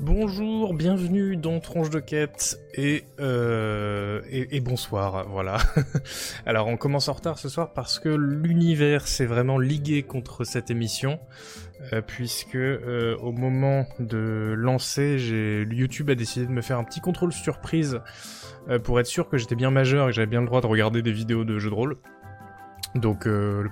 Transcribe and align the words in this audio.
Bonjour, 0.00 0.74
bienvenue 0.74 1.36
dans 1.36 1.60
Tronche 1.60 1.88
de 1.88 2.00
Quête 2.00 2.58
et, 2.74 3.04
euh, 3.20 4.20
et, 4.28 4.60
bonsoir, 4.60 5.28
voilà. 5.28 5.58
Alors 6.46 6.66
on 6.66 6.76
commence 6.76 7.08
en 7.08 7.12
retard 7.12 7.38
ce 7.38 7.48
soir 7.48 7.72
parce 7.72 8.00
que 8.00 8.08
l'univers 8.08 9.06
s'est 9.06 9.26
vraiment 9.26 9.58
ligué 9.58 10.02
contre 10.02 10.44
cette 10.44 10.70
émission, 10.70 11.20
euh, 11.92 12.00
puisque 12.00 12.56
euh, 12.56 13.16
au 13.18 13.30
moment 13.30 13.86
de 14.00 14.54
lancer, 14.56 15.16
YouTube 15.70 16.10
a 16.10 16.14
décidé 16.16 16.46
de 16.46 16.52
me 16.52 16.62
faire 16.62 16.78
un 16.78 16.84
petit 16.84 17.00
contrôle 17.00 17.32
surprise 17.32 18.00
euh, 18.68 18.78
pour 18.78 18.98
être 18.98 19.06
sûr 19.06 19.28
que 19.28 19.36
j'étais 19.36 19.56
bien 19.56 19.70
majeur 19.70 20.06
et 20.06 20.10
que 20.10 20.16
j'avais 20.16 20.26
bien 20.26 20.40
le 20.40 20.46
droit 20.46 20.60
de 20.60 20.66
regarder 20.66 21.02
des 21.02 21.12
vidéos 21.12 21.44
de 21.44 21.58
jeux 21.58 21.70
de 21.70 21.74
rôle. 21.74 21.96
Donc 22.94 23.26
euh, 23.26 23.62
le, 23.62 23.70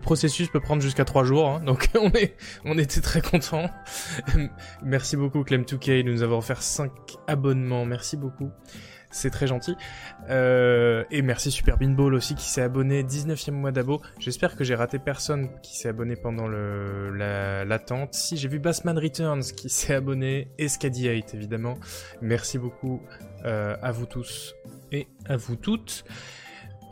processus, 0.00 0.48
peut 0.48 0.60
prendre 0.60 0.82
jusqu'à 0.82 1.04
3 1.04 1.24
jours, 1.24 1.48
hein, 1.48 1.60
donc 1.60 1.88
on, 2.64 2.78
était 2.78 3.00
très 3.00 3.22
contents. 3.22 3.70
merci 4.82 5.16
beaucoup 5.16 5.42
Clem2K 5.42 6.04
de 6.04 6.12
nous 6.12 6.22
avoir 6.22 6.40
offert 6.40 6.62
5 6.62 6.90
abonnements, 7.26 7.86
merci 7.86 8.16
beaucoup. 8.16 8.50
C'est 9.10 9.30
très 9.30 9.46
gentil. 9.46 9.76
Euh, 10.28 11.04
et 11.12 11.22
merci 11.22 11.52
Super 11.52 11.78
Beanball 11.78 12.14
aussi 12.14 12.34
qui 12.34 12.50
s'est 12.50 12.62
abonné, 12.62 13.04
19e 13.04 13.52
mois 13.52 13.70
d'abo. 13.70 14.02
J'espère 14.18 14.56
que 14.56 14.64
j'ai 14.64 14.74
raté 14.74 14.98
personne 14.98 15.50
qui 15.62 15.78
s'est 15.78 15.88
abonné 15.88 16.16
pendant 16.16 16.48
le, 16.48 17.10
la, 17.16 17.64
l'attente. 17.64 18.12
Si, 18.12 18.36
j'ai 18.36 18.48
vu 18.48 18.58
Bassman 18.58 18.98
Returns 18.98 19.44
qui 19.56 19.70
s'est 19.70 19.94
abonné, 19.94 20.48
et 20.58 20.66
Scady8 20.66 21.34
évidemment. 21.34 21.78
Merci 22.22 22.58
beaucoup 22.58 23.02
euh, 23.44 23.76
à 23.80 23.92
vous 23.92 24.06
tous 24.06 24.56
et 24.90 25.06
à 25.26 25.36
vous 25.36 25.54
toutes. 25.54 26.04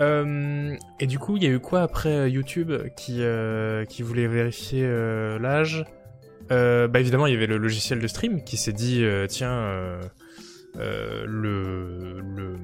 Euh, 0.01 0.75
et 1.01 1.07
du 1.07 1.19
coup, 1.19 1.37
il 1.37 1.43
y 1.43 1.47
a 1.47 1.51
eu 1.51 1.61
quoi 1.61 1.83
après 1.83 2.17
euh, 2.17 2.29
YouTube 2.29 2.73
qui, 2.97 3.19
euh, 3.21 3.85
qui 3.85 4.03
voulait 4.03 4.27
vérifier 4.27 4.87
l'âge? 5.39 5.85
Bah 6.51 7.01
évidemment, 7.01 7.27
il 7.27 7.33
y 7.33 7.37
avait 7.37 7.47
le 7.47 7.57
logiciel 7.57 7.99
de 7.99 8.07
stream 8.07 8.45
qui 8.45 8.59
s'est 8.59 8.75
dit 8.75 9.03
tiens, 9.29 9.99
le, 10.77 11.25
le 12.21 12.57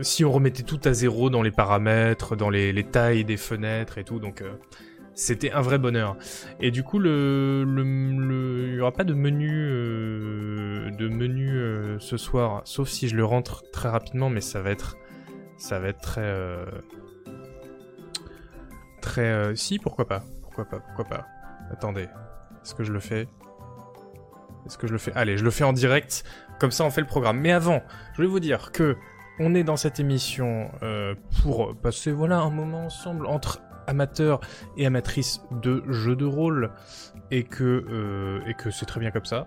si 0.00 0.24
on 0.24 0.32
remettait 0.32 0.62
tout 0.62 0.80
à 0.86 0.94
zéro 0.94 1.28
dans 1.28 1.42
les 1.42 1.50
paramètres, 1.50 2.36
dans 2.36 2.48
les, 2.48 2.72
les 2.72 2.84
tailles 2.84 3.26
des 3.26 3.36
fenêtres 3.36 3.98
et 3.98 4.04
tout, 4.04 4.18
donc 4.18 4.42
c'était 5.12 5.50
un 5.52 5.60
vrai 5.60 5.76
bonheur. 5.76 6.16
Et 6.60 6.70
du 6.70 6.82
coup, 6.82 6.98
le, 6.98 7.64
le, 7.64 8.68
il 8.68 8.76
y 8.76 8.80
aura 8.80 8.92
pas 8.92 9.04
de 9.04 9.12
menu 9.12 9.50
de 10.96 11.08
menu 11.08 11.98
ce 11.98 12.16
soir, 12.16 12.62
sauf 12.64 12.88
si 12.88 13.08
je 13.08 13.16
le 13.16 13.26
rentre 13.26 13.62
très 13.72 13.90
rapidement, 13.90 14.30
mais 14.30 14.40
ça 14.40 14.62
va 14.62 14.70
être 14.70 14.96
ça 15.60 15.78
va 15.78 15.88
être 15.88 16.00
très 16.00 16.22
euh, 16.22 16.64
très 19.02 19.26
euh, 19.26 19.54
si 19.54 19.78
pourquoi 19.78 20.08
pas 20.08 20.22
pourquoi 20.42 20.64
pas 20.64 20.80
pourquoi 20.80 21.04
pas. 21.04 21.26
Attendez 21.70 22.08
est-ce 22.62 22.74
que 22.74 22.82
je 22.82 22.92
le 22.92 23.00
fais? 23.00 23.28
Est-ce 24.66 24.76
que 24.76 24.86
je 24.86 24.92
le 24.92 24.98
fais? 24.98 25.12
Allez 25.14 25.36
je 25.36 25.44
le 25.44 25.50
fais 25.50 25.64
en 25.64 25.72
direct 25.72 26.24
comme 26.58 26.70
ça 26.70 26.84
on 26.84 26.90
fait 26.90 27.02
le 27.02 27.06
programme. 27.06 27.38
Mais 27.38 27.52
avant 27.52 27.82
je 28.12 28.16
voulais 28.16 28.28
vous 28.28 28.40
dire 28.40 28.72
que 28.72 28.96
on 29.38 29.54
est 29.54 29.64
dans 29.64 29.76
cette 29.76 30.00
émission 30.00 30.70
euh, 30.82 31.14
pour 31.42 31.76
passer 31.76 32.10
voilà 32.10 32.38
un 32.40 32.50
moment 32.50 32.86
ensemble 32.86 33.26
entre 33.26 33.60
amateurs 33.86 34.40
et 34.76 34.86
amatrices 34.86 35.42
de 35.50 35.82
jeux 35.88 36.16
de 36.16 36.24
rôle 36.24 36.70
et 37.30 37.44
que 37.44 37.64
euh, 37.64 38.40
et 38.46 38.54
que 38.54 38.70
c'est 38.70 38.86
très 38.86 39.00
bien 39.00 39.10
comme 39.10 39.24
ça 39.24 39.46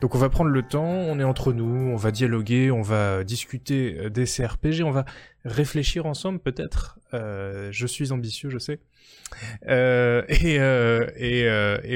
donc 0.00 0.14
on 0.14 0.18
va 0.18 0.28
prendre 0.28 0.50
le 0.50 0.62
temps, 0.62 0.84
on 0.84 1.18
est 1.18 1.24
entre 1.24 1.52
nous, 1.52 1.90
on 1.90 1.96
va 1.96 2.10
dialoguer, 2.10 2.70
on 2.70 2.82
va 2.82 3.24
discuter 3.24 3.96
euh, 3.98 4.10
des 4.10 4.24
CRPG, 4.24 4.84
on 4.84 4.90
va 4.90 5.04
réfléchir 5.44 6.06
ensemble 6.06 6.38
peut-être. 6.38 6.98
Euh, 7.14 7.68
je 7.72 7.86
suis 7.86 8.12
ambitieux, 8.12 8.50
je 8.50 8.58
sais. 8.58 8.80
Et, 9.68 10.58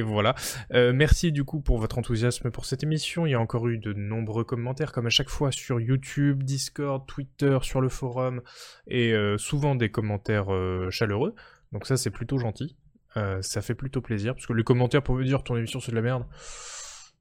voilà. 0.02 0.34
Merci 0.72 1.32
du 1.32 1.44
coup 1.44 1.60
pour 1.60 1.78
votre 1.78 1.98
enthousiasme 1.98 2.50
pour 2.50 2.64
cette 2.64 2.82
émission. 2.82 3.26
Il 3.26 3.30
y 3.30 3.34
a 3.34 3.40
encore 3.40 3.68
eu 3.68 3.78
de 3.78 3.92
nombreux 3.92 4.44
commentaires, 4.44 4.92
comme 4.92 5.06
à 5.06 5.10
chaque 5.10 5.30
fois 5.30 5.52
sur 5.52 5.80
YouTube, 5.80 6.42
Discord, 6.42 7.06
Twitter, 7.06 7.58
sur 7.62 7.80
le 7.80 7.88
forum, 7.88 8.42
et 8.88 9.14
souvent 9.38 9.74
des 9.74 9.90
commentaires 9.90 10.48
chaleureux. 10.90 11.34
Donc 11.72 11.86
ça 11.86 11.96
c'est 11.96 12.10
plutôt 12.10 12.38
gentil. 12.38 12.76
Euh, 13.16 13.42
ça 13.42 13.60
fait 13.62 13.74
plutôt 13.74 14.00
plaisir, 14.00 14.34
parce 14.34 14.46
que 14.46 14.52
les 14.52 14.62
commentaires 14.64 15.02
pour 15.02 15.18
dire 15.20 15.42
ton 15.42 15.56
émission 15.56 15.80
c'est 15.80 15.90
de 15.90 15.96
la 15.96 16.02
merde. 16.02 16.24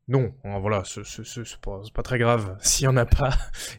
Non, 0.07 0.33
hein, 0.43 0.57
voilà, 0.59 0.83
ce- 0.85 1.03
ce- 1.03 1.23
ce- 1.23 1.43
c'est 1.43 1.59
pas, 1.61 1.81
pas 1.93 2.01
très 2.03 2.17
grave 2.17 2.57
s'il 2.61 2.85
y 2.85 2.87
en 2.87 2.97
a 2.97 3.05
pas. 3.05 3.29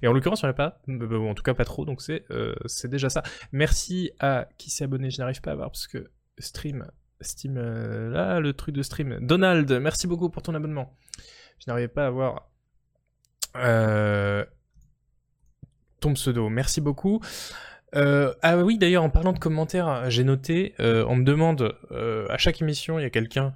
Et 0.03 0.07
en 0.09 0.13
l'occurrence, 0.13 0.41
il 0.43 0.45
y 0.45 0.47
en 0.47 0.51
a 0.51 0.55
pas, 0.55 0.81
en 0.89 1.35
tout 1.35 1.43
cas 1.43 1.55
pas 1.55 1.65
trop, 1.65 1.85
donc 1.85 2.03
c'est 2.03 2.25
euh, 2.31 2.55
c'est 2.67 2.89
déjà 2.89 3.11
ça. 3.11 3.23
Merci 3.53 4.13
à 4.21 4.47
qui 4.59 4.71
s'est 4.71 4.85
abonné, 4.85 5.11
je 5.11 5.19
n'arrive 5.21 5.41
pas 5.41 5.53
à 5.53 5.55
voir 5.57 5.71
parce 5.71 5.87
que 5.89 6.11
stream, 6.39 6.87
Steam, 7.21 7.57
euh, 7.59 8.11
là, 8.11 8.41
le 8.41 8.53
truc 8.55 8.75
de 8.75 8.83
stream. 8.83 9.19
Donald, 9.21 9.71
merci 9.81 10.07
beaucoup 10.07 10.31
pour 10.31 10.43
ton 10.43 10.55
abonnement. 10.55 10.97
Je 11.59 11.65
n'arrivais 11.69 11.89
pas 11.89 12.07
à 12.07 12.11
voir 12.11 12.49
ton 16.01 16.15
pseudo, 16.15 16.49
merci 16.49 16.81
beaucoup. 16.81 17.21
Euh, 17.97 18.33
ah 18.43 18.57
oui, 18.59 18.79
d'ailleurs, 18.79 19.03
en 19.03 19.11
parlant 19.11 19.33
de 19.33 19.39
commentaires, 19.39 20.09
j'ai 20.11 20.23
noté, 20.23 20.75
euh, 20.79 21.05
on 21.09 21.17
me 21.17 21.25
demande 21.25 21.75
euh, 21.91 22.27
à 22.31 22.39
chaque 22.39 22.63
émission, 22.63 22.99
il 22.99 23.03
y 23.03 23.05
a 23.05 23.11
quelqu'un, 23.11 23.55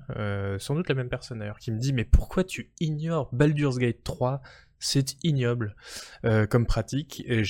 sans 0.58 0.74
doute 0.74 0.88
la 0.88 0.94
même 0.94 1.08
personne 1.08 1.38
d'ailleurs, 1.38 1.58
qui 1.58 1.70
me 1.70 1.78
dit 1.78 1.92
mais 1.92 2.04
pourquoi 2.04 2.44
tu 2.44 2.72
ignores 2.80 3.28
Baldur's 3.32 3.78
Gate 3.78 4.02
3 4.02 4.42
C'est 4.80 5.16
ignoble 5.22 5.76
comme 6.50 6.66
pratique. 6.66 7.22
Et 7.26 7.42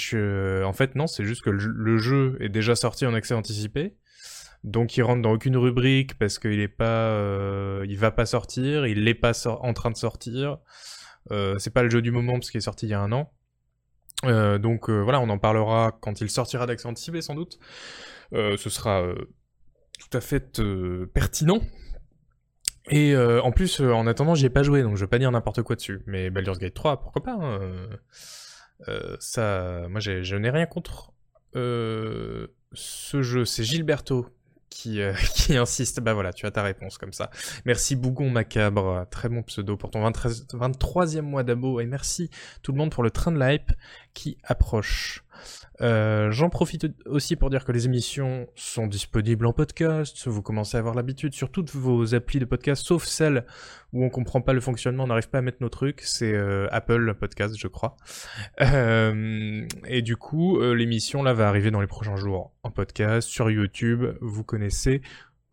en 0.64 0.72
fait, 0.72 0.94
non, 0.94 1.06
c'est 1.06 1.24
juste 1.24 1.42
que 1.42 1.50
le, 1.50 1.98
jeu- 1.98 2.36
est 2.40 2.48
déjà 2.50 2.76
sorti 2.76 3.06
en 3.06 3.14
accès 3.14 3.34
anticipé. 3.34 3.96
Donc 4.62 4.96
il 4.96 5.02
rentre 5.02 5.20
dans 5.20 5.32
aucune 5.32 5.58
rubrique 5.58 6.18
parce 6.18 6.38
qu'il 6.38 6.60
est 6.60 6.68
pas, 6.68 7.18
il 7.86 7.98
va 7.98 8.10
pas 8.10 8.26
sortir, 8.26 8.86
il 8.86 9.04
n'est 9.04 9.14
pas 9.14 9.32
en 9.46 9.72
train 9.72 9.90
de 9.90 9.96
sortir. 9.96 10.58
C'est 11.58 11.72
pas 11.72 11.82
le 11.82 11.88
jeu 11.90 12.02
du 12.02 12.10
moment 12.10 12.34
parce 12.34 12.50
qu'il 12.50 12.58
est 12.58 12.62
sorti 12.62 12.86
il 12.86 12.90
y 12.90 12.94
a 12.94 13.00
un 13.00 13.12
an. 13.12 13.32
Euh, 14.26 14.58
donc 14.58 14.88
euh, 14.88 15.00
voilà, 15.00 15.20
on 15.20 15.28
en 15.28 15.38
parlera 15.38 15.96
quand 16.00 16.20
il 16.20 16.30
sortira 16.30 16.66
d'accès 16.66 16.86
anticipé 16.86 17.20
sans 17.20 17.34
doute. 17.34 17.58
Euh, 18.32 18.56
ce 18.56 18.70
sera 18.70 19.04
tout 19.98 20.16
à 20.16 20.20
fait 20.20 20.60
pertinent. 21.12 21.60
Et 22.90 23.16
en 23.16 23.50
plus, 23.50 23.80
en 23.80 24.06
attendant, 24.06 24.34
j'y 24.34 24.46
ai 24.46 24.50
pas 24.50 24.62
joué, 24.62 24.82
donc 24.82 24.96
je 24.96 25.04
vais 25.04 25.08
pas 25.08 25.18
dire 25.18 25.30
n'importe 25.30 25.62
quoi 25.62 25.76
dessus. 25.76 26.02
Mais 26.06 26.28
Baldur's 26.28 26.58
Gate 26.58 26.74
3, 26.74 27.00
pourquoi 27.00 27.22
pas 27.22 27.32
hein, 27.32 27.60
Ça, 29.20 29.86
moi, 29.88 30.00
je 30.00 30.36
n'ai 30.36 30.50
rien 30.50 30.66
contre 30.66 31.14
ce 31.54 33.22
jeu. 33.22 33.44
C'est 33.46 33.64
Gilberto 33.64 34.26
qui, 34.70 35.00
euh, 35.00 35.14
qui 35.34 35.56
insiste. 35.56 36.00
Bah 36.00 36.14
voilà, 36.14 36.32
tu 36.32 36.46
as 36.46 36.50
ta 36.50 36.62
réponse 36.62 36.98
comme 36.98 37.12
ça. 37.12 37.30
Merci 37.64 37.96
Bougon 37.96 38.30
Macabre, 38.30 39.06
très 39.10 39.28
bon 39.28 39.42
pseudo 39.42 39.76
pour 39.76 39.90
ton 39.90 40.02
23, 40.02 40.30
23e 40.30 41.22
mois 41.22 41.42
d'abo. 41.42 41.80
Et 41.80 41.86
merci 41.86 42.30
tout 42.62 42.72
le 42.72 42.78
monde 42.78 42.90
pour 42.90 43.02
le 43.02 43.10
train 43.10 43.32
de 43.32 43.38
l'hype 43.38 43.72
qui 44.12 44.38
approche. 44.44 45.23
Euh, 45.80 46.30
J'en 46.30 46.50
profite 46.50 46.86
aussi 47.06 47.36
pour 47.36 47.50
dire 47.50 47.64
que 47.64 47.72
les 47.72 47.86
émissions 47.86 48.46
sont 48.54 48.86
disponibles 48.86 49.46
en 49.46 49.52
podcast. 49.52 50.26
Vous 50.28 50.42
commencez 50.42 50.76
à 50.76 50.80
avoir 50.80 50.94
l'habitude 50.94 51.34
sur 51.34 51.50
toutes 51.50 51.70
vos 51.70 52.14
applis 52.14 52.38
de 52.38 52.44
podcast, 52.44 52.84
sauf 52.84 53.04
celles 53.04 53.44
où 53.92 54.04
on 54.04 54.10
comprend 54.10 54.40
pas 54.40 54.52
le 54.52 54.60
fonctionnement, 54.60 55.04
on 55.04 55.06
n'arrive 55.08 55.28
pas 55.28 55.38
à 55.38 55.42
mettre 55.42 55.58
nos 55.60 55.68
trucs. 55.68 56.00
C'est 56.02 56.32
euh, 56.32 56.66
Apple 56.70 57.14
Podcast, 57.14 57.56
je 57.58 57.68
crois. 57.68 57.96
Euh, 58.60 59.66
et 59.86 60.02
du 60.02 60.16
coup, 60.16 60.60
l'émission 60.60 61.22
là 61.22 61.32
va 61.32 61.48
arriver 61.48 61.70
dans 61.70 61.80
les 61.80 61.86
prochains 61.86 62.16
jours 62.16 62.52
en 62.62 62.70
podcast 62.70 63.28
sur 63.28 63.50
YouTube. 63.50 64.04
Vous 64.20 64.44
connaissez 64.44 65.02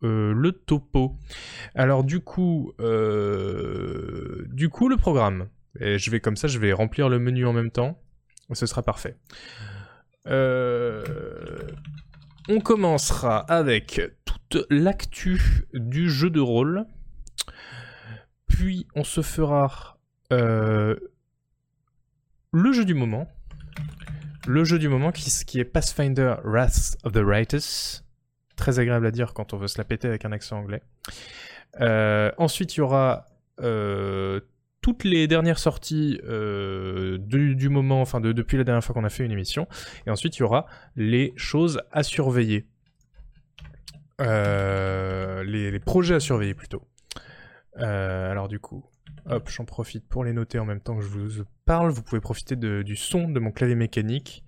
le 0.02 0.50
topo. 0.50 1.16
Alors 1.74 2.02
du 2.04 2.20
coup, 2.20 2.72
du 2.78 4.68
coup 4.68 4.88
le 4.88 4.96
programme. 4.96 5.48
Je 5.80 6.10
vais 6.10 6.20
comme 6.20 6.36
ça, 6.36 6.48
je 6.48 6.58
vais 6.58 6.72
remplir 6.72 7.08
le 7.08 7.18
menu 7.18 7.46
en 7.46 7.52
même 7.52 7.70
temps. 7.70 7.98
Ce 8.52 8.66
sera 8.66 8.82
parfait. 8.82 9.16
Euh, 10.26 11.02
on 12.48 12.60
commencera 12.60 13.38
avec 13.38 14.00
toute 14.24 14.66
l'actu 14.70 15.66
du 15.72 16.10
jeu 16.10 16.30
de 16.30 16.40
rôle. 16.40 16.84
Puis 18.46 18.86
on 18.94 19.04
se 19.04 19.22
fera 19.22 19.98
euh, 20.32 20.96
le 22.52 22.72
jeu 22.72 22.84
du 22.84 22.94
moment. 22.94 23.26
Le 24.46 24.64
jeu 24.64 24.78
du 24.78 24.88
moment 24.88 25.12
qui, 25.12 25.60
est 25.60 25.64
Pathfinder 25.64 26.34
Wrath 26.44 26.96
of 27.04 27.12
the 27.12 27.22
Righteous. 27.24 28.02
Très 28.56 28.78
agréable 28.78 29.06
à 29.06 29.10
dire 29.10 29.32
quand 29.34 29.54
on 29.54 29.56
veut 29.56 29.68
se 29.68 29.78
la 29.78 29.84
péter 29.84 30.08
avec 30.08 30.24
un 30.24 30.32
accent 30.32 30.58
anglais. 30.58 30.82
Euh, 31.80 32.30
ensuite, 32.38 32.76
il 32.76 32.78
y 32.78 32.80
aura 32.82 33.26
toutes 34.82 35.04
les 35.04 35.28
dernières 35.28 35.60
sorties 35.60 36.20
euh, 36.24 37.16
du, 37.18 37.68
moment, 37.68 38.02
enfin 38.02 38.20
de, 38.20 38.32
depuis 38.32 38.58
la 38.58 38.64
dernière 38.64 38.84
fois 38.84 38.94
qu'on 38.94 39.04
a 39.04 39.10
fait 39.10 39.24
une 39.24 39.30
émission. 39.30 39.66
Et 40.06 40.10
ensuite, 40.10 40.36
il 40.36 40.40
y 40.40 40.42
aura 40.42 40.66
les 40.96 41.32
choses 41.36 41.80
à 41.92 42.02
surveiller. 42.02 42.66
Euh, 44.20 45.42
les, 45.44 45.78
projets 45.78 46.16
à 46.16 46.20
surveiller 46.20 46.54
plutôt. 46.54 46.82
Euh, 47.78 48.30
alors 48.30 48.48
du 48.48 48.58
coup, 48.58 48.84
hop, 49.26 49.48
j'en 49.48 49.64
profite 49.64 50.06
pour 50.06 50.24
les 50.24 50.32
noter 50.32 50.58
en 50.58 50.66
même 50.66 50.80
temps 50.80 50.96
que 50.96 51.02
je 51.02 51.08
vous 51.08 51.44
parle. 51.64 51.90
Vous 51.90 52.02
pouvez 52.02 52.20
profiter 52.20 52.56
du 52.56 52.96
son 52.96 53.28
de 53.28 53.40
mon 53.40 53.52
clavier 53.52 53.76
mécanique. 53.76 54.44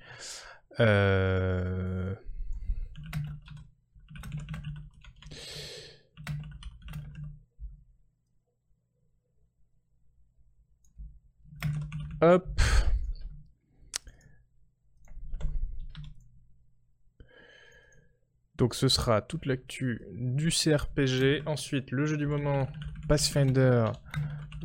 Donc 18.57 18.75
ce 18.75 18.89
sera 18.89 19.21
toute 19.21 19.47
l'actu 19.47 20.03
du 20.13 20.51
CRPG. 20.51 21.43
Ensuite, 21.47 21.91
le 21.91 22.07
jeu 22.07 22.17
du 22.17 22.27
moment, 22.27 22.69
Pathfinder 23.09 23.91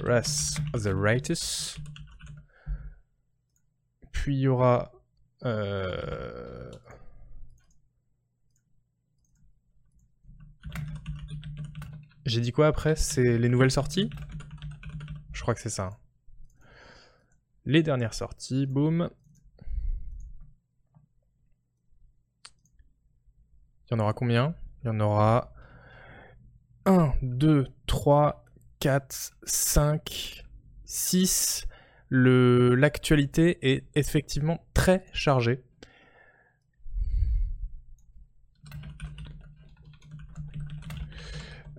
Wrath 0.04 0.60
of 0.74 0.84
the 0.84 0.94
Righteous. 0.94 1.80
Puis 4.12 4.36
il 4.36 4.42
y 4.42 4.48
aura... 4.48 4.92
Euh, 5.46 6.72
J'ai 12.26 12.42
dit 12.42 12.52
quoi 12.52 12.68
après? 12.68 12.96
C'est 12.96 13.40
les 13.40 13.50
nouvelles 13.50 13.72
sorties? 13.72 14.12
Je 15.34 15.42
crois 15.42 15.56
que 15.56 15.62
c'est 15.62 15.70
ça. 15.70 15.98
Les 17.70 17.84
dernières 17.84 18.16
sorties, 18.16 18.66
boum. 18.66 19.12
Il 23.86 23.92
y 23.92 23.94
en 23.94 24.00
aura 24.00 24.14
combien? 24.14 24.56
Il 24.82 24.88
y 24.88 24.90
en 24.90 25.00
aura 25.00 25.54
1, 26.86 27.14
2, 27.22 27.68
3, 27.86 28.44
4, 28.80 29.34
5, 29.44 30.44
6. 30.84 31.68
L'actualité 32.10 33.60
est 33.72 33.86
effectivement 33.94 34.66
très 34.74 35.06
chargée. 35.14 35.64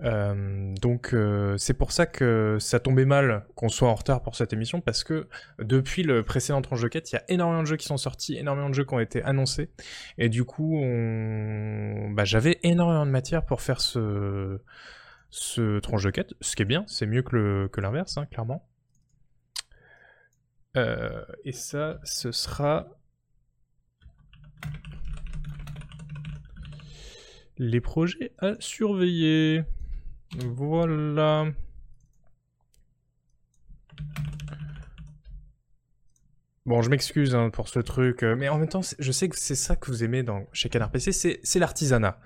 Euh, 0.02 0.75
donc 0.81 1.12
euh, 1.12 1.56
c'est 1.58 1.75
pour 1.75 1.93
ça 1.93 2.06
que 2.06 2.56
ça 2.58 2.81
tombait 2.81 3.05
mal 3.05 3.44
qu'on 3.55 3.69
soit 3.69 3.88
en 3.88 3.94
retard 3.94 4.23
pour 4.23 4.35
cette 4.35 4.52
émission 4.55 4.81
parce 4.81 5.05
que 5.05 5.29
depuis 5.58 6.02
le 6.02 6.23
précédent 6.23 6.62
tranche 6.62 6.81
de 6.81 6.88
quête, 6.88 7.12
il 7.12 7.17
y 7.17 7.19
a 7.19 7.25
énormément 7.29 7.62
de 7.62 7.67
jeux 7.67 7.76
qui 7.76 7.87
sont 7.87 7.99
sortis, 7.99 8.37
énormément 8.37 8.70
de 8.70 8.75
jeux 8.75 8.85
qui 8.85 8.94
ont 8.94 9.00
été 9.00 9.23
annoncés 9.23 9.70
et 10.17 10.31
du 10.31 10.44
coup 10.44 10.81
bah, 12.14 12.25
j'avais 12.25 12.58
énormément 12.62 13.05
de 13.05 13.11
matière 13.11 13.44
pour 13.44 13.61
faire 13.61 13.81
ce 13.81 14.58
ce 15.31 15.79
tranche 15.79 16.05
de 16.05 16.11
quête, 16.11 16.35
ce 16.41 16.56
qui 16.56 16.62
est 16.62 16.67
bien, 16.67 16.85
c'est 16.88 17.06
mieux 17.06 17.23
que 17.23 17.81
l'inverse, 17.81 18.17
hein, 18.17 18.26
clairement. 18.26 18.67
Euh, 20.76 21.25
et 21.44 21.53
ça, 21.53 21.99
ce 22.05 22.32
sera 22.32 22.87
les 27.58 27.81
projets 27.81 28.32
à 28.38 28.55
surveiller. 28.61 29.64
Voilà. 30.38 31.47
Bon, 36.67 36.82
je 36.82 36.91
m'excuse 36.91 37.35
hein, 37.35 37.50
pour 37.50 37.69
ce 37.69 37.81
truc, 37.81 38.23
euh, 38.23 38.37
mais 38.37 38.49
en 38.49 38.59
même 38.59 38.69
temps, 38.69 38.82
je 38.99 39.12
sais 39.12 39.29
que 39.29 39.37
c'est 39.37 39.55
ça 39.55 39.77
que 39.77 39.87
vous 39.91 40.05
aimez 40.05 40.23
dans, 40.23 40.47
chez 40.53 40.69
Canard 40.69 40.91
PC, 40.91 41.41
c'est 41.43 41.59
l'artisanat. 41.59 42.21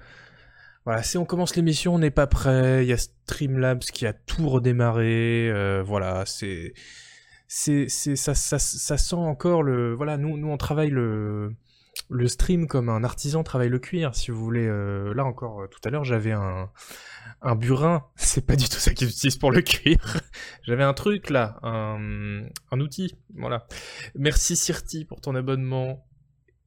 Voilà, 0.85 1.03
si 1.03 1.17
on 1.17 1.25
commence 1.25 1.57
l'émission, 1.57 1.95
on 1.95 1.99
n'est 1.99 2.11
pas 2.11 2.27
prêt, 2.27 2.85
il 2.85 2.89
y 2.89 2.93
a 2.93 2.99
Streamlabs 2.99 3.79
qui 3.79 4.07
a 4.07 4.13
tout 4.13 4.49
redémarré, 4.49 5.51
euh, 5.51 5.83
voilà, 5.83 6.25
c'est... 6.27 6.75
Ça 7.47 8.35
sent 8.35 9.15
encore 9.15 9.63
le... 9.63 9.95
Voilà, 9.95 10.17
nous, 10.17 10.37
nous 10.37 10.49
on 10.49 10.57
travaille 10.57 10.91
le 10.91 11.55
le 12.11 12.29
stream 12.29 12.67
comme 12.67 12.89
un 12.89 13.05
artisan 13.05 13.43
travaille 13.43 13.69
le 13.69 13.79
cuir, 13.79 14.15
si 14.15 14.31
vous 14.31 14.43
voulez. 14.43 14.67
Euh, 14.67 15.15
là 15.15 15.25
encore, 15.25 15.63
euh, 15.63 15.67
tout 15.67 15.81
à 15.85 15.91
l'heure, 15.91 16.05
j'avais 16.05 16.33
un, 16.33 16.71
burin. 17.57 18.07
C'est 18.17 18.47
pas 18.47 18.57
du 18.57 18.69
tout 18.69 18.77
ça 18.77 18.93
qu'ils 18.93 19.09
utilisent 19.09 19.37
pour 19.37 19.53
le 19.53 19.63
cuir. 19.63 19.99
j'avais 20.63 20.85
un 20.85 20.95
truc 20.95 21.31
là, 21.31 21.59
un, 21.63 22.47
un, 22.71 22.81
outil. 22.81 23.17
Voilà. 23.35 23.67
Merci 24.15 24.57
Sirti 24.57 25.05
pour 25.05 25.21
ton 25.21 25.35
abonnement 25.35 26.07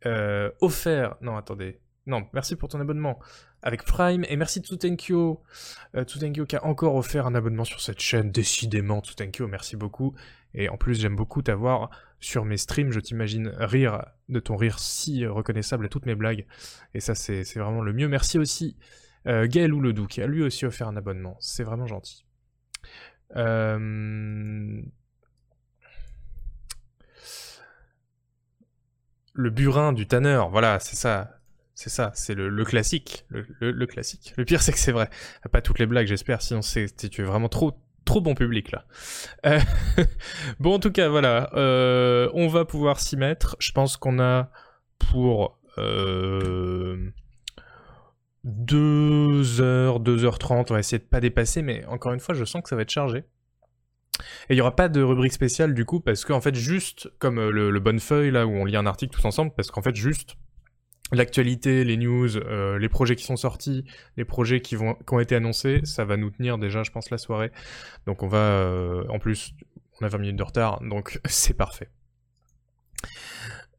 euh, 0.05 0.51
offert. 0.61 1.15
Non, 1.21 1.37
attendez. 1.37 1.79
Non, 2.05 2.25
merci 2.33 2.55
pour 2.55 2.69
ton 2.69 2.79
abonnement 2.79 3.19
avec 3.61 3.83
Prime 3.83 4.23
et 4.29 4.37
merci 4.37 4.61
Tsutenkyo. 4.61 5.43
Tsutenkyo 5.93 6.45
qui 6.45 6.55
a 6.55 6.65
encore 6.65 6.95
offert 6.95 7.27
un 7.27 7.35
abonnement 7.35 7.65
sur 7.65 7.81
cette 7.81 7.99
chaîne. 7.99 8.31
Décidément, 8.31 9.01
Tsutenkyo, 9.01 9.47
merci 9.47 9.75
beaucoup. 9.75 10.15
Et 10.53 10.69
en 10.69 10.77
plus, 10.77 10.99
j'aime 10.99 11.15
beaucoup 11.15 11.41
t'avoir 11.41 11.89
sur 12.19 12.45
mes 12.45 12.57
streams. 12.57 12.91
Je 12.91 12.99
t'imagine 12.99 13.49
rire 13.57 14.05
de 14.29 14.39
ton 14.39 14.55
rire 14.55 14.79
si 14.79 15.25
reconnaissable 15.25 15.85
à 15.85 15.89
toutes 15.89 16.05
mes 16.05 16.15
blagues. 16.15 16.45
Et 16.93 16.99
ça, 16.99 17.15
c'est 17.15 17.43
vraiment 17.55 17.81
le 17.81 17.93
mieux. 17.93 18.07
Merci 18.07 18.39
aussi 18.39 18.77
euh, 19.27 19.47
Gaël 19.47 19.73
Ouledou 19.73 20.07
qui 20.07 20.21
a 20.21 20.27
lui 20.27 20.43
aussi 20.43 20.65
offert 20.65 20.87
un 20.87 20.95
abonnement. 20.95 21.37
C'est 21.39 21.63
vraiment 21.63 21.87
gentil. 21.87 22.25
Euh, 23.35 24.81
le 29.33 29.49
burin 29.49 29.93
du 29.93 30.07
tanneur, 30.07 30.49
voilà, 30.49 30.79
c'est 30.79 30.95
ça. 30.95 31.33
C'est 31.75 31.91
ça, 31.91 32.11
c'est 32.15 32.33
le, 32.33 32.65
classique. 32.65 33.27
Le, 33.29 33.85
classique. 33.85 34.33
Le 34.35 34.45
pire, 34.45 34.63
c'est 34.63 34.71
que 34.71 34.79
c'est 34.79 34.91
vrai. 34.91 35.11
Pas 35.51 35.61
toutes 35.61 35.77
les 35.77 35.85
blagues, 35.85 36.07
j'espère, 36.07 36.41
sinon 36.41 36.61
tu 36.61 36.87
es 37.21 37.23
vraiment 37.23 37.49
trop 37.49 37.79
trop 38.07 38.21
bon 38.21 38.33
public 38.33 38.71
là. 38.71 38.85
Euh, 39.45 39.59
bon, 40.59 40.73
en 40.73 40.79
tout 40.79 40.91
cas, 40.91 41.09
voilà, 41.09 41.51
euh, 41.53 42.29
on 42.33 42.47
va 42.47 42.65
pouvoir 42.65 42.99
s'y 42.99 43.17
mettre. 43.17 43.55
Je 43.59 43.71
pense 43.71 43.97
qu'on 43.97 44.19
a 44.19 44.49
pour 44.97 45.59
euh, 45.77 47.11
2 48.43 49.61
heures, 49.61 49.99
2h30, 49.99 50.67
on 50.69 50.73
va 50.73 50.79
essayer 50.79 50.97
de 50.99 51.03
pas 51.03 51.19
dépasser, 51.19 51.61
mais 51.61 51.85
encore 51.85 52.13
une 52.13 52.19
fois, 52.19 52.33
je 52.33 52.45
sens 52.45 52.63
que 52.63 52.69
ça 52.69 52.75
va 52.75 52.81
être 52.81 52.89
chargé. 52.89 53.19
Et 54.49 54.53
il 54.53 54.55
n'y 54.55 54.61
aura 54.61 54.75
pas 54.75 54.89
de 54.89 55.01
rubrique 55.01 55.33
spéciale 55.33 55.75
du 55.75 55.85
coup, 55.85 55.99
parce 55.99 56.25
qu'en 56.25 56.41
fait, 56.41 56.55
juste 56.55 57.11
comme 57.19 57.37
euh, 57.37 57.51
le, 57.51 57.69
le 57.69 57.79
bonne 57.79 57.99
feuille 57.99 58.31
là 58.31 58.47
où 58.47 58.51
on 58.51 58.65
lit 58.65 58.75
un 58.75 58.87
article 58.87 59.15
tous 59.15 59.25
ensemble, 59.25 59.51
parce 59.55 59.69
qu'en 59.69 59.83
fait, 59.83 59.95
juste 59.95 60.37
l'actualité, 61.11 61.83
les 61.83 61.97
news, 61.97 62.37
euh, 62.37 62.77
les 62.77 62.89
projets 62.89 63.15
qui 63.15 63.23
sont 63.23 63.37
sortis, 63.37 63.85
les 64.17 64.25
projets 64.25 64.61
qui, 64.61 64.75
vont, 64.75 64.95
qui 64.95 65.13
ont 65.13 65.19
été 65.19 65.35
annoncés, 65.35 65.81
ça 65.83 66.05
va 66.05 66.17
nous 66.17 66.29
tenir 66.29 66.57
déjà, 66.57 66.83
je 66.83 66.91
pense, 66.91 67.09
la 67.09 67.17
soirée. 67.17 67.51
Donc 68.05 68.23
on 68.23 68.27
va, 68.27 68.37
euh, 68.37 69.05
en 69.09 69.19
plus, 69.19 69.53
on 70.01 70.05
a 70.05 70.09
20 70.09 70.17
minutes 70.17 70.35
de 70.35 70.43
retard, 70.43 70.81
donc 70.81 71.19
c'est 71.25 71.55
parfait. 71.55 71.89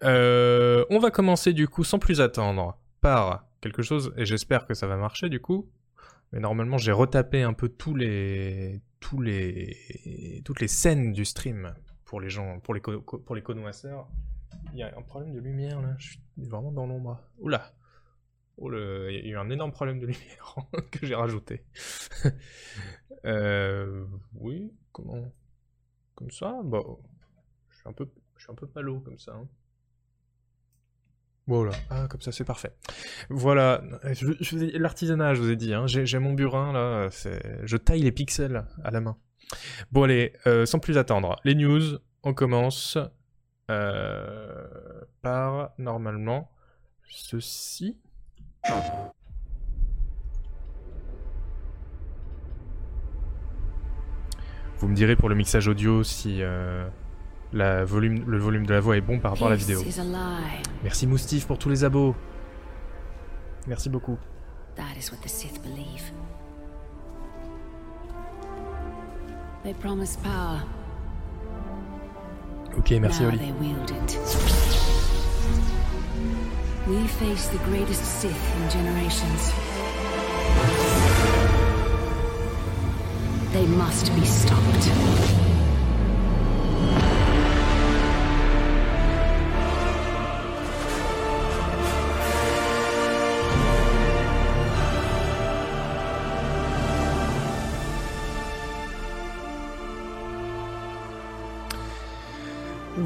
Euh, 0.04 0.84
on 0.90 0.98
va 0.98 1.10
commencer 1.10 1.52
du 1.52 1.68
coup, 1.68 1.84
sans 1.84 1.98
plus 1.98 2.20
attendre, 2.20 2.78
par 3.00 3.44
quelque 3.60 3.82
chose, 3.82 4.12
et 4.16 4.24
j'espère 4.24 4.66
que 4.66 4.74
ça 4.74 4.86
va 4.86 4.96
marcher 4.96 5.28
du 5.28 5.40
coup. 5.40 5.68
Mais 6.32 6.40
normalement, 6.40 6.76
j'ai 6.76 6.92
retapé 6.92 7.42
un 7.42 7.54
peu 7.54 7.68
tous 7.68 7.94
les, 7.94 8.82
tous 9.00 9.20
les, 9.20 10.42
toutes 10.44 10.60
les 10.60 10.68
scènes 10.68 11.12
du 11.12 11.24
stream 11.24 11.74
pour 12.04 12.20
les 12.20 12.28
gens, 12.28 12.60
pour 12.60 12.74
les, 12.74 12.80
pour 12.80 13.34
les 13.34 13.42
connoisseurs. 13.42 14.08
Il 14.72 14.78
y 14.78 14.82
a 14.82 14.96
un 14.96 15.02
problème 15.02 15.32
de 15.32 15.40
lumière 15.40 15.80
là, 15.80 15.94
je 15.98 16.10
suis 16.10 16.20
vraiment 16.36 16.72
dans 16.72 16.86
l'ombre. 16.86 17.20
Oula 17.38 17.72
oh. 18.58 18.70
Il 18.72 19.14
y 19.14 19.28
a 19.28 19.32
eu 19.32 19.36
un 19.36 19.50
énorme 19.50 19.72
problème 19.72 20.00
de 20.00 20.06
lumière 20.06 20.56
que 20.90 21.06
j'ai 21.06 21.14
rajouté. 21.14 21.64
euh... 23.24 24.06
Oui, 24.34 24.72
comment 24.92 25.32
Comme 26.14 26.30
ça? 26.30 26.60
Bah, 26.64 26.82
je 27.70 27.76
suis 27.76 27.88
un 27.88 27.92
peu, 27.92 28.08
je 28.36 28.42
suis 28.42 28.52
un 28.52 28.56
peu 28.56 28.66
palo 28.66 29.00
comme 29.00 29.18
ça. 29.18 29.32
Hein. 29.32 29.48
Voilà, 31.46 31.72
ah, 31.88 32.06
comme 32.10 32.20
ça 32.20 32.30
c'est 32.30 32.44
parfait. 32.44 32.76
Voilà, 33.30 33.82
je, 34.12 34.76
l'artisanat, 34.76 35.32
je 35.32 35.40
vous 35.40 35.50
ai 35.50 35.56
dit, 35.56 35.72
hein. 35.72 35.86
j'ai 35.86 36.18
mon 36.18 36.34
burin 36.34 36.74
là, 36.74 37.08
je 37.08 37.76
taille 37.78 38.02
les 38.02 38.12
pixels 38.12 38.66
à 38.84 38.90
la 38.90 39.00
main. 39.00 39.16
Bon 39.90 40.02
allez, 40.02 40.34
euh, 40.46 40.66
sans 40.66 40.78
plus 40.78 40.98
attendre, 40.98 41.36
les 41.44 41.54
news, 41.54 41.98
on 42.22 42.34
commence. 42.34 42.98
Euh, 43.70 44.66
par 45.20 45.70
normalement 45.78 46.50
ceci. 47.06 47.98
Vous 54.78 54.88
me 54.88 54.94
direz 54.94 55.16
pour 55.16 55.28
le 55.28 55.34
mixage 55.34 55.68
audio 55.68 56.02
si 56.02 56.40
euh, 56.40 56.88
la 57.52 57.84
volume, 57.84 58.24
le 58.26 58.38
volume 58.38 58.64
de 58.64 58.72
la 58.72 58.80
voix 58.80 58.96
est 58.96 59.02
bon 59.02 59.18
par 59.18 59.32
rapport 59.32 59.48
à 59.48 59.50
la 59.50 59.56
vidéo. 59.56 59.82
Merci 60.82 61.06
Moustif 61.06 61.46
pour 61.46 61.58
tous 61.58 61.68
les 61.68 61.84
abos. 61.84 62.14
Merci 63.66 63.90
beaucoup. 63.90 64.18
They 69.64 69.74
promise 69.74 70.16
power. 70.16 70.60
Ok, 72.76 72.90
merci 73.00 73.24
Oli. 73.24 73.54
We 76.86 77.06
face 77.06 77.48
the 77.48 77.58
greatest 77.64 78.04
Sith 78.04 78.56
in 78.56 78.70
generations. 78.70 79.52
They 83.52 83.66
must 83.66 84.14
be 84.14 84.24
stopped. 84.24 85.47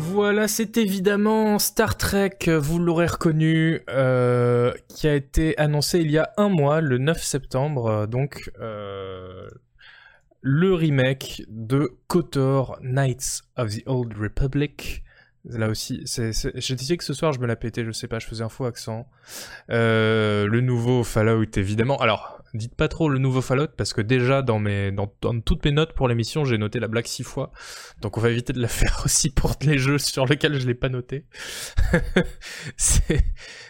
Voilà, 0.05 0.49
c'est 0.49 0.79
évidemment 0.79 1.61
Star 1.61 1.97
Trek, 1.97 2.39
vous 2.49 2.81
l'aurez 2.81 3.07
reconnu, 3.07 3.83
euh, 3.89 4.73
qui 4.89 5.07
a 5.07 5.15
été 5.15 5.57
annoncé 5.59 6.01
il 6.01 6.11
y 6.11 6.19
a 6.19 6.33
un 6.37 6.49
mois, 6.49 6.81
le 6.81 6.99
9 6.99 7.23
septembre, 7.23 7.87
euh, 7.87 8.07
donc 8.07 8.51
euh, 8.61 9.49
le 10.41 10.75
remake 10.75 11.45
de 11.49 11.93
KOTOR, 12.09 12.79
Knights 12.83 13.43
of 13.57 13.77
the 13.77 13.83
Old 13.87 14.13
Republic. 14.19 15.05
Là 15.45 15.69
aussi, 15.69 16.03
je 16.05 16.75
disais 16.75 16.97
que 16.97 17.05
ce 17.05 17.15
soir 17.15 17.33
je 17.33 17.39
me 17.39 17.47
la 17.47 17.55
pétais, 17.55 17.85
je 17.85 17.93
sais 17.93 18.09
pas, 18.09 18.19
je 18.19 18.27
faisais 18.27 18.43
un 18.43 18.49
faux 18.49 18.65
accent. 18.65 19.09
le 19.69 20.61
nouveau 20.61 21.05
Fallout, 21.05 21.47
évidemment. 21.57 21.97
Alors, 21.99 22.42
dites 22.55 22.75
pas 22.75 22.89
trop 22.89 23.09
le 23.09 23.19
nouveau 23.19 23.41
Fallout 23.41 23.69
parce 23.77 23.93
que 23.93 24.01
déjà 24.01 24.43
dans 24.43 24.63
toutes 25.45 25.65
mes 25.65 25.73
notes 25.73 25.93
pour 25.95 26.09
l'émission 26.09 26.45
j'ai 26.45 26.59
noté 26.59 26.81
la 26.81 26.89
blague 26.89 27.07
six 27.07 27.23
fois. 27.23 27.53
Donc 28.01 28.19
on 28.19 28.21
va 28.21 28.31
éviter 28.31 28.53
de 28.53 28.61
la 28.61 28.69
faire 28.83 29.03
aussi 29.05 29.31
pour 29.31 29.55
les 29.63 29.79
jeux 29.79 29.99
sur 29.99 30.27
lesquels 30.27 30.59
je 30.59 30.67
l'ai 30.67 30.75
pas 30.75 30.89
noté. 30.89 31.27
C'est 32.77 33.25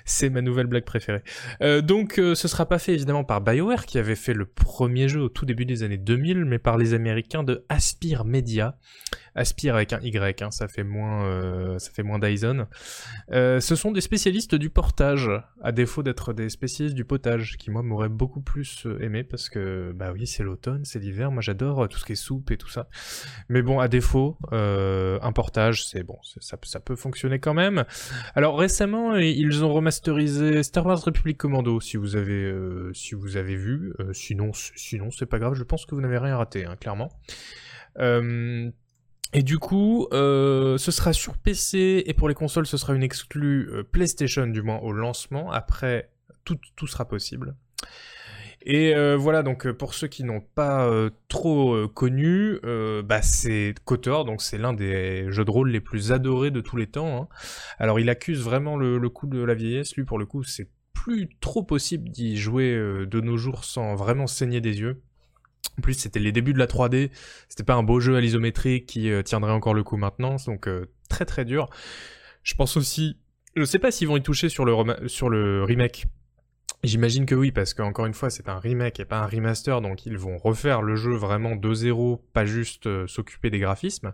c'est 0.04 0.30
ma 0.30 0.42
nouvelle 0.42 0.66
blague 0.66 0.84
préférée. 0.84 1.22
Euh, 1.62 1.80
donc 1.80 2.18
euh, 2.18 2.34
ce 2.34 2.48
sera 2.48 2.66
pas 2.66 2.78
fait 2.78 2.94
évidemment 2.94 3.24
par 3.24 3.40
BioWare 3.40 3.86
qui 3.86 3.98
avait 3.98 4.16
fait 4.16 4.34
le 4.34 4.46
premier 4.46 5.08
jeu 5.08 5.20
au 5.20 5.28
tout 5.28 5.46
début 5.46 5.64
des 5.64 5.82
années 5.82 5.98
2000 5.98 6.44
mais 6.44 6.58
par 6.58 6.78
les 6.78 6.94
américains 6.94 7.42
de 7.42 7.64
Aspire 7.68 8.24
Media 8.24 8.78
Aspire 9.34 9.74
avec 9.74 9.92
un 9.92 10.00
Y 10.00 10.42
hein, 10.42 10.50
ça 10.50 10.68
fait 10.68 10.84
moins 10.84 11.24
euh, 11.24 11.78
ça 11.78 11.90
fait 11.90 12.02
moins 12.02 12.18
Dyson 12.18 12.66
ce 13.30 13.74
sont 13.76 13.92
des 13.92 14.00
spécialistes 14.00 14.54
du 14.54 14.70
portage 14.70 15.30
à 15.62 15.72
défaut 15.72 16.02
d'être 16.02 16.32
des 16.32 16.48
spécialistes 16.48 16.96
du 16.96 17.04
potage 17.04 17.56
qui 17.56 17.70
moi 17.70 17.82
m'auraient 17.82 18.08
beaucoup 18.08 18.40
plus 18.40 18.86
euh, 18.86 19.02
aimé 19.02 19.24
parce 19.24 19.48
que 19.48 19.92
bah 19.94 20.12
oui 20.12 20.26
c'est 20.26 20.42
l'automne, 20.42 20.84
c'est 20.84 20.98
l'hiver, 20.98 21.30
moi 21.30 21.40
j'adore 21.40 21.84
euh, 21.84 21.86
tout 21.86 21.98
ce 21.98 22.04
qui 22.04 22.12
est 22.12 22.16
soupe 22.16 22.50
et 22.50 22.56
tout 22.56 22.68
ça. 22.68 22.88
Mais 23.48 23.62
bon 23.62 23.78
à 23.78 23.88
défaut, 23.88 24.38
euh, 24.52 25.18
un 25.22 25.32
portage 25.32 25.84
c'est 25.86 26.02
bon, 26.02 26.18
ça, 26.22 26.56
peut 26.80 26.96
fonctionner 26.96 27.38
quand 27.38 27.54
même. 27.54 27.84
Alors 28.34 28.58
récemment 28.58 29.16
ils 29.16 29.64
ont 29.64 29.72
remasterisé 29.72 30.62
Star 30.62 30.86
Wars 30.86 31.02
Republic 31.02 31.38
Commando 31.38 31.80
si 31.80 31.96
vous 31.96 32.16
avez 32.16 32.52
si 32.92 33.14
vous 33.14 33.36
avez 33.36 33.56
vu, 33.56 33.92
sinon 34.12 34.52
sinon 34.52 35.10
c'est 35.10 35.26
pas 35.26 35.38
grave, 35.38 35.54
je 35.54 35.62
pense 35.62 35.86
que 35.86 35.94
vous 35.94 36.00
n'avez 36.00 36.18
rien 36.18 36.36
raté 36.36 36.64
hein, 36.64 36.76
clairement. 36.76 37.10
Et 39.32 39.42
du 39.42 39.58
coup, 39.58 40.08
ce 40.12 40.76
sera 40.78 41.12
sur 41.12 41.38
PC 41.38 42.02
et 42.06 42.14
pour 42.14 42.28
les 42.28 42.34
consoles, 42.34 42.66
ce 42.66 42.76
sera 42.76 42.94
une 42.94 43.02
exclue 43.02 43.70
PlayStation, 43.90 44.46
du 44.46 44.62
moins 44.62 44.78
au 44.80 44.92
lancement. 44.92 45.50
Après, 45.50 46.10
tout, 46.44 46.86
sera 46.86 47.06
possible. 47.06 47.54
Et 48.64 48.94
euh, 48.94 49.16
voilà, 49.16 49.42
donc 49.42 49.66
euh, 49.66 49.74
pour 49.74 49.92
ceux 49.94 50.06
qui 50.06 50.22
n'ont 50.22 50.40
pas 50.40 50.86
euh, 50.86 51.10
trop 51.28 51.88
connu, 51.88 52.58
bah, 53.04 53.22
c'est 53.22 53.74
KOTOR, 53.84 54.24
donc 54.24 54.42
c'est 54.42 54.58
l'un 54.58 54.72
des 54.72 55.30
jeux 55.30 55.44
de 55.44 55.50
rôle 55.50 55.70
les 55.70 55.80
plus 55.80 56.12
adorés 56.12 56.50
de 56.50 56.60
tous 56.60 56.76
les 56.76 56.86
temps. 56.86 57.22
Hein. 57.22 57.28
Alors 57.78 57.98
il 57.98 58.08
accuse 58.08 58.42
vraiment 58.42 58.76
le, 58.76 59.08
coup 59.08 59.26
de 59.26 59.42
la 59.42 59.54
vieillesse, 59.54 59.96
lui 59.96 60.04
pour 60.04 60.18
le 60.18 60.26
coup 60.26 60.44
c'est 60.44 60.68
plus 60.92 61.28
trop 61.40 61.64
possible 61.64 62.08
d'y 62.10 62.36
jouer 62.36 62.74
de 62.74 63.20
nos 63.20 63.36
jours 63.36 63.64
sans 63.64 63.96
vraiment 63.96 64.28
saigner 64.28 64.60
des 64.60 64.78
yeux. 64.80 65.02
En 65.78 65.82
plus 65.82 65.94
c'était 65.94 66.20
les 66.20 66.32
débuts 66.32 66.52
de 66.52 66.58
la 66.58 66.66
3D, 66.66 67.10
c'était 67.48 67.64
pas 67.64 67.74
un 67.74 67.82
beau 67.82 68.00
jeu 68.00 68.16
à 68.16 68.20
l'isométrique 68.20 68.86
qui 68.86 69.10
tiendrait 69.24 69.52
encore 69.52 69.74
le 69.74 69.82
coup 69.82 69.96
maintenant, 69.96 70.36
donc 70.46 70.68
très 71.08 71.24
très 71.24 71.44
dur. 71.44 71.70
Je 72.42 72.54
pense 72.54 72.76
aussi, 72.76 73.18
je 73.56 73.64
sais 73.64 73.78
pas 73.78 73.90
s'ils 73.90 74.08
vont 74.08 74.16
y 74.16 74.22
toucher 74.22 74.48
sur 74.48 74.64
le, 74.64 75.08
sur 75.08 75.28
le 75.28 75.64
remake 75.64 76.06
J'imagine 76.84 77.26
que 77.26 77.36
oui, 77.36 77.52
parce 77.52 77.74
qu'encore 77.74 78.06
une 78.06 78.14
fois, 78.14 78.28
c'est 78.28 78.48
un 78.48 78.58
remake 78.58 78.98
et 78.98 79.04
pas 79.04 79.18
un 79.18 79.26
remaster, 79.26 79.80
donc 79.80 80.04
ils 80.04 80.18
vont 80.18 80.36
refaire 80.36 80.82
le 80.82 80.96
jeu 80.96 81.14
vraiment 81.14 81.54
de 81.54 81.74
zéro, 81.74 82.24
pas 82.32 82.44
juste 82.44 82.88
euh, 82.88 83.06
s'occuper 83.06 83.50
des 83.50 83.60
graphismes. 83.60 84.12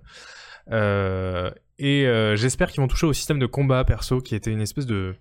Euh, 0.70 1.50
et 1.78 2.06
euh, 2.06 2.36
j'espère 2.36 2.70
qu'ils 2.70 2.82
vont 2.82 2.88
toucher 2.88 3.06
au 3.06 3.14
système 3.14 3.38
de 3.38 3.46
combat 3.46 3.84
perso, 3.84 4.20
qui 4.20 4.34
était 4.34 4.52
une 4.52 4.60
espèce 4.60 4.84
de... 4.84 5.14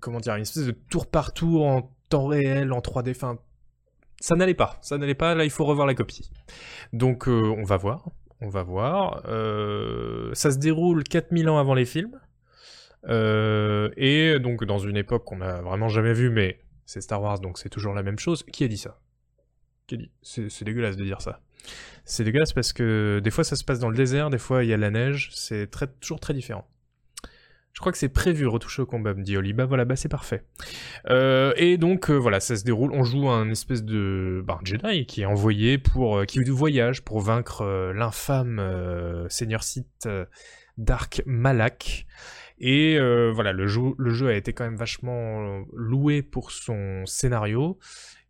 Comment 0.00 0.20
dire 0.20 0.34
Une 0.34 0.42
espèce 0.42 0.66
de 0.66 0.72
tour 0.72 1.06
par 1.06 1.32
tour 1.32 1.66
en 1.66 1.96
temps 2.10 2.26
réel, 2.26 2.72
en 2.72 2.80
3D, 2.80 3.12
enfin... 3.12 3.38
Ça 4.20 4.36
n'allait 4.36 4.54
pas, 4.54 4.78
ça 4.82 4.98
n'allait 4.98 5.14
pas, 5.14 5.34
là 5.34 5.44
il 5.44 5.50
faut 5.50 5.64
revoir 5.64 5.86
la 5.86 5.94
copie. 5.94 6.30
Donc 6.92 7.26
on 7.26 7.64
va 7.64 7.76
voir, 7.76 8.10
on 8.40 8.48
va 8.48 8.62
voir. 8.62 9.22
ça 10.34 10.50
se 10.50 10.58
déroule 10.58 11.04
4000 11.04 11.48
ans 11.48 11.58
avant 11.58 11.74
les 11.74 11.86
films. 11.86 12.20
Euh, 13.08 13.90
et 13.96 14.38
donc 14.38 14.64
dans 14.64 14.78
une 14.78 14.96
époque 14.96 15.24
qu'on 15.24 15.40
a 15.40 15.62
vraiment 15.62 15.88
jamais 15.88 16.12
vue, 16.12 16.30
mais 16.30 16.60
c'est 16.86 17.00
Star 17.00 17.22
Wars, 17.22 17.40
donc 17.40 17.58
c'est 17.58 17.68
toujours 17.68 17.94
la 17.94 18.02
même 18.02 18.18
chose. 18.18 18.42
Qui 18.44 18.64
a 18.64 18.68
dit 18.68 18.78
ça? 18.78 18.98
Qui 19.86 19.94
a 19.94 19.98
dit? 19.98 20.10
C'est 20.22 20.64
dégueulasse 20.64 20.96
de 20.96 21.04
dire 21.04 21.20
ça. 21.20 21.40
C'est 22.04 22.24
dégueulasse 22.24 22.52
parce 22.52 22.72
que 22.72 23.20
des 23.22 23.30
fois 23.30 23.44
ça 23.44 23.56
se 23.56 23.64
passe 23.64 23.78
dans 23.78 23.90
le 23.90 23.96
désert, 23.96 24.30
des 24.30 24.38
fois 24.38 24.64
il 24.64 24.70
y 24.70 24.72
a 24.72 24.76
la 24.76 24.90
neige, 24.90 25.30
c'est 25.34 25.70
toujours 26.00 26.20
très 26.20 26.34
différent. 26.34 26.66
Je 27.72 27.80
crois 27.80 27.92
que 27.92 27.98
c'est 27.98 28.08
prévu 28.08 28.46
retoucher 28.46 28.82
au 28.82 28.86
combat, 28.86 29.14
me 29.14 29.22
dit 29.22 29.36
Oli. 29.36 29.52
Bah 29.52 29.64
voilà, 29.64 29.84
bah 29.84 29.96
c'est 29.96 30.08
parfait. 30.08 30.42
Euh, 31.08 31.52
et 31.56 31.78
donc 31.78 32.10
euh, 32.10 32.16
voilà, 32.16 32.40
ça 32.40 32.56
se 32.56 32.64
déroule. 32.64 32.92
On 32.92 33.04
joue 33.04 33.28
un 33.28 33.48
espèce 33.50 33.84
de 33.84 34.42
bah, 34.44 34.58
Jedi 34.64 35.06
qui 35.06 35.22
est 35.22 35.26
envoyé 35.26 35.78
pour, 35.78 36.26
qui 36.26 36.40
voyage 36.40 37.02
pour 37.02 37.20
vaincre 37.20 37.92
l'infâme 37.94 38.60
Seigneur 39.28 39.62
Sith 39.62 40.08
Dark 40.76 41.22
Malak. 41.26 42.06
Et 42.60 42.98
euh, 42.98 43.32
voilà, 43.32 43.52
le 43.52 43.66
jeu, 43.66 44.28
a 44.28 44.34
été 44.34 44.52
quand 44.52 44.64
même 44.64 44.76
vachement 44.76 45.64
loué 45.72 46.22
pour 46.22 46.50
son 46.50 47.04
scénario. 47.06 47.78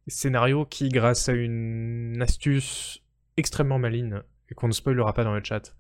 Scénario 0.06 0.64
qui, 0.64 0.88
grâce 0.88 1.28
à 1.28 1.32
une 1.32 2.20
astuce 2.22 3.02
extrêmement 3.36 3.78
maligne, 3.78 4.22
et 4.50 4.54
qu'on 4.54 4.68
ne 4.68 4.72
spoilera 4.72 5.12
pas 5.14 5.24
dans 5.24 5.34
le 5.34 5.42
chat, 5.42 5.74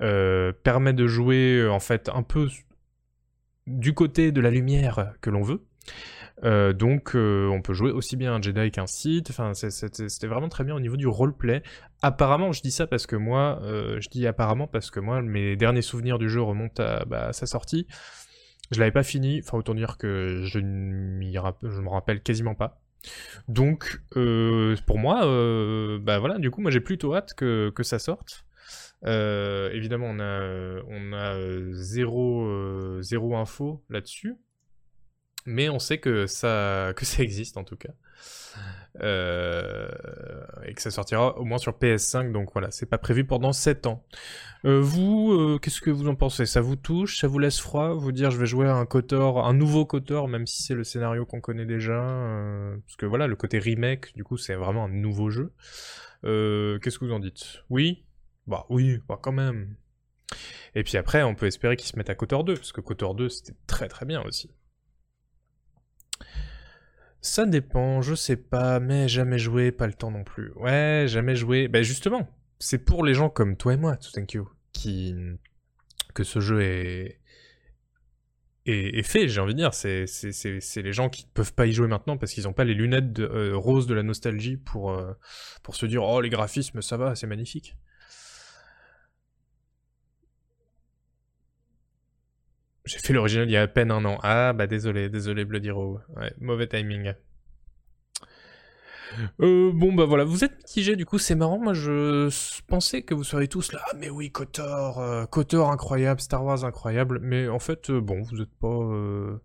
euh, 0.00 0.52
permet 0.52 0.92
de 0.92 1.06
jouer 1.06 1.58
euh, 1.58 1.72
en 1.72 1.80
fait 1.80 2.08
un 2.08 2.22
peu 2.22 2.48
du 3.66 3.94
côté 3.94 4.32
de 4.32 4.40
la 4.40 4.50
lumière 4.50 5.12
que 5.20 5.30
l'on 5.30 5.42
veut. 5.42 5.64
Euh, 6.44 6.72
donc 6.72 7.14
euh, 7.14 7.48
on 7.48 7.62
peut 7.62 7.74
jouer 7.74 7.92
aussi 7.92 8.16
bien 8.16 8.34
un 8.34 8.42
Jedi 8.42 8.70
qu'un 8.72 8.86
Sith, 8.86 9.30
enfin 9.30 9.52
c'était 9.54 10.26
vraiment 10.26 10.48
très 10.48 10.64
bien 10.64 10.74
au 10.74 10.80
niveau 10.80 10.96
du 10.96 11.06
roleplay. 11.06 11.62
Apparemment, 12.02 12.52
je 12.52 12.62
dis 12.62 12.72
ça 12.72 12.86
parce 12.86 13.06
que 13.06 13.16
moi, 13.16 13.60
euh, 13.62 14.00
je 14.00 14.08
dis 14.08 14.26
apparemment 14.26 14.66
parce 14.66 14.90
que 14.90 14.98
moi, 14.98 15.22
mes 15.22 15.56
derniers 15.56 15.82
souvenirs 15.82 16.18
du 16.18 16.28
jeu 16.28 16.42
remontent 16.42 16.82
à, 16.82 17.04
bah, 17.04 17.32
sa 17.32 17.46
sortie. 17.46 17.86
Je 18.70 18.80
l'avais 18.80 18.92
pas 18.92 19.02
fini, 19.02 19.42
enfin 19.44 19.58
autant 19.58 19.74
dire 19.74 19.98
que 19.98 20.40
je 20.44 20.58
ne 20.58 21.18
me 21.18 21.88
rappelle 21.88 22.22
quasiment 22.22 22.54
pas. 22.54 22.80
Donc 23.48 24.00
pour 24.86 24.98
moi, 24.98 25.20
bah 26.00 26.18
voilà, 26.18 26.38
du 26.38 26.50
coup 26.50 26.62
moi 26.62 26.70
j'ai 26.70 26.80
plutôt 26.80 27.14
hâte 27.14 27.34
que 27.34 27.82
ça 27.82 27.98
sorte. 27.98 28.46
Évidemment, 29.04 30.06
on 30.08 30.20
a, 30.20 30.82
on 30.88 31.12
a 31.12 31.72
zéro, 31.72 33.00
zéro 33.02 33.36
info 33.36 33.84
là-dessus. 33.90 34.36
Mais 35.46 35.68
on 35.68 35.78
sait 35.78 35.98
que 35.98 36.26
ça, 36.26 36.92
que 36.96 37.04
ça 37.04 37.22
existe 37.22 37.56
en 37.56 37.64
tout 37.64 37.76
cas. 37.76 37.92
Euh, 39.00 39.88
et 40.66 40.74
que 40.74 40.82
ça 40.82 40.90
sortira 40.90 41.38
au 41.38 41.44
moins 41.44 41.56
sur 41.56 41.72
PS5, 41.72 42.30
donc 42.30 42.50
voilà, 42.52 42.70
c'est 42.70 42.86
pas 42.86 42.98
prévu 42.98 43.24
pendant 43.24 43.52
7 43.52 43.86
ans. 43.86 44.04
Euh, 44.64 44.80
vous, 44.80 45.32
euh, 45.32 45.58
qu'est-ce 45.58 45.80
que 45.80 45.90
vous 45.90 46.08
en 46.08 46.14
pensez? 46.14 46.44
Ça 46.44 46.60
vous 46.60 46.76
touche? 46.76 47.18
Ça 47.18 47.26
vous 47.26 47.38
laisse 47.38 47.58
froid? 47.58 47.94
Vous 47.94 48.12
dire 48.12 48.30
je 48.30 48.38
vais 48.38 48.46
jouer 48.46 48.68
à 48.68 48.74
un 48.74 48.84
Kotor, 48.84 49.46
un 49.46 49.54
nouveau 49.54 49.86
Kotor, 49.86 50.28
même 50.28 50.46
si 50.46 50.62
c'est 50.62 50.74
le 50.74 50.84
scénario 50.84 51.24
qu'on 51.24 51.40
connaît 51.40 51.64
déjà 51.64 52.00
Parce 52.84 52.96
que 52.96 53.06
voilà, 53.06 53.26
le 53.26 53.36
côté 53.36 53.58
remake, 53.58 54.14
du 54.14 54.24
coup, 54.24 54.36
c'est 54.36 54.54
vraiment 54.54 54.84
un 54.84 54.90
nouveau 54.90 55.30
jeu. 55.30 55.52
qu'est-ce 56.22 56.98
que 56.98 57.04
vous 57.04 57.12
en 57.12 57.20
dites? 57.20 57.64
Oui? 57.70 58.04
Bah 58.46 58.66
oui, 58.68 59.00
bah 59.08 59.18
quand 59.20 59.32
même. 59.32 59.76
Et 60.74 60.82
puis 60.82 60.96
après, 60.96 61.22
on 61.22 61.34
peut 61.34 61.46
espérer 61.46 61.76
qu'ils 61.76 61.88
se 61.88 61.96
mettent 61.96 62.10
à 62.10 62.14
Kotor 62.14 62.44
2, 62.44 62.54
parce 62.54 62.72
que 62.72 62.80
Kotor 62.80 63.14
2, 63.14 63.28
c'était 63.28 63.56
très 63.66 63.88
très 63.88 64.06
bien 64.06 64.22
aussi. 64.22 64.50
Ça 67.20 67.46
dépend, 67.46 68.02
je 68.02 68.14
sais 68.14 68.36
pas, 68.36 68.80
mais 68.80 69.06
jamais 69.08 69.38
joué, 69.38 69.70
pas 69.70 69.86
le 69.86 69.94
temps 69.94 70.10
non 70.10 70.24
plus. 70.24 70.52
Ouais, 70.54 71.04
jamais 71.06 71.36
joué. 71.36 71.68
Ben 71.68 71.84
justement, 71.84 72.28
c'est 72.58 72.84
pour 72.84 73.04
les 73.04 73.14
gens 73.14 73.30
comme 73.30 73.56
toi 73.56 73.74
et 73.74 73.76
moi, 73.76 73.96
thank 73.96 74.32
you, 74.32 74.48
qui 74.72 75.14
que 76.14 76.24
ce 76.24 76.40
jeu 76.40 76.62
est 76.62 77.20
est, 78.66 79.02
fait, 79.02 79.28
j'ai 79.28 79.40
envie 79.40 79.54
de 79.54 79.58
dire. 79.58 79.74
C'est 79.74 80.82
les 80.82 80.92
gens 80.92 81.08
qui 81.08 81.24
ne 81.24 81.30
peuvent 81.32 81.54
pas 81.54 81.66
y 81.66 81.72
jouer 81.72 81.88
maintenant 81.88 82.16
parce 82.16 82.32
qu'ils 82.32 82.44
n'ont 82.44 82.52
pas 82.52 82.64
les 82.64 82.74
lunettes 82.74 83.18
euh, 83.18 83.56
roses 83.56 83.86
de 83.86 83.94
la 83.94 84.02
nostalgie 84.02 84.56
pour 84.56 84.92
euh, 84.92 85.12
pour 85.62 85.76
se 85.76 85.86
dire 85.86 86.02
oh 86.04 86.20
les 86.20 86.30
graphismes 86.30 86.82
ça 86.82 86.96
va, 86.96 87.14
c'est 87.14 87.26
magnifique. 87.26 87.76
J'ai 92.84 92.98
fait 92.98 93.12
l'original 93.12 93.48
il 93.48 93.52
y 93.52 93.56
a 93.56 93.62
à 93.62 93.68
peine 93.68 93.90
un 93.90 94.04
an. 94.04 94.18
Ah 94.22 94.52
bah 94.52 94.66
désolé, 94.66 95.08
désolé 95.08 95.44
Bloody 95.44 95.70
Row. 95.70 96.00
Ouais, 96.16 96.32
mauvais 96.40 96.66
timing. 96.66 97.14
Euh, 99.40 99.72
bon 99.74 99.92
bah 99.92 100.04
voilà, 100.04 100.24
vous 100.24 100.44
êtes 100.44 100.56
mitigé 100.56 100.96
du 100.96 101.04
coup, 101.04 101.18
c'est 101.18 101.34
marrant, 101.34 101.58
moi 101.58 101.74
je 101.74 102.30
pensais 102.66 103.02
que 103.02 103.14
vous 103.14 103.24
seriez 103.24 103.48
tous 103.48 103.72
là, 103.72 103.80
ah, 103.90 103.94
mais 103.98 104.10
oui, 104.10 104.30
Kotor, 104.30 105.00
euh, 105.00 105.24
incroyable, 105.70 106.20
Star 106.20 106.44
Wars 106.44 106.64
incroyable, 106.64 107.18
mais 107.22 107.48
en 107.48 107.58
fait, 107.58 107.90
euh, 107.90 108.00
bon, 108.00 108.22
vous 108.22 108.40
êtes 108.40 108.54
pas, 108.58 108.68
euh, 108.68 109.38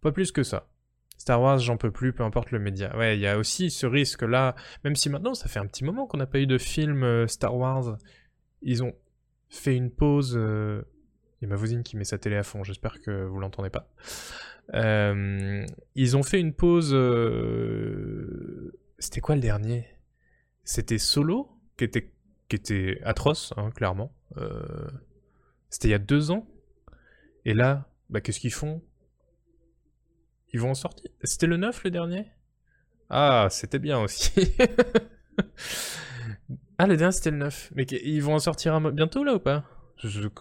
pas 0.00 0.12
plus 0.12 0.32
que 0.32 0.42
ça. 0.42 0.68
Star 1.16 1.40
Wars, 1.40 1.58
j'en 1.58 1.76
peux 1.76 1.90
plus, 1.90 2.12
peu 2.12 2.22
importe 2.22 2.52
le 2.52 2.58
média. 2.58 2.96
Ouais, 2.96 3.16
il 3.16 3.20
y 3.20 3.26
a 3.26 3.38
aussi 3.38 3.70
ce 3.70 3.86
risque 3.86 4.22
là, 4.22 4.54
même 4.84 4.94
si 4.94 5.10
maintenant 5.10 5.34
ça 5.34 5.48
fait 5.48 5.58
un 5.58 5.66
petit 5.66 5.84
moment 5.84 6.06
qu'on 6.06 6.18
n'a 6.18 6.26
pas 6.26 6.38
eu 6.38 6.46
de 6.46 6.58
film 6.58 7.26
Star 7.28 7.56
Wars, 7.56 7.96
ils 8.62 8.82
ont 8.82 8.92
fait 9.48 9.74
une 9.74 9.90
pause. 9.90 10.38
Il 11.40 11.44
y 11.44 11.46
a 11.46 11.48
ma 11.48 11.56
voisine 11.56 11.82
qui 11.82 11.96
met 11.96 12.04
sa 12.04 12.18
télé 12.18 12.36
à 12.36 12.42
fond, 12.42 12.64
j'espère 12.64 13.00
que 13.00 13.24
vous 13.24 13.38
l'entendez 13.38 13.70
pas. 13.70 13.88
ils 14.74 16.16
ont 16.16 16.22
fait 16.22 16.40
une 16.40 16.52
pause. 16.52 16.90
C'était 18.98 19.20
quoi 19.20 19.34
le 19.34 19.40
dernier? 19.40 19.86
C'était 20.64 20.98
Solo, 20.98 21.48
qui 21.76 21.84
était, 21.84 22.12
qui 22.48 22.56
était 22.56 23.00
atroce, 23.04 23.52
hein, 23.56 23.70
clairement. 23.70 24.12
C'était 25.70 25.88
il 25.88 25.92
y 25.92 25.94
a 25.94 25.98
deux 25.98 26.30
ans. 26.30 26.46
Et 27.44 27.54
là, 27.54 27.88
bah, 28.10 28.20
qu'est-ce 28.20 28.40
qu'ils 28.40 28.52
font? 28.52 28.82
Ils 30.52 30.60
vont 30.60 30.70
en 30.70 30.74
sortir. 30.74 31.10
C'était 31.22 31.46
le 31.46 31.56
9 31.56 31.84
le 31.84 31.90
dernier? 31.90 32.26
Ah, 33.10 33.48
c'était 33.50 33.78
bien 33.78 33.98
aussi. 34.00 34.32
ah, 36.78 36.86
le 36.86 36.96
dernier 36.96 37.12
c'était 37.12 37.30
le 37.30 37.38
9. 37.38 37.72
Mais 37.74 37.84
ils 37.84 38.20
vont 38.20 38.34
en 38.34 38.38
sortir 38.38 38.80
bientôt 38.92 39.24
là 39.24 39.34
ou 39.34 39.38
pas? 39.38 39.64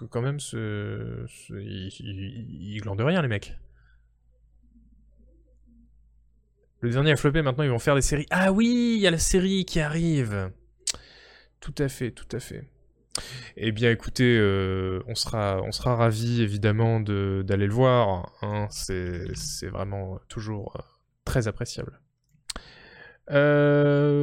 Quand 0.10 0.22
même, 0.22 0.40
ce... 0.40 1.26
Ils... 1.50 2.80
glandent 2.82 3.02
rien 3.02 3.22
les 3.22 3.28
mecs. 3.28 3.56
Le 6.82 6.92
dernier 6.92 7.12
a 7.12 7.16
floppé, 7.16 7.42
maintenant 7.42 7.64
ils 7.64 7.72
vont 7.72 7.80
faire 7.80 7.96
des 7.96 8.02
séries. 8.02 8.28
Ah 8.30 8.52
oui, 8.52 8.94
il 8.98 9.02
y 9.02 9.08
a 9.08 9.12
la 9.12 9.18
série 9.18 9.66
qui 9.66 9.80
arrive. 9.80 10.52
Tout 11.60 11.74
à 11.80 11.90
fait, 11.90 12.12
tout 12.12 12.28
à 12.32 12.40
fait. 12.40 12.70
Eh 13.56 13.72
bien, 13.72 13.90
écoutez, 13.92 14.38
euh, 14.38 15.02
on 15.08 15.16
sera, 15.16 15.60
on 15.64 15.72
ravis 15.96 16.44
évidemment 16.44 17.00
d'aller 17.00 17.66
le 17.66 17.74
voir. 17.74 18.32
Hein. 18.44 18.68
C'est 18.70 19.68
vraiment 19.68 20.20
toujours 20.28 20.76
euh, 20.76 20.82
très 21.26 21.48
appréciable. 21.48 22.00
Euh, 23.32 24.18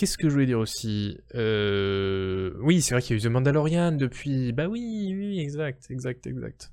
qu'est-ce 0.00 0.16
que 0.16 0.30
je 0.30 0.32
voulais 0.32 0.46
dire 0.46 0.58
aussi? 0.58 1.18
Oui, 1.34 2.80
c'est 2.80 2.94
vrai 2.94 3.02
qu'il 3.02 3.16
y 3.16 3.20
a 3.20 3.22
eu 3.22 3.28
The 3.28 3.30
Mandalorian 3.30 3.92
depuis. 3.92 4.52
Bah 4.52 4.66
oui, 4.66 5.12
oui, 5.14 5.38
exact, 5.40 5.90
exact, 5.90 6.26
exact. 6.26 6.72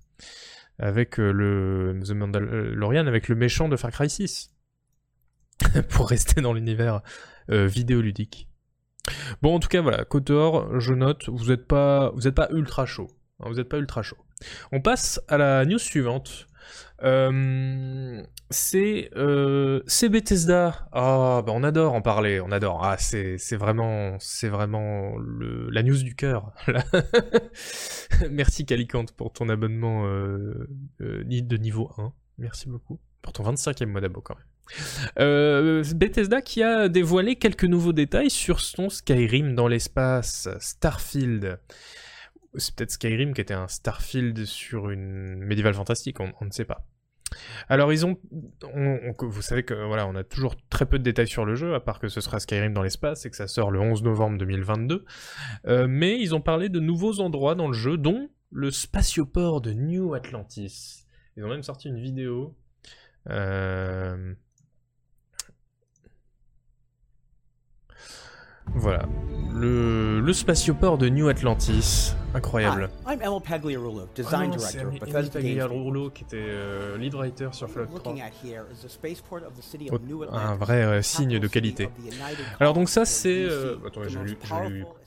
Avec 0.80 1.18
le 1.18 2.00
The 2.06 2.12
Mandalorian, 2.12 3.06
avec 3.06 3.28
le 3.28 3.36
méchant 3.36 3.68
de 3.68 3.76
Far 3.76 3.92
Cry 3.92 4.10
6. 4.10 4.54
Pour 5.90 6.10
rester 6.10 6.42
dans 6.42 6.54
l'univers 6.54 7.02
euh, 7.52 7.66
vidéoludique. 7.66 8.48
Bon, 9.42 9.56
en 9.56 9.60
tout 9.60 9.68
cas, 9.68 9.82
voilà, 9.82 10.06
Kotor, 10.06 10.80
je 10.80 10.94
note, 10.94 11.30
vous 11.30 11.48
n'êtes 11.48 11.66
pas, 11.66 12.14
pas 12.36 12.48
ultra 12.52 12.86
chaud. 12.86 13.08
Hein, 13.40 13.50
vous 13.50 13.56
n'êtes 13.56 13.70
pas 13.70 13.78
ultra 13.78 14.04
chaud. 14.04 14.18
On 14.72 14.82
passe 14.82 15.22
à 15.28 15.38
la 15.38 15.66
news 15.66 15.80
suivante. 15.80 16.47
Euh, 17.04 18.24
c'est 18.50 19.10
euh, 19.16 19.82
Bethesda. 20.10 20.88
Ah, 20.92 21.44
bah 21.46 21.52
on 21.54 21.64
adore 21.64 21.94
en 21.94 22.02
parler, 22.02 22.40
on 22.40 22.52
adore. 22.52 22.84
Ah, 22.84 22.98
c'est 22.98 23.38
vraiment, 23.56 24.18
c'est 24.20 24.50
vraiment 24.50 25.14
la 25.20 25.84
news 25.84 26.02
du 26.02 26.16
cœur. 26.16 26.54
Merci 28.32 28.66
Calicante 28.66 29.12
pour 29.12 29.34
ton 29.34 29.50
abonnement 29.50 30.08
euh, 30.08 30.70
euh 31.02 31.24
de 31.24 31.58
niveau 31.58 31.92
1. 31.98 32.14
Merci 32.38 32.70
beaucoup. 32.70 33.00
Pour 33.22 33.34
ton 33.34 33.44
25e 33.44 33.88
mois 33.88 34.02
d'abo 34.02 34.22
quand 34.22 34.36
même. 34.36 34.46
Euh, 35.20 35.84
Bethesda 35.96 36.42
qui 36.42 36.62
a 36.64 36.90
dévoilé 36.90 37.36
quelques 37.36 37.64
nouveaux 37.64 37.94
détails 37.94 38.30
sur 38.30 38.60
son 38.60 38.90
Skyrim 38.90 39.56
dans 39.56 39.68
l'espace, 39.68 40.50
Starfield. 40.60 41.60
C'est 42.58 42.76
peut-être 42.76 42.92
Skyrim 42.92 43.34
qui 43.34 43.42
était 43.42 43.54
un 43.54 43.68
Starfield 43.68 44.46
sur 44.46 44.90
une 44.90 45.38
médiévale 45.38 45.74
fantastique, 45.74 46.20
on, 46.20 46.34
ne 46.42 46.52
sait 46.52 46.66
pas. 46.66 46.86
Alors 47.68 47.92
ils 47.92 48.06
ont, 48.06 48.18
vous 49.20 49.42
savez 49.42 49.64
que 49.64 49.74
voilà, 49.74 50.08
on 50.08 50.16
a 50.16 50.24
toujours 50.24 50.56
très 50.70 50.86
peu 50.86 50.98
de 50.98 51.04
détails 51.04 51.28
sur 51.28 51.46
le 51.46 51.56
jeu, 51.56 51.76
à 51.76 51.80
part 51.80 52.00
que 52.00 52.08
ce 52.08 52.22
sera 52.22 52.40
Skyrim 52.40 52.74
dans 52.74 52.84
l'espace 52.84 53.26
et 53.26 53.30
que 53.30 53.36
ça 53.36 53.48
sort 53.48 53.72
le 53.72 53.80
11 53.80 54.04
novembre 54.04 54.38
2022. 54.38 55.06
Euh, 55.68 55.88
mais 55.90 56.20
ils 56.20 56.34
ont 56.36 56.42
parlé 56.42 56.70
de 56.70 56.80
nouveaux 56.80 57.20
endroits 57.20 57.56
dans 57.56 57.68
le 57.68 57.74
jeu, 57.74 57.98
dont 57.98 58.30
le 58.52 58.72
spatioport 58.72 59.62
de 59.62 59.74
New 59.74 60.14
Atlantis. 60.14 61.06
Ils 61.36 61.44
ont 61.44 61.50
même 61.50 61.64
sorti 61.64 61.90
une 61.90 62.00
vidéo. 62.00 62.56
Euh, 63.30 64.34
Voilà. 68.76 69.06
Le, 69.54 70.20
le 70.20 70.34
spatioport 70.34 70.98
de 70.98 71.10
New 71.10 71.28
Atlantis. 71.30 72.14
Incroyable. 72.34 72.90
Hi, 73.08 73.14
I'm 73.14 73.22
Emil 73.22 73.42
Pagliarulo, 73.42 74.08
design 74.14 74.52
ah, 74.54 74.58
director, 74.58 74.92
Bethesda 74.92 75.40
Pagliarulo 75.40 76.10
qui 76.12 76.24
était 76.24 76.38
euh, 76.38 76.98
lead 76.98 77.16
writer 77.16 77.50
sur 77.54 77.70
Fallout 77.70 77.98
3. 77.98 78.16
Un 80.32 80.56
vrai 80.56 80.84
euh, 80.84 81.02
signe 81.02 81.40
de 81.40 81.48
qualité. 81.48 81.90
Alors 82.60 82.74
donc 82.74 82.90
ça 82.90 83.06
c'est... 83.06 83.48
Euh... 83.50 83.78
Attendez, 83.88 84.10
j'ai 84.10 84.20
lu, 84.20 84.38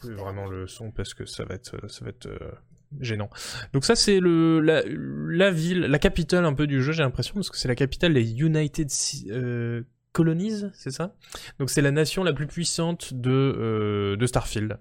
lu 0.04 0.14
vraiment 0.14 0.46
le 0.46 0.66
son 0.66 0.90
parce 0.90 1.14
que 1.14 1.26
ça 1.26 1.44
va 1.44 1.54
être, 1.54 1.88
ça 1.88 2.04
va 2.04 2.10
être 2.10 2.26
euh, 2.26 2.50
gênant. 2.98 3.30
Donc 3.72 3.84
ça 3.84 3.94
c'est 3.94 4.18
le 4.18 4.60
la, 4.60 4.82
la, 4.86 5.50
ville, 5.50 5.80
la 5.82 5.98
capitale 5.98 6.44
un 6.44 6.54
peu 6.54 6.66
du 6.66 6.82
jeu 6.82 6.92
j'ai 6.92 7.02
l'impression 7.02 7.34
parce 7.34 7.50
que 7.50 7.56
c'est 7.56 7.68
la 7.68 7.76
capitale 7.76 8.14
des 8.14 8.32
United 8.32 8.88
euh, 9.30 9.82
colonise, 10.12 10.70
c'est 10.74 10.90
ça? 10.90 11.14
Donc 11.58 11.70
c'est 11.70 11.82
la 11.82 11.90
nation 11.90 12.24
la 12.24 12.32
plus 12.32 12.46
puissante 12.46 13.14
de, 13.14 13.30
euh, 13.30 14.16
de 14.16 14.26
Starfield. 14.26 14.78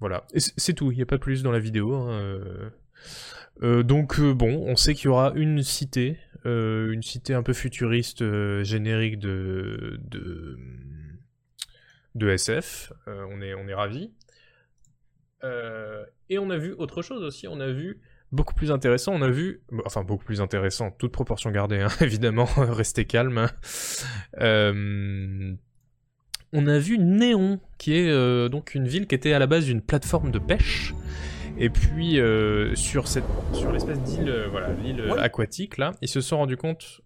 Voilà, 0.00 0.26
c'est 0.36 0.74
tout, 0.74 0.90
il 0.92 0.96
n'y 0.96 1.02
a 1.02 1.06
pas 1.06 1.18
plus 1.18 1.42
dans 1.42 1.52
la 1.52 1.58
vidéo. 1.58 1.94
Hein, 1.94 2.10
euh. 2.10 2.70
Euh, 3.62 3.82
donc 3.82 4.20
bon, 4.20 4.64
on 4.66 4.76
sait 4.76 4.94
qu'il 4.94 5.06
y 5.06 5.08
aura 5.08 5.32
une 5.34 5.62
cité, 5.62 6.18
une 6.44 7.02
cité 7.02 7.34
un 7.34 7.42
peu 7.42 7.52
futuriste 7.52 8.24
générique 8.64 9.18
de, 9.18 9.98
de, 12.14 12.28
SF. 12.28 12.92
on 13.06 13.40
est, 13.40 13.54
on 13.54 13.68
est 13.68 13.74
ravis. 13.74 14.12
et 16.28 16.38
on 16.38 16.50
a 16.50 16.58
vu 16.58 16.72
autre 16.72 17.02
chose 17.02 17.22
aussi, 17.22 17.46
on 17.48 17.60
a 17.60 17.70
vu 17.70 18.00
beaucoup 18.34 18.54
plus 18.54 18.70
intéressant. 18.70 19.12
On 19.14 19.22
a 19.22 19.30
vu, 19.30 19.62
enfin 19.84 20.02
beaucoup 20.02 20.24
plus 20.24 20.40
intéressant, 20.40 20.90
toute 20.90 21.12
proportion 21.12 21.50
gardée, 21.50 21.80
hein, 21.80 21.88
évidemment, 22.00 22.44
restez 22.56 23.04
calme. 23.04 23.38
Hein. 23.38 23.50
Euh, 24.40 25.54
on 26.52 26.66
a 26.66 26.78
vu 26.78 26.98
Néon, 26.98 27.60
qui 27.78 27.96
est 27.96 28.10
euh, 28.10 28.48
donc 28.48 28.74
une 28.74 28.86
ville 28.86 29.06
qui 29.06 29.14
était 29.14 29.32
à 29.32 29.38
la 29.38 29.46
base 29.46 29.68
une 29.68 29.80
plateforme 29.80 30.30
de 30.30 30.38
pêche. 30.38 30.94
Et 31.56 31.70
puis 31.70 32.18
euh, 32.18 32.74
sur 32.74 33.06
cette, 33.06 33.24
sur 33.52 33.70
l'espèce 33.70 34.00
d'île, 34.00 34.48
voilà, 34.50 34.72
l'île 34.72 35.04
aquatique 35.18 35.78
là, 35.78 35.92
ils 36.02 36.08
se 36.08 36.20
sont 36.20 36.38
rendus 36.38 36.56
compte 36.56 37.00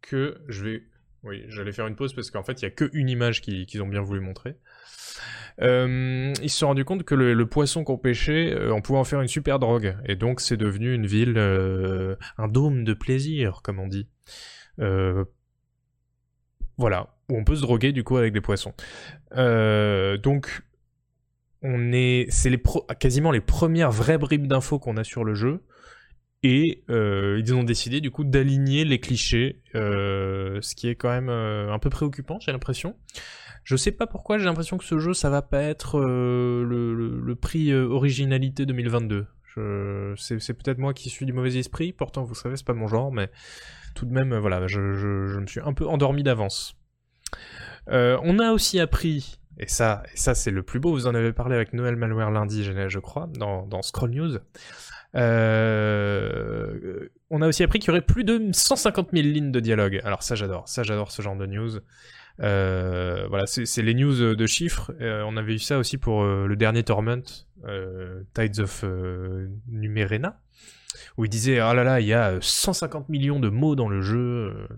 que 0.00 0.38
je 0.48 0.64
vais, 0.64 0.82
oui, 1.24 1.44
j'allais 1.48 1.72
faire 1.72 1.86
une 1.86 1.94
pause 1.94 2.14
parce 2.14 2.30
qu'en 2.30 2.42
fait 2.42 2.62
il 2.62 2.64
y 2.64 2.68
a 2.68 2.70
qu'une 2.70 3.10
image 3.10 3.42
qu'ils 3.42 3.82
ont 3.82 3.86
bien 3.86 4.00
voulu 4.00 4.20
montrer. 4.20 4.56
Euh, 5.60 6.32
ils 6.42 6.50
se 6.50 6.58
sont 6.58 6.68
rendus 6.68 6.84
compte 6.84 7.04
que 7.04 7.14
le, 7.14 7.46
poisson 7.46 7.84
qu'on 7.84 7.98
pêchait, 7.98 8.52
euh, 8.52 8.72
on 8.72 8.80
pouvait 8.80 8.98
en 8.98 9.04
faire 9.04 9.20
une 9.20 9.28
super 9.28 9.58
drogue. 9.58 9.96
Et 10.06 10.16
donc 10.16 10.40
c'est 10.40 10.56
devenu 10.56 10.94
une 10.94 11.06
ville, 11.06 11.34
euh, 11.36 12.16
un 12.38 12.48
dôme 12.48 12.84
de 12.84 12.94
plaisir, 12.94 13.60
comme 13.62 13.78
on 13.78 13.88
dit. 13.88 14.08
voilà, 16.78 17.14
où 17.28 17.36
on 17.36 17.44
peut 17.44 17.56
se 17.56 17.62
droguer 17.62 17.92
du 17.92 18.02
coup 18.04 18.16
avec 18.16 18.32
des 18.32 18.40
poissons. 18.40 18.74
donc 19.32 20.62
on 21.64 21.92
est, 21.92 22.26
c'est 22.30 22.50
les 22.50 22.60
quasiment 22.98 23.30
les 23.30 23.40
premières 23.40 23.92
vraies 23.92 24.18
bribes 24.18 24.48
d'infos 24.48 24.80
qu'on 24.80 24.96
a 24.96 25.04
sur 25.04 25.24
le 25.24 25.34
jeu. 25.34 25.62
Et 26.44 26.82
ils 26.88 27.54
ont 27.54 27.62
décidé 27.62 28.00
du 28.00 28.10
coup 28.10 28.24
d'aligner 28.24 28.84
les 28.84 28.98
clichés, 28.98 29.62
ce 29.74 30.74
qui 30.74 30.88
est 30.88 30.96
quand 30.96 31.10
même 31.10 31.28
un 31.28 31.78
peu 31.78 31.90
préoccupant, 31.90 32.40
j'ai 32.40 32.50
l'impression. 32.50 32.96
Je 33.64 33.76
sais 33.76 33.92
pas 33.92 34.06
pourquoi, 34.06 34.38
j'ai 34.38 34.44
l'impression 34.44 34.76
que 34.76 34.84
ce 34.84 34.98
jeu, 34.98 35.14
ça 35.14 35.30
va 35.30 35.40
pas 35.40 35.62
être 35.62 36.00
euh, 36.00 36.64
le, 36.64 37.34
prix 37.36 37.70
euh, 37.70 37.86
originalité 37.86 38.66
2022. 38.66 39.26
C'est 40.16 40.54
peut-être 40.54 40.78
moi 40.78 40.94
qui 40.94 41.10
suis 41.10 41.26
du 41.26 41.32
mauvais 41.32 41.56
esprit, 41.56 41.92
pourtant 41.92 42.24
vous 42.24 42.34
savez, 42.34 42.56
c'est 42.56 42.66
pas 42.66 42.74
mon 42.74 42.88
genre, 42.88 43.12
mais 43.12 43.30
tout 43.94 44.06
de 44.06 44.12
même, 44.12 44.36
voilà, 44.36 44.66
je, 44.66 44.80
me 44.80 45.46
suis 45.46 45.60
un 45.60 45.74
peu 45.74 45.86
endormi 45.86 46.22
d'avance. 46.22 46.74
Euh, 47.88 48.18
on 48.22 48.38
a 48.38 48.52
aussi 48.52 48.80
appris, 48.80 49.38
et 49.58 49.68
ça, 49.68 50.02
ça 50.14 50.34
c'est 50.34 50.50
le 50.50 50.62
plus 50.62 50.80
beau, 50.80 50.92
vous 50.92 51.06
en 51.06 51.14
avez 51.14 51.32
parlé 51.32 51.54
avec 51.54 51.72
Noël 51.72 51.96
Malware 51.96 52.30
lundi, 52.30 52.64
je, 52.64 52.98
crois, 52.98 53.28
dans 53.28 53.82
Scroll 53.82 54.10
News. 54.10 54.38
on 55.14 55.20
a 57.42 57.46
aussi 57.46 57.62
appris 57.62 57.78
qu'il 57.78 57.88
y 57.88 57.90
aurait 57.90 58.00
plus 58.00 58.24
de 58.24 58.50
150 58.52 59.10
000 59.12 59.28
lignes 59.28 59.52
de 59.52 59.60
dialogue. 59.60 60.00
Alors 60.02 60.22
ça 60.22 60.34
j'adore, 60.34 60.66
ça 60.66 60.82
j'adore 60.82 61.12
ce 61.12 61.22
genre 61.22 61.36
de 61.36 61.46
news. 61.46 61.78
Euh, 62.40 63.26
voilà, 63.28 63.46
c'est 63.46 63.82
les 63.82 63.94
news 63.94 64.34
de 64.34 64.46
chiffres. 64.46 64.92
Euh, 65.00 65.22
on 65.26 65.36
avait 65.36 65.54
eu 65.54 65.58
ça 65.58 65.78
aussi 65.78 65.98
pour 65.98 66.22
euh, 66.22 66.46
le 66.46 66.56
dernier 66.56 66.82
Torment, 66.82 67.22
Tides 68.34 68.60
of 68.60 68.84
Numerena, 69.68 70.40
où 71.16 71.24
il 71.24 71.28
disait 71.28 71.58
ah 71.58 71.74
là 71.74 71.84
là, 71.84 72.00
il 72.00 72.06
y 72.06 72.14
a 72.14 72.38
150 72.40 73.08
millions 73.08 73.40
de 73.40 73.48
mots 73.48 73.76
dans 73.76 73.88
le 73.88 74.00
jeu. 74.00 74.68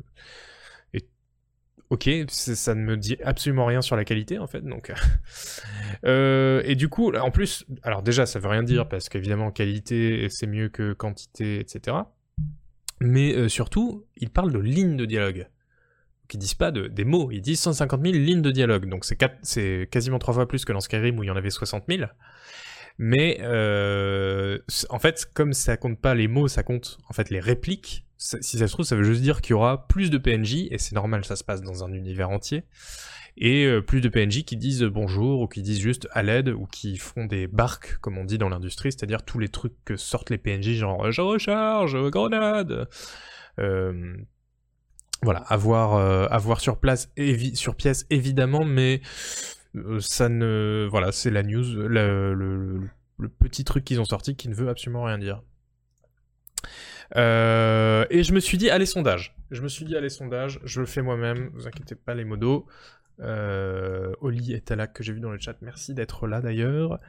Ok, 1.91 2.09
ça 2.29 2.75
ne 2.75 2.81
me 2.81 2.97
dit 2.97 3.17
absolument 3.23 3.67
rien 3.67 3.81
sur 3.81 3.95
la 3.95 4.05
qualité 4.05 4.39
en 4.39 4.47
fait. 4.47 4.63
Donc, 4.63 4.93
et 6.05 6.75
du 6.75 6.89
coup, 6.89 7.15
en 7.15 7.31
plus, 7.31 7.65
alors 7.83 8.03
déjà, 8.03 8.27
ça 8.27 8.39
veut 8.39 8.49
rien 8.49 8.63
dire 8.63 8.89
parce 8.89 9.09
qu'évidemment, 9.09 9.51
qualité 9.51 10.27
c'est 10.31 10.47
mieux 10.47 10.69
que 10.69 10.93
quantité, 10.93 11.61
etc. 11.61 11.97
Mais 13.01 13.49
surtout, 13.49 14.07
il 14.17 14.31
parle 14.31 14.53
de 14.53 14.59
lignes 14.59 14.97
de 14.97 15.05
dialogue. 15.05 15.47
Qui 16.29 16.39
disent 16.39 16.55
pas 16.55 16.71
de, 16.71 16.87
des 16.87 17.05
mots, 17.05 17.31
ils 17.31 17.41
disent 17.41 17.61
150 17.61 18.03
000 18.03 18.15
lignes 18.15 18.43
de 18.43 18.51
dialogue. 18.51 18.89
Donc 18.89 19.05
c'est, 19.05 19.89
quasiment 19.91 20.19
trois 20.19 20.35
fois 20.35 20.49
plus 20.49 20.65
que 20.65 20.73
dans 20.73 20.81
Skyrim 20.81 21.19
où 21.19 21.23
il 21.23 21.27
y 21.27 21.31
en 21.31 21.37
avait 21.37 21.51
60 21.51 21.85
000. 21.89 22.05
Mais 22.99 23.39
euh, 23.41 24.59
en 24.89 24.99
fait, 24.99 25.29
comme 25.35 25.53
ça 25.53 25.77
compte 25.77 26.01
pas 26.01 26.15
les 26.15 26.29
mots, 26.29 26.49
ça 26.49 26.63
compte 26.63 26.99
en 27.09 27.13
fait 27.13 27.31
les 27.31 27.41
répliques. 27.41 28.07
Si 28.17 28.59
ça 28.59 28.69
se 28.69 28.73
trouve, 28.73 28.87
ça 28.87 28.97
veut 28.97 29.05
juste 29.05 29.21
dire 29.21 29.43
qu'il 29.43 29.51
y 29.51 29.55
aura 29.55 29.87
plus 29.87 30.11
de 30.11 30.17
PNJ, 30.17 30.69
et 30.71 30.79
c'est 30.79 30.95
normal, 30.95 31.25
ça 31.25 31.37
se 31.37 31.45
passe 31.45 31.61
dans 31.61 31.85
un 31.85 31.93
univers 31.93 32.31
entier 32.31 32.65
et 33.37 33.65
euh, 33.65 33.81
plus 33.81 34.01
de 34.01 34.09
PNJ 34.09 34.45
qui 34.45 34.57
disent 34.57 34.85
bonjour 34.85 35.41
ou 35.41 35.49
qui 35.49 35.63
disent 35.63 35.81
juste 35.81 36.09
à 36.13 36.23
l'aide 36.23 36.49
ou 36.51 36.67
qui 36.67 36.97
font 36.99 37.25
des 37.25 37.47
barques 37.47 37.99
comme 37.99 38.19
on 38.19 38.25
dit 38.25 38.39
dans 38.39 38.49
l'industrie, 38.49 38.93
c'est-à-dire 38.93 39.25
tous 39.25 39.39
les 39.39 39.49
trucs 39.49 39.75
que 39.85 39.97
sortent 39.97 40.31
les 40.31 40.39
PNJ 40.39 40.75
genre 40.75 41.11
je 41.11 41.21
recharge, 41.21 41.97
grenade. 42.11 42.89
Euh, 43.59 44.17
voilà, 45.25 45.41
avoir 45.41 45.95
euh, 45.95 46.27
avoir 46.31 46.61
sur 46.61 46.79
place 46.79 47.11
sur 47.55 47.75
pièce 47.77 48.07
évidemment, 48.11 48.65
mais 48.65 49.01
ça 50.01 50.29
ne 50.29 50.87
voilà, 50.91 51.13
c'est 51.13 51.31
la 51.31 51.43
news, 51.43 51.65
le, 51.89 52.81
petit 53.41 53.65
truc 53.65 53.85
qu'ils 53.85 54.01
ont 54.01 54.05
sorti 54.05 54.37
qui 54.37 54.49
ne 54.49 54.55
veut 54.55 54.69
absolument 54.69 55.05
rien 55.05 55.19
dire. 55.19 55.43
et 57.17 58.23
je 58.23 58.33
me 58.33 58.41
suis 58.41 58.59
dit, 58.59 58.71
allez, 58.71 58.87
sondage. 58.87 59.35
Je 59.51 59.63
me 59.63 59.69
suis 59.69 59.85
dit, 59.85 59.97
allez, 59.97 60.09
sondage, 60.09 60.61
je 60.65 60.81
le 60.81 60.87
fais 60.87 61.03
moi-même, 61.03 61.51
vous 61.55 61.67
inquiétez 61.67 61.95
pas, 61.95 62.15
les 62.15 62.25
modos. 62.25 62.67
Euh, 63.21 64.13
Oli 64.21 64.53
est 64.53 64.93
que 64.93 65.03
j'ai 65.03 65.13
vu 65.13 65.21
dans 65.21 65.31
le 65.31 65.39
chat. 65.39 65.57
Merci 65.63 65.95
d'être 65.95 66.27
là 66.27 66.41
d'ailleurs. 66.41 67.01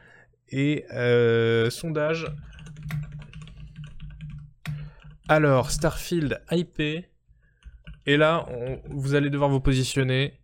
Et 0.49 0.85
euh, 0.93 1.69
sondage. 1.69 2.27
Alors, 5.27 5.71
Starfield 5.71 6.41
IP. 6.51 7.05
Et 8.05 8.17
là, 8.17 8.47
vous 8.89 9.15
allez 9.15 9.29
devoir 9.29 9.49
vous 9.49 9.59
positionner. 9.59 10.39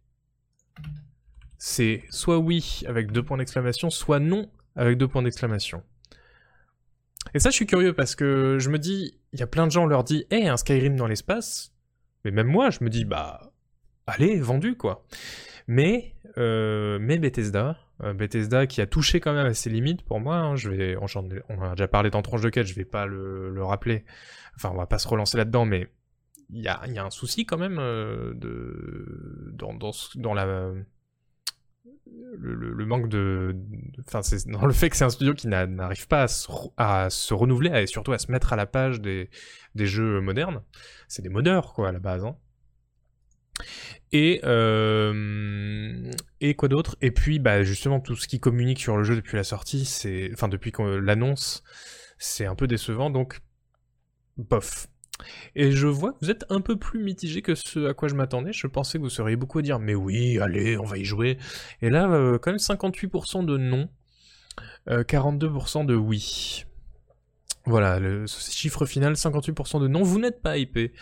C'est 1.58 2.04
soit 2.10 2.40
oui 2.40 2.82
avec 2.88 3.12
deux 3.12 3.24
points 3.24 3.38
d'exclamation, 3.38 3.90
soit 3.90 4.20
non 4.20 4.50
avec 4.76 4.98
deux 4.98 5.08
points 5.08 5.22
d'exclamation. 5.22 5.84
Et 7.34 7.40
ça, 7.40 7.50
je 7.50 7.56
suis 7.56 7.68
curieux 7.68 7.94
parce 7.94 8.16
que 8.16 8.58
je 8.60 8.70
me 8.70 8.80
dis, 8.80 9.20
il 9.34 9.40
y 9.40 9.44
a 9.44 9.48
plein 9.48 9.68
de 9.68 9.72
gens, 9.72 9.84
on 9.84 9.88
leur 9.88 10.04
dit, 10.04 10.26
hé, 10.32 10.48
un 10.48 10.58
Skyrim 10.58 10.96
dans 10.96 11.08
l'espace. 11.08 11.74
Mais 12.26 12.32
même 12.32 12.48
moi, 12.48 12.72
je 12.72 12.84
me 12.84 12.90
dis, 12.90 13.06
bah, 13.06 13.52
allez, 14.08 14.40
vendu 14.40 14.76
quoi. 14.76 15.06
Mais, 15.68 16.16
euh, 16.38 16.98
mais 17.00 17.18
Bethesda, 17.18 17.78
euh, 18.04 18.14
Bethesda 18.14 18.68
qui 18.68 18.82
a 18.82 18.88
touché 18.88 19.20
quand 19.20 19.34
même 19.34 19.46
à 19.46 19.54
ses 19.54 19.70
limites 19.70 20.02
pour 20.02 20.20
moi, 20.20 20.38
hein, 20.38 20.56
je 20.56 20.70
vais, 20.70 20.98
on, 20.98 21.62
a 21.62 21.72
déjà 21.72 21.88
parlé 21.88 22.10
dans 22.10 22.22
de 22.22 22.50
quête, 22.50 22.68
je 22.68 22.76
vais 22.76 22.86
pas 22.86 23.06
le, 23.06 23.64
rappeler, 23.64 24.04
enfin 24.56 24.72
on 24.74 24.78
va 24.78 24.88
pas 24.88 24.98
se 24.98 25.08
relancer 25.08 25.38
là-dedans, 25.38 25.66
mais 25.66 25.88
y 26.52 26.68
a, 26.68 26.82
y 26.88 26.98
a, 26.98 27.06
un 27.06 27.10
souci 27.10 27.46
quand 27.46 27.58
même 27.58 27.80
euh, 27.80 28.34
de, 28.36 29.52
dans, 29.54 29.74
dans, 29.74 29.92
dans 30.16 30.34
la... 30.34 30.74
Le, 32.38 32.86
manque 32.86 33.10
de, 33.10 33.56
enfin 34.06 34.22
c'est 34.22 34.48
dans 34.48 34.66
le 34.66 34.74
fait 34.74 34.90
que 34.90 34.98
c'est 34.98 35.06
un 35.06 35.10
studio 35.10 35.34
qui 35.34 35.48
n'arrive 35.48 36.08
pas 36.08 36.24
à 36.24 36.28
se, 36.28 36.48
à 36.78 37.10
se, 37.10 37.34
renouveler 37.34 37.70
et 37.82 37.88
surtout 37.88 38.12
à 38.12 38.18
se 38.18 38.32
mettre 38.32 38.54
à 38.54 38.56
la 38.56 38.66
page 38.66 39.02
des, 39.02 39.30
des 39.76 39.86
jeux 39.86 40.20
modernes. 40.22 40.62
C'est 41.08 41.22
des 41.22 41.30
modeurs 41.30 41.74
quoi 41.74 41.90
à 41.90 41.92
la 41.92 42.00
base. 42.00 42.26
Hein. 42.26 42.36
Et, 44.12 44.42
euh, 44.44 46.12
et 46.42 46.56
quoi 46.56 46.68
d'autre? 46.68 46.98
Et 47.02 47.12
puis, 47.12 47.40
bah, 47.40 47.64
justement, 47.64 48.00
tout 48.00 48.16
ce 48.16 48.28
qui 48.28 48.40
communique 48.40 48.80
sur 48.80 48.98
le 48.98 49.04
jeu 49.04 49.16
depuis 49.16 49.38
la 49.38 49.44
sortie, 49.44 49.86
c'est, 49.86 50.30
enfin, 50.34 50.48
depuis 50.48 50.74
l'annonce, 51.02 51.64
c'est 52.18 52.46
un 52.46 52.56
peu 52.56 52.68
décevant, 52.68 53.10
donc, 53.10 53.40
bof. 54.38 54.88
Et 55.56 55.72
je 55.72 55.88
vois 55.88 56.14
que 56.14 56.18
vous 56.22 56.32
êtes 56.32 56.46
un 56.50 56.62
peu 56.62 56.78
plus 56.78 57.04
mitigé 57.04 57.42
que 57.42 57.56
ce 57.56 57.88
à 57.88 57.94
quoi 57.94 58.08
je 58.08 58.16
m'attendais. 58.16 58.54
Je 58.54 58.68
pensais 58.68 58.98
que 58.98 59.04
vous 59.04 59.10
seriez 59.10 59.36
beaucoup 59.36 59.60
à 59.60 59.62
dire, 59.62 59.80
mais 59.80 59.96
oui, 59.96 60.40
allez, 60.40 60.78
on 60.78 60.86
va 60.86 60.98
y 60.98 61.06
jouer. 61.06 61.38
Et 61.82 61.90
là, 61.90 62.10
euh, 62.10 62.38
quand 62.38 62.52
même 62.52 62.58
58% 62.58 63.46
de 63.46 63.58
non, 63.58 63.90
42% 64.88 65.82
euh, 65.82 65.86
de 65.86 65.96
oui. 65.96 66.66
Voilà, 67.66 68.00
le 68.00 68.26
chiffre 68.28 68.86
final, 68.86 69.14
58% 69.14 69.82
de 69.82 69.88
non. 69.88 70.02
Vous 70.02 70.20
n'êtes 70.20 70.42
pas 70.42 70.58
hypé. 70.58 70.94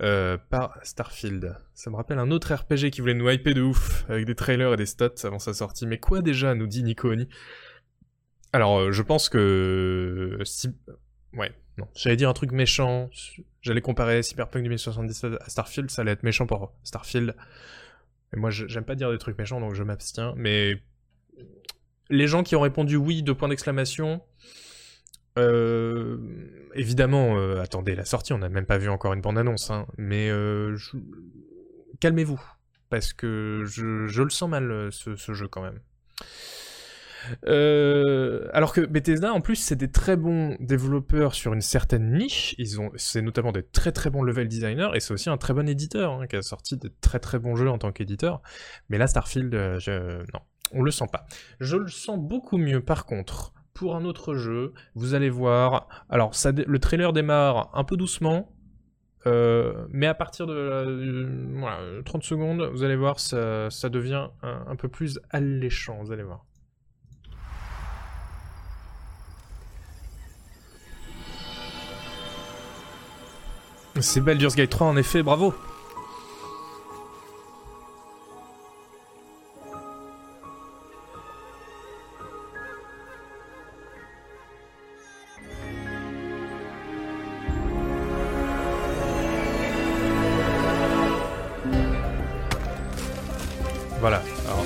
Euh, 0.00 0.38
par 0.50 0.78
Starfield. 0.84 1.56
Ça 1.74 1.90
me 1.90 1.96
rappelle 1.96 2.20
un 2.20 2.30
autre 2.30 2.54
RPG 2.54 2.90
qui 2.92 3.00
voulait 3.00 3.14
nous 3.14 3.28
hyper 3.28 3.54
de 3.54 3.62
ouf, 3.62 4.04
avec 4.08 4.26
des 4.26 4.36
trailers 4.36 4.72
et 4.74 4.76
des 4.76 4.86
stats 4.86 5.10
avant 5.24 5.40
sa 5.40 5.54
sortie. 5.54 5.88
Mais 5.88 5.98
quoi 5.98 6.22
déjà, 6.22 6.54
nous 6.54 6.68
dit 6.68 6.84
Nikoni 6.84 7.28
Alors, 8.52 8.78
euh, 8.78 8.92
je 8.92 9.02
pense 9.02 9.28
que... 9.28 10.38
Si... 10.44 10.68
Ouais, 11.32 11.52
non. 11.78 11.86
J'allais 11.94 12.16
dire 12.16 12.28
un 12.28 12.34
truc 12.34 12.52
méchant, 12.52 13.08
j'allais 13.62 13.80
comparer 13.80 14.22
Cyberpunk 14.22 14.64
2077 14.64 15.34
à 15.40 15.48
Starfield, 15.48 15.90
ça 15.90 16.02
allait 16.02 16.12
être 16.12 16.22
méchant 16.22 16.46
pour 16.46 16.72
Starfield. 16.84 17.34
Mais 18.32 18.40
moi, 18.40 18.50
j'aime 18.50 18.84
pas 18.84 18.94
dire 18.94 19.10
des 19.10 19.18
trucs 19.18 19.38
méchants, 19.38 19.60
donc 19.60 19.74
je 19.74 19.82
m'abstiens. 19.82 20.34
Mais 20.36 20.82
les 22.10 22.26
gens 22.26 22.42
qui 22.42 22.56
ont 22.56 22.60
répondu 22.60 22.96
oui, 22.96 23.22
deux 23.22 23.34
points 23.34 23.48
d'exclamation, 23.48 24.20
euh, 25.38 26.18
évidemment, 26.74 27.38
euh, 27.38 27.60
attendez 27.60 27.94
la 27.94 28.04
sortie, 28.04 28.32
on 28.32 28.38
n'a 28.38 28.48
même 28.48 28.66
pas 28.66 28.78
vu 28.78 28.88
encore 28.88 29.12
une 29.12 29.20
bande-annonce, 29.20 29.70
hein, 29.70 29.86
mais 29.96 30.30
euh, 30.30 30.76
calmez-vous, 32.00 32.40
parce 32.90 33.12
que 33.12 33.62
je, 33.66 34.22
le 34.22 34.30
sens 34.30 34.50
mal 34.50 34.90
ce, 34.90 35.14
jeu 35.32 35.48
quand 35.48 35.62
même. 35.62 35.80
Alors 37.46 38.72
que 38.72 38.80
Bethesda, 38.80 39.32
en 39.32 39.40
plus, 39.40 39.56
c'est 39.56 39.76
des 39.76 39.90
très 39.90 40.16
bons 40.16 40.56
développeurs 40.60 41.34
sur 41.34 41.52
une 41.52 41.60
certaine 41.60 42.12
niche. 42.12 42.54
Ils 42.58 42.80
ont, 42.80 42.90
c'est 42.96 43.22
notamment 43.22 43.52
des 43.52 43.62
très 43.62 43.92
très 43.92 44.10
bons 44.10 44.22
level 44.22 44.48
designers 44.48 44.90
et 44.94 45.00
c'est 45.00 45.12
aussi 45.12 45.30
un 45.30 45.36
très 45.36 45.54
bon 45.54 45.68
éditeur 45.68 46.12
hein, 46.12 46.26
qui 46.26 46.36
a 46.36 46.42
sorti 46.42 46.76
de 46.76 46.90
très 47.00 47.18
très 47.18 47.38
bons 47.38 47.56
jeux 47.56 47.70
en 47.70 47.78
tant 47.78 47.92
qu'éditeur. 47.92 48.42
Mais 48.88 48.98
là, 48.98 49.06
Starfield, 49.06 49.54
non, 49.54 50.40
on 50.72 50.82
le 50.82 50.90
sent 50.90 51.06
pas. 51.10 51.26
Je 51.60 51.76
le 51.76 51.88
sens 51.88 52.18
beaucoup 52.18 52.58
mieux, 52.58 52.80
par 52.80 53.06
contre, 53.06 53.52
pour 53.74 53.96
un 53.96 54.04
autre 54.04 54.34
jeu. 54.34 54.72
Vous 54.94 55.14
allez 55.14 55.30
voir. 55.30 55.88
Alors, 56.08 56.32
le 56.44 56.78
trailer 56.78 57.12
démarre 57.12 57.70
un 57.74 57.84
peu 57.84 57.96
doucement. 57.96 58.52
Euh, 59.26 59.86
mais 59.90 60.06
à 60.06 60.14
partir 60.14 60.46
de 60.46 62.02
30 62.04 62.22
secondes, 62.22 62.70
vous 62.72 62.82
allez 62.82 62.96
voir, 62.96 63.20
ça 63.20 63.68
devient 63.88 64.28
un, 64.42 64.76
peu 64.76 64.88
plus 64.88 65.20
alléchant. 65.30 66.02
Vous 66.02 66.12
allez 66.12 66.22
voir. 66.22 66.44
C'est 74.00 74.20
Baldur's 74.20 74.54
Gate 74.54 74.70
3 74.70 74.86
en 74.86 74.96
effet, 74.96 75.22
bravo 75.22 75.54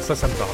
ça, 0.02 0.16
ça 0.16 0.26
me 0.26 0.34
parle. 0.34 0.51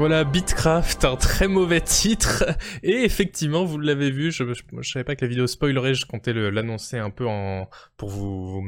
Voilà, 0.00 0.24
Bitcraft, 0.24 1.04
un 1.04 1.16
très 1.16 1.46
mauvais 1.46 1.82
titre. 1.82 2.44
Et 2.82 3.04
effectivement, 3.04 3.66
vous 3.66 3.78
l'avez 3.78 4.10
vu, 4.10 4.32
je, 4.32 4.44
je, 4.54 4.90
savais 4.90 5.04
pas 5.04 5.14
que 5.14 5.22
la 5.22 5.28
vidéo 5.28 5.46
spoilerait, 5.46 5.92
je 5.92 6.06
comptais 6.06 6.32
l'annoncer 6.32 6.96
un 6.96 7.10
peu 7.10 7.26
en 7.26 7.68
pour 7.98 8.08
vous 8.08 8.64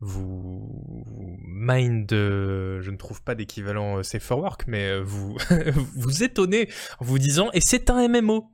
vous, 0.00 1.44
mind, 1.44 2.06
je 2.10 2.90
ne 2.90 2.96
trouve 2.96 3.22
pas 3.22 3.34
d'équivalent 3.34 3.98
euh, 3.98 4.02
safe 4.02 4.22
for 4.22 4.38
work, 4.38 4.64
mais 4.68 4.88
euh, 4.88 5.02
vous 5.04 5.36
vous 5.96 6.22
étonnez 6.22 6.70
en 6.98 7.04
vous 7.04 7.18
disant 7.18 7.50
et 7.52 7.60
c'est 7.60 7.90
un 7.90 8.08
MMO. 8.08 8.50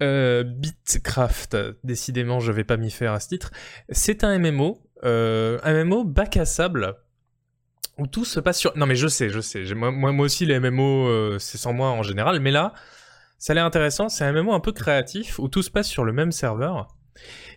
Euh, 0.00 0.44
Bitcraft, 0.44 1.56
décidément, 1.82 2.38
je 2.38 2.52
vais 2.52 2.62
pas 2.62 2.76
m'y 2.76 2.92
faire 2.92 3.14
à 3.14 3.18
ce 3.18 3.30
titre. 3.30 3.50
C'est 3.90 4.22
un 4.22 4.38
MMO, 4.38 4.80
euh, 5.02 5.58
un 5.64 5.82
MMO 5.82 6.04
bac 6.04 6.36
à 6.36 6.44
sable 6.44 6.94
où 7.98 8.06
tout 8.06 8.24
se 8.24 8.40
passe 8.40 8.58
sur. 8.58 8.76
Non, 8.76 8.86
mais 8.86 8.96
je 8.96 9.08
sais, 9.08 9.28
je 9.28 9.40
sais. 9.40 9.64
Moi, 9.74 10.12
aussi, 10.24 10.46
les 10.46 10.58
MMO, 10.60 11.08
euh, 11.08 11.38
c'est 11.38 11.58
sans 11.58 11.72
moi 11.72 11.90
en 11.90 12.02
général. 12.02 12.40
Mais 12.40 12.50
là, 12.50 12.72
ça 13.38 13.52
a 13.52 13.54
l'air 13.54 13.64
intéressant. 13.64 14.08
C'est 14.08 14.24
un 14.24 14.32
MMO 14.32 14.52
un 14.52 14.60
peu 14.60 14.72
créatif 14.72 15.38
où 15.38 15.48
tout 15.48 15.62
se 15.62 15.70
passe 15.70 15.88
sur 15.88 16.04
le 16.04 16.12
même 16.12 16.32
serveur 16.32 16.88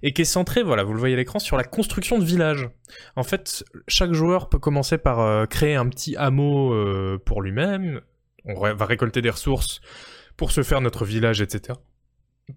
et 0.02 0.14
qui 0.14 0.24
est 0.24 0.26
centré, 0.26 0.64
voilà, 0.64 0.84
vous 0.84 0.94
le 0.94 1.00
voyez 1.00 1.14
à 1.14 1.18
l'écran, 1.18 1.40
sur 1.40 1.56
la 1.56 1.64
construction 1.64 2.18
de 2.18 2.24
villages. 2.24 2.70
En 3.16 3.24
fait, 3.24 3.64
chaque 3.88 4.14
joueur 4.14 4.50
peut 4.50 4.58
commencer 4.58 4.98
par 4.98 5.20
euh, 5.20 5.46
créer 5.46 5.76
un 5.76 5.88
petit 5.88 6.16
hameau 6.16 6.74
euh, 6.74 7.22
pour 7.24 7.42
lui-même. 7.42 8.02
On 8.46 8.60
va 8.60 8.86
récolter 8.86 9.22
des 9.22 9.30
ressources 9.30 9.82
pour 10.36 10.52
se 10.52 10.64
faire 10.64 10.82
notre 10.82 11.06
village, 11.06 11.42
etc. 11.42 11.78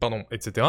Pardon, 0.00 0.24
etc. 0.30 0.68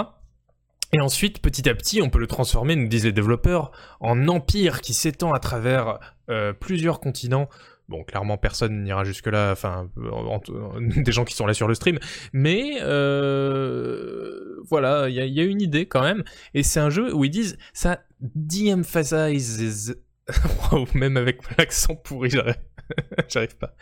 Et 0.91 0.99
ensuite, 0.99 1.41
petit 1.41 1.69
à 1.69 1.75
petit, 1.75 2.01
on 2.01 2.10
peut 2.10 2.19
le 2.19 2.28
transformer, 2.28 2.75
nous 2.75 2.88
disent 2.88 3.06
les 3.06 3.13
développeurs, 3.13 3.71
en 4.01 4.28
empire 4.28 4.82
qui 4.82 4.93
s'étend 4.93 5.32
à 5.32 5.39
travers 5.39 5.99
euh, 6.29 6.53
plusieurs 6.53 6.99
continents. 6.99 7.49
Bon, 7.88 8.03
clairement, 8.03 8.38
personne 8.38 8.83
n'ira 8.83 9.03
jusque-là, 9.03 9.51
enfin, 9.51 9.89
des 10.79 11.11
gens 11.11 11.23
qui 11.23 11.35
sont 11.35 11.45
là 11.45 11.53
sur 11.53 11.67
le 11.67 11.75
stream, 11.75 11.99
mais 12.33 12.79
euh, 12.81 14.55
voilà, 14.67 15.07
il 15.07 15.15
y, 15.15 15.39
a 15.39 15.43
une 15.43 15.61
idée 15.61 15.85
quand 15.85 16.01
même, 16.01 16.23
et 16.55 16.63
c'est 16.63 16.79
un 16.79 16.89
jeu 16.89 17.13
où 17.13 17.23
ils 17.25 17.29
disent, 17.29 17.57
ça 17.73 18.01
de-emphasizes, 18.21 20.01
même 20.95 21.17
avec 21.17 21.41
l'accent 21.59 21.95
pourri, 21.95 22.31
j'arrive 23.27 23.55
pas. 23.57 23.75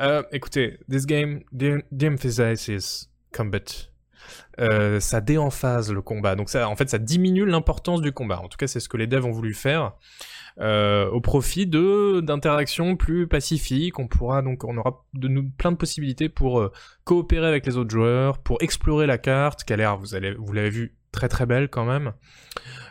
Euh, 0.00 0.22
écoutez, 0.32 0.78
this 0.90 1.06
game 1.06 1.40
de-emphasizes 1.52 3.10
combat 3.32 3.58
euh, 4.60 5.00
ça 5.00 5.20
déemphase 5.20 5.92
le 5.92 6.02
combat. 6.02 6.34
Donc 6.34 6.50
ça, 6.50 6.68
en 6.68 6.76
fait, 6.76 6.90
ça 6.90 6.98
diminue 6.98 7.46
l'importance 7.46 8.00
du 8.00 8.12
combat. 8.12 8.40
En 8.40 8.48
tout 8.48 8.58
cas, 8.58 8.66
c'est 8.66 8.80
ce 8.80 8.88
que 8.88 8.96
les 8.96 9.06
devs 9.06 9.24
ont 9.24 9.30
voulu 9.30 9.54
faire. 9.54 9.94
Euh, 10.60 11.08
au 11.08 11.22
profit 11.22 11.66
de 11.66 12.20
d'interactions 12.20 12.94
plus 12.96 13.26
pacifiques. 13.26 13.98
On 13.98 14.06
pourra 14.06 14.42
donc, 14.42 14.64
on 14.64 14.76
aura 14.76 15.04
de 15.14 15.26
nous 15.26 15.48
plein 15.48 15.72
de 15.72 15.76
possibilités 15.76 16.28
pour 16.28 16.60
euh, 16.60 16.70
coopérer 17.04 17.46
avec 17.46 17.64
les 17.64 17.78
autres 17.78 17.90
joueurs, 17.90 18.38
pour 18.38 18.58
explorer 18.60 19.06
la 19.06 19.16
carte, 19.16 19.64
qui 19.64 19.72
a 19.72 19.76
l'air, 19.76 19.96
vous 19.96 20.14
allez, 20.14 20.34
l'avez 20.52 20.68
vu, 20.68 20.94
très 21.12 21.28
très 21.28 21.46
belle 21.46 21.70
quand 21.70 21.86
même. 21.86 22.12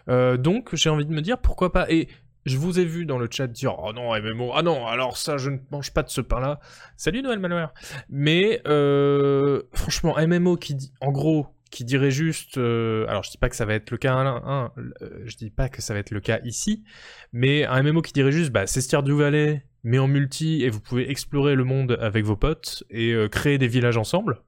Euh, 0.09 0.35
donc, 0.35 0.73
j'ai 0.73 0.89
envie 0.89 1.05
de 1.05 1.13
me 1.13 1.21
dire 1.21 1.37
pourquoi 1.37 1.71
pas. 1.71 1.85
Et 1.91 2.07
je 2.47 2.57
vous 2.57 2.79
ai 2.79 2.85
vu 2.85 3.05
dans 3.05 3.19
le 3.19 3.27
chat 3.29 3.45
dire 3.45 3.75
oh 3.77 3.93
non 3.93 4.17
MMO 4.19 4.53
ah 4.55 4.63
non 4.63 4.87
alors 4.87 5.17
ça 5.17 5.37
je 5.37 5.49
ne 5.49 5.57
mange 5.71 5.93
pas 5.93 6.03
de 6.03 6.09
ce 6.09 6.21
pain 6.21 6.39
là 6.39 6.61
salut 6.95 7.21
Noël 7.21 7.37
Malware 7.37 7.73
mais 8.07 8.61
franchement 9.73 10.15
MMO 10.17 10.55
qui 10.55 10.73
dit 10.73 10.93
en 11.01 11.11
gros 11.11 11.47
qui 11.69 11.85
dirait 11.85 12.11
juste 12.11 12.57
euh, 12.57 13.05
alors 13.07 13.23
je 13.23 13.31
dis 13.31 13.37
pas 13.37 13.49
que 13.49 13.55
ça 13.55 13.65
va 13.65 13.73
être 13.75 13.91
le 13.91 13.97
cas 13.97 14.13
hein, 14.13 14.71
je 15.25 15.35
dis 15.35 15.49
pas 15.49 15.69
que 15.69 15.81
ça 15.81 15.93
va 15.93 15.99
être 15.99 16.11
le 16.11 16.19
cas 16.19 16.39
ici 16.43 16.83
mais 17.31 17.65
un 17.65 17.83
MMO 17.83 18.01
qui 18.01 18.13
dirait 18.13 18.31
juste 18.31 18.51
bah 18.51 18.65
c'est 18.67 18.81
Stardew 18.81 19.17
Valley 19.17 19.63
mais 19.83 19.99
en 19.99 20.07
multi 20.07 20.63
et 20.63 20.69
vous 20.69 20.79
pouvez 20.81 21.09
explorer 21.09 21.55
le 21.55 21.63
monde 21.63 21.97
avec 22.01 22.25
vos 22.25 22.35
potes 22.35 22.83
et 22.89 23.13
euh, 23.13 23.27
créer 23.27 23.57
des 23.57 23.67
villages 23.67 23.97
ensemble 23.97 24.41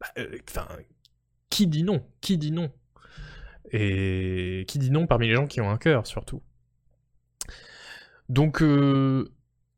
bah, 0.00 0.22
enfin 0.48 0.66
qui 1.50 1.66
dit 1.66 1.82
non? 1.82 2.02
Qui 2.20 2.38
dit 2.38 2.52
non? 2.52 2.70
Et 3.72 4.64
qui 4.68 4.78
dit 4.78 4.90
non 4.90 5.06
parmi 5.06 5.28
les 5.28 5.34
gens 5.34 5.46
qui 5.46 5.60
ont 5.60 5.68
un 5.68 5.76
cœur, 5.76 6.06
surtout? 6.06 6.42
Donc, 8.28 8.62
euh... 8.62 9.28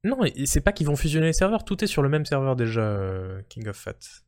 non, 0.05 0.19
c'est 0.45 0.61
pas 0.61 0.73
qu'ils 0.73 0.87
vont 0.87 0.97
fusionner 0.97 1.27
les 1.27 1.33
serveurs, 1.33 1.65
tout 1.65 1.83
est 1.83 1.87
sur 1.87 2.03
le 2.03 2.11
même 2.11 2.27
serveur 2.27 2.55
déjà, 2.55 2.83
euh, 2.83 3.41
King 3.49 3.67
of 3.69 3.77
Fat. 3.77 4.22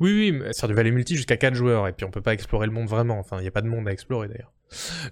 Oui, 0.00 0.12
oui, 0.12 0.32
mais 0.32 0.50
du 0.50 0.74
Valley 0.74 0.90
Multi 0.90 1.16
jusqu'à 1.16 1.36
4 1.36 1.54
joueurs, 1.54 1.88
et 1.88 1.92
puis 1.92 2.04
on 2.04 2.10
peut 2.10 2.22
pas 2.22 2.34
explorer 2.34 2.66
le 2.66 2.72
monde 2.72 2.88
vraiment, 2.88 3.18
enfin, 3.18 3.38
il 3.38 3.42
n'y 3.42 3.48
a 3.48 3.52
pas 3.52 3.62
de 3.62 3.68
monde 3.68 3.88
à 3.88 3.92
explorer 3.92 4.28
d'ailleurs. 4.28 4.52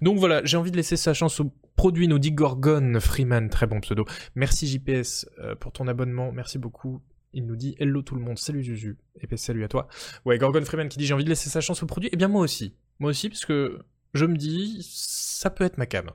Donc 0.00 0.18
voilà, 0.18 0.44
j'ai 0.44 0.56
envie 0.56 0.70
de 0.70 0.76
laisser 0.76 0.96
sa 0.96 1.14
chance 1.14 1.40
au 1.40 1.52
produit, 1.76 2.08
nous 2.08 2.18
dit 2.18 2.32
Gorgon 2.32 2.98
Freeman, 3.00 3.48
très 3.48 3.66
bon 3.66 3.80
pseudo. 3.80 4.04
Merci 4.34 4.66
JPS 4.66 5.26
euh, 5.38 5.54
pour 5.54 5.72
ton 5.72 5.88
abonnement, 5.88 6.32
merci 6.32 6.58
beaucoup. 6.58 7.02
Il 7.32 7.46
nous 7.46 7.56
dit 7.56 7.74
Hello 7.78 8.02
tout 8.02 8.14
le 8.14 8.20
monde, 8.20 8.38
salut 8.38 8.62
Zuzu, 8.62 8.98
et 9.20 9.26
puis 9.26 9.38
salut 9.38 9.64
à 9.64 9.68
toi. 9.68 9.88
Ouais, 10.24 10.36
Gorgon 10.38 10.64
Freeman 10.64 10.88
qui 10.88 10.98
dit 10.98 11.06
J'ai 11.06 11.14
envie 11.14 11.24
de 11.24 11.30
laisser 11.30 11.48
sa 11.48 11.60
chance 11.60 11.82
au 11.82 11.86
produit. 11.86 12.10
Eh 12.12 12.16
bien, 12.16 12.28
moi 12.28 12.42
aussi. 12.42 12.74
Moi 12.98 13.10
aussi, 13.10 13.28
parce 13.28 13.46
que 13.46 13.78
je 14.14 14.26
me 14.26 14.36
dis, 14.36 14.86
ça 14.86 15.50
peut 15.50 15.64
être 15.64 15.78
ma 15.78 15.86
cam. 15.86 16.10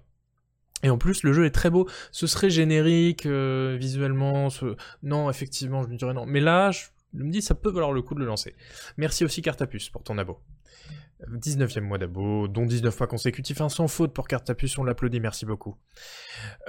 Et 0.84 0.92
en 0.92 1.00
plus, 1.00 1.24
le 1.24 1.34
jeu 1.34 1.46
est 1.46 1.52
très 1.52 1.72
beau. 1.72 1.90
Ce 2.12 2.28
serait 2.28 2.52
générique, 2.52 3.26
euh, 3.26 3.76
visuellement. 3.80 4.52
Ce... 4.52 4.76
Non, 5.02 5.30
effectivement, 5.30 5.82
je 5.82 5.88
me 5.88 5.98
dirais 5.98 6.14
non. 6.14 6.28
Mais 6.28 6.40
là, 6.40 6.70
je 6.70 6.86
me 7.14 7.32
dis, 7.32 7.42
ça 7.42 7.56
peut 7.56 7.72
valoir 7.72 7.94
le 7.94 8.02
coup 8.02 8.16
de 8.16 8.20
le 8.20 8.26
lancer. 8.26 8.56
Merci 8.98 9.26
aussi 9.26 9.42
Cartapus 9.42 9.90
pour 9.90 10.04
ton 10.04 10.18
abo. 10.18 10.40
19e 11.26 11.82
mois 11.82 11.98
d'abo, 11.98 12.48
dont 12.48 12.66
19 12.66 13.00
mois 13.00 13.08
consécutifs, 13.08 13.58
sans 13.70 13.88
faute 13.88 14.14
pour 14.14 14.28
Cartapus, 14.28 14.78
on 14.78 14.84
l'applaudit, 14.84 15.20
merci 15.20 15.46
beaucoup. 15.46 15.76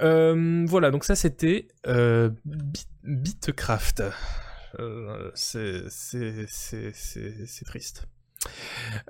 Euh, 0.01 0.65
voilà, 0.67 0.91
donc 0.91 1.03
ça 1.03 1.15
c'était 1.15 1.67
euh, 1.87 2.31
Bitcraft. 3.03 4.03
Euh, 4.79 5.31
c'est 5.35 5.85
triste. 7.65 8.07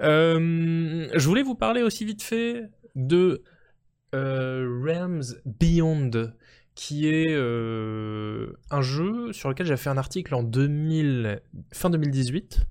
Euh, 0.02 1.10
je 1.14 1.28
voulais 1.28 1.44
vous 1.44 1.56
parler 1.56 1.84
aussi 1.84 2.06
vite 2.06 2.24
fait 2.24 2.64
de 2.96 3.44
Realms 4.12 5.36
Beyond, 5.46 6.34
qui 6.80 7.10
est 7.10 7.36
un 7.36 8.82
jeu 8.82 9.34
sur 9.34 9.50
lequel 9.50 9.66
j'ai 9.66 9.76
fait 9.76 9.90
un 9.90 9.98
article 9.98 10.34
en 10.34 10.44
2000, 10.44 11.42
fin 11.74 11.90
2018. 11.90 12.62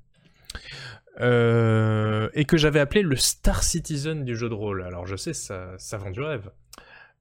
Euh, 1.20 2.30
et 2.32 2.46
que 2.46 2.56
j'avais 2.56 2.80
appelé 2.80 3.02
le 3.02 3.16
Star 3.16 3.62
Citizen 3.62 4.24
du 4.24 4.34
jeu 4.34 4.48
de 4.48 4.54
rôle. 4.54 4.82
Alors 4.82 5.06
je 5.06 5.14
sais, 5.16 5.34
ça, 5.34 5.74
ça 5.76 5.98
vend 5.98 6.10
du 6.10 6.22
rêve. 6.22 6.50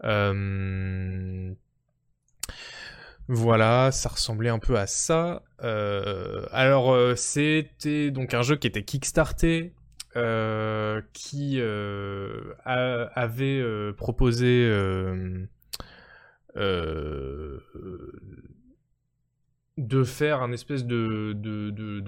Euh, 0.05 1.51
voilà, 3.27 3.91
ça 3.91 4.07
ressemblait 4.07 4.49
un 4.49 4.59
peu 4.59 4.77
à 4.77 4.87
ça. 4.87 5.43
Euh, 5.63 6.45
alors 6.53 6.95
c'était 7.17 8.11
donc 8.11 8.33
un 8.33 8.43
jeu 8.43 8.55
qui 8.55 8.67
était 8.67 8.83
kickstarté, 8.83 9.73
qui 11.11 11.59
avait 12.65 13.93
proposé 13.97 14.71
de 19.77 20.03
faire 20.03 20.41
un 20.41 20.51
espèce 20.51 20.85
de, 20.85 21.33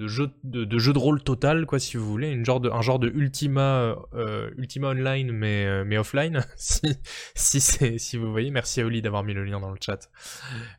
jeu, 0.06 0.30
de, 0.42 0.98
rôle 0.98 1.22
total, 1.22 1.66
quoi, 1.66 1.78
si 1.78 1.96
vous 1.96 2.06
voulez, 2.06 2.44
genre 2.44 2.58
de, 2.58 2.68
un 2.68 2.82
genre 2.82 2.98
de 2.98 3.08
Ultima, 3.08 3.96
euh, 4.14 4.50
Online, 4.82 5.30
mais, 5.30 5.66
euh, 5.66 6.00
offline, 6.00 6.44
si, 6.56 8.16
vous 8.16 8.30
voyez. 8.30 8.50
Merci 8.50 8.80
à 8.80 8.86
Oli 8.86 9.02
d'avoir 9.02 9.22
mis 9.22 9.34
le 9.34 9.44
lien 9.44 9.60
dans 9.60 9.70
le 9.70 9.78
chat. 9.80 10.10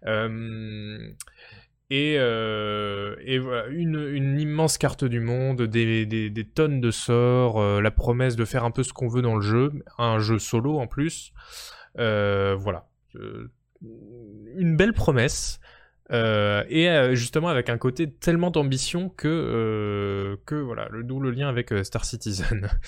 Euh, 0.05 1.13
et, 1.89 2.17
voilà, 3.39 3.67
une, 3.67 4.37
immense 4.37 4.77
carte 4.77 5.05
du 5.05 5.21
monde, 5.21 5.61
des, 5.61 6.05
des, 6.05 6.29
des 6.29 6.45
tonnes 6.45 6.81
de 6.81 6.91
sorts, 6.91 7.81
la 7.81 7.91
promesse 7.91 8.35
de 8.35 8.43
faire 8.43 8.65
un 8.65 8.71
peu 8.71 8.83
ce 8.83 8.91
qu'on 8.91 9.07
veut 9.07 9.21
dans 9.21 9.35
le 9.35 9.41
jeu, 9.41 9.71
un 9.97 10.19
jeu 10.19 10.39
solo 10.39 10.77
en 10.77 10.87
plus. 10.87 11.31
voilà. 11.95 12.89
Une 13.81 14.75
belle 14.75 14.93
promesse. 14.93 15.59
Euh, 16.11 16.63
et 16.67 16.89
euh, 16.89 17.15
justement 17.15 17.47
avec 17.47 17.69
un 17.69 17.77
côté 17.77 18.11
tellement 18.11 18.51
d'ambition 18.51 19.07
que, 19.09 19.29
euh, 19.29 20.35
que 20.45 20.55
voilà, 20.55 20.89
le 20.89 21.03
double 21.03 21.31
lien 21.31 21.47
avec 21.47 21.73
Star 21.83 22.03
Citizen. 22.05 22.69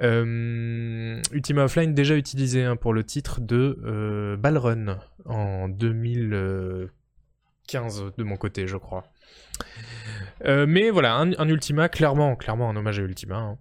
Ultima 0.00 1.64
Offline 1.64 1.92
déjà 1.92 2.14
utilisé 2.14 2.62
hein, 2.62 2.76
pour 2.76 2.92
le 2.92 3.02
titre 3.02 3.40
de 3.40 4.36
Ballrun 4.38 5.00
en 5.24 5.68
2015 5.68 8.04
de 8.16 8.22
mon 8.22 8.36
côté, 8.36 8.68
je 8.68 8.76
crois. 8.76 9.10
mais 10.44 10.90
voilà, 10.90 11.16
un, 11.16 11.48
Ultima, 11.48 11.88
clairement, 11.88 12.36
clairement 12.36 12.70
un 12.70 12.76
hommage 12.76 13.00
à 13.00 13.02
Ultima. 13.02 13.38
Hein. 13.38 13.58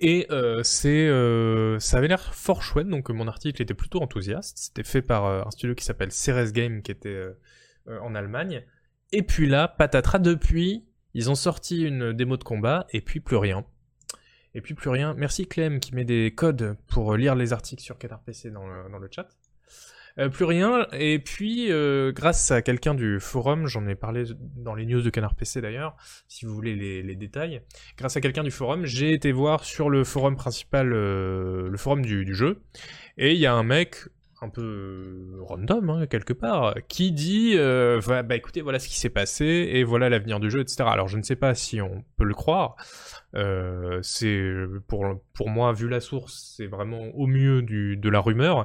Et 0.00 0.28
c'est, 0.62 1.08
ça 1.80 1.98
avait 1.98 2.08
l'air 2.08 2.34
fort 2.34 2.62
chouette, 2.62 2.88
donc 2.88 3.10
mon 3.10 3.26
article 3.26 3.60
était 3.62 3.74
plutôt 3.74 4.00
enthousiaste. 4.00 4.56
C'était 4.58 4.84
fait 4.84 5.02
par 5.02 5.26
un 5.26 5.50
studio 5.50 5.74
qui 5.74 5.84
s'appelle 5.84 6.12
Ceres 6.12 6.52
Game, 6.52 6.82
qui 6.82 6.92
était 6.92 7.34
euh, 7.88 8.00
en 8.00 8.14
Allemagne. 8.14 8.62
Et 9.12 9.22
puis 9.22 9.48
là, 9.48 9.66
patatras, 9.68 10.18
depuis, 10.18 10.84
ils 11.14 11.30
ont 11.30 11.34
sorti 11.34 11.82
une 11.82 12.12
démo 12.12 12.36
de 12.36 12.44
combat, 12.44 12.86
et 12.92 13.00
puis 13.00 13.20
plus 13.20 13.36
rien. 13.36 13.64
Et 14.54 14.60
puis 14.60 14.74
plus 14.74 14.90
rien. 14.90 15.14
Merci 15.14 15.46
Clem 15.46 15.80
qui 15.80 15.94
met 15.94 16.04
des 16.04 16.34
codes 16.34 16.76
pour 16.88 17.16
lire 17.16 17.34
les 17.34 17.52
articles 17.52 17.82
sur 17.82 17.98
Canard 17.98 18.22
PC 18.22 18.50
dans 18.50 18.66
le 18.66 19.08
chat. 19.10 19.28
Euh, 20.18 20.28
plus 20.28 20.44
rien. 20.44 20.86
Et 20.92 21.18
puis, 21.18 21.70
euh, 21.70 22.12
grâce 22.12 22.50
à 22.50 22.62
quelqu'un 22.62 22.94
du 22.94 23.20
forum, 23.20 23.66
j'en 23.66 23.86
ai 23.86 23.94
parlé 23.94 24.24
dans 24.56 24.74
les 24.74 24.84
news 24.84 25.00
de 25.00 25.10
Canard 25.10 25.34
PC 25.34 25.60
d'ailleurs, 25.60 25.96
si 26.26 26.44
vous 26.44 26.54
voulez 26.54 26.74
les, 26.74 27.16
détails. 27.16 27.62
Grâce 27.96 28.16
à 28.16 28.20
quelqu'un 28.20 28.42
du 28.42 28.50
forum, 28.50 28.84
j'ai 28.84 29.12
été 29.12 29.32
voir 29.32 29.64
sur 29.64 29.90
le 29.90 30.04
forum 30.04 30.36
principal, 30.36 30.88
le 30.88 31.76
forum 31.76 32.04
du 32.04 32.34
jeu. 32.34 32.62
Et 33.16 33.32
il 33.32 33.38
y 33.38 33.46
a 33.46 33.54
un 33.54 33.64
mec 33.64 33.96
un 34.40 34.48
peu 34.48 34.62
euh, 34.62 35.38
random 35.40 35.90
hein, 35.90 36.06
quelque 36.06 36.32
part, 36.32 36.74
qui 36.88 37.12
dit 37.12 37.54
euh, 37.56 38.00
bah, 38.06 38.36
écoutez 38.36 38.60
voilà 38.60 38.78
ce 38.78 38.88
qui 38.88 38.98
s'est 38.98 39.10
passé 39.10 39.44
et 39.72 39.84
voilà 39.84 40.08
l'avenir 40.08 40.38
du 40.38 40.50
jeu, 40.50 40.60
etc. 40.60 40.84
Alors 40.86 41.08
je 41.08 41.18
ne 41.18 41.22
sais 41.22 41.36
pas 41.36 41.54
si 41.54 41.80
on 41.80 42.04
peut 42.16 42.24
le 42.24 42.34
croire. 42.34 42.76
Euh, 43.34 43.98
c'est 44.02 44.42
pour 44.86 45.48
moi 45.48 45.72
vu 45.72 45.88
la 45.88 46.00
source, 46.00 46.54
c'est 46.56 46.66
vraiment 46.66 47.08
au 47.14 47.26
mieux 47.26 47.62
de 47.62 48.08
la 48.08 48.20
rumeur, 48.20 48.64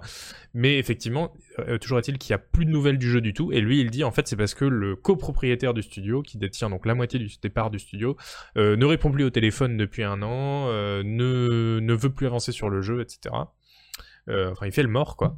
mais 0.54 0.78
effectivement 0.78 1.34
toujours 1.82 2.00
est-il 2.00 2.18
qu'il 2.18 2.32
y 2.32 2.34
a 2.34 2.40
plus 2.40 2.66
de 2.66 2.72
nouvelles 2.72 2.98
du 2.98 3.10
jeu 3.10 3.22
du 3.22 3.34
tout 3.34 3.52
et 3.52 3.62
lui 3.62 3.80
il 3.80 3.92
dit 3.92 4.04
en 4.04 4.12
fait 4.12 4.28
c'est 4.28 4.36
parce 4.36 4.56
que 4.56 4.66
le 4.66 4.96
copropriétaire 4.96 5.74
du 5.74 5.84
studio 5.84 6.22
qui 6.22 6.38
détient 6.38 6.70
donc 6.70 6.86
la 6.86 6.96
moitié 6.96 7.20
du 7.20 7.30
départ 7.42 7.70
du 7.70 7.80
studio 7.80 8.16
ne 8.56 8.86
répond 8.86 9.12
plus 9.12 9.26
au 9.26 9.30
téléphone 9.30 9.76
depuis 9.76 10.04
un 10.04 10.22
an, 10.22 10.68
ne 10.68 11.94
veut 11.94 12.12
plus 12.12 12.28
avancer 12.28 12.52
sur 12.52 12.70
le 12.70 12.82
jeu, 12.82 13.02
etc. 13.02 13.34
Euh, 14.30 14.52
enfin, 14.52 14.66
il 14.66 14.72
fait 14.72 14.84
le 14.84 14.90
mort, 14.90 15.18
quoi. 15.18 15.38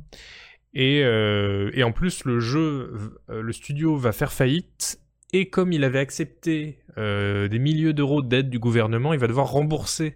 Et, 0.74 1.02
euh, 1.04 1.72
en 1.84 1.92
plus, 1.92 2.26
le 2.26 2.40
jeu, 2.40 2.94
euh, 3.30 3.42
le 3.42 3.54
studio 3.54 3.96
va 3.96 4.12
faire 4.12 4.32
faillite. 4.32 5.00
Et 5.34 5.50
comme 5.50 5.74
il 5.74 5.84
avait 5.84 6.00
accepté 6.00 6.80
des 6.98 7.60
milliers 7.60 7.92
d'euros 7.92 8.22
d'aide 8.22 8.50
du 8.50 8.58
gouvernement, 8.58 9.12
il 9.12 9.20
va 9.20 9.28
devoir 9.28 9.52
rembourser 9.52 10.16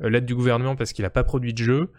l'aide 0.00 0.24
du 0.24 0.34
gouvernement 0.34 0.74
parce 0.74 0.94
qu'il 0.94 1.02
n'a 1.02 1.10
pas 1.10 1.24
produit 1.24 1.52
de 1.52 1.62
jeu. 1.62 1.92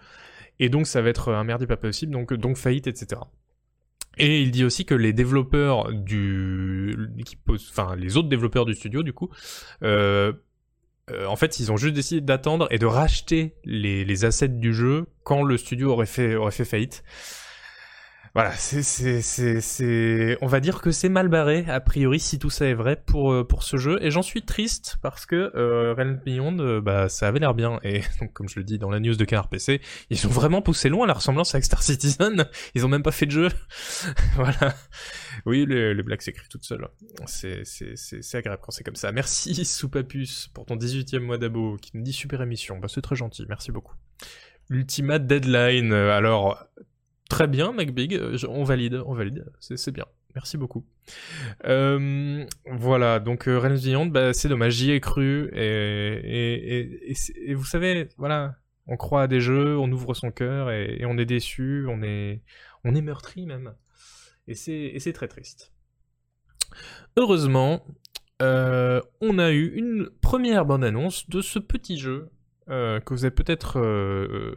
Et 0.58 0.70
donc, 0.70 0.88
ça 0.88 1.02
va 1.04 1.10
être 1.10 1.32
un 1.32 1.44
merdier 1.44 1.68
pas 1.68 1.78
possible, 1.78 2.12
donc, 2.12 2.58
faillite, 2.58 2.88
etc. 2.88 3.22
Et 4.18 4.42
il 4.42 4.50
dit 4.50 4.64
aussi 4.64 4.86
que 4.86 4.96
les 4.96 5.14
développeurs 5.14 5.92
du, 5.92 6.98
enfin 7.50 7.96
les 7.98 8.16
autres 8.18 8.30
développeurs 8.30 8.66
du 8.66 8.74
studio 8.74 9.04
du 9.04 9.12
coup, 9.12 9.30
euh, 11.12 11.26
en 11.28 11.36
fait, 11.36 11.60
ils 11.60 11.72
ont 11.72 11.78
juste 11.78 11.94
décidé 11.94 12.22
d'attendre 12.22 12.68
et 12.72 12.80
de 12.80 12.86
racheter 12.86 13.54
les, 13.64 14.04
les 14.06 14.26
assets 14.26 14.48
du 14.48 14.74
jeu 14.74 15.06
quand 15.24 15.44
le 15.44 15.58
studio 15.58 15.92
aurait 15.92 16.06
fait, 16.06 16.36
aurait 16.36 16.52
fait 16.52 16.66
faillite. 16.66 17.04
Voilà, 18.36 18.52
c'est, 18.52 18.84
c'est, 18.84 19.22
c'est, 19.22 19.62
c'est, 19.62 20.38
on 20.42 20.48
va 20.48 20.60
dire 20.60 20.82
que 20.82 20.92
c'est 20.92 21.08
mal 21.08 21.30
barré, 21.30 21.64
a 21.70 21.80
priori, 21.80 22.20
si 22.20 22.38
tout 22.38 22.50
ça 22.50 22.66
est 22.66 22.74
vrai 22.74 22.98
pour, 22.98 23.32
euh, 23.32 23.48
pour 23.48 23.64
ce 23.64 23.78
jeu. 23.78 23.98
Et 24.02 24.12
j'en 24.12 24.24
suis 24.24 24.42
triste 24.42 24.98
parce 25.02 25.26
que 25.26 25.54
euh, 25.56 25.94
Realm 25.94 26.18
Beyond, 26.18 26.60
euh, 26.60 26.82
bah, 26.82 27.08
ça 27.08 27.30
avait 27.30 27.40
l'air 27.40 27.54
bien. 27.54 27.80
Et 27.84 28.02
donc, 28.20 28.34
comme 28.34 28.50
je 28.50 28.60
le 28.60 28.66
dis 28.66 28.78
dans 28.78 28.90
la 28.90 29.00
news 29.00 29.16
de 29.16 29.24
Canard 29.24 29.48
PC, 29.48 29.80
ils 30.10 30.28
ont 30.28 30.30
vraiment 30.30 30.62
poussé 30.62 30.90
loin 30.90 31.08
la 31.08 31.14
ressemblance 31.14 31.56
avec 31.56 31.64
Star 31.64 31.82
Citizen. 31.82 32.46
Ils 32.76 32.86
ont 32.86 32.90
même 32.90 33.04
pas 33.04 33.14
fait 33.14 33.26
de 33.26 33.32
jeu. 33.32 33.48
voilà. 34.36 34.76
Oui, 35.46 35.66
les, 35.66 35.94
les 35.94 36.04
blagues 36.04 36.22
s'écrivent 36.22 36.50
toutes 36.50 36.66
seules. 36.66 36.90
C'est, 37.28 37.64
c'est, 37.64 37.96
c'est, 37.96 38.22
c'est 38.22 38.38
agréable 38.38 38.62
quand 38.62 38.72
c'est 38.72 38.84
comme 38.84 38.98
ça. 38.98 39.14
Merci, 39.14 39.64
Soupapus, 39.64 40.50
pour 40.54 40.66
ton 40.66 40.76
18e 40.76 41.20
mois 41.20 41.38
d'abo, 41.38 41.78
qui 41.78 41.92
nous 41.94 42.04
dit 42.04 42.12
super 42.12 42.42
émission. 42.42 42.80
Bah, 42.80 42.90
c'est 42.90 43.02
très 43.02 43.16
gentil, 43.16 43.46
merci 43.48 43.72
beaucoup. 43.72 43.96
Ultimate 44.70 45.26
Deadline. 45.26 45.94
Alors, 45.94 46.68
Très 47.30 47.48
bien, 47.48 47.72
MacBig, 47.72 48.14
euh, 48.14 48.38
on 48.48 48.64
valide, 48.64 49.02
on 49.06 49.14
valide, 49.14 49.46
c'est 49.60 49.92
bien. 49.92 50.06
Merci 50.36 50.58
beaucoup. 50.58 50.86
Euh, 51.66 52.46
voilà, 52.66 53.20
donc 53.20 53.48
euh, 53.48 54.06
bah, 54.08 54.34
c'est 54.34 54.50
dommage, 54.50 54.74
j'y 54.74 54.92
ai 54.92 55.00
cru, 55.00 55.50
et, 55.54 57.12
et, 57.12 57.54
vous 57.54 57.64
savez, 57.64 58.10
voilà, 58.18 58.58
on 58.88 58.98
croit 58.98 59.24
à 59.24 59.28
des 59.28 59.40
jeux, 59.40 59.78
on 59.78 59.92
ouvre 59.92 60.14
son 60.14 60.32
cœur, 60.32 60.72
et, 60.72 61.04
on 61.06 61.18
est 61.18 61.26
déçu, 61.26 61.86
on 61.90 62.04
est, 62.04 62.42
on 62.84 62.94
est 62.94 63.02
meurtri 63.02 63.46
même. 63.46 63.74
Et 64.48 64.56
c'est 64.56 65.14
très 65.14 65.28
triste. 65.28 65.72
Heureusement, 67.18 67.84
euh, 68.42 69.02
on 69.22 69.40
a 69.40 69.52
eu 69.52 69.74
une 69.76 70.10
première 70.22 70.66
bande-annonce 70.66 71.30
de 71.30 71.42
ce 71.42 71.60
petit 71.60 71.98
jeu 71.98 72.30
euh, 72.68 73.00
que 73.00 73.14
vous 73.14 73.26
avez 73.26 73.36
peut-être 73.36 73.80
euh, 73.80 74.28
euh, 74.28 74.56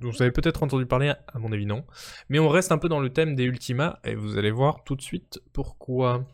vous 0.00 0.20
avez 0.20 0.32
peut-être 0.32 0.64
entendu 0.64 0.84
parler, 0.84 1.10
à 1.10 1.38
mon 1.38 1.52
avis 1.52 1.66
non. 1.66 1.84
Mais 2.28 2.40
on 2.40 2.48
reste 2.48 2.72
un 2.72 2.78
peu 2.78 2.88
dans 2.88 3.00
le 3.00 3.10
thème 3.10 3.36
des 3.36 3.44
Ultima 3.44 4.00
et 4.04 4.14
vous 4.14 4.36
allez 4.36 4.50
voir 4.50 4.82
tout 4.84 4.96
de 4.96 5.02
suite 5.02 5.40
pourquoi. 5.52 6.24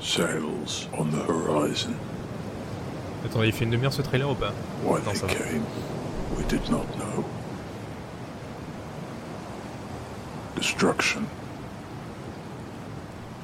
Sails 0.00 0.88
on 0.94 1.04
the 1.04 1.28
horizon. 1.28 1.90
Attendez, 3.24 3.48
il 3.48 3.52
fait 3.52 3.64
une 3.64 3.70
demi-heure 3.70 3.92
ce 3.92 4.00
trailer 4.00 4.30
ou 4.30 4.34
pas? 4.34 4.52
Why 4.82 5.00
non, 5.04 5.12
they 5.12 5.36
came, 5.36 5.62
we 6.36 6.46
did 6.46 6.68
not 6.70 6.86
know. 6.96 7.24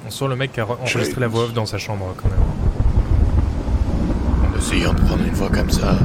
On 0.05 0.09
sent 0.11 0.27
le 0.27 0.35
mec 0.35 0.53
qui 0.53 0.59
a 0.59 0.65
enregistré 0.65 1.19
la 1.19 1.27
voix 1.27 1.43
off 1.43 1.53
dans 1.53 1.65
sa 1.65 1.77
chambre 1.77 2.13
quand 2.15 2.29
même. 2.29 2.39
En 4.53 4.57
essayant 4.57 4.93
de 4.93 5.01
prendre 5.01 5.23
une 5.23 5.33
voix 5.33 5.49
comme 5.49 5.69
ça. 5.69 5.97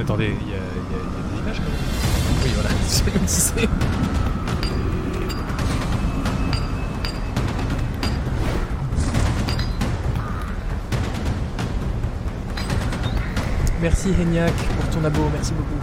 Attendez, 0.00 0.34
il 0.40 0.46
y, 0.46 0.50
y, 0.50 0.54
a 0.54 0.58
des 0.58 1.40
images 1.40 1.60
quand 1.60 1.70
même 1.70 2.44
Oui, 2.44 2.50
voilà, 2.54 2.70
c'est 3.26 3.68
Merci 13.84 14.08
Heniac 14.18 14.54
pour 14.54 14.88
ton 14.88 15.04
abo, 15.04 15.28
merci 15.30 15.52
beaucoup. 15.52 15.74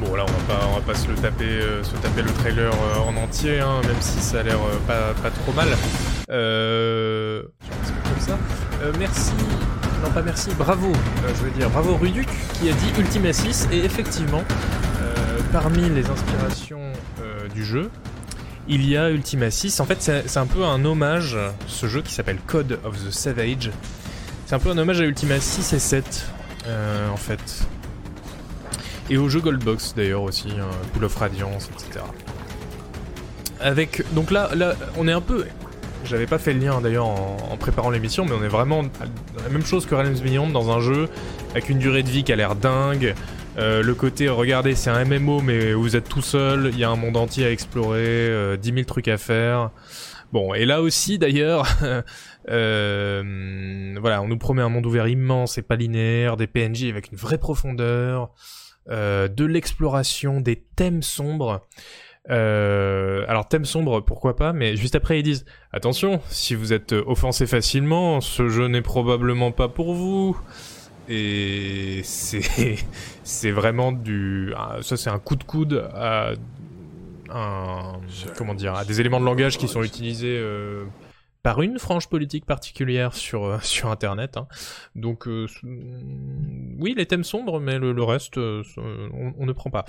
Bon 0.00 0.16
là 0.16 0.24
on 0.24 0.26
va 0.26 0.32
pas, 0.48 0.66
on 0.66 0.74
va 0.74 0.80
pas 0.80 0.94
se 0.96 1.06
le 1.06 1.14
taper, 1.14 1.44
euh, 1.44 1.84
se 1.84 1.94
taper 1.98 2.22
le 2.22 2.32
trailer 2.32 2.72
euh, 2.72 2.98
en 2.98 3.16
entier, 3.16 3.60
hein, 3.60 3.80
même 3.86 3.94
si 4.00 4.18
ça 4.18 4.40
a 4.40 4.42
l'air 4.42 4.56
euh, 4.56 4.76
pas, 4.88 5.14
pas, 5.22 5.30
trop 5.30 5.52
mal. 5.52 5.68
Euh... 6.30 7.44
Comme 8.08 8.20
ça. 8.20 8.36
merci 8.98 9.30
non 10.02 10.10
pas 10.10 10.22
merci, 10.22 10.50
bravo, 10.58 10.88
euh, 10.88 11.28
je 11.28 11.44
veux 11.44 11.50
dire, 11.50 11.70
bravo 11.70 11.96
Ruduc 11.96 12.28
qui 12.54 12.68
a 12.68 12.72
dit 12.72 12.92
Ultima 12.98 13.32
6 13.32 13.68
et 13.72 13.84
effectivement, 13.84 14.42
euh, 15.00 15.38
parmi 15.52 15.88
les 15.88 16.06
inspirations 16.08 16.92
euh, 17.20 17.48
du 17.48 17.64
jeu, 17.64 17.90
il 18.68 18.86
y 18.88 18.96
a 18.96 19.10
Ultima 19.10 19.50
6. 19.50 19.80
En 19.80 19.84
fait, 19.86 20.02
c'est 20.02 20.38
un 20.38 20.46
peu 20.46 20.64
un 20.64 20.84
hommage, 20.84 21.38
ce 21.66 21.86
jeu 21.86 22.02
qui 22.02 22.12
s'appelle 22.12 22.38
Code 22.46 22.78
of 22.84 22.96
the 22.96 23.10
Savage. 23.10 23.70
C'est 24.46 24.54
un 24.54 24.58
peu 24.58 24.70
un 24.70 24.78
hommage 24.78 25.00
à 25.00 25.04
Ultima 25.04 25.38
6 25.38 25.72
et 25.72 25.78
7, 25.78 26.26
en 27.12 27.16
fait. 27.16 27.66
Et 29.08 29.18
au 29.18 29.28
jeu 29.28 29.40
Goldbox 29.40 29.94
d'ailleurs 29.96 30.22
aussi, 30.22 30.48
hein, 30.50 30.66
Pool 30.92 31.04
of 31.04 31.14
Radiance, 31.14 31.70
etc. 31.72 32.04
Avec, 33.60 34.02
donc 34.14 34.32
là, 34.32 34.50
là, 34.56 34.74
on 34.96 35.06
est 35.06 35.12
un 35.12 35.20
peu 35.20 35.46
j'avais 36.06 36.26
pas 36.26 36.38
fait 36.38 36.52
le 36.52 36.60
lien 36.60 36.80
d'ailleurs 36.80 37.06
en, 37.06 37.56
préparant 37.58 37.90
l'émission, 37.90 38.24
mais 38.24 38.32
on 38.32 38.42
est 38.42 38.48
vraiment 38.48 38.82
la 38.82 39.48
même 39.50 39.64
chose 39.64 39.86
que 39.86 39.94
Realms 39.94 40.20
Beyond 40.20 40.48
dans 40.48 40.70
un 40.70 40.80
jeu 40.80 41.08
avec 41.50 41.68
une 41.68 41.78
durée 41.78 42.02
de 42.02 42.08
vie 42.08 42.24
qui 42.24 42.32
a 42.32 42.36
l'air 42.36 42.54
dingue. 42.54 43.14
Euh, 43.58 43.82
le 43.82 43.94
côté, 43.94 44.28
regardez, 44.28 44.74
c'est 44.74 44.90
un 44.90 45.04
MMO, 45.04 45.40
mais 45.40 45.72
vous 45.72 45.96
êtes 45.96 46.08
tout 46.08 46.22
seul, 46.22 46.70
il 46.72 46.78
y 46.78 46.84
a 46.84 46.90
un 46.90 46.96
monde 46.96 47.16
entier 47.16 47.46
à 47.46 47.50
explorer, 47.50 48.04
euh, 48.04 48.56
10 48.56 48.72
000 48.72 48.84
trucs 48.84 49.08
à 49.08 49.18
faire. 49.18 49.70
Bon, 50.32 50.54
et 50.54 50.64
là 50.64 50.82
aussi 50.82 51.18
d'ailleurs, 51.18 51.66
euh, 52.50 53.94
voilà, 54.00 54.22
on 54.22 54.28
nous 54.28 54.38
promet 54.38 54.62
un 54.62 54.68
monde 54.68 54.86
ouvert 54.86 55.08
immense 55.08 55.56
et 55.58 55.62
pas 55.62 55.76
linéaire, 55.76 56.36
des 56.36 56.46
PNJ 56.46 56.84
avec 56.84 57.12
une 57.12 57.18
vraie 57.18 57.38
profondeur, 57.38 58.30
euh, 58.88 59.28
de 59.28 59.44
l'exploration, 59.44 60.40
des 60.40 60.56
thèmes 60.76 61.02
sombres. 61.02 61.66
Euh, 62.30 63.24
alors 63.28 63.46
thème 63.48 63.64
sombre, 63.64 64.00
pourquoi 64.00 64.34
pas, 64.36 64.52
mais 64.52 64.76
juste 64.76 64.94
après 64.96 65.20
ils 65.20 65.22
disent 65.22 65.44
attention, 65.72 66.20
si 66.28 66.54
vous 66.54 66.72
êtes 66.72 66.92
offensé 66.92 67.46
facilement, 67.46 68.20
ce 68.20 68.48
jeu 68.48 68.66
n'est 68.66 68.82
probablement 68.82 69.52
pas 69.52 69.68
pour 69.68 69.94
vous. 69.94 70.36
Et 71.08 72.00
c'est 72.02 72.40
c'est 73.24 73.52
vraiment 73.52 73.92
du 73.92 74.52
ah, 74.56 74.78
ça 74.82 74.96
c'est 74.96 75.10
un 75.10 75.20
coup 75.20 75.36
de 75.36 75.44
coude 75.44 75.88
à 75.94 76.32
un 77.30 77.92
comment 78.36 78.54
dire 78.54 78.74
à 78.74 78.84
des 78.84 79.00
éléments 79.00 79.20
de 79.20 79.24
langage 79.24 79.58
qui 79.58 79.68
sont 79.68 79.82
utilisés 79.82 80.36
euh, 80.38 80.84
par 81.46 81.62
une 81.62 81.78
frange 81.78 82.08
politique 82.08 82.44
particulière 82.44 83.14
sur, 83.14 83.44
euh, 83.44 83.58
sur 83.62 83.88
Internet. 83.88 84.36
Hein. 84.36 84.48
Donc 84.96 85.28
euh, 85.28 85.46
oui, 85.62 86.92
les 86.96 87.06
thèmes 87.06 87.22
sombres, 87.22 87.60
mais 87.60 87.78
le, 87.78 88.02
reste, 88.02 88.36
euh, 88.36 88.64
on, 88.76 89.46
ne 89.46 89.52
prend 89.52 89.70
pas. 89.70 89.84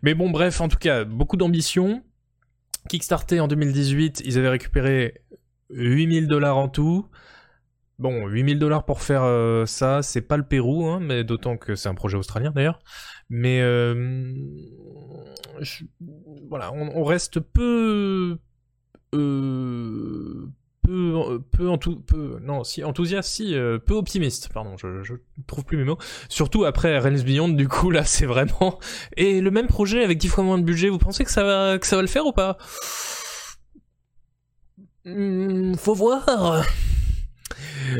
Mais 0.00 0.14
bon, 0.14 0.30
bref, 0.30 0.58
en 0.62 0.68
tout 0.68 0.78
cas, 0.78 1.04
beaucoup 1.04 1.36
d'ambition. 1.36 2.02
Kickstarter 2.88 3.40
en 3.40 3.46
2018, 3.46 4.22
ils 4.24 4.38
avaient 4.38 4.48
récupéré 4.48 5.20
8000 5.68 6.28
dollars 6.28 6.56
en 6.56 6.70
tout. 6.70 7.10
Bon, 7.98 8.26
8000 8.26 8.58
dollars 8.58 8.86
pour 8.86 9.02
faire 9.02 9.66
ça, 9.66 10.00
c'est 10.00 10.22
pas 10.22 10.38
le 10.38 10.44
Pérou, 10.44 10.86
hein, 10.86 11.00
mais 11.00 11.24
d'autant 11.24 11.58
que 11.58 11.74
c'est 11.74 11.90
un 11.90 11.94
projet 11.94 12.16
australien 12.16 12.52
d'ailleurs. 12.52 12.78
Mais 13.28 13.60
voilà, 16.48 16.72
on, 16.72 16.90
on 16.94 17.04
reste 17.04 17.40
peu, 17.40 18.38
euh, 19.14 20.48
peu, 20.86 21.40
peu, 21.50 21.68
enthou- 21.68 22.00
peu, 22.00 22.38
non, 22.42 22.62
si 22.64 22.84
enthousiaste, 22.84 23.28
si, 23.30 23.54
euh, 23.54 23.78
peu 23.78 23.94
optimiste. 23.94 24.50
Pardon, 24.52 24.76
je, 24.76 25.02
je 25.02 25.14
trouve 25.46 25.64
plus 25.64 25.76
mes 25.76 25.84
mots. 25.84 25.98
Surtout 26.28 26.64
après 26.64 26.98
Realms 26.98 27.22
Beyond, 27.22 27.48
du 27.48 27.68
coup 27.68 27.90
là, 27.90 28.04
c'est 28.04 28.26
vraiment 28.26 28.78
et 29.16 29.40
le 29.40 29.50
même 29.50 29.66
projet 29.66 30.04
avec 30.04 30.18
dix 30.18 30.28
fois 30.28 30.44
moins 30.44 30.58
de 30.58 30.64
budget. 30.64 30.88
Vous 30.88 30.98
pensez 30.98 31.24
que 31.24 31.30
ça 31.30 31.42
va, 31.44 31.78
que 31.78 31.86
ça 31.86 31.96
va 31.96 32.02
le 32.02 32.08
faire 32.08 32.26
ou 32.26 32.32
pas? 32.32 32.56
Hmm, 35.04 35.74
Faut 35.76 35.94
voir. 35.94 36.64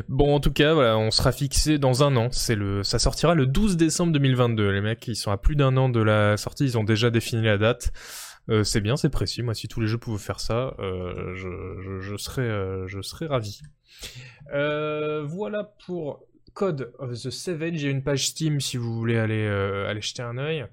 Bon, 0.09 0.35
en 0.35 0.41
tout 0.41 0.51
cas, 0.53 0.75
voilà, 0.75 0.99
on 0.99 1.11
sera 1.13 1.31
fixé 1.33 1.79
dans 1.79 2.03
un 2.03 2.17
an. 2.17 2.29
C'est 2.33 2.57
le, 2.57 2.83
ça 2.83 2.99
sortira 2.99 3.35
le 3.35 3.47
12 3.47 3.77
décembre 3.77 4.13
2022. 4.13 4.71
Les 4.71 4.81
mecs, 4.81 5.07
ils 5.07 5.15
sont 5.17 5.31
à 5.31 5.37
plus 5.37 5.55
d'un 5.57 5.77
an 5.77 5.89
de 5.89 6.01
la 6.03 6.37
sortie. 6.37 6.65
Ils 6.65 6.79
ont 6.79 6.85
déjà 6.85 7.11
défini 7.11 7.43
la 7.43 7.57
date. 7.59 7.93
Euh, 8.49 8.65
c'est 8.65 8.81
bien, 8.81 8.97
c'est 8.97 9.11
précis. 9.11 9.43
Moi, 9.43 9.55
si 9.55 9.69
tous 9.69 9.81
les 9.81 9.87
jeux 9.87 9.99
pouvaient 9.99 10.19
faire 10.19 10.41
ça, 10.41 10.75
euh, 10.79 11.35
euh, 11.45 12.87
je 12.87 13.03
serais 13.03 13.27
ravi. 13.27 13.61
Voilà 14.53 15.65
pour 15.85 16.25
Code 16.55 16.93
of 16.99 17.13
the 17.13 17.31
Seven. 17.31 17.77
J'ai 17.77 17.91
une 17.91 18.03
page 18.03 18.29
Steam 18.29 18.61
si 18.61 18.77
vous 18.77 18.95
voulez 18.95 19.19
aller, 19.19 19.47
jeter 20.01 20.23
un 20.23 20.39
œil. 20.39 20.67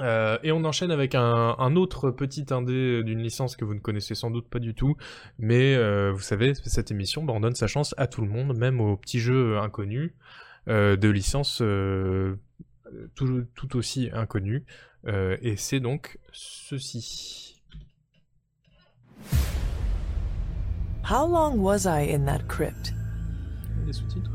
Et 0.00 0.52
on 0.52 0.64
enchaîne 0.64 0.90
avec 0.90 1.14
un, 1.14 1.76
autre 1.76 2.10
petit 2.10 2.46
indé 2.50 3.02
d'une 3.04 3.22
licence 3.22 3.56
que 3.56 3.64
vous 3.64 3.74
ne 3.74 3.80
connaissez 3.80 4.14
sans 4.14 4.30
doute 4.30 4.48
pas 4.48 4.58
du 4.58 4.74
tout, 4.74 4.96
mais 5.38 5.76
vous 6.10 6.20
savez, 6.20 6.54
cette 6.54 6.90
émission, 6.90 7.22
bah, 7.22 7.32
on 7.34 7.40
donne 7.40 7.54
sa 7.54 7.66
chance 7.66 7.94
à 7.96 8.06
tout 8.06 8.22
le 8.22 8.28
monde, 8.28 8.56
même 8.56 8.80
aux 8.80 8.96
petits 8.96 9.20
jeux 9.20 9.58
inconnus, 9.58 10.12
de 10.66 11.08
licences 11.08 11.62
tout 13.14 13.76
aussi 13.76 14.10
inconnues, 14.12 14.64
Euh, 15.06 15.36
et 15.40 15.56
c'est 15.56 15.80
donc 15.80 16.18
ceci. 16.32 17.62
How 21.02 21.26
long 21.26 21.60
was 21.60 21.86
I 21.86 22.02
in 22.02 22.26
that 22.26 22.46
crypt? 22.46 22.92
Les 23.86 23.92
sous-titres 23.92 24.30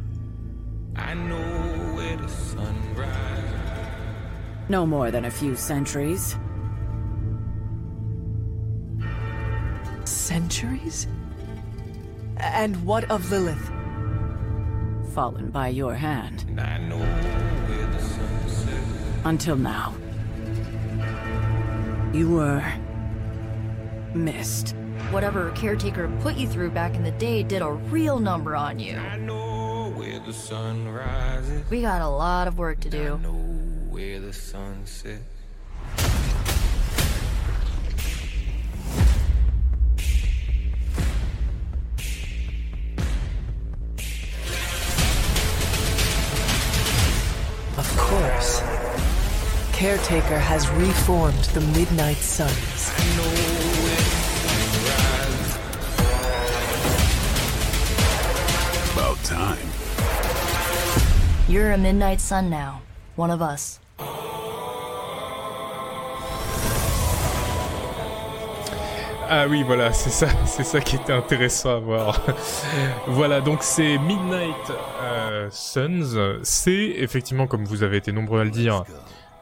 I 0.98 1.14
know 1.14 1.96
where 1.96 2.18
the 2.18 2.28
sun 2.28 2.76
rises. 2.96 4.70
No 4.70 4.86
more 4.86 5.12
than 5.12 5.26
a 5.26 5.32
few 5.32 5.56
centuries. 5.56 6.38
Centuries? 10.06 11.08
And 12.38 12.76
what 12.86 13.10
of 13.12 13.30
Lilith? 13.30 13.72
Fallen 15.14 15.52
by 15.52 15.68
your 15.70 15.94
hand. 15.94 16.46
And 16.48 16.60
I 16.60 16.78
know 16.78 16.98
where 16.98 17.88
the 17.88 18.00
sun 18.00 18.50
sets. 18.50 19.26
Until 19.26 19.56
now. 19.58 19.94
You 22.16 22.30
were. 22.30 22.64
missed. 24.14 24.74
Whatever 25.12 25.52
caretaker 25.52 26.08
put 26.22 26.36
you 26.38 26.48
through 26.48 26.70
back 26.72 26.96
in 26.96 27.04
the 27.04 27.12
day 27.12 27.44
did 27.44 27.62
a 27.62 27.70
real 27.70 28.20
number 28.20 28.56
on 28.56 28.80
you. 28.80 28.96
I 28.96 29.18
know 29.18 29.92
where 29.98 30.20
the 30.20 30.32
sun 30.32 30.88
rises. 30.88 31.70
We 31.70 31.82
got 31.82 32.02
a 32.02 32.08
lot 32.08 32.48
of 32.48 32.58
work 32.58 32.80
to 32.82 32.88
I 32.88 32.92
do. 32.92 33.18
know 33.18 33.34
where 33.90 34.22
the 34.22 34.32
sun 34.32 34.86
sets. 34.86 35.22
Of 47.78 47.98
course. 47.98 48.75
Caretaker 49.76 50.40
has 50.40 50.70
reformed 50.70 51.44
the 51.54 51.60
Midnight 51.78 52.16
Suns. 52.16 52.92
About 58.94 59.18
time. 59.26 59.68
You're 61.50 61.74
a 61.74 61.78
Midnight 61.78 62.22
Sun 62.22 62.50
now. 62.50 62.84
One 63.18 63.30
of 63.32 63.42
us. 63.42 63.82
Ah 69.28 69.48
oui, 69.50 69.64
voilà, 69.64 69.92
c'est 69.92 70.10
ça, 70.10 70.28
c'est 70.46 70.64
ça 70.64 70.80
qui 70.80 70.96
était 70.96 71.12
intéressant 71.12 71.76
à 71.76 71.80
voir. 71.80 72.22
voilà, 73.08 73.42
donc 73.42 73.62
c'est 73.62 73.98
Midnight 73.98 74.72
euh, 75.02 75.50
Suns. 75.52 76.40
C'est 76.44 76.94
effectivement, 76.96 77.46
comme 77.46 77.66
vous 77.66 77.84
avez 77.84 77.98
été 77.98 78.14
nombreux 78.14 78.40
à 78.40 78.46
le 78.46 78.52
dire 78.52 78.86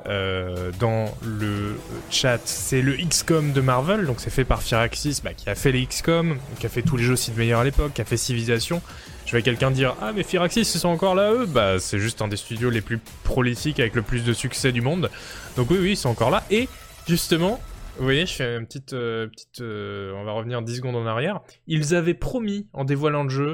euh, 0.07 0.71
dans 0.79 1.05
le 1.23 1.77
chat, 2.09 2.39
c'est 2.45 2.81
le 2.81 2.93
XCOM 2.95 3.53
de 3.53 3.61
Marvel. 3.61 4.05
Donc 4.05 4.19
c'est 4.19 4.29
fait 4.29 4.43
par 4.43 4.61
Firaxis, 4.61 5.21
bah, 5.23 5.33
qui 5.33 5.49
a 5.49 5.55
fait 5.55 5.71
les 5.71 5.85
XCOM, 5.85 6.37
qui 6.59 6.65
a 6.65 6.69
fait 6.69 6.81
tous 6.81 6.97
les 6.97 7.03
jeux 7.03 7.13
aussi 7.13 7.31
de 7.31 7.37
meilleurs 7.37 7.61
à 7.61 7.63
l'époque, 7.63 7.93
qui 7.93 8.01
a 8.01 8.05
fait 8.05 8.17
Civilization. 8.17 8.81
Je 9.25 9.31
vais 9.31 9.41
quelqu'un 9.41 9.71
dire 9.71 9.95
ah 10.01 10.11
mais 10.13 10.23
Firaxis 10.23 10.61
ils 10.61 10.65
sont 10.65 10.89
encore 10.89 11.15
là 11.15 11.31
eux? 11.31 11.45
Bah 11.45 11.79
c'est 11.79 11.97
juste 11.97 12.21
un 12.21 12.27
des 12.27 12.35
studios 12.35 12.69
les 12.69 12.81
plus 12.81 12.99
prolifiques 13.23 13.79
avec 13.79 13.95
le 13.95 14.01
plus 14.01 14.23
de 14.25 14.33
succès 14.33 14.73
du 14.73 14.81
monde 14.81 15.09
donc 15.55 15.71
oui 15.71 15.77
oui 15.79 15.91
ils 15.91 15.97
sont 15.97 16.09
encore 16.09 16.29
là 16.29 16.43
et 16.51 16.67
justement 17.07 17.59
vous 17.97 18.03
voyez, 18.05 18.25
je 18.25 18.33
fais 18.33 18.57
une 18.57 18.65
petite, 18.65 18.93
euh, 18.93 19.27
petite 19.27 19.61
euh, 19.61 20.13
on 20.15 20.23
va 20.23 20.31
revenir 20.31 20.63
10 20.63 20.77
secondes 20.77 20.95
en 20.95 21.05
arrière. 21.05 21.41
Ils 21.67 21.93
avaient 21.93 22.15
promis, 22.15 22.67
en 22.73 22.85
dévoilant 22.85 23.23
le 23.23 23.29
jeu, 23.29 23.53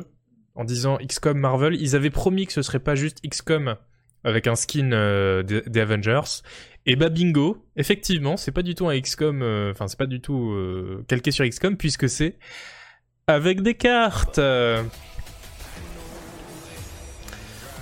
en 0.55 0.63
disant 0.63 0.97
XCOM 0.97 1.37
Marvel, 1.37 1.75
ils 1.75 1.95
avaient 1.95 2.09
promis 2.09 2.47
que 2.47 2.53
ce 2.53 2.61
serait 2.61 2.79
pas 2.79 2.95
juste 2.95 3.19
XCOM 3.27 3.75
avec 4.23 4.47
un 4.47 4.55
skin 4.55 4.91
euh, 4.91 5.43
des, 5.43 5.79
Avengers. 5.79 6.41
Et 6.85 6.95
bah 6.95 7.09
bingo, 7.09 7.63
effectivement, 7.75 8.37
c'est 8.37 8.51
pas 8.51 8.61
du 8.63 8.75
tout 8.75 8.87
un 8.87 8.99
XCOM, 8.99 9.41
euh, 9.41 9.71
enfin 9.71 9.87
c'est 9.87 9.99
pas 9.99 10.05
du 10.05 10.21
tout 10.21 10.51
euh, 10.51 11.03
calqué 11.07 11.31
sur 11.31 11.47
XCOM 11.47 11.77
puisque 11.77 12.09
c'est 12.09 12.37
avec 13.27 13.61
des 13.61 13.75
cartes. 13.75 14.39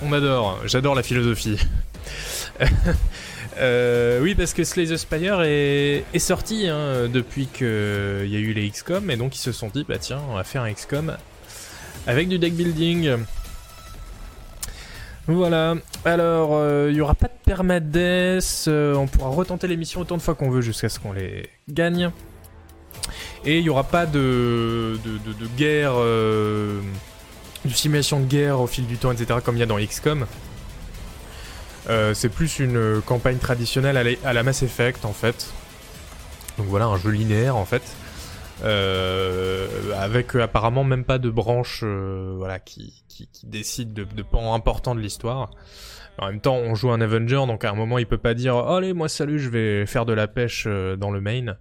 On 0.01 0.13
adore, 0.13 0.59
j'adore 0.65 0.95
la 0.95 1.03
philosophie. 1.03 1.59
Oui, 4.21 4.35
parce 4.35 4.53
que 4.53 4.63
Slay 4.63 4.85
the 4.85 4.97
Spire 4.97 5.41
est, 5.41 6.03
est 6.13 6.19
sorti 6.19 6.67
hein, 6.67 7.07
depuis 7.11 7.47
qu'il 7.47 7.65
y 7.65 8.35
a 8.35 8.39
eu 8.39 8.53
les 8.53 8.69
XCOM, 8.69 9.09
et 9.09 9.17
donc 9.17 9.35
ils 9.35 9.39
se 9.39 9.51
sont 9.51 9.69
dit, 9.69 9.83
bah 9.87 9.97
tiens, 9.97 10.21
on 10.29 10.35
va 10.35 10.43
faire 10.43 10.61
un 10.61 10.71
XCOM 10.71 11.17
avec 12.05 12.29
du 12.29 12.37
deck 12.37 12.53
building. 12.53 13.17
Voilà, 15.27 15.75
alors 16.05 16.89
il 16.89 16.95
y 16.95 17.01
aura 17.01 17.13
pas 17.13 17.27
de 17.27 17.33
permadeath, 17.43 18.65
euh, 18.67 18.95
on 18.95 19.07
pourra 19.07 19.29
retenter 19.29 19.67
les 19.67 19.75
missions 19.75 20.01
autant 20.01 20.15
de 20.15 20.21
fois 20.21 20.35
qu'on 20.35 20.49
veut 20.49 20.61
jusqu'à 20.61 20.87
ce 20.87 20.99
qu'on 20.99 21.11
les 21.11 21.49
gagne. 21.67 22.11
Et 23.45 23.59
il 23.59 23.63
y 23.63 23.69
aura 23.69 23.83
pas 23.83 24.05
de, 24.05 24.97
guerre, 25.55 25.93
euh, 25.95 26.81
de 27.65 27.73
simulation 27.73 28.19
de 28.19 28.25
guerre 28.25 28.59
au 28.59 28.67
fil 28.67 28.85
du 28.85 28.97
temps, 28.97 29.11
etc., 29.11 29.39
comme 29.43 29.55
il 29.55 29.59
y 29.59 29.63
a 29.63 29.65
dans 29.65 29.79
XCOM. 29.79 30.25
Euh, 31.89 32.13
c'est 32.13 32.29
plus 32.29 32.59
une 32.59 32.75
euh, 32.75 33.01
campagne 33.01 33.37
traditionnelle 33.37 33.95
à 33.95 34.03
la, 34.03 34.11
à 34.25 34.33
la 34.33 34.43
Mass 34.43 34.63
Effect 34.63 35.05
en 35.05 35.13
fait. 35.13 35.53
Donc 36.57 36.67
voilà, 36.67 36.85
un 36.85 36.97
jeu 36.97 37.11
linéaire 37.11 37.55
en 37.55 37.65
fait. 37.65 37.83
Euh, 38.63 39.67
avec 39.99 40.35
euh, 40.35 40.41
apparemment 40.41 40.83
même 40.83 41.03
pas 41.03 41.19
de 41.19 41.29
branche 41.29 41.81
euh, 41.83 42.33
voilà, 42.37 42.59
qui, 42.59 43.03
qui, 43.07 43.29
décide 43.43 43.93
de, 43.93 44.23
pans 44.23 44.53
importants 44.53 44.95
de 44.95 44.99
l'histoire. 44.99 45.51
En 46.19 46.27
même 46.27 46.41
temps, 46.41 46.55
on 46.55 46.73
joue 46.73 46.89
un 46.89 46.99
Avenger, 46.99 47.45
donc 47.45 47.63
à 47.63 47.69
un 47.69 47.75
moment 47.75 47.99
il 47.99 48.07
peut 48.07 48.17
pas 48.17 48.33
dire 48.33 48.55
Allez, 48.55 48.93
moi 48.93 49.07
salut, 49.07 49.37
je 49.37 49.49
vais 49.49 49.85
faire 49.85 50.05
de 50.05 50.13
la 50.13 50.27
pêche 50.27 50.65
dans 50.65 51.11
le 51.11 51.21
main. 51.21 51.55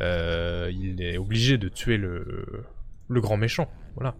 Euh, 0.00 0.72
il 0.72 1.00
est 1.00 1.16
obligé 1.18 1.58
de 1.58 1.68
tuer 1.68 1.96
le, 1.96 2.64
grand 3.10 3.36
méchant. 3.36 3.68
Voilà. 3.94 4.16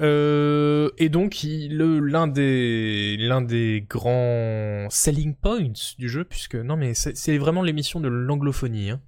Et 0.00 1.08
donc 1.08 1.38
l'un 1.42 2.26
des 2.26 3.16
des 3.48 3.86
grands 3.88 4.86
selling 4.90 5.34
points 5.34 5.72
du 5.98 6.08
jeu 6.08 6.24
puisque 6.24 6.54
non 6.54 6.76
mais 6.76 6.94
c'est 6.94 7.38
vraiment 7.38 7.62
l'émission 7.62 7.98
de 7.98 8.08
l'anglophonie 8.08 8.90
hein, 8.90 9.00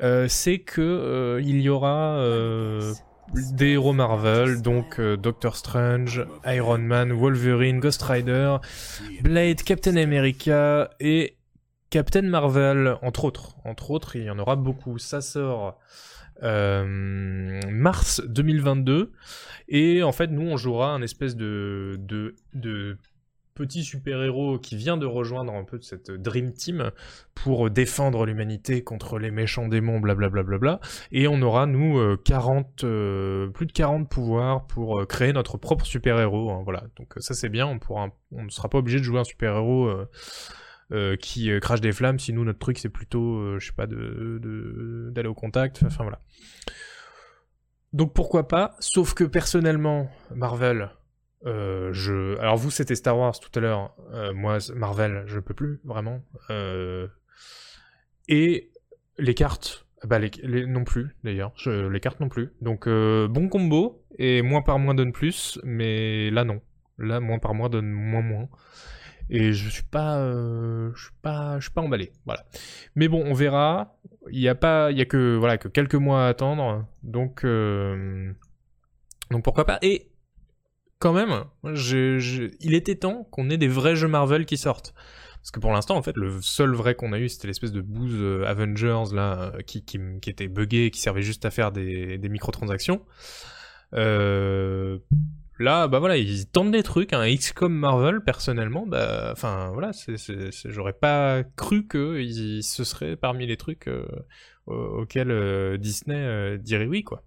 c'est 0.00 0.58
que 0.58 0.80
euh, 0.80 1.40
il 1.42 1.60
y 1.60 1.68
aura 1.68 2.16
euh, 2.18 2.94
des 3.32 3.72
héros 3.72 3.92
Marvel 3.92 4.62
donc 4.62 4.98
euh, 4.98 5.16
Doctor 5.16 5.56
Strange, 5.56 6.26
Iron 6.46 6.78
Man, 6.78 7.12
Wolverine, 7.12 7.80
Ghost 7.80 8.02
Rider, 8.02 8.56
Blade, 9.22 9.62
Captain 9.62 9.96
America 9.96 10.90
et 11.00 11.36
Captain 11.90 12.22
Marvel 12.22 12.96
entre 13.02 13.24
autres. 13.24 13.56
Entre 13.64 13.90
autres 13.90 14.16
il 14.16 14.24
y 14.24 14.30
en 14.30 14.38
aura 14.38 14.56
beaucoup. 14.56 14.98
Ça 14.98 15.20
sort 15.20 15.78
euh, 16.42 17.60
mars 17.70 18.20
2022 18.26 19.12
et 19.68 20.02
en 20.02 20.12
fait, 20.12 20.26
nous, 20.28 20.42
on 20.42 20.56
jouera 20.56 20.90
un 20.90 21.02
espèce 21.02 21.36
de 21.36 21.98
petit 23.54 23.84
super-héros 23.84 24.58
qui 24.58 24.76
vient 24.76 24.96
de 24.96 25.06
rejoindre 25.06 25.52
un 25.52 25.64
peu 25.64 25.80
cette 25.80 26.10
Dream 26.10 26.52
Team 26.52 26.90
pour 27.34 27.70
défendre 27.70 28.26
l'humanité 28.26 28.82
contre 28.82 29.18
les 29.18 29.30
méchants 29.30 29.68
démons, 29.68 30.00
blablabla. 30.00 30.80
Et 31.12 31.28
on 31.28 31.40
aura, 31.42 31.66
nous, 31.66 31.98
euh, 31.98 32.16
40, 32.24 32.84
euh, 32.84 33.48
plus 33.48 33.66
de 33.66 33.72
40 33.72 34.08
pouvoirs 34.08 34.66
pour 34.66 35.00
euh, 35.00 35.06
créer 35.06 35.32
notre 35.32 35.56
propre 35.56 35.84
super-héros. 35.86 36.50
hein, 36.50 36.62
voilà, 36.64 36.84
donc 36.96 37.16
euh, 37.16 37.20
ça 37.20 37.34
c'est 37.34 37.48
bien, 37.48 37.66
on 37.66 38.42
ne 38.42 38.48
sera 38.50 38.68
pas 38.68 38.78
obligé 38.78 38.98
de 38.98 39.04
jouer 39.04 39.20
un 39.20 39.24
super-héros 39.24 39.86
euh, 39.86 40.08
euh, 40.92 41.16
qui 41.16 41.50
euh, 41.50 41.60
crache 41.60 41.80
des 41.80 41.92
flammes, 41.92 42.18
si 42.18 42.32
nous, 42.32 42.44
notre 42.44 42.58
truc 42.58 42.78
c'est 42.78 42.88
plutôt, 42.88 43.36
euh, 43.38 43.58
je 43.60 43.66
sais 43.68 43.72
pas, 43.72 43.86
de, 43.86 44.38
de- 44.42 45.10
d'aller 45.12 45.28
au 45.28 45.34
contact, 45.34 45.82
enfin 45.86 46.02
voilà. 46.02 46.18
Donc 47.92 48.12
pourquoi 48.12 48.48
pas, 48.48 48.74
sauf 48.80 49.14
que 49.14 49.22
personnellement, 49.24 50.10
Marvel, 50.34 50.90
euh. 51.46 52.36
Alors 52.40 52.56
vous 52.56 52.70
c'était 52.70 52.94
Star 52.94 53.18
Wars 53.18 53.38
tout 53.38 53.50
à 53.58 53.60
l'heure, 53.60 53.94
euh, 54.12 54.32
moi 54.32 54.58
Marvel 54.74 55.24
je 55.26 55.40
peux 55.40 55.54
plus 55.54 55.80
vraiment. 55.84 56.22
Euh, 56.50 57.08
Et 58.28 58.70
les 59.18 59.34
cartes, 59.34 59.86
bah 60.04 60.18
non 60.66 60.84
plus 60.84 61.14
d'ailleurs, 61.22 61.52
les 61.66 62.00
cartes 62.00 62.20
non 62.20 62.28
plus. 62.28 62.52
Donc 62.60 62.88
bon 62.88 63.48
combo 63.48 64.02
et 64.18 64.42
moins 64.42 64.62
par 64.62 64.78
moins 64.78 64.94
donne 64.94 65.12
plus, 65.12 65.58
mais 65.64 66.30
là 66.30 66.44
non, 66.44 66.60
là 66.98 67.20
moins 67.20 67.38
par 67.38 67.54
moins 67.54 67.68
donne 67.68 67.90
moins 67.90 68.22
moins. 68.22 68.48
Et 69.30 69.52
je 69.52 69.68
suis 69.70 69.84
pas, 69.84 70.18
je 70.94 71.02
suis 71.02 71.14
pas, 71.22 71.58
je 71.58 71.64
suis 71.64 71.72
pas 71.72 71.82
emballé, 71.82 72.12
voilà. 72.26 72.44
Mais 72.94 73.08
bon, 73.08 73.22
on 73.24 73.34
verra. 73.34 73.98
Il 74.30 74.40
y 74.40 74.48
a 74.48 74.54
pas, 74.54 74.90
il 74.90 74.98
y 74.98 75.02
a 75.02 75.04
que 75.04 75.36
voilà 75.36 75.58
que 75.58 75.68
quelques 75.68 75.94
mois 75.94 76.24
à 76.24 76.28
attendre, 76.28 76.86
donc 77.02 77.44
donc 79.30 79.44
pourquoi 79.44 79.66
pas. 79.66 79.78
Et 79.82 80.08
quand 81.04 81.12
même, 81.12 81.44
il 81.64 82.72
était 82.72 82.94
temps 82.94 83.28
qu'on 83.30 83.50
ait 83.50 83.58
des 83.58 83.68
vrais 83.68 83.94
jeux 83.94 84.08
Marvel 84.08 84.46
qui 84.46 84.56
sortent. 84.56 84.94
Parce 85.34 85.50
que 85.50 85.60
pour 85.60 85.70
l'instant, 85.70 85.98
en 85.98 86.02
fait, 86.02 86.16
le 86.16 86.40
seul 86.40 86.72
vrai 86.72 86.94
qu'on 86.94 87.12
a 87.12 87.18
eu, 87.18 87.28
c'était 87.28 87.46
l'espèce 87.46 87.72
de 87.72 87.82
bouse 87.82 88.16
euh, 88.18 88.46
Avengers 88.46 89.12
là, 89.12 89.52
euh, 89.54 89.60
qui, 89.60 89.84
qui, 89.84 90.00
qui 90.22 90.30
était 90.30 90.48
buggé, 90.48 90.90
qui 90.90 91.02
servait 91.02 91.20
juste 91.20 91.44
à 91.44 91.50
faire 91.50 91.72
des, 91.72 92.16
des 92.16 92.28
microtransactions. 92.30 93.02
Euh, 93.92 94.98
là, 95.58 95.86
bah 95.88 95.98
voilà, 95.98 96.16
ils 96.16 96.46
tentent 96.46 96.70
des 96.70 96.82
trucs. 96.82 97.12
Un 97.12 97.26
XCOM 97.36 97.70
Marvel, 97.74 98.22
personnellement, 98.22 98.86
bah, 98.86 99.28
enfin 99.32 99.70
voilà, 99.74 99.90
j'aurais 100.64 100.94
pas 100.94 101.42
cru 101.56 101.86
que 101.86 102.18
ce 102.62 102.84
serait 102.84 103.16
parmi 103.16 103.46
les 103.46 103.58
trucs 103.58 103.90
au- 104.66 104.72
auxquels 105.02 105.76
Disney 105.78 106.56
dirait 106.56 106.86
oui, 106.86 107.04
quoi. 107.04 107.22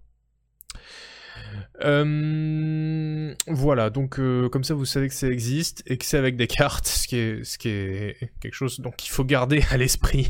Euh, 1.84 3.34
voilà, 3.46 3.90
donc 3.90 4.18
euh, 4.18 4.48
comme 4.48 4.64
ça 4.64 4.74
vous 4.74 4.84
savez 4.84 5.08
que 5.08 5.14
ça 5.14 5.28
existe 5.28 5.82
et 5.86 5.96
que 5.96 6.04
c'est 6.04 6.18
avec 6.18 6.36
des 6.36 6.48
cartes, 6.48 6.86
ce 6.86 7.06
qui 7.06 7.16
est, 7.68 8.32
quelque 8.40 8.54
chose 8.54 8.80
donc 8.80 9.06
il 9.06 9.10
faut 9.10 9.24
garder 9.24 9.62
à 9.70 9.76
l'esprit. 9.76 10.28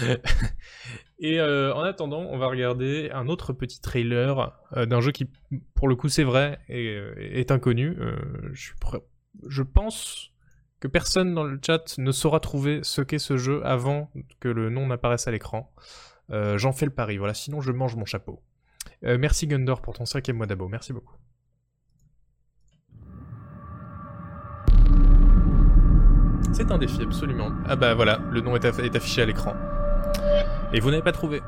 et 1.18 1.38
euh, 1.38 1.74
en 1.74 1.82
attendant, 1.82 2.22
on 2.30 2.38
va 2.38 2.46
regarder 2.46 3.10
un 3.12 3.28
autre 3.28 3.52
petit 3.52 3.80
trailer 3.80 4.52
d'un 4.74 5.00
jeu 5.00 5.12
qui, 5.12 5.28
pour 5.74 5.88
le 5.88 5.96
coup, 5.96 6.08
c'est 6.08 6.24
vrai 6.24 6.58
et 6.68 6.98
est 7.18 7.50
inconnu. 7.50 7.96
Je, 8.52 8.72
je 9.46 9.62
pense 9.62 10.32
que 10.80 10.88
personne 10.88 11.34
dans 11.34 11.44
le 11.44 11.58
chat 11.64 11.98
ne 11.98 12.12
saura 12.12 12.40
trouver 12.40 12.80
ce 12.82 13.02
qu'est 13.02 13.18
ce 13.18 13.36
jeu 13.36 13.64
avant 13.66 14.10
que 14.40 14.48
le 14.48 14.70
nom 14.70 14.86
n'apparaisse 14.86 15.28
à 15.28 15.30
l'écran. 15.30 15.72
J'en 16.30 16.72
fais 16.72 16.86
le 16.86 16.92
pari, 16.92 17.18
voilà, 17.18 17.34
sinon 17.34 17.60
je 17.60 17.72
mange 17.72 17.96
mon 17.96 18.06
chapeau. 18.06 18.42
Euh, 19.04 19.18
merci 19.18 19.46
Gundor 19.46 19.82
pour 19.82 19.94
ton 19.94 20.06
cinquième 20.06 20.36
mois 20.36 20.46
d'abo, 20.46 20.68
merci 20.68 20.92
beaucoup. 20.92 21.14
C'est 26.52 26.70
un 26.70 26.78
défi, 26.78 27.02
absolument. 27.02 27.50
Ah 27.68 27.76
bah 27.76 27.94
voilà, 27.94 28.20
le 28.30 28.40
nom 28.40 28.56
est, 28.56 28.64
aff- 28.64 28.80
est 28.82 28.96
affiché 28.96 29.22
à 29.22 29.26
l'écran. 29.26 29.54
Et 30.72 30.80
vous 30.80 30.90
n'avez 30.90 31.02
pas 31.02 31.12
trouvé. 31.12 31.42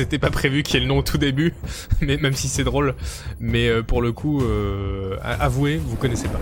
C'était 0.00 0.18
pas 0.18 0.30
prévu 0.30 0.62
qu'il 0.62 0.76
y 0.76 0.76
ait 0.78 0.80
le 0.80 0.86
nom 0.86 0.98
au 0.98 1.02
tout 1.02 1.18
début, 1.18 1.52
mais 2.00 2.16
même 2.16 2.32
si 2.32 2.48
c'est 2.48 2.64
drôle. 2.64 2.94
Mais 3.38 3.68
euh, 3.68 3.82
pour 3.82 4.00
le 4.00 4.12
coup, 4.12 4.40
euh, 4.40 5.18
avouez, 5.22 5.76
vous 5.76 5.96
connaissez 5.96 6.28
pas. 6.28 6.40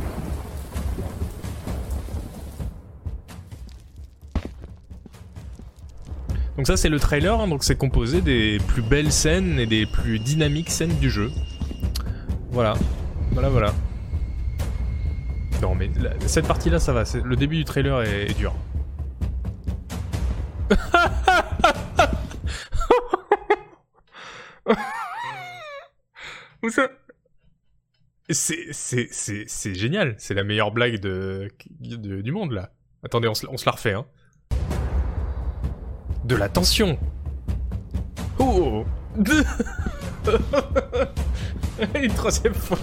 Donc 6.56 6.68
ça 6.68 6.76
c'est 6.76 6.88
le 6.88 7.00
trailer, 7.00 7.40
hein, 7.40 7.48
donc 7.48 7.64
c'est 7.64 7.76
composé 7.76 8.20
des 8.20 8.58
plus 8.66 8.82
belles 8.82 9.12
scènes 9.12 9.58
et 9.58 9.66
des 9.66 9.86
plus 9.86 10.20
dynamiques 10.20 10.70
scènes 10.70 10.96
du 10.98 11.10
jeu. 11.10 11.30
Voilà, 12.50 12.74
voilà, 13.32 13.48
voilà. 13.48 13.74
Non 15.62 15.74
mais 15.74 15.90
cette 16.26 16.46
partie-là 16.46 16.78
ça 16.78 16.92
va, 16.92 17.02
le 17.24 17.36
début 17.36 17.56
du 17.56 17.64
trailer 17.64 18.02
est, 18.02 18.30
est 18.30 18.34
dur. 18.34 18.54
Ça? 26.70 26.88
C'est 28.30 29.74
génial, 29.74 30.14
c'est 30.18 30.34
la 30.34 30.44
meilleure 30.44 30.70
blague 30.70 31.00
de, 31.00 31.50
du 31.80 32.32
monde 32.32 32.52
là. 32.52 32.72
Attendez, 33.02 33.28
on 33.28 33.34
se, 33.34 33.46
la 33.64 33.72
refait 33.72 33.94
hein. 33.94 34.04
De 36.24 36.34
la 36.34 36.48
tension. 36.48 36.98
Oh 38.38 38.84
Une 41.94 42.12
troisième 42.12 42.54
fois, 42.54 42.78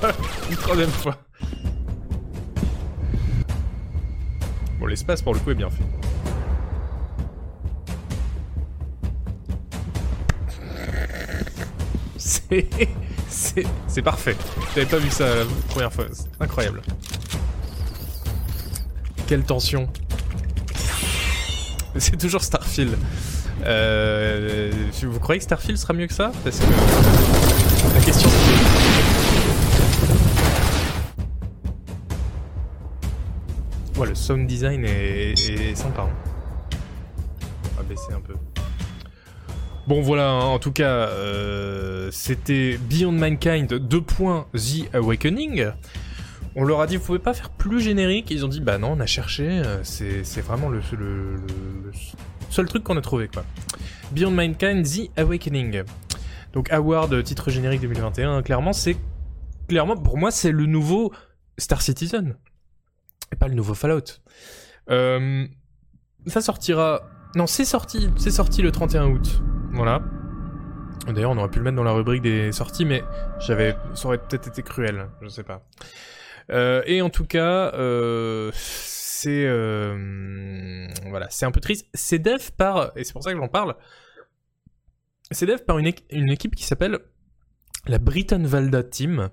une 0.49 0.55
troisième 0.55 0.89
fois. 0.89 1.17
Bon, 4.79 4.86
l'espace 4.86 5.21
pour 5.21 5.33
le 5.33 5.39
coup 5.39 5.51
est 5.51 5.55
bien 5.55 5.69
fait. 5.69 5.83
C'est 12.26 12.67
c'est 13.88 14.01
parfait. 14.01 14.36
J'avais 14.73 14.88
pas 14.88 14.97
vu 14.97 15.11
ça 15.11 15.28
la 15.36 15.45
première 15.69 15.93
fois, 15.93 16.05
incroyable. 16.39 16.82
Quelle 19.28 19.43
tension. 19.43 19.88
C'est 21.97 22.17
toujours 22.17 22.41
Starfield. 22.43 22.97
Euh, 23.65 24.71
vous 25.03 25.19
croyez 25.19 25.38
que 25.39 25.43
Starfield 25.45 25.78
sera 25.78 25.93
mieux 25.93 26.07
que 26.07 26.13
ça? 26.13 26.32
Parce 26.43 26.59
que 26.59 26.65
la 27.93 28.01
question 28.03 28.30
c'est... 33.93 33.99
Ouais, 33.99 34.07
le 34.07 34.15
sound 34.15 34.45
design 34.47 34.84
est, 34.84 35.34
est 35.49 35.76
sympa. 35.76 36.01
hein. 36.03 36.78
On 37.73 37.78
va 37.78 37.84
baisser 37.84 38.11
un 38.13 38.19
peu. 38.21 38.34
Bon 39.88 40.01
voilà, 40.01 40.31
hein, 40.31 40.45
en 40.45 40.57
tout 40.57 40.71
cas, 40.71 41.07
euh, 41.09 42.09
c'était 42.11 42.77
Beyond 42.89 43.11
Mankind 43.11 43.67
2. 43.71 44.01
The 44.01 44.95
Awakening. 44.95 45.67
On 46.55 46.63
leur 46.63 46.79
a 46.81 46.88
dit, 46.88 46.97
vous 46.97 47.03
pouvez 47.05 47.19
pas 47.19 47.33
faire 47.33 47.49
plus 47.51 47.81
générique. 47.81 48.31
Ils 48.31 48.45
ont 48.45 48.47
dit, 48.47 48.61
bah 48.61 48.77
non, 48.79 48.93
on 48.93 48.99
a 48.99 49.05
cherché. 49.05 49.47
euh, 49.47 49.83
C'est 49.83 50.41
vraiment 50.41 50.69
le 50.69 50.81
seul 52.49 52.67
truc 52.67 52.83
qu'on 52.83 52.97
a 52.97 53.01
trouvé, 53.01 53.27
quoi. 53.27 53.43
Beyond 54.11 54.31
Mankind 54.31 54.83
The 54.86 55.11
Awakening. 55.19 55.83
Donc 56.53 56.71
Award, 56.71 57.23
titre 57.23 57.51
générique 57.51 57.81
2021. 57.81 58.41
Clairement, 58.41 58.73
c'est 58.73 58.97
clairement 59.67 59.97
pour 59.97 60.17
moi, 60.17 60.31
c'est 60.31 60.51
le 60.51 60.65
nouveau 60.65 61.11
Star 61.57 61.81
Citizen 61.81 62.36
et 63.33 63.36
pas 63.36 63.47
le 63.49 63.55
nouveau 63.55 63.73
Fallout. 63.73 64.21
Euh, 64.89 65.45
ça 66.27 66.41
sortira. 66.41 67.01
Non, 67.36 67.45
c'est 67.45 67.65
sorti. 67.65 68.09
C'est 68.15 68.31
sorti 68.31 68.61
le 68.61 68.71
31 68.71 69.07
août. 69.07 69.41
Voilà. 69.76 70.01
D'ailleurs, 71.07 71.32
on 71.32 71.38
aurait 71.38 71.49
pu 71.49 71.59
le 71.59 71.65
mettre 71.65 71.76
dans 71.76 71.84
la 71.84 71.91
rubrique 71.91 72.21
des 72.21 72.51
sorties, 72.51 72.86
mais 72.86 73.03
j'avais, 73.39 73.76
ça 73.93 74.07
aurait 74.07 74.17
peut-être 74.17 74.47
été 74.47 74.63
cruel. 74.63 75.09
Je 75.21 75.28
sais 75.28 75.43
pas. 75.43 75.63
Euh, 76.51 76.82
et 76.86 77.01
en 77.01 77.09
tout 77.09 77.26
cas, 77.26 77.73
euh, 77.73 78.51
c'est 78.53 79.45
euh, 79.45 80.88
voilà, 81.09 81.28
c'est 81.30 81.45
un 81.45 81.51
peu 81.51 81.59
triste. 81.59 81.88
C'est 81.93 82.19
dev 82.19 82.51
par 82.57 82.91
et 82.95 83.03
c'est 83.03 83.13
pour 83.13 83.23
ça 83.23 83.34
que 83.34 83.38
j'en 83.38 83.47
parle. 83.47 83.76
C'est 85.32 85.45
dev 85.45 85.59
par 85.59 85.78
une, 85.78 85.91
une 86.11 86.32
équipe 86.32 86.55
qui 86.55 86.63
s'appelle 86.63 86.99
la 87.88 87.97
Britain 87.97 88.43
Valda 88.43 88.84
Team. 88.84 89.30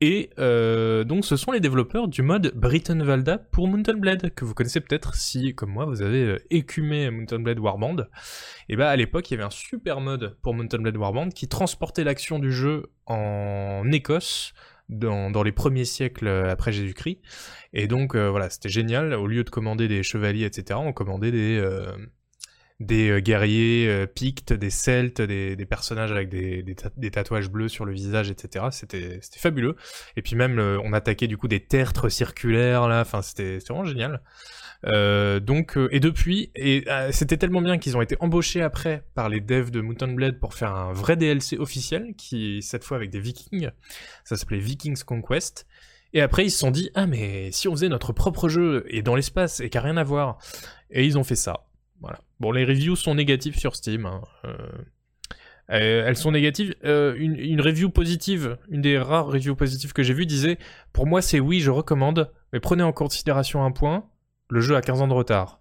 Et 0.00 0.30
euh, 0.38 1.02
donc 1.02 1.24
ce 1.24 1.36
sont 1.36 1.50
les 1.50 1.60
développeurs 1.60 2.06
du 2.06 2.22
mode 2.22 2.52
Britain 2.54 3.02
Valda 3.02 3.38
pour 3.38 3.66
Mountain 3.66 3.94
Blade, 3.94 4.32
que 4.34 4.44
vous 4.44 4.54
connaissez 4.54 4.80
peut-être 4.80 5.14
si, 5.14 5.54
comme 5.54 5.70
moi, 5.70 5.86
vous 5.86 6.02
avez 6.02 6.22
euh, 6.22 6.38
écumé 6.50 7.10
Mountain 7.10 7.40
Blade 7.40 7.58
Warband. 7.58 7.96
Et 8.68 8.76
bah 8.76 8.90
à 8.90 8.96
l'époque, 8.96 9.30
il 9.30 9.34
y 9.34 9.36
avait 9.36 9.46
un 9.46 9.50
super 9.50 10.00
mode 10.00 10.36
pour 10.42 10.54
Mountain 10.54 10.78
Blade 10.78 10.96
Warband 10.96 11.30
qui 11.30 11.48
transportait 11.48 12.04
l'action 12.04 12.38
du 12.38 12.52
jeu 12.52 12.86
en 13.06 13.90
Écosse, 13.90 14.54
dans, 14.88 15.42
les 15.42 15.52
premiers 15.52 15.84
siècles 15.84 16.28
après 16.28 16.72
Jésus-Christ. 16.72 17.20
Et 17.72 17.86
donc 17.86 18.14
euh, 18.14 18.30
voilà, 18.30 18.50
c'était 18.50 18.68
génial. 18.68 19.14
Au 19.14 19.26
lieu 19.26 19.44
de 19.44 19.50
commander 19.50 19.88
des 19.88 20.02
chevaliers, 20.02 20.44
etc., 20.44 20.80
on 20.82 20.92
commandait 20.92 21.30
des 21.30 21.58
euh, 21.58 21.92
des 22.80 23.08
euh, 23.10 23.20
guerriers 23.20 23.88
euh, 23.88 24.06
pictes, 24.06 24.52
des 24.52 24.70
celtes, 24.70 25.20
des, 25.20 25.56
des 25.56 25.66
personnages 25.66 26.12
avec 26.12 26.28
des, 26.28 26.62
des, 26.62 26.74
ta- 26.74 26.92
des 26.96 27.10
tatouages 27.10 27.50
bleus 27.50 27.68
sur 27.68 27.84
le 27.84 27.92
visage, 27.92 28.30
etc. 28.30 28.66
C'était 28.70 29.20
fabuleux. 29.36 29.76
Et 30.16 30.22
puis 30.22 30.36
même, 30.36 30.58
euh, 30.58 30.78
on 30.84 30.92
attaquait 30.92 31.26
du 31.26 31.36
coup 31.36 31.48
des 31.48 31.60
tertres 31.60 32.08
circulaires 32.08 32.86
là. 32.88 33.00
Enfin, 33.00 33.22
c'était 33.22 33.58
vraiment 33.58 33.84
génial. 33.84 34.20
Donc 34.84 35.76
et 35.90 35.98
depuis 35.98 36.52
et 36.54 36.84
c'était 37.10 37.36
tellement 37.36 37.60
bien 37.60 37.78
qu'ils 37.78 37.96
ont 37.96 38.00
été 38.02 38.16
embauchés 38.20 38.62
après 38.62 39.02
par 39.16 39.28
les 39.28 39.40
devs 39.40 39.72
de 39.72 39.80
Mountain 39.80 40.12
Blade 40.12 40.38
pour 40.38 40.54
faire 40.54 40.72
un 40.72 40.92
vrai 40.92 41.16
DLC 41.16 41.58
officiel 41.58 42.14
qui 42.16 42.62
cette 42.62 42.84
fois 42.84 42.96
avec 42.96 43.10
des 43.10 43.18
Vikings. 43.18 43.70
Ça 44.24 44.36
s'appelait 44.36 44.60
Vikings 44.60 45.02
Conquest. 45.02 45.66
Et 46.14 46.20
après 46.20 46.44
ils 46.44 46.50
se 46.52 46.58
sont 46.58 46.70
dit 46.70 46.90
ah 46.94 47.08
mais 47.08 47.50
si 47.50 47.66
on 47.66 47.72
faisait 47.72 47.88
notre 47.88 48.12
propre 48.12 48.48
jeu 48.48 48.84
et 48.88 49.02
dans 49.02 49.16
l'espace 49.16 49.58
et 49.58 49.68
qui 49.68 49.78
a 49.78 49.80
rien 49.80 49.96
à 49.96 50.04
voir. 50.04 50.38
Et 50.92 51.04
ils 51.04 51.18
ont 51.18 51.24
fait 51.24 51.34
ça. 51.36 51.64
Voilà. 52.00 52.20
Bon 52.40 52.52
les 52.52 52.64
reviews 52.64 52.96
sont 52.96 53.14
négatives 53.14 53.58
sur 53.58 53.76
Steam. 53.76 54.06
hein. 54.06 54.22
Euh, 54.44 54.56
euh, 55.70 56.06
elles 56.06 56.16
sont 56.16 56.32
négatives. 56.32 56.74
Euh, 56.84 57.14
une, 57.18 57.60
review 57.60 57.90
positive, 57.90 58.56
une 58.70 58.80
des 58.80 58.98
rares 58.98 59.26
reviews 59.26 59.54
positives 59.54 59.92
que 59.92 60.02
j'ai 60.02 60.14
vues 60.14 60.26
disait 60.26 60.58
pour 60.92 61.06
moi 61.06 61.20
c'est 61.20 61.40
oui 61.40 61.60
je 61.60 61.70
recommande, 61.70 62.32
mais 62.52 62.60
prenez 62.60 62.82
en 62.82 62.92
considération 62.92 63.64
un 63.64 63.70
point 63.70 64.04
le 64.50 64.60
jeu 64.60 64.76
a 64.76 64.80
15 64.80 65.02
ans 65.02 65.08
de 65.08 65.12
retard. 65.12 65.60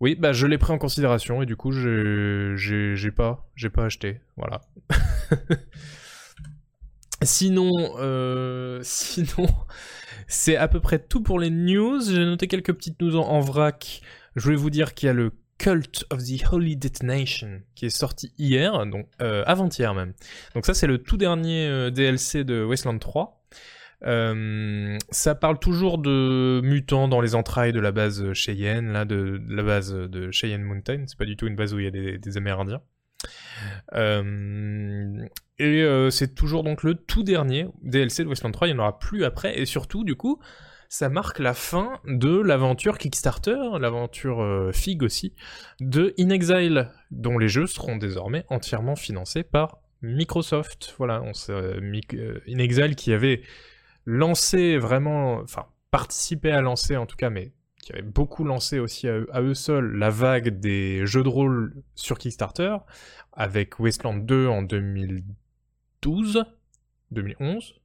Oui, 0.00 0.16
bah 0.16 0.32
je 0.32 0.48
l'ai 0.48 0.58
pris 0.58 0.72
en 0.72 0.78
considération 0.78 1.42
et 1.42 1.46
du 1.46 1.54
coup 1.54 1.70
j'ai 1.70 3.10
pas 3.14 3.48
pas 3.72 3.84
acheté, 3.84 4.20
voilà. 4.36 4.62
sinon 7.22 7.70
sinon 8.82 9.46
c'est 10.26 10.56
à 10.56 10.66
peu 10.66 10.80
près 10.80 10.98
tout 10.98 11.22
pour 11.22 11.38
les 11.38 11.50
news. 11.50 12.00
J'ai 12.04 12.24
noté 12.24 12.48
quelques 12.48 12.72
petites 12.72 13.00
news 13.00 13.16
en 13.16 13.40
vrac. 13.40 14.00
Je 14.36 14.42
voulais 14.42 14.56
vous 14.56 14.70
dire 14.70 14.94
qu'il 14.94 15.06
y 15.06 15.10
a 15.10 15.12
le 15.12 15.32
Cult 15.58 16.04
of 16.10 16.24
the 16.24 16.42
Holy 16.50 16.76
Detonation 16.76 17.62
qui 17.74 17.86
est 17.86 17.90
sorti 17.90 18.32
hier, 18.36 18.84
donc 18.86 19.06
euh, 19.20 19.44
avant-hier 19.46 19.94
même. 19.94 20.12
Donc 20.54 20.66
ça 20.66 20.74
c'est 20.74 20.86
le 20.88 20.98
tout 20.98 21.16
dernier 21.16 21.68
euh, 21.68 21.90
DLC 21.90 22.42
de 22.42 22.64
Wasteland 22.64 22.98
3. 22.98 23.44
Euh, 24.04 24.98
ça 25.10 25.36
parle 25.36 25.60
toujours 25.60 25.98
de 25.98 26.60
mutants 26.64 27.06
dans 27.06 27.20
les 27.20 27.36
entrailles 27.36 27.72
de 27.72 27.78
la 27.78 27.92
base 27.92 28.32
Cheyenne, 28.32 28.92
là, 28.92 29.04
de, 29.04 29.40
la 29.48 29.62
base 29.62 29.94
de 29.94 30.32
Cheyenne 30.32 30.62
Mountain. 30.62 31.04
C'est 31.06 31.16
pas 31.16 31.26
du 31.26 31.36
tout 31.36 31.46
une 31.46 31.54
base 31.54 31.74
où 31.74 31.78
il 31.78 31.84
y 31.84 31.88
a 31.88 31.90
des, 31.92 32.36
Amérindiens. 32.36 32.80
Et 35.60 36.08
c'est 36.10 36.34
toujours 36.34 36.64
donc 36.64 36.82
le 36.82 36.94
tout 36.96 37.22
dernier 37.22 37.68
DLC 37.82 38.24
de 38.24 38.28
Wasteland 38.28 38.50
3. 38.50 38.66
Il 38.66 38.74
n'y 38.74 38.80
en 38.80 38.82
aura 38.82 38.98
plus 38.98 39.22
après. 39.22 39.56
Et 39.60 39.66
surtout, 39.66 40.02
du 40.02 40.16
coup, 40.16 40.40
ça 40.92 41.08
marque 41.08 41.38
la 41.38 41.54
fin 41.54 42.00
de 42.04 42.38
l'aventure 42.38 42.98
Kickstarter, 42.98 43.78
l'aventure 43.80 44.42
euh, 44.42 44.72
Fig 44.72 45.02
aussi, 45.02 45.32
de 45.80 46.12
In 46.18 46.28
Exile, 46.28 46.90
dont 47.10 47.38
les 47.38 47.48
jeux 47.48 47.66
seront 47.66 47.96
désormais 47.96 48.44
entièrement 48.50 48.94
financés 48.94 49.42
par 49.42 49.78
Microsoft. 50.02 50.94
Voilà, 50.98 51.22
on 51.22 51.32
euh, 51.48 51.80
euh, 52.12 52.40
In 52.46 52.58
Exile 52.58 52.94
qui 52.94 53.14
avait 53.14 53.40
lancé 54.04 54.76
vraiment, 54.76 55.36
enfin 55.36 55.64
participé 55.90 56.50
à 56.50 56.60
lancer 56.60 56.98
en 56.98 57.06
tout 57.06 57.16
cas, 57.16 57.30
mais 57.30 57.54
qui 57.82 57.94
avait 57.94 58.02
beaucoup 58.02 58.44
lancé 58.44 58.78
aussi 58.78 59.08
à 59.08 59.40
eux, 59.40 59.54
seuls 59.54 59.96
la 59.96 60.10
vague 60.10 60.60
des 60.60 61.06
jeux 61.06 61.22
de 61.22 61.28
rôle 61.28 61.74
sur 61.94 62.18
Kickstarter, 62.18 62.76
avec 63.32 63.80
Wasteland 63.80 64.18
2 64.18 64.46
en 64.46 64.60
2012, 64.60 66.44
2011, 67.12 67.80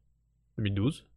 2012. 0.58 1.08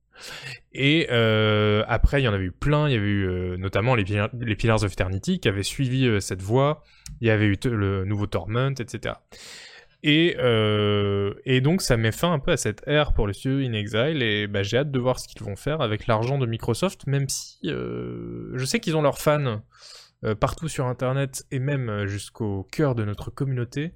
Et 0.73 1.09
euh, 1.11 1.85
après, 1.89 2.21
il 2.21 2.25
y 2.25 2.29
en 2.29 2.33
avait 2.33 2.45
eu 2.45 2.53
plein. 2.53 2.89
Il 2.89 2.93
y 2.93 2.97
avait 2.97 3.07
eu 3.07 3.29
euh, 3.29 3.57
notamment 3.57 3.95
les, 3.95 4.05
les 4.41 4.57
Pillars 4.57 4.83
of 4.85 4.93
Eternity 4.93 5.41
qui 5.41 5.49
avaient 5.49 5.63
suivi 5.63 6.07
euh, 6.07 6.21
cette 6.21 6.43
voie. 6.43 6.83
Il 7.21 7.29
y 7.29 7.31
avait 7.31 7.47
eu 7.47 7.59
le 7.65 8.05
nouveau 8.05 8.27
Torment, 8.27 8.75
etc. 8.79 9.15
Et, 10.03 10.37
et 11.45 11.61
donc 11.61 11.83
ça 11.83 11.99
met 11.99 12.11
fin 12.11 12.33
un 12.33 12.39
peu 12.39 12.53
à 12.53 12.57
cette 12.57 12.83
ère 12.87 13.13
pour 13.13 13.27
le 13.27 13.35
studio 13.35 13.59
In 13.59 13.75
Exile 13.75 14.23
et 14.23 14.47
bah, 14.47 14.63
j'ai 14.63 14.79
hâte 14.79 14.91
de 14.91 14.99
voir 14.99 15.21
ce 15.21 15.29
qu'ils 15.29 15.43
vont 15.43 15.57
faire 15.57 15.83
avec 15.83 16.07
l'argent 16.07 16.39
de 16.39 16.47
Microsoft, 16.47 17.07
même 17.07 17.29
si 17.29 17.59
je 17.65 18.65
sais 18.65 18.81
qu'ils 18.81 18.97
ont 18.97 19.03
leurs 19.03 19.19
fans 19.19 19.61
partout 20.41 20.69
sur 20.69 20.87
Internet 20.87 21.45
et 21.51 21.59
même 21.59 22.07
jusqu'au 22.07 22.67
cœur 22.73 22.95
de 22.95 23.05
notre 23.05 23.31
communauté. 23.31 23.93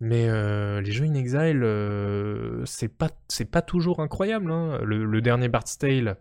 Mais 0.00 0.28
euh, 0.28 0.80
les 0.80 0.92
jeux 0.92 1.04
In 1.04 1.14
Exile, 1.14 1.60
euh, 1.62 2.64
c'est 2.64 2.88
pas 2.88 3.10
c'est 3.28 3.44
pas 3.50 3.60
toujours 3.62 4.00
incroyable. 4.00 4.50
hein. 4.50 4.78
Le, 4.82 5.20
dernier 5.20 5.48
Bard's 5.48 5.76
Tale, 5.76 6.16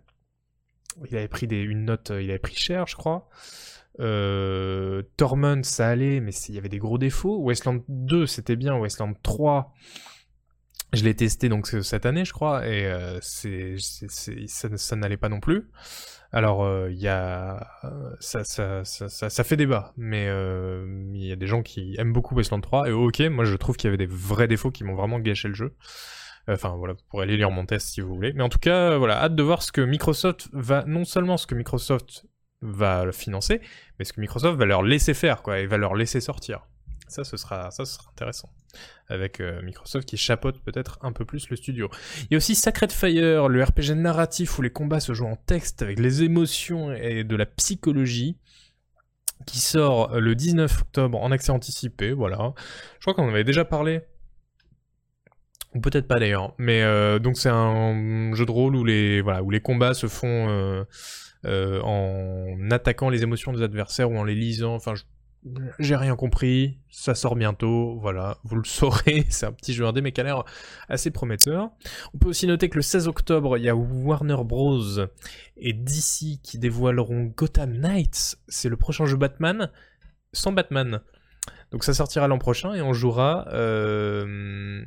il 1.09 1.15
avait 1.15 1.29
pris 1.29 1.45
une 1.47 1.85
note, 1.85 2.11
euh, 2.11 2.21
il 2.21 2.29
avait 2.29 2.39
pris 2.39 2.55
cher, 2.55 2.87
je 2.87 2.95
crois. 2.97 3.29
Torment, 5.17 5.63
ça 5.63 5.87
allait, 5.89 6.19
mais 6.19 6.31
il 6.49 6.55
y 6.55 6.57
avait 6.57 6.69
des 6.69 6.77
gros 6.77 6.97
défauts. 6.97 7.37
Wasteland 7.39 7.83
2, 7.87 8.25
c'était 8.27 8.55
bien. 8.57 8.75
Wasteland 8.75 9.13
3, 9.23 9.73
je 10.93 11.03
l'ai 11.03 11.15
testé 11.15 11.47
donc 11.49 11.67
ce- 11.67 11.81
cette 11.81 12.05
année, 12.05 12.25
je 12.25 12.33
crois, 12.33 12.67
et 12.67 12.91
ça 13.21 14.95
n'allait 14.97 15.17
pas 15.17 15.29
non 15.29 15.39
plus. 15.39 15.69
Alors, 16.31 16.63
euh, 16.63 16.91
il 16.91 16.99
y 16.99 17.07
a, 17.07 17.67
euh, 17.83 18.15
ça, 18.19 18.43
ça, 18.43 18.85
ça, 18.85 19.09
ça, 19.09 19.43
fait 19.43 19.57
débat, 19.57 19.93
mais 19.97 20.27
euh, 20.27 21.09
il 21.15 21.25
y 21.25 21.31
a 21.31 21.35
des 21.35 21.47
gens 21.47 21.63
qui 21.63 21.95
aiment 21.97 22.13
beaucoup 22.13 22.35
Wasteland 22.35 22.61
3, 22.61 22.89
et 22.89 22.91
ok, 22.91 23.19
moi 23.31 23.45
je 23.45 23.55
trouve 23.55 23.77
qu'il 23.77 23.87
y 23.87 23.89
avait 23.89 23.97
des 23.97 24.05
vrais 24.05 24.47
défauts 24.47 24.69
qui 24.69 24.83
m'ont 24.83 24.95
vraiment 24.95 25.19
gâché 25.19 25.47
le 25.47 25.55
jeu. 25.55 25.73
Enfin 26.47 26.75
voilà, 26.77 26.93
vous 26.93 26.99
pourrez 27.09 27.23
aller 27.23 27.37
lire 27.37 27.49
mon 27.49 27.65
test 27.65 27.89
si 27.89 28.01
vous 28.01 28.13
voulez. 28.13 28.33
Mais 28.33 28.43
en 28.43 28.49
tout 28.49 28.59
cas, 28.59 28.97
voilà, 28.97 29.23
hâte 29.23 29.35
de 29.35 29.43
voir 29.43 29.63
ce 29.63 29.71
que 29.71 29.81
Microsoft 29.81 30.49
va, 30.53 30.83
non 30.85 31.03
seulement 31.03 31.37
ce 31.37 31.47
que 31.47 31.55
Microsoft 31.55 32.25
va 32.61 33.11
financer, 33.11 33.61
mais 33.97 34.05
ce 34.05 34.13
que 34.13 34.21
Microsoft 34.21 34.57
va 34.57 34.65
leur 34.65 34.83
laisser 34.83 35.15
faire, 35.15 35.41
quoi, 35.41 35.59
et 35.59 35.65
va 35.65 35.77
leur 35.77 35.95
laisser 35.95 36.21
sortir. 36.21 36.67
Ça, 37.09 37.23
ce 37.23 37.37
sera, 37.37 37.71
ça, 37.71 37.85
sera 37.85 38.09
intéressant. 38.11 38.49
Avec 39.07 39.39
euh, 39.41 39.61
Microsoft 39.63 40.07
qui 40.07 40.15
chapeaute 40.17 40.61
peut-être 40.63 40.99
un 41.01 41.11
peu 41.11 41.25
plus 41.25 41.49
le 41.49 41.55
studio. 41.55 41.89
Il 42.23 42.27
y 42.31 42.35
a 42.35 42.37
aussi 42.37 42.53
Sacred 42.55 42.91
Fire, 42.91 43.49
le 43.49 43.63
RPG 43.63 43.95
narratif 43.95 44.59
où 44.59 44.61
les 44.61 44.69
combats 44.69 44.99
se 44.99 45.13
jouent 45.13 45.25
en 45.27 45.35
texte 45.35 45.81
avec 45.81 45.99
les 45.99 46.21
émotions 46.23 46.93
et 46.93 47.23
de 47.23 47.35
la 47.35 47.47
psychologie, 47.47 48.37
qui 49.47 49.59
sort 49.59 50.13
euh, 50.13 50.19
le 50.19 50.35
19 50.35 50.81
octobre 50.81 51.19
en 51.19 51.31
accès 51.31 51.51
anticipé, 51.51 52.11
voilà. 52.13 52.53
Je 52.99 53.01
crois 53.05 53.13
qu'on 53.15 53.25
en 53.25 53.29
avait 53.29 53.43
déjà 53.43 53.65
parlé. 53.65 54.01
Ou 55.75 55.81
peut-être 55.81 56.07
pas 56.07 56.19
d'ailleurs. 56.19 56.53
Mais 56.57 56.81
euh, 56.83 57.19
donc 57.19 57.37
c'est 57.37 57.49
un 57.49 58.33
jeu 58.35 58.45
de 58.45 58.51
rôle 58.51 58.75
où 58.75 58.83
les, 58.83 59.21
voilà, 59.21 59.41
où 59.43 59.49
les 59.51 59.61
combats 59.61 59.93
se 59.93 60.07
font 60.07 60.85
en 61.45 62.71
attaquant 62.71 63.09
les 63.09 63.23
émotions 63.23 63.53
des 63.53 63.61
adversaires 63.63 64.11
ou 64.11 64.17
en 64.17 64.23
les 64.23 64.35
lisant. 64.35 64.73
Enfin, 64.75 64.95
je- 64.95 65.03
j'ai 65.79 65.95
rien 65.95 66.15
compris. 66.15 66.79
Ça 66.89 67.15
sort 67.15 67.35
bientôt. 67.35 67.97
Voilà, 67.99 68.37
vous 68.43 68.55
le 68.55 68.65
saurez. 68.65 69.25
C'est 69.29 69.45
un 69.45 69.51
petit 69.51 69.73
jeu 69.73 69.85
indé 69.85 70.01
mais 70.01 70.11
qui 70.11 70.21
a 70.21 70.23
l'air 70.23 70.43
assez 70.87 71.11
prometteur. 71.11 71.71
On 72.13 72.17
peut 72.17 72.29
aussi 72.29 72.47
noter 72.47 72.69
que 72.69 72.75
le 72.75 72.81
16 72.81 73.07
octobre, 73.07 73.57
il 73.57 73.63
y 73.63 73.69
a 73.69 73.75
Warner 73.75 74.43
Bros. 74.43 75.05
et 75.57 75.73
DC 75.73 76.41
qui 76.43 76.57
dévoileront 76.57 77.33
Gotham 77.35 77.73
Knights. 77.73 78.37
C'est 78.47 78.69
le 78.69 78.77
prochain 78.77 79.05
jeu 79.05 79.17
Batman 79.17 79.69
sans 80.33 80.51
Batman. 80.51 81.01
Donc 81.71 81.83
ça 81.83 81.93
sortira 81.93 82.27
l'an 82.27 82.39
prochain 82.39 82.73
et 82.73 82.81
on 82.81 82.93
jouera 82.93 83.47
euh, 83.53 84.83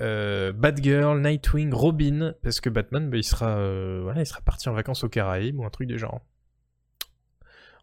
euh, 0.00 0.52
Batgirl, 0.52 1.20
Nightwing, 1.20 1.72
Robin, 1.72 2.34
parce 2.42 2.60
que 2.60 2.68
Batman, 2.68 3.10
bah, 3.10 3.16
il 3.16 3.24
sera, 3.24 3.58
euh, 3.58 4.12
il 4.16 4.26
sera 4.26 4.40
parti 4.40 4.68
en 4.68 4.72
vacances 4.72 5.04
aux 5.04 5.08
Caraïbes 5.08 5.58
ou 5.58 5.64
un 5.64 5.70
truc 5.70 5.88
du 5.88 5.98
genre. 5.98 6.20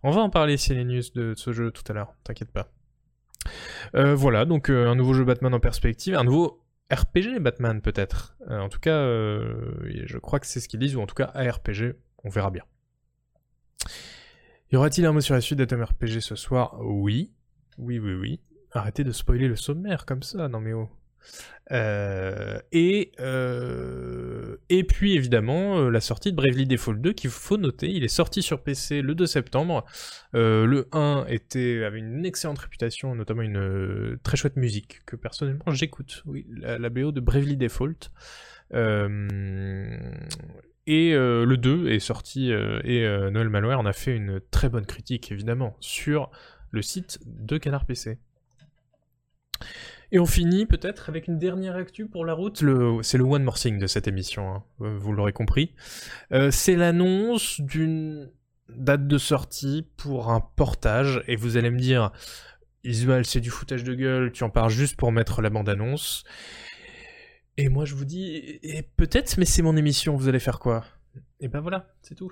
On 0.03 0.11
va 0.11 0.21
en 0.21 0.29
parler 0.29 0.57
c'est 0.57 0.73
les 0.73 0.83
de 0.83 1.33
ce 1.35 1.51
jeu 1.51 1.71
tout 1.71 1.83
à 1.89 1.93
l'heure, 1.93 2.13
t'inquiète 2.23 2.51
pas. 2.51 2.71
Euh, 3.95 4.15
voilà, 4.15 4.45
donc 4.45 4.69
euh, 4.69 4.87
un 4.87 4.95
nouveau 4.95 5.13
jeu 5.13 5.23
Batman 5.23 5.53
en 5.53 5.59
perspective, 5.59 6.15
un 6.15 6.23
nouveau 6.23 6.63
RPG 6.91 7.39
Batman 7.39 7.81
peut-être. 7.81 8.35
Euh, 8.49 8.59
en 8.59 8.69
tout 8.69 8.79
cas, 8.79 9.01
je 9.03 10.17
crois 10.17 10.39
que 10.39 10.47
c'est 10.47 10.59
ce 10.59 10.67
qu'ils 10.67 10.79
disent, 10.79 10.95
ou 10.95 11.01
en 11.01 11.07
tout 11.07 11.15
cas 11.15 11.31
ARPG, 11.33 11.95
on 12.23 12.29
verra 12.29 12.51
bien. 12.51 12.63
Y 14.71 14.77
aura-t-il 14.77 15.05
un 15.05 15.11
mot 15.11 15.21
sur 15.21 15.35
la 15.35 15.41
suite 15.41 15.59
d'Atom 15.59 15.83
RPG 15.83 16.19
ce 16.21 16.35
soir? 16.35 16.77
Oui. 16.81 17.31
Oui, 17.77 17.99
oui, 17.99 18.13
oui. 18.13 18.39
Arrêtez 18.71 19.03
de 19.03 19.11
spoiler 19.11 19.47
le 19.47 19.55
sommaire 19.55 20.05
comme 20.05 20.23
ça, 20.23 20.47
non 20.47 20.59
mais 20.59 20.73
oh. 20.73 20.89
Euh, 21.71 22.59
et, 22.71 23.11
euh, 23.19 24.57
et 24.69 24.83
puis 24.83 25.15
évidemment 25.15 25.79
euh, 25.79 25.89
la 25.89 25.99
sortie 25.99 26.31
de 26.31 26.35
Bravely 26.35 26.67
Default 26.67 26.99
2 26.99 27.13
qu'il 27.13 27.31
faut 27.31 27.57
noter, 27.57 27.89
il 27.89 28.03
est 28.03 28.07
sorti 28.07 28.43
sur 28.43 28.61
PC 28.61 29.01
le 29.01 29.15
2 29.15 29.25
septembre. 29.25 29.85
Le 30.33 30.87
1 30.91 31.25
était, 31.27 31.83
avait 31.83 31.99
une 31.99 32.25
excellente 32.25 32.59
réputation, 32.59 33.15
notamment 33.15 33.41
une 33.41 34.17
très 34.21 34.37
chouette 34.37 34.57
musique 34.57 35.01
que 35.05 35.15
personnellement 35.15 35.71
j'écoute. 35.71 36.23
Oui, 36.25 36.45
la, 36.49 36.77
la 36.77 36.89
BO 36.89 37.11
de 37.11 37.21
Bravely 37.21 37.57
Default. 37.57 38.11
Et 40.87 41.13
le 41.13 41.55
2 41.55 41.89
est 41.89 41.99
sorti 41.99 42.51
et 42.51 43.29
Noël 43.31 43.49
Malware 43.49 43.79
en 43.79 43.85
a 43.85 43.93
fait 43.93 44.15
une 44.15 44.41
très 44.51 44.69
bonne 44.69 44.85
critique 44.85 45.31
évidemment 45.31 45.77
sur 45.79 46.29
le 46.71 46.81
site 46.81 47.19
de 47.25 47.57
Canard 47.57 47.85
PC. 47.85 48.17
Et 50.11 50.19
on 50.19 50.25
finit 50.25 50.65
peut-être 50.65 51.09
avec 51.09 51.27
une 51.27 51.37
dernière 51.37 51.75
actu 51.75 52.07
pour 52.07 52.25
la 52.25 52.33
route. 52.33 52.63
C'est 53.01 53.17
le 53.17 53.23
one 53.23 53.43
more 53.43 53.55
thing 53.55 53.79
de 53.79 53.87
cette 53.87 54.07
émission, 54.07 54.55
hein. 54.55 54.63
Euh, 54.81 54.97
vous 54.97 55.11
l'aurez 55.13 55.33
compris. 55.33 55.73
Euh, 56.31 56.51
c'est 56.51 56.75
l'annonce 56.75 57.59
d'une 57.59 58.31
date 58.69 59.07
de 59.07 59.17
sortie 59.17 59.87
pour 59.97 60.31
un 60.31 60.41
portage. 60.41 61.23
Et 61.27 61.35
vous 61.35 61.57
allez 61.57 61.71
me 61.71 61.79
dire, 61.79 62.11
Isual, 62.83 63.25
c'est 63.25 63.41
du 63.41 63.49
foutage 63.49 63.83
de 63.83 63.95
gueule, 63.95 64.31
tu 64.31 64.43
en 64.43 64.49
parles 64.49 64.69
juste 64.69 64.95
pour 64.95 65.11
mettre 65.11 65.41
la 65.41 65.49
bande-annonce. 65.49 66.23
Et 67.57 67.69
moi 67.69 67.85
je 67.85 67.95
vous 67.95 68.05
dis, 68.05 68.59
et 68.61 68.83
peut-être, 68.97 69.37
mais 69.37 69.45
c'est 69.45 69.61
mon 69.61 69.75
émission, 69.75 70.15
vous 70.15 70.27
allez 70.27 70.39
faire 70.39 70.59
quoi? 70.59 70.85
Et 71.39 71.47
ben 71.47 71.61
voilà, 71.61 71.87
c'est 72.01 72.15
tout. 72.15 72.31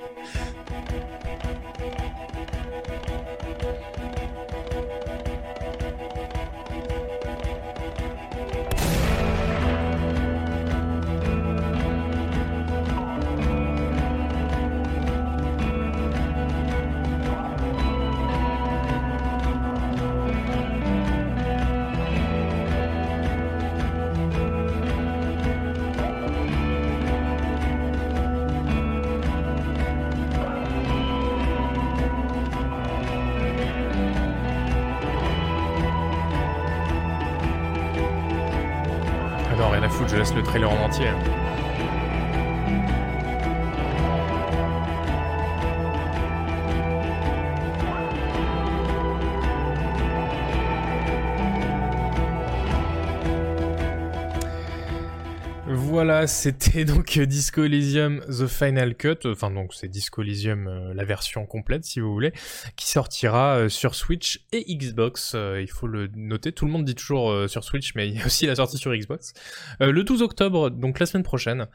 C'était 56.27 56.85
donc 56.85 57.17
Disco 57.19 57.63
Elysium 57.63 58.21
The 58.27 58.47
Final 58.47 58.95
Cut, 58.95 59.19
enfin 59.25 59.51
donc 59.51 59.73
c'est 59.73 59.87
Disco 59.87 60.21
Elysium 60.21 60.67
euh, 60.67 60.93
la 60.93 61.03
version 61.03 61.45
complète 61.45 61.83
si 61.83 61.99
vous 61.99 62.11
voulez, 62.11 62.33
qui 62.75 62.89
sortira 62.89 63.57
euh, 63.57 63.69
sur 63.69 63.95
Switch 63.95 64.45
et 64.51 64.75
Xbox, 64.75 65.33
euh, 65.35 65.61
il 65.61 65.69
faut 65.69 65.87
le 65.87 66.09
noter, 66.15 66.51
tout 66.51 66.65
le 66.65 66.71
monde 66.71 66.85
dit 66.85 66.95
toujours 66.95 67.31
euh, 67.31 67.47
sur 67.47 67.63
Switch 67.63 67.95
mais 67.95 68.07
il 68.07 68.17
y 68.17 68.21
a 68.21 68.25
aussi 68.25 68.45
la 68.45 68.55
sortie 68.55 68.77
sur 68.77 68.93
Xbox. 68.95 69.33
Euh, 69.81 69.91
le 69.91 70.03
12 70.03 70.21
octobre, 70.21 70.69
donc 70.69 70.99
la 70.99 71.05
semaine 71.05 71.23
prochaine. 71.23 71.67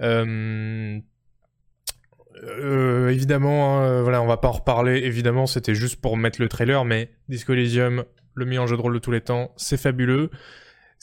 Euh, 0.00 1.00
euh, 2.44 3.08
évidemment, 3.10 3.78
hein, 3.78 3.84
euh, 3.84 4.02
voilà, 4.02 4.22
on 4.22 4.26
va 4.26 4.36
pas 4.36 4.48
en 4.48 4.52
reparler. 4.52 4.98
Évidemment, 5.04 5.46
c'était 5.46 5.74
juste 5.74 6.00
pour 6.00 6.16
mettre 6.16 6.40
le 6.40 6.48
trailer, 6.48 6.84
mais 6.84 7.10
Disco 7.28 7.52
Elysium, 7.52 8.04
le 8.34 8.44
meilleur 8.44 8.66
jeu 8.66 8.76
de 8.76 8.82
rôle 8.82 8.94
de 8.94 8.98
tous 8.98 9.12
les 9.12 9.20
temps, 9.20 9.52
c'est 9.56 9.76
fabuleux. 9.76 10.30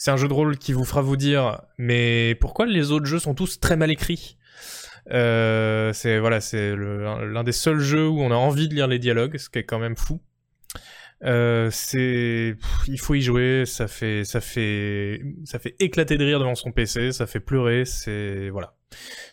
C'est 0.00 0.10
un 0.10 0.16
jeu 0.16 0.28
de 0.28 0.32
rôle 0.32 0.56
qui 0.56 0.72
vous 0.72 0.86
fera 0.86 1.02
vous 1.02 1.18
dire, 1.18 1.60
mais 1.76 2.34
pourquoi 2.40 2.64
les 2.64 2.90
autres 2.90 3.04
jeux 3.04 3.18
sont 3.18 3.34
tous 3.34 3.60
très 3.60 3.76
mal 3.76 3.90
écrits? 3.90 4.38
Euh, 5.10 5.92
C'est 5.92 6.18
voilà, 6.18 6.40
c'est 6.40 6.74
l'un 6.74 7.44
des 7.44 7.52
seuls 7.52 7.80
jeux 7.80 8.08
où 8.08 8.18
on 8.22 8.30
a 8.30 8.34
envie 8.34 8.66
de 8.66 8.74
lire 8.74 8.86
les 8.86 8.98
dialogues, 8.98 9.36
ce 9.36 9.50
qui 9.50 9.58
est 9.58 9.64
quand 9.64 9.78
même 9.78 9.98
fou. 9.98 10.22
Euh, 11.22 11.68
c'est, 11.70 12.56
il 12.88 12.98
faut 12.98 13.14
y 13.14 13.20
jouer, 13.20 13.64
ça 13.66 13.88
fait, 13.88 14.24
ça 14.24 14.40
fait, 14.40 15.20
ça 15.44 15.58
fait 15.58 15.76
éclater 15.80 16.16
de 16.16 16.24
rire 16.24 16.38
devant 16.38 16.54
son 16.54 16.72
PC, 16.72 17.12
ça 17.12 17.26
fait 17.26 17.40
pleurer, 17.40 17.84
c'est 17.84 18.48
voilà. 18.48 18.72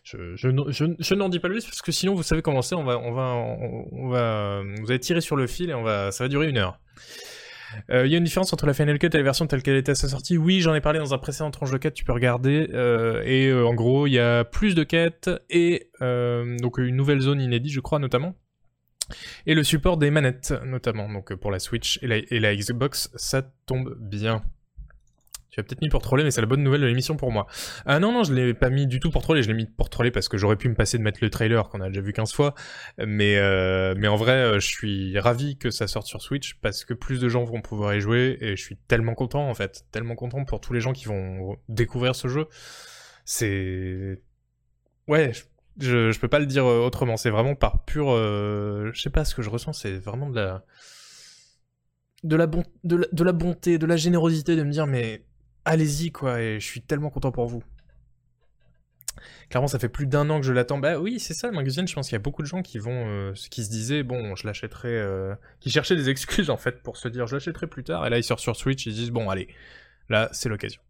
Je, 0.03 0.36
je, 0.36 0.49
je, 0.68 0.86
je 0.99 1.13
n'en 1.13 1.30
dis 1.30 1.39
pas 1.39 1.47
plus 1.47 1.63
parce 1.63 1.82
que 1.82 1.93
sinon 1.93 2.13
vous 2.13 2.24
savez 2.24 2.41
comment 2.41 2.61
c'est, 2.61 2.76
on 2.76 2.84
va, 2.84 2.99
on 2.99 3.13
va, 3.13 3.36
on, 3.36 3.88
on 3.93 4.09
va, 4.09 4.63
vous 4.82 4.91
allez 4.91 4.99
tirer 4.99 5.22
sur 5.22 5.38
le 5.38 5.47
fil 5.47 5.70
et 5.70 5.74
on 5.74 5.84
va, 5.84 6.11
ça 6.11 6.26
va 6.26 6.28
durer 6.28 6.49
une 6.49 6.57
heure. 6.57 6.78
Euh, 7.89 8.05
Il 8.05 8.11
y 8.11 8.15
a 8.15 8.18
une 8.18 8.24
différence 8.24 8.53
entre 8.53 8.65
la 8.65 8.74
Final 8.74 8.97
Cut 8.99 9.07
et 9.07 9.18
la 9.18 9.24
version 9.24 9.47
telle 9.47 9.63
qu'elle 9.63 9.76
était 9.76 9.91
à 9.91 9.95
sa 9.95 10.07
sortie. 10.07 10.38
Oui, 10.38 10.61
j'en 10.61 10.76
ai 10.76 10.82
parlé 10.82 10.99
dans 10.99 11.13
un 11.13 11.18
précédent 11.18 11.51
tranche 11.51 11.72
de 11.72 11.78
quête, 11.78 11.93
tu 11.93 12.03
peux 12.03 12.13
regarder. 12.13 12.70
euh, 12.74 13.22
et 13.26 13.47
euh, 13.47 13.65
en 13.65 13.74
gros, 13.74 14.07
il 14.07 14.13
y 14.13 14.20
a 14.20 14.43
plus 14.43 14.76
de 14.76 14.84
quêtes 14.84 15.30
et 15.49 15.89
donc 15.99 16.78
une 16.78 16.95
nouvelle 16.95 17.20
zone 17.20 17.41
inédite, 17.41 17.72
je 17.72 17.80
crois 17.80 17.99
notamment. 17.99 18.36
Et 19.45 19.53
le 19.53 19.63
support 19.63 19.97
des 19.97 20.11
manettes, 20.11 20.53
notamment. 20.65 21.09
Donc 21.11 21.34
pour 21.36 21.51
la 21.51 21.59
Switch 21.59 21.99
et 22.01 22.39
la 22.39 22.55
Xbox, 22.55 23.09
ça 23.15 23.41
tombe 23.65 23.95
bien. 23.99 24.43
Tu 25.58 25.64
peut-être 25.64 25.82
mis 25.82 25.89
pour 25.89 26.03
troller, 26.03 26.24
mais 26.24 26.30
c'est 26.30 26.41
la 26.41 26.47
bonne 26.47 26.62
nouvelle 26.62 26.82
de 26.82 26.86
l'émission 26.86 27.18
pour 27.18 27.32
moi. 27.32 27.47
Ah 27.88 27.99
non, 27.99 28.12
non, 28.12 28.24
je 28.24 28.32
l'ai 28.32 28.53
pas 28.53 28.70
mis 28.70 28.86
du 28.86 28.99
tout 28.99 29.10
pour 29.10 29.24
troller, 29.24 29.41
je 29.41 29.47
l'ai 29.47 29.55
mis 29.55 29.66
pour 29.66 29.89
troller 29.89 30.12
parce 30.12 30.28
que 30.28 30.38
j'aurais 30.38 30.55
pu 30.55 30.70
me 30.70 30.76
passer 30.76 30.99
de 30.99 31.03
mettre 31.03 31.18
le 31.22 31.32
trailer 31.32 31.68
qu'on 31.70 31.82
a 31.82 31.88
déjà 31.88 32.01
vu 32.01 32.14
15 32.14 32.32
fois. 32.32 32.53
Mais, 33.03 33.38
euh, 33.38 33.95
mais 33.97 34.08
en 34.08 34.18
vrai, 34.18 34.34
euh, 34.34 34.60
je 34.60 34.68
suis 34.68 35.18
ravi 35.20 35.58
que 35.58 35.72
ça 35.72 35.88
sorte 35.88 36.05
sur 36.05 36.22
Switch 36.22 36.60
parce 36.62 36.86
que 36.86 36.93
plus 36.93 37.20
de 37.20 37.28
gens 37.28 37.43
vont 37.43 37.62
pouvoir 37.62 37.95
y 37.95 38.01
jouer 38.01 38.38
et 38.39 38.55
je 38.55 38.62
suis 38.62 38.78
tellement 38.88 39.16
content 39.16 39.49
en 39.49 39.55
fait. 39.55 39.86
Tellement 39.91 40.14
content 40.16 40.45
pour 40.45 40.62
tous 40.62 40.74
les 40.74 40.80
gens 40.80 40.93
qui 40.93 41.05
vont 41.05 41.58
découvrir 41.70 42.16
ce 42.16 42.28
jeu. 42.28 42.45
C'est. 43.26 44.22
Ouais, 45.08 45.32
je, 45.80 46.12
je 46.12 46.20
peux 46.20 46.28
pas 46.28 46.39
le 46.39 46.45
dire 46.45 46.66
euh, 46.66 46.86
autrement. 46.86 47.18
C'est 47.18 47.30
vraiment 47.32 47.55
par 47.55 47.84
pur. 47.86 48.12
euh, 48.12 48.91
je 48.93 49.01
sais 49.01 49.10
pas 49.10 49.26
ce 49.26 49.34
que 49.34 49.41
je 49.41 49.49
ressens, 49.49 49.74
c'est 49.74 49.93
vraiment 49.97 50.30
de 50.30 50.36
la. 50.36 50.66
De 52.24 52.36
la, 52.36 52.47
bon... 52.47 52.64
de, 52.84 52.95
la... 52.97 53.08
de 53.12 53.24
la 53.24 53.32
bonté, 53.32 53.78
de 53.78 53.86
la 53.86 53.95
générosité 53.95 54.55
de 54.55 54.64
me 54.64 54.72
dire, 54.72 54.88
mais 54.88 55.24
allez-y 55.68 56.11
quoi, 56.11 56.41
et 56.41 56.59
je 56.59 56.65
suis 56.65 56.82
tellement 56.82 57.09
content 57.09 57.32
pour 57.32 57.47
vous. 57.47 57.63
Clairement, 59.49 59.68
ça 59.68 59.80
fait 59.80 59.89
plus 59.89 60.07
d'un 60.07 60.30
an 60.30 60.39
que 60.39 60.45
je 60.45 60.51
l'attends. 60.51 60.78
Bah 60.78 60.99
oui, 60.99 61.20
c'est 61.20 61.34
ça, 61.34 61.51
Magazine. 61.51 61.88
Je 61.88 61.93
pense 61.93 62.07
qu'il 62.07 62.15
y 62.15 62.18
a 62.18 62.22
beaucoup 62.22 62.41
de 62.41 62.47
gens 62.47 62.61
qui 62.61 62.80
vont, 62.80 63.07
euh, 63.07 63.34
qui 63.49 63.63
se 63.63 63.70
disaient, 63.70 64.03
bon, 64.03 64.36
je 64.36 64.45
l'achèterai, 64.45 64.89
euh, 64.89 65.36
qui 65.59 65.70
cherchaient 65.70 65.95
des 65.95 66.09
excuses 66.09 66.49
en 66.49 66.57
fait 66.57 66.84
pour 66.84 66.97
se 66.97 67.07
dire, 67.07 67.28
je 67.28 67.36
l'achèterai 67.36 67.68
plus 67.68 67.84
tard. 67.84 68.05
Et 68.05 68.09
là, 68.09 68.18
ils 68.18 68.24
sortent 68.24 68.41
sur 68.41 68.55
Switch, 68.55 68.86
ils 68.86 68.91
se 68.91 68.97
disent, 68.97 69.11
bon, 69.11 69.30
allez, 69.30 69.47
là, 70.09 70.30
c'est 70.34 70.49
l'occasion. 70.49 70.82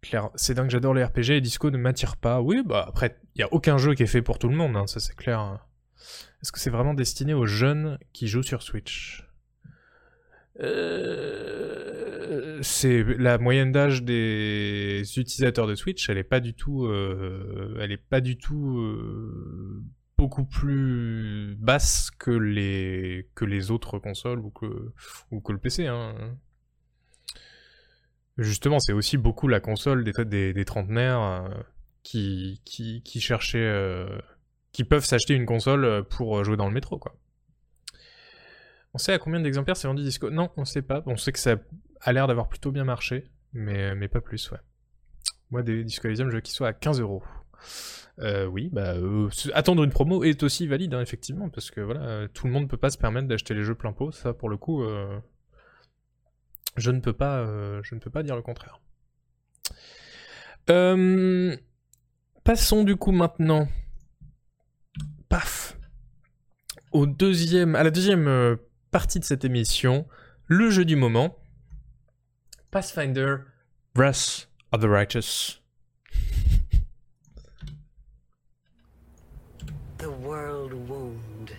Claire, 0.00 0.30
c'est 0.34 0.54
dingue, 0.54 0.70
j'adore 0.70 0.94
les 0.94 1.04
RPG 1.04 1.30
et 1.30 1.40
Disco 1.40 1.70
ne 1.70 1.78
m'attire 1.78 2.16
pas. 2.16 2.40
Oui, 2.40 2.62
bah 2.64 2.84
après, 2.88 3.18
il 3.34 3.40
y 3.40 3.44
a 3.44 3.52
aucun 3.52 3.78
jeu 3.78 3.94
qui 3.94 4.04
est 4.04 4.06
fait 4.06 4.22
pour 4.22 4.38
tout 4.38 4.48
le 4.48 4.56
monde, 4.56 4.76
hein, 4.76 4.86
ça 4.86 5.00
c'est 5.00 5.14
clair. 5.14 5.66
Est-ce 6.42 6.52
que 6.52 6.60
c'est 6.60 6.70
vraiment 6.70 6.94
destiné 6.94 7.34
aux 7.34 7.46
jeunes 7.46 7.98
qui 8.12 8.28
jouent 8.28 8.44
sur 8.44 8.62
Switch? 8.62 9.27
Euh, 10.60 12.58
c'est 12.62 13.04
la 13.04 13.38
moyenne 13.38 13.72
d'âge 13.72 14.02
des 14.02 15.02
utilisateurs 15.16 15.66
de 15.66 15.74
Switch, 15.74 16.08
elle 16.08 16.18
est 16.18 16.24
pas 16.24 16.40
du 16.40 16.54
tout, 16.54 16.86
euh, 16.86 17.76
elle 17.80 17.92
est 17.92 17.96
pas 17.96 18.20
du 18.20 18.36
tout 18.36 18.78
euh, 18.78 19.82
beaucoup 20.16 20.44
plus 20.44 21.56
basse 21.58 22.10
que 22.10 22.30
les 22.30 23.70
autres 23.70 23.98
consoles 23.98 24.40
ou 24.40 24.50
que 24.50 25.52
le 25.52 25.58
PC. 25.58 25.86
Hein. 25.86 26.36
Justement, 28.36 28.78
c'est 28.78 28.92
aussi 28.92 29.16
beaucoup 29.16 29.48
la 29.48 29.60
console 29.60 30.04
des 30.04 30.52
des, 30.52 30.64
trentenaires 30.64 31.48
qui 32.02 32.60
qui 32.64 33.20
cherchaient, 33.20 34.06
qui 34.72 34.84
peuvent 34.84 35.04
s'acheter 35.04 35.34
une 35.34 35.46
console 35.46 36.04
pour 36.04 36.44
jouer 36.44 36.56
dans 36.56 36.68
le 36.68 36.74
métro, 36.74 36.98
quoi. 36.98 37.16
On 38.94 38.98
sait 38.98 39.12
à 39.12 39.18
combien 39.18 39.40
d'exemplaires 39.40 39.76
c'est 39.76 39.88
vendu 39.88 40.02
Disco 40.02 40.30
Non, 40.30 40.50
on 40.56 40.64
sait 40.64 40.82
pas. 40.82 41.02
On 41.06 41.16
sait 41.16 41.32
que 41.32 41.38
ça 41.38 41.56
a 42.00 42.12
l'air 42.12 42.26
d'avoir 42.26 42.48
plutôt 42.48 42.72
bien 42.72 42.84
marché, 42.84 43.30
mais, 43.52 44.08
pas 44.08 44.20
plus, 44.20 44.50
ouais. 44.50 44.58
Moi, 45.50 45.62
des 45.62 45.84
Disco 45.84 46.08
je 46.12 46.22
veux 46.22 46.40
qu'ils 46.40 46.54
soient 46.54 46.68
à 46.68 46.72
15 46.72 47.00
euros. 47.00 47.22
Euh, 48.20 48.46
oui, 48.46 48.68
bah, 48.72 48.94
euh, 48.94 49.28
attendre 49.54 49.84
une 49.84 49.90
promo 49.90 50.24
est 50.24 50.42
aussi 50.42 50.66
valide, 50.66 50.94
hein, 50.94 51.00
effectivement, 51.00 51.48
parce 51.48 51.70
que 51.70 51.80
voilà, 51.80 52.02
euh, 52.02 52.28
tout 52.28 52.46
le 52.46 52.52
monde 52.52 52.68
peut 52.68 52.76
pas 52.76 52.90
se 52.90 52.98
permettre 52.98 53.28
d'acheter 53.28 53.54
les 53.54 53.62
jeux 53.62 53.76
plein 53.76 53.92
pot. 53.92 54.10
Ça, 54.10 54.32
pour 54.32 54.48
le 54.48 54.56
coup, 54.56 54.84
je 56.76 56.90
ne 56.90 57.00
peux 57.00 57.12
pas, 57.12 57.44
je 57.82 57.94
ne 57.94 58.00
peux 58.00 58.10
pas 58.10 58.22
dire 58.22 58.36
le 58.36 58.42
contraire. 58.42 58.80
Passons 62.44 62.84
du 62.84 62.96
coup 62.96 63.12
maintenant, 63.12 63.68
paf, 65.28 65.76
au 66.92 67.06
deuxième, 67.06 67.74
à 67.74 67.82
la 67.82 67.90
deuxième 67.90 68.58
partie 68.90 69.20
de 69.20 69.24
cette 69.24 69.44
émission, 69.44 70.06
le 70.46 70.70
jeu 70.70 70.84
du 70.84 70.96
moment, 70.96 71.36
Pathfinder 72.70 73.46
Wrath 73.94 74.46
of 74.72 74.80
the 74.80 74.88
Righteous. 74.88 75.60
The 79.98 80.10
world 80.10 80.72
wound. 80.88 81.52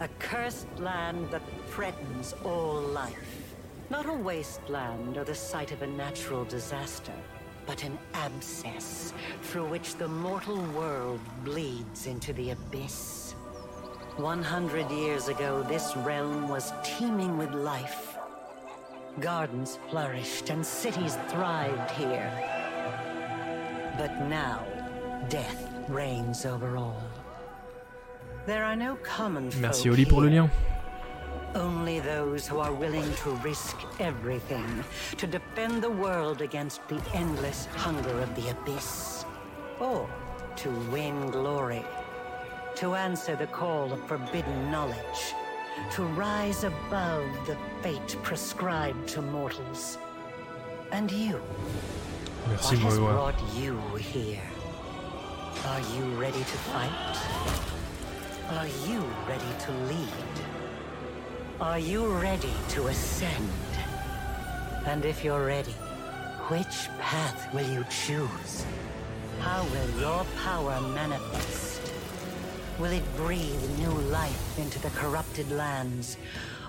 A 0.00 0.08
cursed 0.18 0.66
land 0.78 1.30
that 1.30 1.42
threatens 1.68 2.34
all 2.44 2.80
life. 2.80 3.54
Not 3.90 4.06
a 4.06 4.12
wasteland 4.12 5.16
or 5.16 5.24
the 5.24 5.34
site 5.34 5.72
of 5.72 5.82
a 5.82 5.86
natural 5.86 6.44
disaster, 6.44 7.12
but 7.66 7.84
an 7.84 7.98
abscess 8.14 9.12
through 9.42 9.66
which 9.66 9.96
the 9.96 10.08
mortal 10.08 10.62
world 10.74 11.20
bleeds 11.44 12.06
into 12.06 12.32
the 12.32 12.50
abyss. 12.50 13.34
100 14.18 14.90
years 14.90 15.28
ago, 15.28 15.62
this 15.68 15.96
realm 15.96 16.48
was 16.48 16.72
teeming 16.84 17.38
with 17.38 17.52
life. 17.52 18.18
Gardens 19.20 19.78
flourished 19.90 20.50
and 20.50 20.64
cities 20.64 21.16
thrived 21.28 21.90
here. 21.92 22.30
But 23.96 24.28
now, 24.28 24.64
death 25.28 25.68
reigns 25.88 26.44
over 26.44 26.76
all. 26.76 27.02
There 28.46 28.64
are 28.64 28.76
no 28.76 28.96
common 28.96 29.50
Merci 29.60 29.88
Oli 29.88 30.04
pour 30.04 30.22
le 30.22 30.30
lien. 30.30 30.50
Only 31.54 32.00
those 32.00 32.46
who 32.46 32.58
are 32.58 32.72
willing 32.72 33.14
to 33.22 33.30
risk 33.44 33.76
everything 34.00 34.84
to 35.18 35.26
defend 35.26 35.82
the 35.82 35.90
world 35.90 36.40
against 36.40 36.86
the 36.88 37.00
endless 37.14 37.66
hunger 37.76 38.20
of 38.20 38.34
the 38.34 38.50
abyss. 38.50 39.24
Or 39.80 40.08
to 40.56 40.70
win 40.90 41.30
glory. 41.30 41.84
To 42.76 42.94
answer 42.94 43.36
the 43.36 43.46
call 43.46 43.92
of 43.92 44.02
forbidden 44.06 44.70
knowledge. 44.70 45.34
To 45.92 46.02
rise 46.02 46.64
above 46.64 47.24
the 47.46 47.56
fate 47.82 48.16
prescribed 48.22 49.08
to 49.10 49.22
mortals. 49.22 49.98
And 50.90 51.10
you, 51.10 51.40
Merci 52.48 52.76
what 52.76 52.84
has 52.84 52.98
Moewa. 52.98 53.12
brought 53.12 53.56
you 53.56 53.78
here? 53.96 54.42
Are 55.66 55.80
you 55.96 56.04
ready 56.20 56.40
to 56.40 56.58
fight? 56.72 57.16
Are 58.50 58.66
you 58.88 59.00
ready 59.28 59.52
to 59.60 59.72
lead? 59.88 60.36
Are 61.60 61.78
you 61.78 62.06
ready 62.06 62.52
to 62.70 62.88
ascend? 62.88 63.48
And 64.86 65.04
if 65.04 65.22
you're 65.22 65.46
ready, 65.46 65.72
which 66.48 66.88
path 66.98 67.54
will 67.54 67.68
you 67.70 67.84
choose? 67.88 68.66
How 69.38 69.64
will 69.64 70.00
your 70.00 70.26
power 70.42 70.80
manifest? 70.80 71.71
Will 72.78 72.92
it 72.92 73.16
breathe 73.16 73.78
new 73.78 73.92
life 74.10 74.58
into 74.58 74.78
the 74.80 74.90
corrupted 74.90 75.50
lands, 75.52 76.16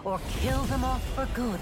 or 0.04 0.20
kill 0.42 0.62
them 0.64 0.84
off 0.84 1.04
for 1.16 1.26
good? 1.34 1.60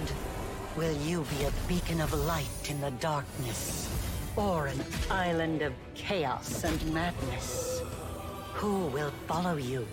Will 0.75 0.95
you 1.03 1.25
be 1.37 1.45
a 1.45 1.53
beacon 1.67 2.01
of 2.01 2.11
light 2.13 2.69
in 2.69 2.81
the 2.81 2.91
darkness, 2.91 3.89
or 4.35 4.67
an 4.67 4.83
island 5.09 5.61
of 5.61 5.73
chaos 5.93 6.63
and 6.63 6.93
madness? 6.93 7.81
Who 8.55 8.87
will 8.87 9.11
follow 9.27 9.57
you? 9.57 9.87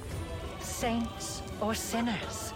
Saints 0.60 1.42
or 1.60 1.74
sinners? 1.74 2.54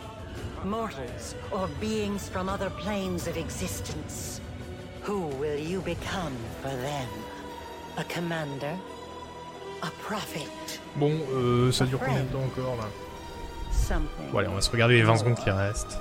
Mortals 0.65 1.35
or 1.51 1.69
beings 1.79 2.29
from 2.29 2.49
other 2.49 2.71
planes 2.71 3.27
of 3.27 3.37
existence? 3.37 4.41
Who 5.03 5.27
will 5.27 5.59
you 5.59 5.81
become 5.83 6.37
for 6.63 6.69
them? 6.69 7.09
A 7.99 8.05
commander? 8.05 8.79
A 9.83 9.91
prophet? 10.05 10.47
Bon, 10.97 11.13
euh, 11.35 11.73
ça 11.73 11.85
dure 11.87 11.99
combien 11.99 12.23
de 12.23 12.29
temps 12.29 12.45
encore 12.45 12.77
là 12.77 12.85
Something? 13.73 14.31
Bon 14.31 14.39
allez, 14.39 14.49
on 14.49 14.55
va 14.55 14.61
se 14.61 14.71
regarder 14.71 14.95
les 14.95 15.03
20 15.03 15.17
secondes 15.17 15.35
qui 15.37 15.51
restent. 15.51 15.99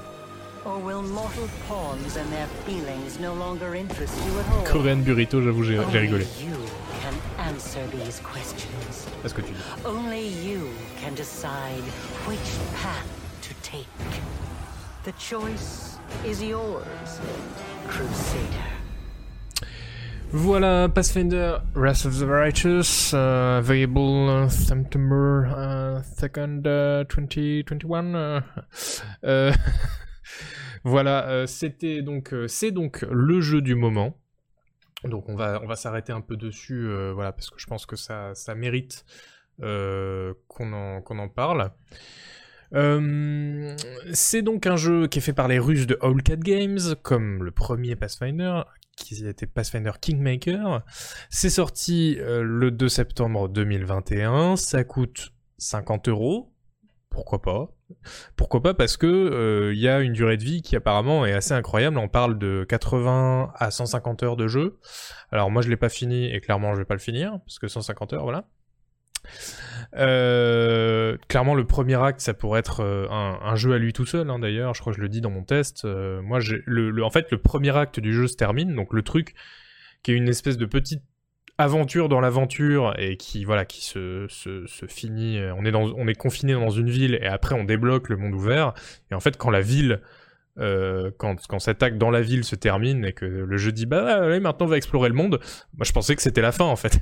Korean 4.65 4.97
Burrito, 4.97 5.41
j'avoue, 5.41 5.63
j'ai 5.63 5.79
rigolé. 5.79 6.25
Only 6.25 6.45
you 6.45 6.57
can 7.01 7.15
answer 7.39 7.81
these 7.91 8.21
questions. 8.21 9.07
C'est 9.23 9.29
ce 9.29 9.33
que 9.33 9.41
tu 9.41 9.51
dis? 9.53 9.59
Only 9.85 10.27
you 10.27 10.67
can 11.03 11.13
decide 11.15 11.83
which 12.27 12.37
path 12.75 13.07
to 13.41 13.55
take. 13.63 13.87
The 15.03 15.13
choice 15.17 15.97
is 16.23 16.43
yours, 16.43 17.19
Crusader. 17.87 18.80
Voilà, 20.33 20.87
Pathfinder 20.87 21.57
Wrath 21.75 22.05
of 22.05 22.17
the 22.17 22.23
Righteous, 22.23 23.13
uh, 23.13 23.59
available 23.59 24.49
September 24.49 25.45
uh, 25.45 26.01
2nd, 26.01 26.65
uh, 26.65 27.03
2021. 27.03 28.15
uh, 28.15 28.41
euh, 29.25 29.51
voilà, 30.83 31.27
euh, 31.29 31.47
c'était 31.47 32.01
donc, 32.01 32.33
euh, 32.33 32.47
c'est 32.47 32.71
donc 32.71 33.05
le 33.09 33.41
jeu 33.41 33.61
du 33.61 33.75
moment. 33.75 34.17
Donc 35.03 35.27
on 35.29 35.35
va, 35.35 35.59
on 35.63 35.67
va 35.67 35.75
s'arrêter 35.75 36.13
un 36.13 36.21
peu 36.21 36.37
dessus, 36.37 36.87
euh, 36.87 37.11
voilà, 37.13 37.31
parce 37.31 37.49
que 37.49 37.59
je 37.59 37.65
pense 37.65 37.85
que 37.85 37.95
ça, 37.95 38.33
ça 38.35 38.55
mérite 38.55 39.05
euh, 39.61 40.33
qu'on 40.47 40.71
en, 40.73 41.01
qu'on 41.01 41.19
en 41.19 41.27
parle. 41.27 41.71
Euh, 42.73 43.75
c'est 44.13 44.43
donc 44.43 44.65
un 44.65 44.77
jeu 44.77 45.07
qui 45.07 45.19
est 45.19 45.21
fait 45.21 45.33
par 45.33 45.47
les 45.49 45.59
Russes 45.59 45.87
de 45.87 45.97
Owlcat 46.01 46.37
Games, 46.37 46.79
comme 47.01 47.43
le 47.43 47.51
premier 47.51 47.95
Pathfinder, 47.95 48.61
qui 48.95 49.25
était 49.25 49.47
Pathfinder 49.47 49.91
Kingmaker. 49.99 50.83
C'est 51.29 51.49
sorti 51.49 52.17
euh, 52.19 52.43
le 52.43 52.71
2 52.71 52.89
septembre 52.89 53.49
2021. 53.49 54.55
Ça 54.55 54.83
coûte 54.83 55.33
50 55.57 56.07
euros. 56.07 56.53
Pourquoi 57.09 57.41
pas? 57.41 57.69
Pourquoi 58.37 58.63
pas? 58.63 58.73
Parce 58.73 58.95
que 58.95 59.05
euh, 59.05 59.73
il 59.73 59.79
y 59.79 59.89
a 59.89 59.99
une 59.99 60.13
durée 60.13 60.37
de 60.37 60.43
vie 60.43 60.61
qui 60.61 60.75
apparemment 60.75 61.25
est 61.25 61.33
assez 61.33 61.53
incroyable. 61.53 61.97
On 61.97 62.07
parle 62.07 62.37
de 62.37 62.65
80 62.67 63.51
à 63.55 63.69
150 63.69 64.23
heures 64.23 64.37
de 64.37 64.47
jeu. 64.47 64.79
Alors 65.31 65.51
moi 65.51 65.61
je 65.61 65.69
l'ai 65.69 65.77
pas 65.77 65.89
fini 65.89 66.33
et 66.33 66.39
clairement 66.39 66.73
je 66.73 66.79
vais 66.79 66.85
pas 66.85 66.93
le 66.93 67.01
finir 67.01 67.39
parce 67.45 67.59
que 67.59 67.67
150 67.67 68.13
heures, 68.13 68.23
voilà. 68.23 68.47
Euh, 69.95 71.17
clairement, 71.27 71.55
le 71.55 71.65
premier 71.65 72.01
acte, 72.01 72.21
ça 72.21 72.33
pourrait 72.33 72.59
être 72.59 72.81
euh, 72.81 73.07
un, 73.09 73.55
jeu 73.55 73.73
à 73.73 73.77
lui 73.77 73.93
tout 73.93 74.05
seul. 74.05 74.29
hein, 74.29 74.39
D'ailleurs, 74.39 74.73
je 74.73 74.81
crois 74.81 74.93
que 74.93 74.97
je 74.97 75.01
le 75.01 75.09
dis 75.09 75.21
dans 75.21 75.29
mon 75.29 75.43
test. 75.43 75.85
Euh, 75.85 76.21
moi, 76.21 76.39
en 76.39 77.09
fait, 77.09 77.31
le 77.31 77.37
premier 77.37 77.75
acte 77.75 77.99
du 77.99 78.13
jeu 78.13 78.27
se 78.27 78.35
termine, 78.35 78.75
donc 78.75 78.93
le 78.93 79.01
truc 79.01 79.33
qui 80.03 80.11
est 80.11 80.15
une 80.15 80.29
espèce 80.29 80.57
de 80.57 80.65
petite 80.65 81.03
aventure 81.57 82.09
dans 82.09 82.21
l'aventure 82.21 82.95
et 82.97 83.17
qui 83.17 83.45
voilà 83.45 83.65
qui 83.65 83.85
se, 83.85 84.25
se, 84.29 84.65
se 84.65 84.85
finit. 84.87 85.39
On 85.55 85.63
est 85.63 85.71
dans, 85.71 85.91
on 85.95 86.07
est 86.07 86.15
confiné 86.15 86.53
dans 86.53 86.71
une 86.71 86.89
ville 86.89 87.15
et 87.21 87.27
après 87.27 87.53
on 87.53 87.63
débloque 87.63 88.09
le 88.09 88.17
monde 88.17 88.33
ouvert. 88.33 88.73
Et 89.11 89.13
en 89.13 89.19
fait, 89.19 89.37
quand 89.37 89.51
la 89.51 89.61
ville 89.61 90.01
euh, 90.59 91.11
quand, 91.17 91.47
quand 91.47 91.59
cet 91.59 91.81
acte 91.81 91.97
dans 91.97 92.09
la 92.09 92.21
ville 92.21 92.43
se 92.43 92.55
termine 92.55 93.05
et 93.05 93.13
que 93.13 93.25
le 93.25 93.57
jeu 93.57 93.71
dit 93.71 93.85
bah 93.85 94.23
allez, 94.23 94.41
maintenant 94.41 94.65
on 94.65 94.69
va 94.69 94.77
explorer 94.77 95.07
le 95.07 95.15
monde, 95.15 95.39
moi 95.77 95.85
je 95.85 95.93
pensais 95.93 96.15
que 96.15 96.21
c'était 96.21 96.41
la 96.41 96.51
fin 96.51 96.65
en 96.65 96.75
fait. 96.75 96.99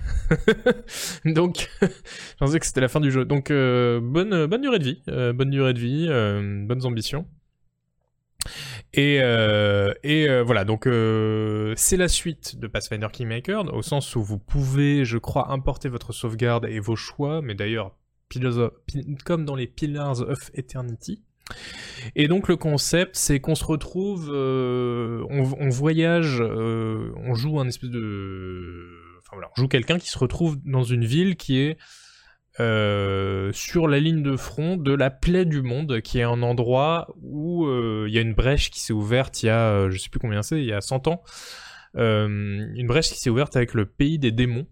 Donc 1.26 1.70
je 1.82 1.88
pensais 2.38 2.60
que 2.60 2.66
c'était 2.66 2.82
la 2.82 2.88
fin 2.89 3.00
du 3.00 3.12
jeu. 3.12 3.26
Donc 3.26 3.50
euh, 3.50 4.00
bonne 4.02 4.45
bonne 4.45 4.62
durée 4.62 4.80
de 4.80 4.84
vie, 4.84 5.02
euh, 5.10 5.34
bonne 5.34 5.50
durée 5.50 5.74
de 5.74 5.80
vie, 5.80 6.08
bonnes 6.68 6.86
ambitions. 6.86 7.28
Et, 8.93 9.18
et 9.18 10.41
voilà, 10.41 10.64
donc 10.64 10.88
c'est 11.76 11.97
la 11.97 12.08
suite 12.08 12.58
de 12.58 12.68
Pathfinder 12.68 13.08
Kingmaker, 13.12 13.74
au 13.74 13.82
sens 13.82 14.16
où 14.16 14.24
vous 14.24 14.39
pouvez, 14.39 15.06
je 15.06 15.18
crois, 15.18 15.52
importer 15.52 15.89
votre 15.89 16.14
sauvegarde 16.14 16.66
et 16.66 16.80
vos 16.80 16.95
choix, 16.95 17.41
mais 17.41 17.54
d'ailleurs, 17.54 17.95
comme 19.26 19.45
dans 19.45 19.56
les 19.56 19.68
Pillars 19.68 20.22
of 20.22 20.52
Eternity. 20.54 21.24
Et 22.16 22.28
donc 22.28 22.47
le 22.47 22.56
concept, 22.56 23.16
c'est 23.16 23.39
qu'on 23.39 23.56
se 23.56 23.66
retrouve, 23.66 24.30
euh, 24.34 25.24
on, 25.30 25.70
voyage, 25.70 26.41
euh, 26.41 27.12
on 27.18 27.34
joue 27.34 27.60
un 27.60 27.68
espèce 27.68 27.89
de, 27.89 28.88
enfin 29.20 29.34
voilà, 29.34 29.50
on 29.58 29.62
joue 29.62 29.68
quelqu'un 29.68 30.00
qui 30.00 30.10
se 30.10 30.18
retrouve 30.18 30.58
dans 30.66 30.84
une 30.84 31.06
ville 31.06 31.36
qui 31.36 31.60
est 31.60 31.78
euh, 32.60 33.52
sur 33.54 33.88
la 33.88 34.00
ligne 34.00 34.22
de 34.22 34.36
front 34.36 34.76
de 34.76 34.93
la 34.93 35.10
plaie 35.10 35.45
du 35.45 35.62
monde, 35.62 36.02
qui 36.02 36.20
est 36.20 36.24
un 36.24 36.41
endroit 36.41 37.14
où 37.22 37.68
il 38.06 38.14
y 38.14 38.18
a 38.18 38.22
une 38.22 38.34
brèche 38.34 38.70
qui 38.72 38.80
s'est 38.80 38.93
ouverte 38.93 39.43
il 39.43 39.47
y 39.47 39.50
a, 39.50 39.89
je 39.89 39.97
sais 39.97 40.10
plus 40.10 40.20
combien 40.20 40.41
c'est, 40.41 40.60
il 40.60 40.66
y 40.66 40.74
a 40.74 40.82
100 40.82 41.08
ans, 41.08 41.22
une 41.95 42.88
brèche 42.88 43.10
qui 43.10 43.20
s'est 43.20 43.30
ouverte 43.30 43.56
avec 43.56 43.74
le 43.74 43.86
pays 43.86 44.20
des 44.20 44.32
démons. 44.32 44.68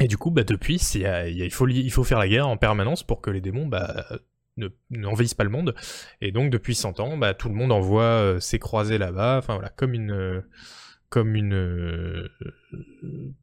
Et 0.00 0.08
du 0.08 0.18
coup, 0.18 0.32
bah 0.32 0.42
depuis, 0.42 0.76
il, 0.96 1.50
faut, 1.52 1.68
il 1.68 1.90
faut 1.90 2.02
faire 2.02 2.18
la 2.18 2.26
guerre 2.26 2.48
en 2.48 2.56
permanence 2.56 3.04
pour 3.04 3.20
que 3.20 3.30
les 3.30 3.40
démons 3.40 3.66
bah, 3.66 4.04
ne 4.56 4.68
n'envahissent 4.90 5.34
pas 5.34 5.44
le 5.44 5.50
monde. 5.50 5.74
Et 6.20 6.32
donc 6.32 6.50
depuis 6.50 6.74
100 6.74 7.00
ans, 7.00 7.16
bah, 7.16 7.34
tout 7.34 7.48
le 7.48 7.54
monde 7.54 7.72
envoie 7.72 8.02
euh, 8.02 8.40
ses 8.40 8.58
croisés 8.58 8.98
là-bas, 8.98 9.38
enfin 9.38 9.54
voilà, 9.54 9.70
comme 9.70 9.94
une 9.94 10.12
euh, 10.12 10.40
comme 11.08 11.36
une 11.36 11.54
euh, 11.54 12.28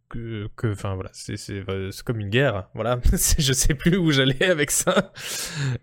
que 0.10 0.50
enfin 0.66 0.96
voilà, 0.96 1.12
euh, 1.30 1.92
c'est 1.92 2.04
comme 2.04 2.20
une 2.20 2.30
guerre, 2.30 2.70
voilà. 2.74 3.00
C'est- 3.14 3.42
Je 3.42 3.54
sais 3.54 3.74
plus 3.76 3.98
où 3.98 4.12
j'allais 4.12 4.44
avec 4.44 4.72
ça. 4.72 5.14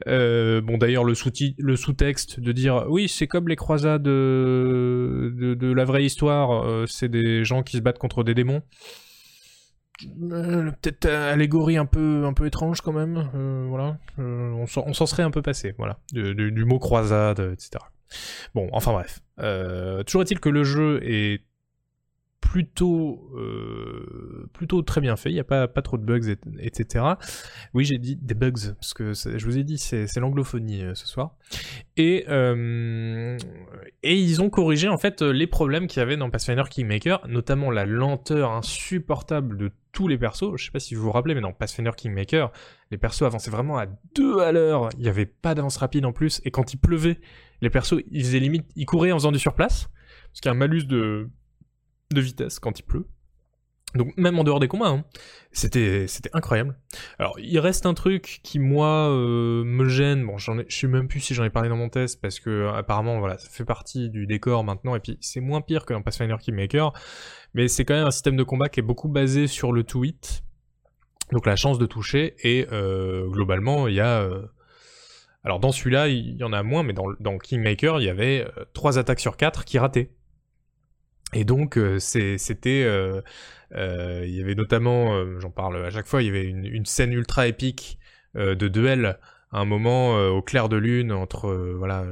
Bon 0.07 0.77
d'ailleurs 0.79 1.05
le 1.05 1.15
sous 1.15 1.31
sous-texte 1.77 2.41
de 2.41 2.53
dire 2.53 2.87
oui, 2.89 3.09
c'est 3.09 3.27
comme 3.27 3.49
les 3.49 3.57
croisades 3.57 4.03
de, 4.03 5.55
de, 5.57 5.73
la 5.73 5.85
vraie 5.85 6.05
histoire, 6.05 6.87
c'est 6.89 7.09
des 7.09 7.45
gens 7.45 7.63
qui 7.63 7.79
se 7.79 7.83
battent 7.83 7.99
contre 7.99 8.23
des 8.23 8.35
démons. 8.35 8.63
Euh, 10.05 10.71
peut-être 10.81 11.07
euh, 11.07 11.33
allégorie 11.33 11.77
un 11.77 11.87
peu 11.87 12.25
un 12.25 12.33
peu 12.33 12.47
étrange 12.47 12.81
quand 12.81 12.93
même 12.93 13.31
euh, 13.35 13.67
voilà. 13.69 13.99
On 14.19 14.67
s'en 14.67 15.07
serait 15.07 15.23
un 15.23 15.31
peu 15.31 15.43
passé 15.43 15.75
voilà. 15.77 15.99
Du, 16.13 16.65
mot 16.65 16.79
croisade 16.79 17.41
etc 17.41 17.85
bon 18.55 18.69
enfin 18.73 18.93
bref. 18.93 19.21
Toujours 20.07 20.23
est-il 20.23 20.41
que 20.41 20.49
le 20.49 20.65
jeu 20.65 21.01
est 21.03 21.43
plutôt 22.51 23.31
euh, 23.37 24.49
plutôt 24.55 24.81
très 24.83 25.01
bien 25.03 25.17
fait. 25.17 25.31
Il 25.31 25.35
n'y 25.35 25.41
a 25.41 25.45
pas 25.45 25.69
pas 25.69 25.83
trop 25.83 25.99
de 25.99 26.03
bugs, 26.05 26.29
et- 26.31 26.39
etc. 26.67 27.05
Oui, 27.75 27.85
j'ai 27.85 27.99
dit 27.99 28.17
des 28.17 28.35
bugs 28.35 28.53
parce 28.81 28.95
que 28.95 29.13
je 29.13 29.45
vous 29.45 29.59
ai 29.59 29.65
dit 29.65 29.77
c'est 29.77 30.07
l'anglophonie 30.17 30.83
euh, 30.83 30.95
ce 30.95 31.07
soir. 31.07 31.37
Et 31.99 32.25
euh, 32.29 33.37
et 34.03 34.17
ils 34.17 34.41
ont 34.41 34.49
corrigé 34.51 34.89
en 34.89 34.97
fait 34.99 35.21
les 35.21 35.47
problèmes 35.47 35.87
qu'il 35.89 36.01
y 36.01 36.03
avait 36.03 36.17
dans 36.17 36.31
Pathfinder 36.31 36.63
Kingmaker, 36.71 37.27
notamment 37.29 37.71
la 37.71 37.85
lenteur 37.85 38.53
insupportable 38.53 39.59
de 39.59 39.71
tous 39.93 40.09
les 40.09 40.17
persos. 40.17 40.57
Je 40.57 40.65
sais 40.67 40.71
pas 40.71 40.81
si 40.81 40.95
vous 40.95 41.03
vous 41.03 41.13
rappelez, 41.13 41.35
mais 41.35 41.41
dans 41.43 41.53
Pathfinder 41.53 41.91
Kingmaker, 41.97 42.51
les 42.91 42.97
persos 42.99 43.23
avançaient 43.23 43.51
vraiment 43.51 43.77
à 43.79 43.87
deux 44.15 44.39
à 44.41 44.53
l'heure. 44.53 44.89
Il 44.99 45.05
y 45.05 45.09
avait 45.09 45.27
pas 45.27 45.55
d'avance 45.55 45.77
rapide 45.77 46.07
en 46.07 46.13
plus, 46.13 46.41
et 46.45 46.51
quand 46.51 46.73
il 46.73 46.79
pleuvait, 46.79 47.19
les 47.61 47.69
persos 47.71 48.01
ils 48.11 48.25
faisaient 48.25 48.39
limite, 48.41 48.67
ils 48.75 48.87
couraient 48.87 49.13
en 49.13 49.17
faisant 49.19 49.33
du 49.33 49.39
surplace, 49.39 49.91
parce 50.31 50.41
qu'il 50.41 50.49
y 50.51 50.53
un 50.53 50.57
malus 50.59 50.85
de 50.87 51.29
de 52.11 52.21
vitesse 52.21 52.59
quand 52.59 52.79
il 52.79 52.83
pleut. 52.83 53.07
Donc 53.95 54.15
même 54.19 54.39
en 54.39 54.45
dehors 54.45 54.61
des 54.61 54.69
combats, 54.69 54.89
hein, 54.89 55.05
c'était 55.51 56.07
c'était 56.09 56.29
incroyable. 56.35 56.79
Alors 57.19 57.39
il 57.39 57.59
reste 57.59 57.87
un 57.87 57.95
truc 57.95 58.41
qui 58.43 58.59
moi 58.59 59.09
euh, 59.09 59.65
me 59.65 59.89
gêne. 59.89 60.27
Bon, 60.27 60.37
j'en 60.37 60.59
ai, 60.59 60.67
je 60.69 60.77
sais 60.77 60.87
même 60.87 61.09
plus 61.09 61.21
si 61.21 61.33
j'en 61.33 61.45
ai 61.45 61.51
parlé 61.51 61.71
dans 61.71 61.77
mon 61.77 61.89
test 61.89 62.21
parce 62.21 62.39
que 62.39 62.69
apparemment 62.69 63.19
voilà, 63.19 63.39
ça 63.39 63.49
fait 63.49 63.65
partie 63.65 64.11
du 64.11 64.27
décor 64.27 64.63
maintenant 64.63 64.95
et 64.95 65.01
puis 65.01 65.17
c'est 65.23 65.41
moins 65.41 65.63
pire 65.63 65.87
que 65.87 65.95
dans 65.95 66.03
Pathfinder 66.03 66.37
Kingmaker, 66.39 66.93
mais 67.55 67.67
c'est 67.67 67.87
quand 67.87 67.95
même 67.95 68.07
un 68.07 68.11
système 68.11 68.37
de 68.37 68.43
combat 68.43 68.69
qui 68.69 68.81
est 68.81 68.83
beaucoup 68.83 69.09
basé 69.09 69.47
sur 69.47 69.73
le 69.73 69.85
to 69.85 70.05
hit, 70.05 70.43
donc 71.33 71.47
la 71.47 71.57
chance 71.57 71.79
de 71.79 71.87
toucher 71.87 72.37
et 72.43 72.67
euh, 72.71 73.27
globalement 73.29 73.89
il 73.89 73.95
y 73.95 74.01
a 74.01 74.21
euh, 74.21 74.43
alors 75.45 75.61
dans 75.61 75.73
celui-là 75.73 76.09
il 76.09 76.37
y 76.37 76.45
en 76.45 76.53
a 76.53 76.63
moins, 76.63 76.83
mais 76.83 76.93
dans, 76.93 77.07
dans 77.21 77.39
Kingmaker 77.39 78.03
il 78.03 78.05
y 78.05 78.11
avait 78.11 78.47
trois 78.75 78.99
attaques 78.99 79.21
sur 79.21 79.39
quatre 79.39 79.65
qui 79.65 79.79
rataient. 79.79 80.11
Et 81.35 81.45
donc 81.45 81.77
euh, 81.77 81.99
c'était, 81.99 82.85
euh, 82.85 83.21
euh, 83.75 84.25
il 84.27 84.35
y 84.35 84.41
avait 84.41 84.55
notamment, 84.55 85.39
j'en 85.41 85.51
parle 85.51 85.85
à 85.85 85.91
chaque 85.91 86.07
fois, 86.07 86.23
il 86.23 86.27
y 86.27 86.29
avait 86.31 86.45
une, 86.45 86.87
scène 86.87 87.13
ultra 87.13 87.47
épique 87.47 87.99
de 88.35 88.69
duel 88.69 89.19
à 89.51 89.61
un 89.61 89.65
moment 89.65 90.19
au 90.29 90.43
clair 90.43 90.69
de 90.69 90.77
lune 90.77 91.11
entre 91.13 91.51
voilà 91.77 92.05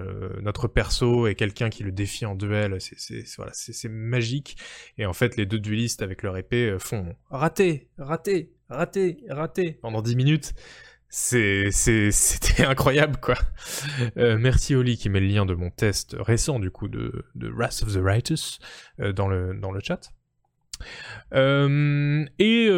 notre 0.43 0.67
perso 0.67 1.27
et 1.27 1.35
quelqu'un 1.35 1.69
qui 1.69 1.83
le 1.83 1.93
défie 1.93 2.27
en 2.27 2.35
duel. 2.35 2.79
C'est 2.81 3.25
voilà, 3.37 3.53
magique. 3.91 4.57
Et 4.99 5.07
en 5.07 5.13
fait 5.13 5.37
les 5.37 5.47
deux 5.47 5.59
duellistes 5.59 6.03
avec 6.03 6.23
leur 6.23 6.37
épée 6.37 6.77
font 6.79 7.15
raté, 7.31 7.89
raté, 7.99 8.53
raté, 8.69 9.19
raté 9.29 9.79
pendant 9.83 10.03
10 10.03 10.17
minutes. 10.17 10.55
C'était 11.11 12.65
incroyable, 12.65 13.17
quoi. 13.21 13.37
Euh, 14.17 14.37
merci 14.39 14.75
Oli 14.75 14.97
qui 14.97 15.09
met 15.09 15.21
le 15.21 15.27
lien 15.29 15.47
de 15.47 15.55
mon 15.55 15.71
test 15.71 16.17
récent, 16.19 16.59
du 16.59 16.71
coup, 16.71 16.89
de, 16.89 17.25
Wrath 17.37 17.83
of 17.83 17.95
the 17.95 18.01
Righteous 18.03 18.59
euh, 19.01 19.13
dans, 19.13 19.29
le, 19.29 19.55
dans 19.55 19.71
le 19.71 19.81
chat. 19.81 20.13
Euh, 21.35 22.25
et 22.39 22.69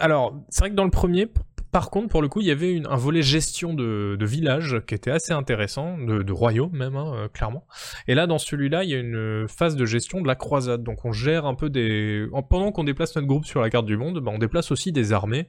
alors, 0.00 0.40
c'est 0.50 0.60
vrai 0.60 0.70
que 0.70 0.76
dans 0.76 0.84
le 0.84 0.90
premier, 0.90 1.26
par 1.72 1.90
contre, 1.90 2.08
pour 2.08 2.20
le 2.20 2.28
coup, 2.28 2.40
il 2.40 2.46
y 2.46 2.50
avait 2.50 2.72
une- 2.72 2.86
un 2.86 2.96
volet 2.96 3.22
gestion 3.22 3.74
de, 3.74 4.16
village 4.20 4.80
qui 4.86 4.94
était 4.94 5.10
assez 5.10 5.32
intéressant, 5.32 5.98
de, 5.98 6.32
royaume 6.32 6.76
même, 6.76 6.96
hein, 6.96 7.28
clairement. 7.32 7.66
Et 8.08 8.14
là, 8.14 8.26
dans 8.26 8.38
celui-là, 8.38 8.84
il 8.84 8.90
y 8.90 8.94
a 8.94 8.98
une 8.98 9.46
phase 9.48 9.76
de 9.76 9.84
gestion 9.84 10.20
de 10.20 10.26
la 10.26 10.34
croisade. 10.34 10.82
Donc, 10.82 11.04
on 11.04 11.12
gère 11.12 11.46
un 11.46 11.54
peu 11.54 11.70
des. 11.70 12.26
en- 12.32 12.42
pendant 12.42 12.72
qu'on 12.72 12.84
déplace 12.84 13.14
notre 13.16 13.28
groupe 13.28 13.46
sur 13.46 13.60
la 13.60 13.70
carte 13.70 13.86
du 13.86 13.96
monde, 13.96 14.20
bah, 14.20 14.30
on 14.34 14.38
déplace 14.38 14.70
aussi 14.70 14.92
des 14.92 15.12
armées 15.12 15.48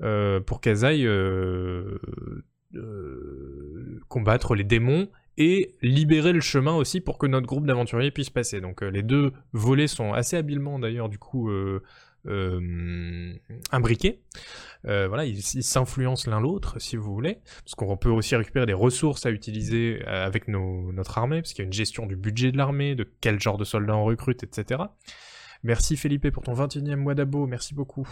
pour 0.00 0.60
qu'elles 0.60 0.84
aillent 0.84 1.06
euh, 1.06 1.98
euh, 2.74 4.00
combattre 4.08 4.54
les 4.54 4.64
démons 4.64 5.08
et 5.38 5.74
libérer 5.82 6.32
le 6.32 6.40
chemin 6.40 6.74
aussi 6.74 7.00
pour 7.00 7.16
que 7.16 7.26
notre 7.26 7.46
groupe 7.46 7.64
d'aventuriers 7.64 8.10
puisse 8.10 8.30
passer. 8.30 8.60
Donc 8.60 8.82
euh, 8.82 8.90
les 8.90 9.02
deux 9.02 9.32
volets 9.52 9.86
sont 9.86 10.12
assez 10.12 10.36
habilement 10.36 10.78
d'ailleurs 10.78 11.08
du 11.08 11.18
coup 11.18 11.48
euh, 11.48 11.80
euh, 12.26 13.32
imbriqués. 13.70 14.20
Euh, 14.86 15.08
voilà, 15.08 15.24
ils 15.24 15.42
s'influencent 15.42 16.30
l'un 16.30 16.40
l'autre 16.40 16.80
si 16.80 16.96
vous 16.96 17.12
voulez, 17.12 17.38
parce 17.64 17.74
qu'on 17.74 17.96
peut 17.96 18.10
aussi 18.10 18.36
récupérer 18.36 18.66
des 18.66 18.74
ressources 18.74 19.26
à 19.26 19.30
utiliser 19.30 20.02
euh, 20.06 20.26
avec 20.26 20.48
notre 20.48 21.18
armée, 21.18 21.40
parce 21.40 21.52
qu'il 21.52 21.62
y 21.62 21.66
a 21.66 21.66
une 21.66 21.72
gestion 21.72 22.06
du 22.06 22.16
budget 22.16 22.52
de 22.52 22.56
l'armée, 22.56 22.94
de 22.94 23.08
quel 23.20 23.40
genre 23.40 23.58
de 23.58 23.64
soldats 23.64 23.96
on 23.96 24.04
recrute, 24.04 24.42
etc. 24.42 24.82
Merci 25.62 25.96
Felipe 25.96 26.30
pour 26.30 26.42
ton 26.42 26.54
21e 26.54 26.96
mois 26.96 27.14
d'abo, 27.14 27.46
merci 27.46 27.74
beaucoup. 27.74 28.08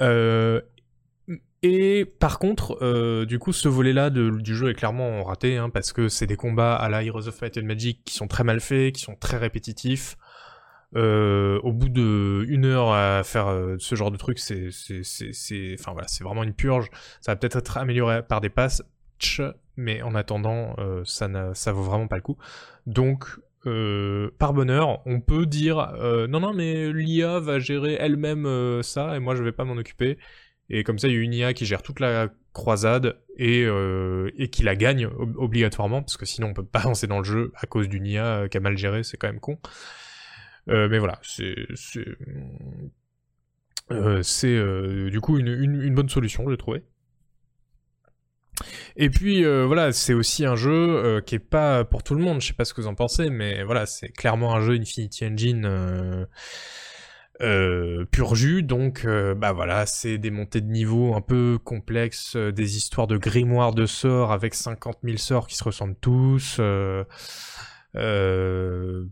Euh, 0.00 0.60
et 1.62 2.04
par 2.04 2.38
contre, 2.38 2.78
euh, 2.82 3.26
du 3.26 3.38
coup, 3.38 3.52
ce 3.52 3.68
volet-là 3.68 4.10
du 4.10 4.54
jeu 4.54 4.70
est 4.70 4.74
clairement 4.74 5.22
raté, 5.24 5.58
hein, 5.58 5.70
parce 5.70 5.92
que 5.92 6.08
c'est 6.08 6.26
des 6.26 6.36
combats 6.36 6.74
à 6.74 6.88
la 6.88 7.02
Heroes 7.02 7.28
of 7.28 7.34
Fight 7.34 7.58
and 7.58 7.64
Magic 7.64 8.02
qui 8.04 8.14
sont 8.14 8.28
très 8.28 8.44
mal 8.44 8.60
faits, 8.60 8.94
qui 8.94 9.02
sont 9.02 9.16
très 9.16 9.36
répétitifs. 9.36 10.16
Euh, 10.96 11.60
au 11.62 11.72
bout 11.72 11.88
de 11.88 12.44
une 12.48 12.64
heure 12.64 12.92
à 12.92 13.22
faire 13.22 13.54
ce 13.78 13.94
genre 13.94 14.10
de 14.10 14.16
truc, 14.16 14.38
c'est, 14.40 14.70
enfin 15.78 15.92
voilà, 15.92 16.08
vraiment 16.20 16.42
une 16.42 16.54
purge. 16.54 16.88
Ça 17.20 17.32
va 17.32 17.36
peut-être 17.36 17.58
être 17.58 17.76
amélioré 17.76 18.22
par 18.22 18.40
des 18.40 18.50
passes, 18.50 18.82
mais 19.76 20.02
en 20.02 20.14
attendant, 20.14 20.74
ça, 21.04 21.28
ça 21.54 21.72
vaut 21.72 21.82
vraiment 21.82 22.08
pas 22.08 22.16
le 22.16 22.22
coup. 22.22 22.38
Donc, 22.86 23.38
euh, 23.66 24.30
par 24.38 24.52
bonheur, 24.54 25.02
on 25.06 25.20
peut 25.20 25.46
dire 25.46 25.78
euh, 25.78 26.26
non, 26.26 26.40
non, 26.40 26.52
mais 26.54 26.92
l'IA 26.92 27.40
va 27.40 27.58
gérer 27.58 27.94
elle-même 28.00 28.46
euh, 28.46 28.82
ça, 28.82 29.16
et 29.16 29.20
moi 29.20 29.34
je 29.36 29.42
vais 29.42 29.52
pas 29.52 29.64
m'en 29.64 29.74
occuper. 29.76 30.18
Et 30.70 30.84
comme 30.84 30.98
ça, 30.98 31.08
il 31.08 31.14
y 31.14 31.16
a 31.16 31.20
une 31.20 31.34
IA 31.34 31.52
qui 31.52 31.66
gère 31.66 31.82
toute 31.82 32.00
la 32.00 32.28
croisade 32.52 33.18
et, 33.38 33.66
et 34.38 34.48
qui 34.50 34.62
la 34.62 34.76
gagne 34.76 35.06
ob- 35.06 35.36
obligatoirement, 35.36 36.00
parce 36.02 36.16
que 36.16 36.26
sinon 36.26 36.48
on 36.48 36.54
peut 36.54 36.64
pas 36.64 36.80
avancer 36.84 37.06
dans 37.08 37.18
le 37.18 37.24
jeu 37.24 37.52
à 37.56 37.66
cause 37.66 37.88
d'une 37.88 38.06
IA 38.06 38.48
qui 38.48 38.56
a 38.56 38.60
mal 38.60 38.78
géré, 38.78 39.02
c'est 39.02 39.16
quand 39.16 39.28
même 39.28 39.40
con. 39.40 39.58
Mais 40.66 40.98
voilà, 40.98 41.18
c'est 41.22 41.54
c'est 41.74 42.04
du 45.10 45.20
coup 45.20 45.38
une, 45.38 45.48
une, 45.48 45.82
une 45.82 45.94
bonne 45.94 46.08
solution, 46.08 46.48
j'ai 46.48 46.56
trouvé. 46.56 46.84
Et 48.96 49.10
puis 49.10 49.44
euh, 49.44 49.64
voilà, 49.66 49.92
c'est 49.92 50.14
aussi 50.14 50.44
un 50.44 50.56
jeu 50.56 50.70
euh, 50.72 51.20
qui 51.20 51.36
est 51.36 51.38
pas 51.38 51.84
pour 51.84 52.02
tout 52.02 52.14
le 52.14 52.22
monde. 52.22 52.40
Je 52.40 52.48
sais 52.48 52.52
pas 52.52 52.64
ce 52.64 52.74
que 52.74 52.80
vous 52.80 52.86
en 52.86 52.94
pensez, 52.94 53.30
mais 53.30 53.62
voilà, 53.62 53.86
c'est 53.86 54.08
clairement 54.08 54.54
un 54.54 54.60
jeu 54.60 54.74
Infinity 54.74 55.26
Engine 55.26 56.26
euh, 57.42 58.04
pur 58.10 58.34
jus. 58.34 58.62
Donc 58.62 59.06
bah 59.06 59.52
voilà, 59.52 59.86
c'est 59.86 60.18
des 60.18 60.30
montées 60.30 60.60
de 60.60 60.70
niveau 60.70 61.14
un 61.14 61.20
peu 61.20 61.58
complexes, 61.62 62.36
des 62.36 62.76
histoires 62.76 63.06
de 63.06 63.16
grimoires 63.16 63.74
de 63.74 63.86
sorts 63.86 64.32
avec 64.32 64.54
50 64.54 64.98
000 65.04 65.16
sorts 65.16 65.46
qui 65.46 65.56
se 65.56 65.64
ressemblent 65.64 65.96
tous. 66.00 66.60
euh, 67.96 69.04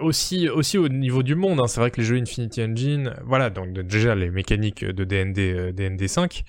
aussi 0.00 0.48
aussi 0.48 0.78
au 0.78 0.88
niveau 0.88 1.22
du 1.22 1.34
monde 1.34 1.60
hein, 1.60 1.66
c'est 1.66 1.80
vrai 1.80 1.90
que 1.90 2.00
les 2.00 2.06
jeux 2.06 2.16
Infinity 2.16 2.62
Engine 2.62 3.14
voilà 3.24 3.50
donc 3.50 3.72
déjà 3.72 4.14
les 4.14 4.30
mécaniques 4.30 4.84
de 4.84 5.04
DND 5.04 5.74
DND 5.74 6.06
5 6.06 6.44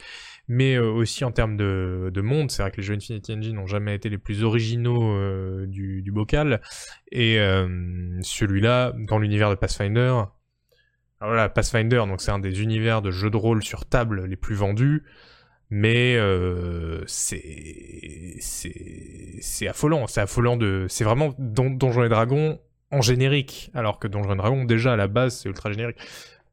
mais 0.48 0.76
euh, 0.76 0.91
aussi 0.91 1.24
en 1.24 1.32
termes 1.32 1.58
de, 1.58 2.12
de 2.14 2.22
monde 2.22 2.52
c'est 2.52 2.62
vrai 2.62 2.72
que 2.72 2.78
les 2.78 2.84
jeux 2.84 2.96
Infinity 2.96 3.34
Engine 3.34 3.56
n'ont 3.56 3.68
jamais 3.68 3.96
été 3.96 4.10
les 4.10 4.18
plus 4.18 4.44
originaux 4.44 5.16
euh, 5.16 5.66
du, 5.68 6.12
bocal. 6.12 6.62
Et 7.12 7.39
euh, 7.39 8.20
celui-là 8.22 8.94
dans 9.08 9.20
l'univers 9.20 9.50
de 9.50 9.56
Pathfinder 9.56 10.14
alors 11.20 11.32
voilà 11.32 11.48
Pathfinder 11.50 12.04
donc 12.08 12.22
c'est 12.22 12.32
un 12.32 12.39
des 12.39 12.62
univers 12.62 13.02
de 13.02 13.10
jeux 13.10 13.30
de 13.30 13.38
rôle 13.38 13.64
sur 13.64 13.86
table 13.86 14.26
les 14.26 14.36
plus 14.36 14.56
vendus 14.56 15.04
mais 15.70 16.16
euh, 16.18 17.04
c'est 17.08 18.38
affolant. 19.68 20.06
C'est 20.06 20.22
affolant 20.22 20.56
de 20.58 20.86
c'est 20.89 21.04
vraiment 21.04 21.34
Don- 21.39 21.72
Donjons 21.72 22.04
et 22.04 22.10
Dragons 22.10 22.60
en 22.94 23.02
générique 23.02 23.72
alors 23.74 24.00
que 24.00 24.08
Donjons 24.08 24.34
et 24.34 24.38
Dragons 24.38 24.66
déjà 24.66 24.94
à 24.94 24.96
la 24.96 25.08
base 25.08 25.38
c'est 25.38 25.50
ultra 25.50 25.72
générique 25.72 25.98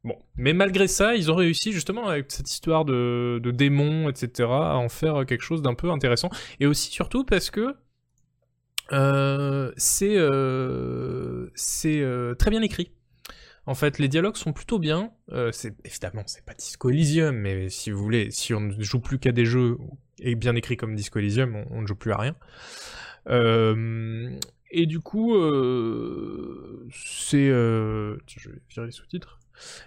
bon 0.03 0.17
mais 0.37 0.53
malgré 0.53 0.89
ça 0.89 1.15
ils 1.15 1.31
ont 1.31 1.35
réussi 1.37 1.73
justement 1.73 2.09
avec 2.09 2.33
cette 2.33 2.51
histoire 2.51 2.85
de, 2.85 3.41
démons 3.45 4.09
etc 4.09 4.49
à 4.49 4.77
en 4.77 4.89
faire 4.89 5.27
quelque 5.27 5.43
chose 5.43 5.63
d'un 5.63 5.75
peu 5.75 5.91
intéressant 5.91 6.31
et 6.59 6.67
aussi 6.67 6.91
surtout 6.91 7.25
parce 7.25 7.51
que 7.51 7.77
euh, 8.93 9.73
c'est 9.77 10.17
euh, 10.17 11.51
euh, 11.85 12.35
très 12.35 12.51
bien 12.51 12.63
écrit 12.63 12.91
en 13.67 13.75
fait, 13.75 13.99
les 13.99 14.09
dialogues 14.09 14.37
sont 14.37 14.53
plutôt 14.53 14.81
bien. 14.81 15.13
C'est 15.53 15.75
évidemment, 15.85 16.23
c'est 16.27 16.45
pas 16.45 16.55
Disco 16.55 16.91
Elysium, 16.91 17.37
mais 17.37 17.69
si 17.69 17.93
vous 17.93 18.03
voulez, 18.03 18.31
si 18.33 18.53
on 18.53 18.61
ne 18.61 18.83
joue 18.83 18.99
plus 18.99 19.21
qu'à 19.21 19.31
des 19.31 19.45
jeux 19.45 19.77
et 20.19 20.35
bien 20.35 20.57
écrits 20.57 20.77
comme 20.77 20.97
Disco 20.97 21.21
Elysium, 21.21 21.55
on, 21.55 21.67
on 21.71 21.83
ne 21.83 21.87
joue 21.87 21.95
plus 21.95 22.11
à 22.11 22.17
rien. 22.17 22.35
Et 24.71 24.87
du 24.87 25.01
coup, 25.01 25.35
euh, 25.35 26.87
c'est, 26.93 27.49
euh, 27.51 28.17
tiens, 28.27 28.43
je 28.43 28.51
vais 28.51 28.59
virer 28.71 28.87
les 28.87 28.93
sous-titres. 28.93 29.39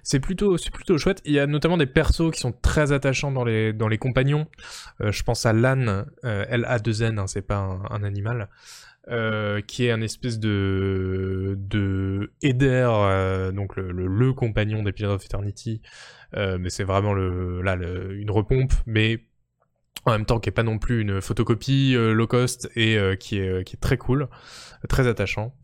C'est 0.03 0.19
plutôt, 0.19 0.57
c'est 0.57 0.71
plutôt 0.71 0.97
chouette. 0.97 1.21
Il 1.25 1.33
y 1.33 1.39
a 1.39 1.47
notamment 1.47 1.77
des 1.77 1.87
persos 1.87 2.31
qui 2.31 2.39
sont 2.39 2.51
très 2.51 2.91
attachants 2.91 3.31
dans 3.31 3.43
les, 3.43 3.73
dans 3.73 3.87
les 3.87 3.97
compagnons. 3.97 4.47
Euh, 5.01 5.11
je 5.11 5.23
pense 5.23 5.45
à 5.45 5.53
Lan, 5.53 6.05
euh, 6.25 6.45
L-A-2-N, 6.47 7.17
hein, 7.17 7.27
c'est 7.27 7.41
pas 7.41 7.57
un, 7.89 8.03
animal. 8.03 8.49
Euh, 9.09 9.59
qui 9.59 9.85
est 9.85 9.91
un 9.91 9.99
espèce 9.99 10.39
de 10.39 11.57
de 11.59 12.31
Eder, 12.41 12.89
donc 13.53 13.75
le, 13.75 13.91
le, 13.91 14.07
le 14.07 14.31
compagnon 14.31 14.81
des 14.81 15.03
of 15.03 15.25
Eternity, 15.25 15.81
mais 16.33 16.69
c'est 16.69 16.85
vraiment 16.85 17.13
le 17.13 17.61
là 17.61 17.75
le- 17.75 18.13
une 18.13 18.31
repompe, 18.31 18.71
mais 18.85 19.19
en 20.05 20.11
même 20.11 20.25
temps 20.25 20.39
qui 20.39 20.49
est 20.49 20.51
pas 20.53 20.63
non 20.63 20.77
plus 20.79 21.01
une 21.01 21.21
photocopie 21.21 21.93
euh, 21.95 22.13
low 22.13 22.27
cost 22.27 22.69
et 22.75 22.97
euh, 22.97 23.15
qui 23.15 23.37
est 23.39 23.63
qui 23.65 23.75
est 23.75 23.79
très 23.79 23.97
cool, 23.97 24.27
très 24.89 25.07
attachant. 25.07 25.55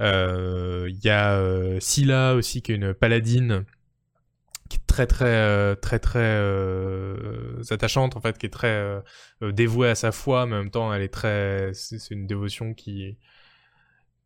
Euh, 0.00 0.86
Il 0.90 1.04
y 1.04 1.10
a 1.10 1.34
euh, 1.38 1.78
Scylla 1.80 2.34
aussi, 2.34 2.62
qui 2.62 2.72
est 2.72 2.76
une 2.76 2.94
paladine 2.94 3.64
qui 4.70 4.78
est 4.78 4.86
très 4.86 5.06
très 5.06 5.26
euh, 5.26 5.74
très 5.74 5.98
très 5.98 6.20
euh, 6.20 7.62
attachante 7.70 8.16
en 8.16 8.20
fait, 8.20 8.38
qui 8.38 8.46
est 8.46 8.50
très 8.50 8.68
euh, 8.68 9.00
euh, 9.42 9.52
dévouée 9.52 9.90
à 9.90 9.94
sa 9.94 10.12
foi, 10.12 10.46
mais 10.46 10.56
en 10.56 10.58
même 10.60 10.70
temps 10.70 10.92
elle 10.94 11.02
est 11.02 11.12
très, 11.12 11.72
c'est 11.74 12.10
une 12.10 12.26
dévotion 12.26 12.72
qui 12.74 13.18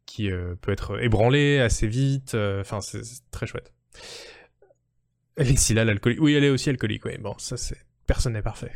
qui 0.07 0.31
euh, 0.31 0.55
peut 0.61 0.73
être 0.73 1.01
ébranlée 1.03 1.59
assez 1.61 1.87
vite. 1.89 2.35
euh, 2.35 2.61
Enfin, 2.61 2.81
c'est 2.81 3.03
très 3.31 3.47
chouette. 3.47 3.73
Et 5.39 5.57
Scylla 5.57 5.85
l'alcoolique, 5.85 6.21
oui, 6.21 6.35
elle 6.35 6.45
est 6.45 6.51
aussi 6.51 6.71
alcoolique. 6.71 7.05
Oui, 7.05 7.19
bon, 7.19 7.35
ça 7.39 7.57
c'est 7.57 7.79
personne 8.07 8.35
n'est 8.35 8.43
parfait. 8.43 8.73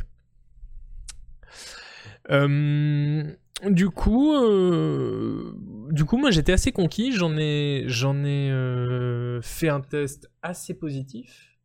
Euh, 2.30 3.24
du 3.68 3.88
coup, 3.88 4.34
euh, 4.34 5.52
du 5.90 6.04
coup, 6.04 6.16
moi 6.16 6.30
j'étais 6.30 6.52
assez 6.52 6.72
conquis. 6.72 7.12
J'en 7.12 7.36
ai, 7.36 7.84
euh, 7.88 9.40
fait 9.42 9.68
un 9.68 9.80
test 9.80 10.30
assez 10.42 10.74
positif, 10.74 11.58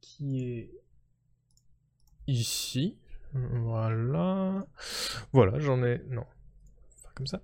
qui 0.00 0.40
est 0.40 0.70
ici. 2.26 2.98
Voilà, 3.32 4.66
voilà, 5.32 5.58
j'en 5.58 5.82
ai. 5.84 6.02
Non, 6.08 6.24
Enfin, 6.98 7.10
comme 7.14 7.26
ça. 7.26 7.42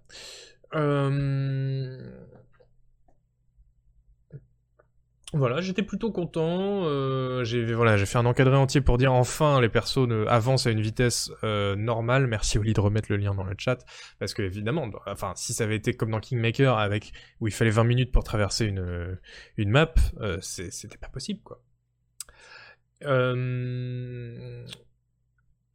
Voilà, 5.37 5.61
j'étais 5.61 5.83
plutôt 5.83 6.13
content. 6.13 6.85
euh, 6.87 7.43
j'ai 7.43 7.65
voilà, 7.75 7.97
j'ai 7.97 8.07
fait 8.07 8.19
un 8.19 8.25
encadré 8.25 8.55
entier 8.55 8.81
pour 8.81 8.99
dire 8.99 9.13
enfin 9.13 9.61
les 9.61 9.69
persos 9.69 10.07
ne- 10.07 10.25
avancent 10.27 10.69
à 10.69 10.71
une 10.71 10.81
vitesse 10.81 11.33
euh, 11.43 11.75
normale. 11.75 12.29
Merci 12.29 12.57
Oli 12.57 12.73
de 12.73 12.81
remettre 12.81 13.09
le 13.11 13.17
lien 13.17 13.35
dans 13.35 13.43
le 13.43 13.55
chat 13.59 13.85
parce 14.21 14.33
que 14.33 14.43
évidemment, 14.43 14.89
enfin 15.07 15.33
si 15.35 15.53
ça 15.53 15.65
avait 15.65 15.75
été 15.75 15.93
comme 15.93 16.13
dans 16.13 16.21
Kingmaker 16.21 16.79
avec 16.79 17.11
où 17.41 17.49
il 17.49 17.53
fallait 17.53 17.71
20 17.73 17.83
minutes 17.83 18.13
pour 18.13 18.23
traverser 18.23 18.67
une 18.67 19.19
une 19.57 19.71
map, 19.71 19.93
euh, 20.21 20.39
c'était 20.41 20.99
pas 20.99 21.09
possible 21.09 21.41
quoi. 21.43 21.61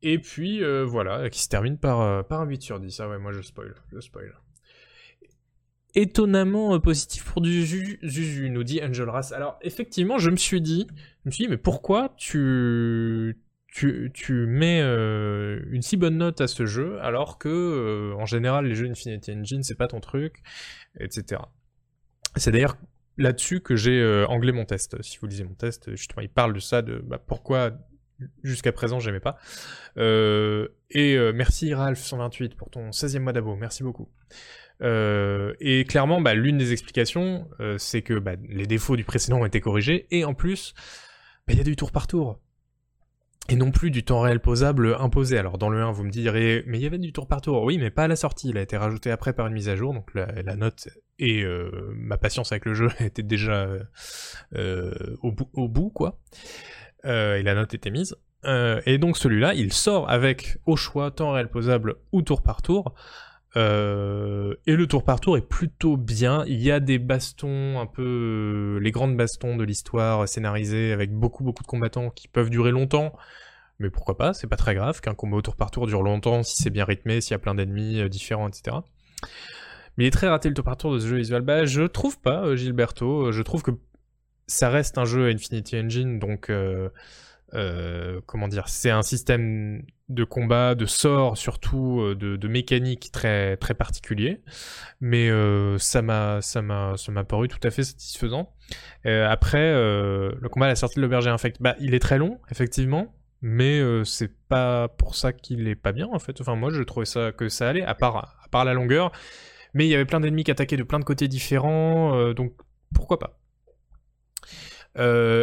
Et 0.01 0.19
puis 0.19 0.63
voilà, 0.85 1.29
qui 1.29 1.41
se 1.43 1.49
termine 1.49 1.77
par 1.77 2.25
par 2.27 2.39
un 2.41 2.45
8 2.45 2.61
sur 2.61 2.79
10. 2.79 2.97
Ah 3.01 3.09
ouais, 3.09 3.19
moi 3.19 3.33
je 3.33 3.41
spoil, 3.41 3.75
je 3.91 3.99
spoil 3.99 4.33
étonnamment 5.95 6.75
euh, 6.75 6.79
positif 6.79 7.25
pour 7.25 7.41
du 7.41 7.65
Zuzu, 7.65 8.49
nous 8.49 8.63
dit 8.63 8.81
Angel 8.83 9.09
Race. 9.09 9.31
Alors, 9.31 9.57
effectivement, 9.61 10.17
je 10.17 10.29
me 10.29 10.35
suis 10.35 10.61
dit, 10.61 10.87
je 11.23 11.29
me 11.29 11.31
suis 11.31 11.45
dit, 11.45 11.49
mais 11.49 11.57
pourquoi 11.57 12.13
tu, 12.17 13.41
tu, 13.67 14.11
tu 14.13 14.45
mets 14.45 14.81
euh, 14.81 15.61
une 15.71 15.81
si 15.81 15.97
bonne 15.97 16.17
note 16.17 16.41
à 16.41 16.47
ce 16.47 16.65
jeu 16.65 16.99
alors 17.01 17.37
que, 17.37 17.49
euh, 17.49 18.15
en 18.17 18.25
général, 18.25 18.65
les 18.65 18.75
jeux 18.75 18.89
Infinity 18.89 19.31
Engine, 19.33 19.63
c'est 19.63 19.77
pas 19.77 19.87
ton 19.87 19.99
truc, 19.99 20.41
etc. 20.99 21.41
C'est 22.35 22.51
d'ailleurs 22.51 22.77
là-dessus 23.17 23.59
que 23.59 23.75
j'ai 23.75 24.25
anglais 24.29 24.51
mon 24.51 24.65
test. 24.65 25.01
Si 25.01 25.17
vous 25.17 25.27
lisez 25.27 25.43
mon 25.43 25.55
test, 25.55 25.89
justement, 25.95 26.21
il 26.21 26.29
parle 26.29 26.53
de 26.53 26.59
ça, 26.59 26.81
de 26.81 26.99
bah, 27.03 27.17
pourquoi 27.17 27.71
jusqu'à 28.43 28.71
présent 28.71 28.99
j'aimais 28.99 29.19
pas. 29.19 29.37
Et 29.97 31.17
merci 31.33 31.71
Ralph128 31.71 32.55
pour 32.55 32.69
ton 32.69 32.91
16e 32.91 33.19
mois 33.19 33.33
d'abo, 33.33 33.55
merci 33.55 33.83
beaucoup. 33.83 34.09
Euh, 34.81 35.53
et 35.59 35.83
clairement, 35.85 36.21
bah, 36.21 36.33
l'une 36.33 36.57
des 36.57 36.71
explications, 36.71 37.47
euh, 37.59 37.77
c'est 37.77 38.01
que 38.01 38.17
bah, 38.17 38.33
les 38.47 38.65
défauts 38.65 38.95
du 38.95 39.03
précédent 39.03 39.39
ont 39.39 39.45
été 39.45 39.61
corrigés, 39.61 40.07
et 40.11 40.25
en 40.25 40.33
plus, 40.33 40.73
bah, 41.47 41.53
il 41.53 41.57
y 41.57 41.61
a 41.61 41.65
du 41.65 41.75
tour 41.75 41.91
par 41.91 42.07
tour. 42.07 42.39
Et 43.51 43.55
non 43.55 43.71
plus 43.71 43.89
du 43.89 44.03
temps 44.03 44.21
réel 44.21 44.39
posable 44.39 44.95
imposé. 44.99 45.35
Alors 45.39 45.57
dans 45.57 45.69
le 45.69 45.81
1, 45.81 45.91
vous 45.91 46.03
me 46.03 46.11
direz, 46.11 46.63
mais 46.67 46.77
il 46.77 46.83
y 46.83 46.85
avait 46.85 46.99
du 46.99 47.11
tour 47.11 47.27
par 47.27 47.41
tour. 47.41 47.63
Oui, 47.63 47.79
mais 47.79 47.89
pas 47.89 48.03
à 48.03 48.07
la 48.07 48.15
sortie. 48.15 48.49
Il 48.49 48.59
a 48.59 48.61
été 48.61 48.77
rajouté 48.77 49.09
après 49.09 49.33
par 49.33 49.47
une 49.47 49.53
mise 49.53 49.69
à 49.69 49.75
jour, 49.75 49.91
donc 49.91 50.13
la, 50.13 50.55
note 50.55 50.87
et 51.17 51.43
euh, 51.43 51.91
ma 51.95 52.19
patience 52.19 52.51
avec 52.51 52.65
le 52.65 52.75
jeu 52.75 52.89
était 52.99 53.23
déjà 53.23 53.67
au, 54.53 55.31
bout, 55.31 55.49
au 55.53 55.67
bout, 55.67 55.89
quoi. 55.89 56.19
Et 57.03 57.41
la 57.41 57.55
note 57.55 57.73
était 57.73 57.89
mise. 57.89 58.15
Et 58.45 58.99
donc 58.99 59.17
celui-là, 59.17 59.55
il 59.55 59.73
sort 59.73 60.07
avec 60.11 60.59
au 60.67 60.75
choix 60.75 61.09
temps 61.09 61.31
réel 61.31 61.49
posable 61.49 61.95
ou 62.11 62.21
tour 62.21 62.43
par 62.43 62.61
tour. 62.61 62.93
Euh, 63.57 64.53
et 64.67 64.75
le 64.75 64.85
tour 64.85 65.03
par 65.03 65.19
tour 65.19 65.37
est 65.37 65.47
plutôt 65.47 65.97
bien. 65.97 66.43
Il 66.47 66.61
y 66.61 66.71
a 66.71 66.79
des 66.79 66.99
bastons, 66.99 67.79
un 67.79 67.87
peu 67.87 68.03
euh, 68.77 68.79
les 68.79 68.91
grandes 68.91 69.17
bastons 69.17 69.55
de 69.55 69.63
l'histoire 69.63 70.27
scénarisés 70.27 70.91
avec 70.91 71.11
beaucoup 71.11 71.43
beaucoup 71.43 71.63
de 71.63 71.67
combattants 71.67 72.11
qui 72.11 72.27
peuvent 72.27 72.49
durer 72.49 72.71
longtemps. 72.71 73.13
Mais 73.79 73.89
pourquoi 73.89 74.17
pas, 74.17 74.33
c'est 74.33 74.47
pas 74.47 74.57
très 74.57 74.75
grave 74.75 74.99
qu'un 75.01 75.15
combat 75.15 75.37
au 75.37 75.41
tour 75.41 75.55
par 75.55 75.71
tour 75.71 75.87
dure 75.87 76.03
longtemps 76.03 76.43
si 76.43 76.61
c'est 76.61 76.69
bien 76.69 76.85
rythmé, 76.85 77.21
s'il 77.21 77.31
y 77.31 77.35
a 77.35 77.39
plein 77.39 77.55
d'ennemis 77.55 78.01
euh, 78.01 78.09
différents, 78.09 78.47
etc. 78.47 78.77
Mais 79.97 80.03
il 80.05 80.07
est 80.07 80.11
très 80.11 80.27
raté 80.27 80.49
le 80.49 80.55
tour 80.55 80.65
par 80.65 80.77
tour 80.77 80.93
de 80.93 80.99
ce 80.99 81.07
jeu 81.07 81.17
visual. 81.17 81.41
Bah, 81.41 81.65
je 81.65 81.81
trouve 81.83 82.19
pas, 82.19 82.55
Gilberto. 82.55 83.31
Je 83.31 83.41
trouve 83.41 83.63
que 83.63 83.71
ça 84.47 84.69
reste 84.69 84.97
un 84.97 85.05
jeu 85.05 85.29
Infinity 85.29 85.77
Engine, 85.77 86.19
donc 86.19 86.51
euh, 87.53 88.21
comment 88.25 88.47
dire, 88.47 88.67
c'est 88.67 88.91
un 88.91 89.01
système 89.01 89.83
de 90.07 90.23
combat, 90.23 90.75
de 90.75 90.85
sorts 90.85 91.37
surtout, 91.37 92.01
euh, 92.01 92.15
de, 92.15 92.35
de 92.35 92.47
mécanique 92.47 93.11
très 93.11 93.57
très 93.57 93.73
particulier. 93.73 94.41
Mais 95.01 95.29
euh, 95.29 95.77
ça 95.77 96.01
m'a 96.01 96.41
paru 97.27 97.47
tout 97.47 97.59
à 97.63 97.71
fait 97.71 97.83
satisfaisant. 97.83 98.53
Après, 99.05 99.71
le 99.73 100.47
combat 100.49 100.67
à 100.67 100.69
la 100.69 100.75
sortie 100.75 100.97
de 100.97 101.01
l'auberge 101.01 101.27
infect, 101.27 101.57
bah 101.59 101.75
il 101.79 101.93
est 101.93 101.99
très 101.99 102.17
long 102.17 102.39
effectivement. 102.51 103.15
Mais 103.41 103.81
c'est 104.03 104.31
pas 104.49 104.89
pour 104.89 105.15
ça 105.15 105.31
qu'il 105.31 105.67
est 105.67 105.75
pas 105.75 105.93
bien 105.93 106.07
en 106.11 106.19
fait. 106.19 106.41
Enfin 106.41 106.55
moi 106.55 106.69
je 106.71 106.83
trouvais 106.83 107.05
ça 107.05 107.31
que 107.31 107.47
ça 107.49 107.69
allait, 107.69 107.83
à 107.83 107.95
part 107.95 108.17
à 108.17 108.47
part 108.51 108.65
la 108.65 108.73
longueur. 108.73 109.11
Mais 109.73 109.85
il 109.85 109.89
y 109.89 109.95
avait 109.95 110.05
plein 110.05 110.19
d'ennemis 110.19 110.43
qui 110.43 110.51
attaquaient 110.51 110.77
de 110.77 110.83
plein 110.83 110.99
de 110.99 111.03
côtés 111.03 111.27
différents, 111.27 112.33
donc 112.33 112.53
pourquoi 112.93 113.17
pas. 113.19 113.39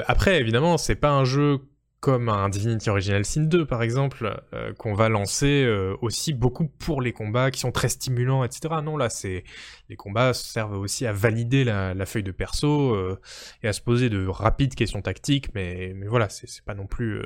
Après, 0.06 0.38
évidemment, 0.40 0.76
c'est 0.76 0.96
pas 0.96 1.10
un 1.10 1.24
jeu 1.24 1.60
comme 2.00 2.28
un 2.28 2.48
Divinity 2.48 2.90
Original 2.90 3.24
Sin 3.24 3.44
2, 3.44 3.66
par 3.66 3.82
exemple, 3.82 4.40
euh, 4.52 4.72
qu'on 4.74 4.94
va 4.94 5.08
lancer 5.08 5.64
euh, 5.64 5.96
aussi 6.02 6.34
beaucoup 6.34 6.66
pour 6.66 7.00
les 7.00 7.12
combats 7.12 7.50
qui 7.50 7.60
sont 7.60 7.72
très 7.72 7.88
stimulants, 7.88 8.44
etc. 8.44 8.76
Non, 8.82 8.96
là, 8.96 9.08
c'est 9.08 9.44
les 9.88 9.96
combats 9.96 10.34
servent 10.34 10.78
aussi 10.78 11.06
à 11.06 11.12
valider 11.12 11.64
la, 11.64 12.06
feuille 12.06 12.22
de 12.22 12.32
perso 12.32 12.94
euh, 12.94 13.18
et 13.62 13.68
à 13.68 13.72
se 13.72 13.80
poser 13.80 14.10
de 14.10 14.26
rapides 14.26 14.74
questions 14.74 15.02
tactiques, 15.02 15.54
mais, 15.54 15.94
voilà, 16.06 16.28
c'est 16.28 16.64
pas 16.64 16.74
non 16.74 16.86
plus... 16.86 17.22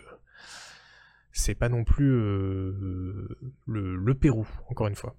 c'est 1.33 1.55
pas 1.55 1.69
non 1.69 1.85
plus 1.85 2.11
le, 3.67 4.15
Pérou, 4.19 4.47
encore 4.69 4.87
une 4.87 4.97
fois. 4.97 5.17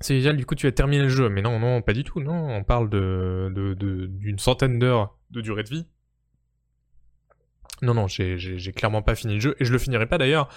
C'est 0.00 0.14
déjà, 0.14 0.32
du 0.32 0.44
coup, 0.44 0.54
tu 0.54 0.66
as 0.66 0.72
terminé 0.72 1.02
le 1.02 1.08
jeu. 1.08 1.28
Mais 1.28 1.40
non, 1.40 1.58
non, 1.58 1.82
pas 1.82 1.92
du 1.92 2.04
tout, 2.04 2.20
non. 2.20 2.48
On 2.50 2.64
parle 2.64 2.90
de- 2.90 3.76
d'une 4.08 4.38
centaine 4.38 4.78
d'heures 4.78 5.16
de 5.30 5.40
durée 5.40 5.62
de 5.62 5.70
vie. 5.70 5.86
Non, 7.82 7.94
non, 7.94 8.06
j'ai, 8.06 8.72
clairement 8.74 9.02
pas 9.02 9.14
fini 9.14 9.34
le 9.34 9.40
jeu. 9.40 9.56
Et 9.60 9.64
je 9.64 9.72
le 9.72 9.78
finirai 9.78 10.06
pas 10.06 10.18
d'ailleurs, 10.18 10.48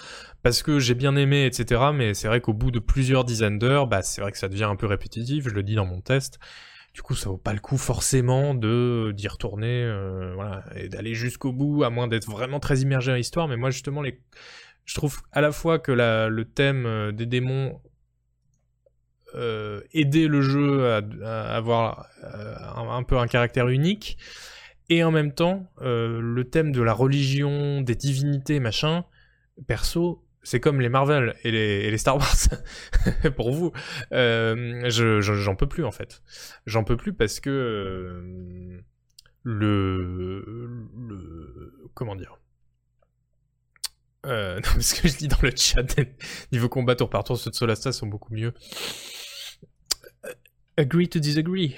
parce 0.42 0.62
que 0.62 0.78
j'ai 0.78 0.94
bien 0.94 1.16
aimé, 1.16 1.44
etc. 1.44 1.90
Mais 1.94 2.14
c'est 2.14 2.28
vrai 2.28 2.40
qu'au 2.40 2.54
bout 2.54 2.70
de 2.70 2.78
plusieurs 2.78 3.24
dizaines 3.24 3.58
d'heures, 3.58 3.86
bah, 3.86 4.02
c'est 4.02 4.20
vrai 4.20 4.32
que 4.32 4.38
ça 4.38 4.48
devient 4.48 4.64
un 4.64 4.76
peu 4.76 4.86
répétitif. 4.86 5.48
Je 5.48 5.54
le 5.54 5.62
dis 5.62 5.74
dans 5.74 5.86
mon 5.86 6.00
test. 6.00 6.38
Du 6.94 7.02
coup, 7.02 7.14
ça 7.14 7.28
vaut 7.28 7.36
pas 7.36 7.52
le 7.52 7.60
coup 7.60 7.78
forcément 7.78 8.54
de 8.54 9.12
d'y 9.14 9.28
retourner, 9.28 9.84
euh, 9.84 10.60
et 10.74 10.88
d'aller 10.88 11.14
jusqu'au 11.14 11.52
bout, 11.52 11.84
à 11.84 11.90
moins 11.90 12.08
d'être 12.08 12.28
vraiment 12.28 12.58
très 12.58 12.78
immergé 12.80 13.12
dans 13.12 13.16
l'histoire. 13.16 13.48
Mais 13.48 13.56
moi, 13.56 13.70
justement, 13.70 14.02
les, 14.02 14.20
je 14.90 14.94
trouve 14.94 15.20
à 15.30 15.40
la 15.40 15.52
fois 15.52 15.78
que 15.78 15.92
le 15.92 16.44
thème 16.44 16.86
euh, 16.86 17.12
des 17.12 17.26
démons 17.26 17.80
euh, 19.36 19.80
aider 19.92 20.26
le 20.26 20.42
jeu 20.42 20.92
à, 20.92 21.00
à 21.24 21.56
avoir 21.56 22.08
euh, 22.24 22.56
un 22.76 23.02
peu 23.04 23.16
un 23.16 23.28
caractère 23.28 23.68
unique, 23.68 24.18
et 24.90 25.02
en 25.04 25.10
même 25.10 25.32
temps, 25.32 25.66
euh, 25.80 26.20
le 26.20 26.44
thème 26.44 26.72
de 26.72 26.82
la 26.82 26.92
religion, 26.92 27.80
des 27.80 27.94
divinités, 27.94 28.60
machin, 28.60 29.04
perso, 29.66 30.22
c'est 30.42 30.60
comme 30.60 30.80
les 30.80 30.88
Marvel 30.88 31.34
et 31.44 31.50
les, 31.50 31.98
Star 31.98 32.16
Wars, 32.16 32.36
pour 33.36 33.52
vous. 33.52 33.72
Euh, 34.12 34.82
je, 34.90 35.20
je- 35.20 35.34
j'en 35.34 35.54
peux 35.54 35.68
plus, 35.68 35.84
en 35.84 35.90
fait. 35.92 36.22
J'en 36.66 36.84
peux 36.84 36.96
plus 36.96 37.12
parce 37.12 37.40
que 37.40 37.50
euh, 37.50 38.80
le, 39.44 40.44
le... 41.08 41.72
Comment 41.94 42.16
dire? 42.16 42.38
Euh, 44.26 44.56
non, 44.56 44.60
parce 44.74 44.92
que 44.94 45.08
je 45.08 45.16
dis 45.16 45.28
dans 45.28 45.40
le 45.42 45.52
chat, 45.54 45.82
niveau 46.52 46.68
combat 46.68 46.94
tour 46.96 47.10
par 47.10 47.24
tour, 47.24 47.38
ceux 47.38 47.50
de 47.50 47.54
Solasta 47.54 47.92
sont 47.92 48.06
beaucoup 48.06 48.32
mieux. 48.34 48.52
Euh, 50.24 50.32
Agree 50.76 51.08
to 51.08 51.18
disagree. 51.18 51.76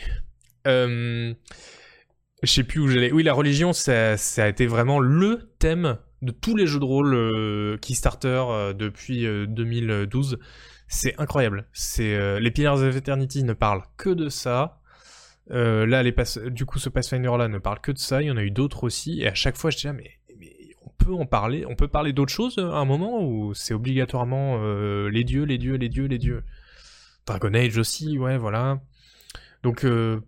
Euh, 0.66 1.35
je 2.43 2.51
sais 2.51 2.64
plus 2.64 2.81
où 2.81 2.89
j'allais. 2.89 3.12
Oui, 3.12 3.23
la 3.23 3.32
religion, 3.32 3.73
ça, 3.73 4.14
a 4.14 4.48
été 4.48 4.66
vraiment 4.66 4.98
le 4.98 5.51
thème 5.59 5.98
de 6.23 6.32
tous 6.32 6.56
les 6.56 6.66
jeux 6.66 6.81
de 6.81 6.85
rôle 6.85 7.14
euh, 7.14 7.77
Kickstarter 7.78 8.44
euh, 8.48 8.73
depuis 8.73 9.27
euh, 9.27 9.47
2012. 9.47 10.39
C'est 10.89 11.19
incroyable. 11.19 11.66
C'est 11.73 12.14
euh, 12.14 12.39
les 12.39 12.51
Pillars 12.51 12.82
of 12.82 12.97
Eternity 12.97 13.44
ne 13.44 13.55
parlent 13.55 13.82
que 13.97 14.10
de 14.10 14.28
ça. 14.28 14.82
Euh, 15.51 15.86
là, 15.86 16.02
du 16.51 16.66
coup, 16.66 16.78
ce 16.78 16.89
Pathfinder 16.89 17.32
là 17.39 17.48
ne 17.48 17.59
parle 17.59 17.81
que 17.81 17.93
de 17.93 17.98
ça. 17.98 18.23
Il 18.23 18.28
y 18.28 18.31
en 18.31 18.36
a 18.36 18.43
eu 18.43 18.51
d'autres 18.51 18.85
aussi. 18.85 19.23
Et 19.23 19.28
à 19.28 19.35
chaque 19.35 19.56
fois, 19.56 19.70
je 19.70 19.78
dis 19.78 19.89
ah, 19.89 19.93
mais, 19.93 20.19
on 20.85 20.90
peut 21.05 21.14
en 21.14 21.27
parler. 21.27 21.64
On 21.66 21.74
peut 21.74 21.89
parler 21.89 22.12
d'autres 22.12 22.32
choses 22.32 22.59
euh, 22.59 22.70
à 22.70 22.77
un 22.77 22.85
moment 22.85 23.23
où 23.23 23.55
c'est 23.55 23.74
obligatoirement 23.74 24.59
euh, 24.60 25.09
les 25.10 25.24
dieux, 25.24 25.44
les 25.44 25.59
dieux, 25.59 25.74
les 25.74 25.89
dieux, 25.89 26.06
les 26.06 26.19
dieux? 26.19 26.43
Dragon 27.27 27.55
Age 27.55 27.78
aussi, 27.78 28.19
ouais, 28.19 28.36
voilà. 28.36 28.81
Donc 29.62 29.85
euh, 29.85 30.20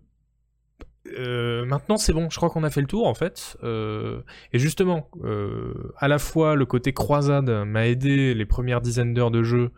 euh, 1.17 1.65
maintenant 1.65 1.97
c'est 1.97 2.13
bon, 2.13 2.29
je 2.29 2.37
crois 2.37 2.49
qu'on 2.49 2.63
a 2.63 2.69
fait 2.69 2.81
le 2.81 2.87
tour 2.87 3.07
en 3.07 3.13
fait. 3.13 3.57
Euh, 3.63 4.21
et 4.53 4.59
justement, 4.59 5.09
euh, 5.23 5.73
à 5.97 6.07
la 6.07 6.19
fois 6.19 6.55
le 6.55 6.65
côté 6.65 6.93
croisade 6.93 7.49
m'a 7.49 7.87
aidé 7.87 8.33
les 8.33 8.45
premières 8.45 8.81
dizaines 8.81 9.13
d'heures 9.13 9.31
de 9.31 9.43
jeu. 9.43 9.71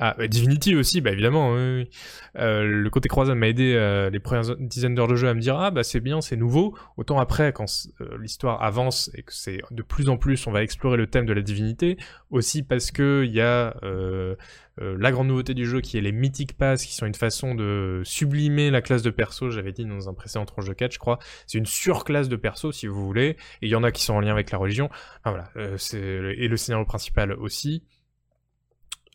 Ah, 0.00 0.14
bah, 0.18 0.26
Divinity 0.26 0.74
aussi, 0.74 1.00
bah 1.00 1.12
évidemment. 1.12 1.54
Euh, 1.56 1.84
le 2.34 2.90
côté 2.90 3.08
croisade 3.08 3.36
m'a 3.36 3.48
aidé 3.48 3.74
euh, 3.74 4.10
les 4.10 4.18
premières 4.18 4.56
dizaines 4.56 4.96
d'heures 4.96 5.06
de 5.06 5.14
jeu 5.14 5.28
à 5.28 5.34
me 5.34 5.40
dire 5.40 5.56
ah 5.56 5.70
bah 5.70 5.84
c'est 5.84 6.00
bien, 6.00 6.20
c'est 6.20 6.36
nouveau. 6.36 6.76
Autant 6.96 7.20
après, 7.20 7.52
quand 7.52 7.66
euh, 8.00 8.18
l'histoire 8.20 8.60
avance 8.62 9.08
et 9.14 9.22
que 9.22 9.32
c'est 9.32 9.60
de 9.70 9.82
plus 9.82 10.08
en 10.08 10.16
plus, 10.16 10.48
on 10.48 10.50
va 10.50 10.64
explorer 10.64 10.96
le 10.96 11.06
thème 11.06 11.26
de 11.26 11.32
la 11.32 11.42
divinité. 11.42 11.96
Aussi 12.30 12.64
parce 12.64 12.90
que 12.90 13.22
il 13.24 13.32
y 13.32 13.40
a 13.40 13.74
la 14.78 15.12
grande 15.12 15.28
nouveauté 15.28 15.54
du 15.54 15.64
jeu 15.66 15.80
qui 15.80 15.96
est 15.96 16.00
les 16.00 16.10
Mythic 16.10 16.56
Pass, 16.58 16.84
qui 16.84 16.94
sont 16.94 17.06
une 17.06 17.14
façon 17.14 17.54
de 17.54 18.02
sublimer 18.04 18.72
la 18.72 18.82
classe 18.82 19.02
de 19.02 19.10
perso, 19.10 19.50
j'avais 19.50 19.70
dit 19.70 19.84
dans 19.84 20.08
un 20.08 20.14
précédent 20.14 20.44
tranche 20.44 20.66
de 20.66 20.72
4, 20.72 20.92
je 20.92 20.98
crois. 20.98 21.20
C'est 21.46 21.58
une 21.58 21.66
surclasse 21.66 22.28
de 22.28 22.34
perso, 22.34 22.72
si 22.72 22.88
vous 22.88 23.04
voulez, 23.06 23.36
et 23.62 23.66
il 23.66 23.68
y 23.68 23.76
en 23.76 23.84
a 23.84 23.92
qui 23.92 24.02
sont 24.02 24.14
en 24.14 24.20
lien 24.20 24.32
avec 24.32 24.50
la 24.50 24.58
religion. 24.58 24.90
Voilà, 25.24 25.48
et 25.56 26.48
le 26.48 26.56
scénario 26.56 26.84
principal 26.84 27.32
aussi. 27.34 27.84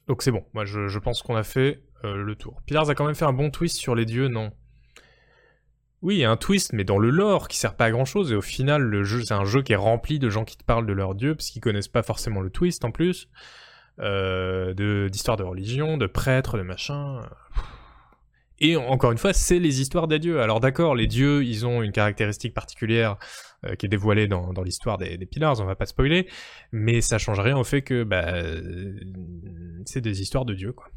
Donc 0.09 0.23
c'est 0.23 0.31
bon, 0.31 0.43
moi 0.53 0.65
je, 0.65 0.97
pense 0.97 1.21
qu'on 1.21 1.35
a 1.35 1.43
fait 1.43 1.83
euh, 2.03 2.15
le 2.15 2.35
tour. 2.35 2.63
Pillars 2.65 2.89
a 2.89 2.95
quand 2.95 3.05
même 3.05 3.13
fait 3.13 3.25
un 3.25 3.33
bon 3.33 3.51
twist 3.51 3.77
sur 3.77 3.93
les 3.93 4.05
dieux, 4.05 4.27
non? 4.27 4.51
Oui, 6.01 6.23
un 6.23 6.35
twist, 6.35 6.73
mais 6.73 6.83
dans 6.83 6.97
le 6.97 7.11
lore 7.11 7.47
qui 7.47 7.57
sert 7.57 7.75
pas 7.75 7.85
à 7.85 7.91
grand 7.91 8.05
chose, 8.05 8.31
et 8.31 8.35
au 8.35 8.41
final, 8.41 8.81
le 8.81 9.03
jeu, 9.03 9.23
c'est 9.23 9.35
un 9.35 9.45
jeu 9.45 9.61
qui 9.61 9.73
est 9.73 9.75
rempli 9.75 10.17
de 10.17 10.31
gens 10.31 10.45
qui 10.45 10.57
te 10.57 10.63
parlent 10.63 10.87
de 10.87 10.93
leur 10.93 11.13
dieu, 11.13 11.35
parce 11.35 11.51
qu'ils 11.51 11.61
connaissent 11.61 11.89
pas 11.89 12.01
forcément 12.01 12.41
le 12.41 12.49
twist 12.49 12.83
en 12.85 12.91
plus, 12.91 13.29
euh, 13.99 14.73
de, 14.73 15.09
d'histoires 15.11 15.37
de 15.37 15.43
religion, 15.43 15.97
de 15.97 16.07
prêtres, 16.07 16.57
de 16.57 16.63
machin. 16.63 17.21
Et 18.61 18.75
encore 18.75 19.11
une 19.11 19.17
fois, 19.17 19.33
c'est 19.33 19.59
les 19.59 19.81
histoires 19.81 20.07
des 20.07 20.19
dieux. 20.19 20.41
Alors 20.41 20.59
d'accord, 20.59 20.95
les 20.95 21.07
dieux, 21.07 21.43
ils 21.43 21.65
ont 21.65 21.81
une 21.81 21.91
caractéristique 21.91 22.53
particulière 22.53 23.17
euh, 23.65 23.75
qui 23.75 23.85
est 23.85 23.89
dévoilée 23.89 24.27
dans, 24.27 24.51
l'histoire 24.63 24.97
des, 24.97 25.17
des 25.17 25.25
Pillars, 25.25 25.59
on 25.59 25.65
va 25.65 25.75
pas 25.75 25.85
spoiler, 25.85 26.27
mais 26.71 27.01
ça 27.01 27.17
change 27.17 27.39
rien 27.39 27.57
au 27.57 27.63
fait 27.63 27.81
que 27.81 28.03
bah, 28.03 28.23
euh, 28.27 28.93
c'est 29.85 30.01
des 30.01 30.21
histoires 30.21 30.45
de 30.45 30.53
dieux, 30.53 30.71
quoi. 30.71 30.87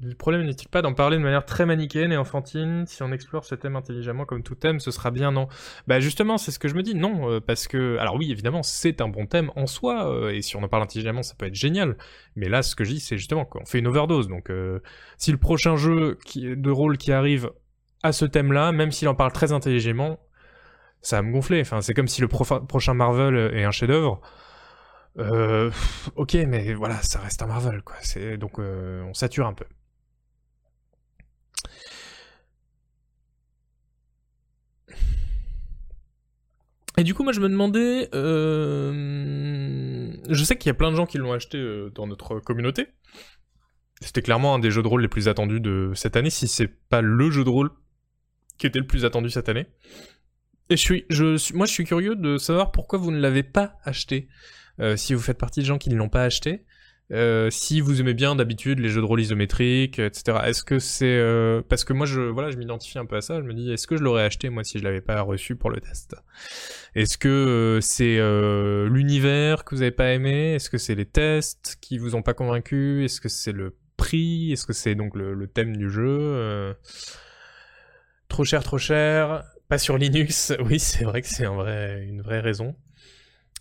Le 0.00 0.14
problème 0.14 0.44
n'est-il 0.44 0.68
pas 0.68 0.80
d'en 0.80 0.94
parler 0.94 1.16
de 1.16 1.22
manière 1.22 1.44
très 1.44 1.66
manichéenne 1.66 2.12
et 2.12 2.16
enfantine 2.16 2.86
Si 2.86 3.02
on 3.02 3.10
explore 3.10 3.44
ce 3.44 3.56
thème 3.56 3.74
intelligemment 3.74 4.26
comme 4.26 4.44
tout 4.44 4.54
thème, 4.54 4.78
ce 4.78 4.92
sera 4.92 5.10
bien 5.10 5.32
non? 5.32 5.48
Bah 5.88 5.98
justement, 5.98 6.38
c'est 6.38 6.52
ce 6.52 6.60
que 6.60 6.68
je 6.68 6.74
me 6.74 6.84
dis, 6.84 6.94
non, 6.94 7.28
euh, 7.28 7.40
parce 7.40 7.66
que... 7.66 7.96
Alors 7.98 8.14
oui, 8.14 8.30
évidemment, 8.30 8.62
c'est 8.62 9.00
un 9.00 9.08
bon 9.08 9.26
thème 9.26 9.50
en 9.56 9.66
soi, 9.66 10.08
euh, 10.08 10.30
et 10.30 10.40
si 10.40 10.54
on 10.54 10.62
en 10.62 10.68
parle 10.68 10.84
intelligemment, 10.84 11.22
ça 11.22 11.34
peut 11.36 11.46
être 11.46 11.56
génial. 11.56 11.96
Mais 12.36 12.48
là, 12.48 12.62
ce 12.62 12.76
que 12.76 12.84
je 12.84 12.92
dis, 12.92 13.00
c'est 13.00 13.16
justement 13.16 13.44
qu'on 13.44 13.64
fait 13.64 13.80
une 13.80 13.88
overdose. 13.88 14.28
Donc 14.28 14.50
euh, 14.50 14.80
si 15.16 15.32
le 15.32 15.38
prochain 15.38 15.74
jeu 15.74 16.16
de 16.36 16.70
rôle 16.70 16.96
qui 16.96 17.10
arrive 17.10 17.50
à 18.04 18.12
ce 18.12 18.24
thème-là, 18.24 18.70
même 18.70 18.92
s'il 18.92 19.08
en 19.08 19.16
parle 19.16 19.32
très 19.32 19.50
intelligemment, 19.50 20.20
ça 21.02 21.16
va 21.16 21.22
me 21.22 21.32
gonfler. 21.32 21.60
Enfin, 21.60 21.80
c'est 21.80 21.94
comme 21.94 22.08
si 22.08 22.20
le 22.20 22.28
prochain 22.28 22.94
Marvel 22.94 23.36
est 23.52 23.64
un 23.64 23.72
chef-d'œuvre. 23.72 24.20
Ok, 26.14 26.34
mais 26.34 26.72
voilà, 26.74 27.02
ça 27.02 27.18
reste 27.18 27.42
un 27.42 27.46
Marvel, 27.46 27.82
quoi. 27.82 27.96
Donc 28.36 28.60
on 28.60 29.12
sature 29.12 29.48
un 29.48 29.54
peu. 29.54 29.64
Et 36.98 37.04
du 37.04 37.14
coup, 37.14 37.22
moi, 37.22 37.32
je 37.32 37.40
me 37.40 37.48
demandais, 37.48 38.08
euh... 38.12 38.92
je 40.28 40.44
sais 40.44 40.56
qu'il 40.56 40.68
y 40.68 40.70
a 40.70 40.74
plein 40.74 40.90
de 40.90 40.96
gens 40.96 41.06
qui 41.06 41.16
l'ont 41.18 41.32
acheté 41.32 41.56
euh, 41.56 41.90
dans 41.94 42.08
notre 42.08 42.40
communauté. 42.40 42.88
C'était 44.00 44.20
clairement 44.20 44.56
un 44.56 44.58
des 44.58 44.72
jeux 44.72 44.82
de 44.82 44.88
rôle 44.88 45.02
les 45.02 45.08
plus 45.08 45.28
attendus 45.28 45.60
de 45.60 45.92
cette 45.94 46.16
année, 46.16 46.30
si 46.30 46.48
c'est 46.48 46.66
pas 46.66 47.00
le 47.00 47.30
jeu 47.30 47.44
de 47.44 47.50
rôle 47.50 47.70
qui 48.58 48.66
était 48.66 48.80
le 48.80 48.86
plus 48.86 49.04
attendu 49.04 49.30
cette 49.30 49.48
année. 49.48 49.66
Et 50.70 50.76
je 50.76 50.82
suis, 50.82 51.06
moi, 51.54 51.66
je 51.66 51.72
suis 51.72 51.84
curieux 51.84 52.16
de 52.16 52.36
savoir 52.36 52.72
pourquoi 52.72 52.98
vous 52.98 53.12
ne 53.12 53.20
l'avez 53.20 53.44
pas 53.44 53.76
acheté. 53.84 54.28
Euh, 54.80 54.96
si 54.96 55.14
vous 55.14 55.20
faites 55.20 55.38
partie 55.38 55.60
de 55.60 55.66
gens 55.66 55.78
qui 55.78 55.90
ne 55.90 55.96
l'ont 55.96 56.08
pas 56.08 56.24
acheté, 56.24 56.64
euh, 57.10 57.48
si 57.50 57.80
vous 57.80 58.02
aimez 58.02 58.12
bien 58.12 58.36
d'habitude 58.36 58.80
les 58.80 58.90
jeux 58.90 59.00
de 59.00 59.06
rôle 59.06 59.20
isométriques, 59.20 59.98
etc. 59.98 60.38
Est-ce 60.44 60.62
que 60.62 60.78
c'est 60.78 61.06
euh, 61.06 61.62
parce 61.66 61.84
que 61.84 61.94
moi 61.94 62.04
je 62.04 62.20
voilà 62.20 62.50
je 62.50 62.58
m'identifie 62.58 62.98
un 62.98 63.06
peu 63.06 63.16
à 63.16 63.22
ça, 63.22 63.40
je 63.40 63.46
me 63.46 63.54
dis 63.54 63.72
est-ce 63.72 63.86
que 63.86 63.96
je 63.96 64.02
l'aurais 64.02 64.24
acheté 64.24 64.50
moi 64.50 64.62
si 64.62 64.78
je 64.78 64.84
l'avais 64.84 65.00
pas 65.00 65.22
reçu 65.22 65.56
pour 65.56 65.70
le 65.70 65.80
test? 65.80 66.16
Est-ce 66.94 67.16
que 67.16 67.28
euh, 67.28 67.80
c'est 67.80 68.18
l'univers 68.90 69.64
que 69.64 69.74
vous 69.74 69.82
avez 69.82 69.90
pas 69.90 70.12
aimé? 70.12 70.54
Est-ce 70.54 70.68
que 70.68 70.78
c'est 70.78 70.94
les 70.94 71.06
tests 71.06 71.78
qui 71.80 71.96
vous 71.96 72.14
ont 72.14 72.22
pas 72.22 72.34
convaincu? 72.34 73.04
Est-ce 73.04 73.22
que 73.22 73.30
c'est 73.30 73.52
le 73.52 73.76
prix? 73.96 74.52
Est-ce 74.52 74.66
que 74.66 74.74
c'est 74.74 74.94
donc 74.94 75.16
le, 75.16 75.46
thème 75.46 75.76
du 75.76 75.90
jeu? 75.90 76.74
Trop 78.28 78.44
cher, 78.44 78.62
trop 78.62 78.78
cher. 78.78 79.44
Pas 79.68 79.78
sur 79.78 79.96
Linux. 79.96 80.52
Oui, 80.60 80.78
c'est 80.78 81.04
vrai 81.04 81.22
que 81.22 81.28
c'est 81.28 81.44
une 81.46 82.20
vraie 82.20 82.40
raison. 82.40 82.76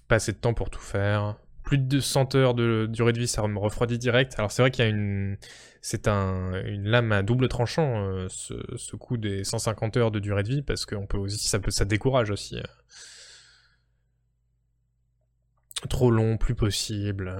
Pas 0.10 0.16
assez 0.16 0.34
de 0.34 0.38
temps 0.38 0.54
pour 0.54 0.70
tout 0.70 0.82
faire. 0.82 1.38
Plus 1.68 1.78
de 1.80 1.84
200 1.84 2.34
heures 2.36 2.54
de 2.54 2.88
durée 2.90 3.12
de 3.12 3.20
vie, 3.20 3.28
ça 3.28 3.46
me 3.46 3.60
refroidit 3.60 3.98
direct. 4.00 4.36
Alors 4.38 4.54
c'est 4.54 4.62
vrai 4.62 4.72
qu'il 4.72 4.86
y 4.86 4.88
a 4.88 4.90
une, 4.90 5.36
c'est 5.82 6.08
un, 6.08 6.64
une 6.64 6.86
lame 6.88 7.12
à 7.12 7.24
double 7.24 7.50
tranchant, 7.50 8.08
euh, 8.08 8.28
ce, 8.30 8.54
ce 8.78 8.96
coup 8.96 9.18
des 9.18 9.44
150 9.44 9.98
heures 9.98 10.12
de 10.12 10.20
durée 10.20 10.44
de 10.44 10.48
vie, 10.48 10.62
parce 10.62 10.86
qu'on 10.86 11.06
peut 11.06 11.18
aussi, 11.18 11.46
ça 11.50 11.60
peut, 11.60 11.72
ça 11.72 11.84
décourage 11.84 12.30
aussi. 12.32 12.58
euh. 12.58 12.64
Trop 15.90 16.10
long, 16.10 16.38
plus 16.38 16.56
possible. 16.56 17.36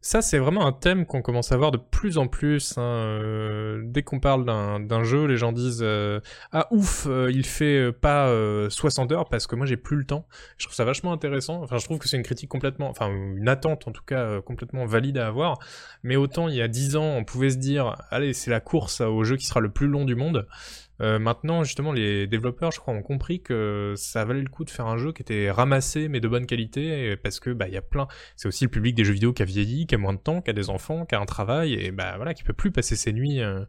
Ça, 0.00 0.22
c'est 0.22 0.38
vraiment 0.38 0.64
un 0.64 0.72
thème 0.72 1.06
qu'on 1.06 1.22
commence 1.22 1.50
à 1.50 1.56
voir 1.56 1.70
de 1.72 1.76
plus 1.76 2.18
en 2.18 2.28
plus. 2.28 2.78
hein, 2.78 2.82
euh, 2.82 3.82
dès 3.84 4.02
qu'on 4.02 4.20
parle 4.20 4.44
d'un 4.44 5.02
jeu, 5.02 5.26
les 5.26 5.36
gens 5.36 5.52
disent 5.52 5.82
euh, 5.82 6.20
Ah 6.52 6.68
ouf, 6.70 7.06
euh, 7.08 7.30
il 7.32 7.44
fait 7.44 7.92
pas 7.92 8.28
euh, 8.28 8.70
60 8.70 9.10
heures 9.12 9.28
parce 9.28 9.46
que 9.46 9.56
moi 9.56 9.66
j'ai 9.66 9.76
plus 9.76 9.96
le 9.96 10.04
temps. 10.04 10.26
Je 10.56 10.66
trouve 10.66 10.74
ça 10.74 10.84
vachement 10.84 11.12
intéressant. 11.12 11.62
Enfin, 11.62 11.78
je 11.78 11.84
trouve 11.84 11.98
que 11.98 12.08
c'est 12.08 12.16
une 12.16 12.22
critique 12.22 12.48
complètement, 12.48 12.88
enfin 12.88 13.08
une 13.08 13.48
attente 13.48 13.88
en 13.88 13.92
tout 13.92 14.04
cas 14.04 14.40
complètement 14.40 14.86
valide 14.86 15.18
à 15.18 15.26
avoir. 15.26 15.58
Mais 16.04 16.16
autant 16.16 16.48
il 16.48 16.54
y 16.54 16.62
a 16.62 16.68
10 16.68 16.96
ans, 16.96 17.16
on 17.16 17.24
pouvait 17.24 17.50
se 17.50 17.56
dire 17.56 17.96
Allez, 18.10 18.34
c'est 18.34 18.50
la 18.50 18.60
course 18.60 19.00
au 19.00 19.24
jeu 19.24 19.36
qui 19.36 19.46
sera 19.46 19.60
le 19.60 19.70
plus 19.70 19.88
long 19.88 20.04
du 20.04 20.14
monde. 20.14 20.46
Euh, 21.00 21.18
maintenant, 21.18 21.64
justement, 21.64 21.92
les 21.92 22.26
développeurs, 22.26 22.72
je 22.72 22.80
crois, 22.80 22.94
ont 22.94 23.02
compris 23.02 23.40
que 23.40 23.94
ça 23.96 24.24
valait 24.24 24.42
le 24.42 24.48
coup 24.48 24.64
de 24.64 24.70
faire 24.70 24.86
un 24.86 24.98
jeu 24.98 25.12
qui 25.12 25.22
était 25.22 25.50
ramassé 25.50 26.08
mais 26.08 26.20
de 26.20 26.28
bonne 26.28 26.46
qualité, 26.46 27.16
parce 27.16 27.40
que 27.40 27.50
bah 27.50 27.68
il 27.68 27.74
y 27.74 27.76
a 27.76 27.82
plein. 27.82 28.08
C'est 28.36 28.48
aussi 28.48 28.64
le 28.64 28.70
public 28.70 28.94
des 28.94 29.04
jeux 29.04 29.12
vidéo 29.12 29.32
qui 29.32 29.42
a 29.42 29.44
vieilli, 29.44 29.86
qui 29.86 29.94
a 29.94 29.98
moins 29.98 30.14
de 30.14 30.18
temps, 30.18 30.42
qui 30.42 30.50
a 30.50 30.52
des 30.52 30.70
enfants, 30.70 31.06
qui 31.06 31.14
a 31.14 31.20
un 31.20 31.26
travail, 31.26 31.74
et 31.74 31.90
bah 31.92 32.14
voilà, 32.16 32.34
qui 32.34 32.42
peut 32.42 32.52
plus 32.52 32.72
passer 32.72 32.96
ses 32.96 33.12
nuits, 33.12 33.40
euh, 33.40 33.64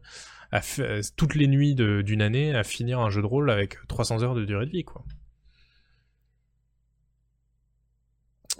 toutes 1.16 1.34
les 1.34 1.46
nuits 1.46 1.74
d'une 1.74 2.22
année 2.22 2.54
à 2.54 2.64
finir 2.64 3.00
un 3.00 3.10
jeu 3.10 3.22
de 3.22 3.26
rôle 3.26 3.50
avec 3.50 3.76
300 3.88 4.22
heures 4.22 4.34
de 4.34 4.44
durée 4.44 4.66
de 4.66 4.70
vie, 4.70 4.84
quoi. 4.84 5.04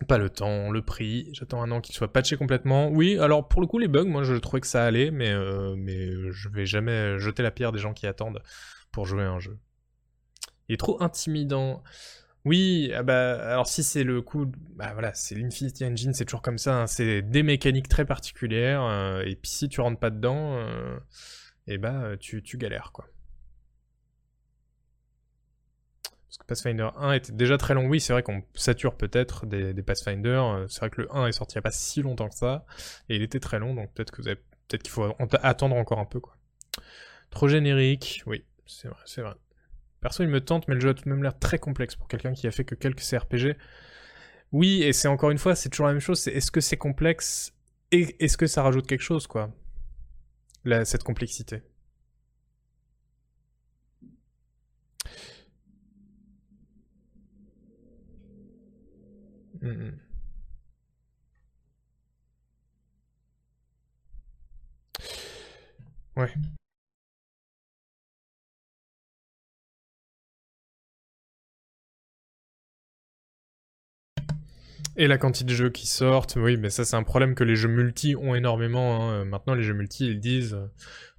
Pas 0.09 0.19
le 0.19 0.31
temps, 0.31 0.71
le 0.71 0.83
prix, 0.83 1.29
j'attends 1.33 1.63
un 1.63 1.71
an 1.71 1.81
qu'il 1.81 1.95
soit 1.95 2.13
patché 2.13 2.37
complètement. 2.37 2.89
Oui, 2.89 3.19
alors 3.19 3.47
pour 3.47 3.61
le 3.61 3.67
coup, 3.67 3.79
les 3.79 3.87
bugs, 3.87 4.07
moi 4.07 4.23
je 4.23 4.35
trouvais 4.35 4.61
que 4.61 4.67
ça 4.67 4.85
allait, 4.85 5.11
mais, 5.11 5.31
euh, 5.31 5.75
mais 5.77 6.09
je 6.33 6.49
vais 6.49 6.67
jamais 6.67 7.19
jeter 7.19 7.43
la 7.43 7.51
pierre 7.51 7.71
des 7.71 7.79
gens 7.79 7.93
qui 7.93 8.07
attendent 8.07 8.43
pour 8.93 9.07
jouer 9.07 9.23
à 9.23 9.31
un 9.31 9.39
jeu. 9.39 9.59
Il 10.69 10.75
est 10.75 10.79
trop 10.79 11.03
intimidant. 11.03 11.83
Oui, 12.47 12.91
ah 12.95 13.03
bah, 13.03 13.33
alors 13.53 13.67
si 13.67 13.83
c'est 13.83 14.03
le 14.03 14.23
coup, 14.23 14.51
bah 14.75 14.93
voilà, 14.95 15.13
c'est 15.13 15.35
l'Infinity 15.35 15.85
Engine, 15.85 16.15
c'est 16.15 16.25
toujours 16.25 16.41
comme 16.43 16.57
ça, 16.57 16.83
hein, 16.83 16.87
c'est 16.87 17.21
des 17.21 17.43
mécaniques 17.43 17.89
très 17.89 18.07
particulières, 18.07 18.83
euh, 18.83 19.21
et 19.23 19.37
puis 19.37 19.51
si 19.51 19.69
tu 19.69 19.83
rentres 19.83 20.01
pas 20.01 20.09
dedans, 20.09 20.57
euh, 20.57 20.99
et 21.67 21.77
bah 21.77 22.17
tu, 22.19 22.43
tu 22.43 22.57
galères 22.57 22.93
quoi. 22.93 23.07
Parce 26.31 26.39
que 26.39 26.45
Pathfinder 26.47 26.91
1 26.97 27.13
était 27.15 27.33
déjà 27.33 27.59
très 27.59 27.75
long, 27.75 27.87
oui, 27.89 28.01
c'est 28.01 28.13
vrai 28.13 28.23
qu'on 28.23 28.45
sature 28.55 28.95
peut-être 28.97 29.47
des, 29.47 29.75
des 29.75 29.83
Pathfinder, 29.83 30.29
euh, 30.29 30.69
c'est 30.69 30.79
vrai 30.79 30.91
que 30.91 31.01
le 31.03 31.13
1 31.13 31.27
est 31.27 31.33
sorti 31.33 31.55
il 31.55 31.57
y 31.57 31.59
a 31.59 31.63
pas 31.63 31.73
si 31.73 32.03
longtemps 32.03 32.29
que 32.29 32.37
ça, 32.37 32.65
et 33.09 33.17
il 33.17 33.23
était 33.23 33.41
très 33.41 33.59
long, 33.59 33.75
donc 33.75 33.93
peut-être 33.93 34.13
qu'il 34.13 34.91
faut 34.91 35.05
en- 35.07 35.27
attendre 35.43 35.75
encore 35.75 35.99
un 35.99 36.05
peu. 36.05 36.21
Trop 37.31 37.49
générique, 37.49 38.23
oui, 38.27 38.45
c'est 38.67 38.87
vrai, 38.89 39.01
c'est 39.07 39.23
vrai. 39.23 39.35
Perso, 40.01 40.23
il 40.23 40.29
me 40.31 40.41
tente, 40.41 40.69
mais 40.69 40.75
le 40.75 40.81
jeu 40.81 40.91
a 40.91 40.95
tout 40.95 41.05
de 41.05 41.11
même 41.11 41.23
l'air 41.23 41.39
très 41.39 41.59
complexe 41.59 41.97
pour 41.97 42.09
quelqu'un 42.09 42.33
qui 42.33 42.47
a 42.47 42.53
fait 42.53 42.65
que 42.65 42.77
quelques 42.77 43.01
CRPG. 43.01 43.57
Oui, 44.53 44.83
et 44.83 44.93
c'est 44.93 45.09
encore 45.09 45.31
une 45.31 45.39
fois, 45.39 45.57
c'est 45.57 45.69
toujours 45.71 45.87
la 45.89 45.93
même 45.95 46.01
chose, 46.01 46.27
est-ce 46.29 46.51
que 46.53 46.61
c'est 46.61 46.77
complexe 46.77 47.55
et 47.93 48.17
est-ce 48.25 48.37
que 48.39 48.47
ça 48.47 48.63
rajoute 48.63 48.87
quelque 48.87 49.03
chose, 49.03 49.27
quoi? 49.27 49.51
Cette 50.85 51.03
complexité. 51.05 51.63
Ouais. 66.17 66.35
Et 74.97 75.07
la 75.07 75.19
quantité 75.19 75.45
de 75.45 75.55
jeux 75.55 75.71
qui 75.71 75.87
sortent, 75.87 76.37
oui, 76.37 76.57
mais 76.57 76.69
ça 76.69 76.85
c'est 76.85 76.97
un 76.97 77.03
problème 77.05 77.35
que 77.35 77.45
les 77.45 77.55
jeux 77.57 77.69
multi 77.69 78.17
ont 78.17 78.35
énormément. 78.35 79.09
hein. 79.11 79.25
Maintenant, 79.25 79.55
les 79.55 79.63
jeux 79.63 79.73
multi, 79.75 80.07
ils 80.09 80.21
disent, 80.21 80.55
euh, 80.55 80.67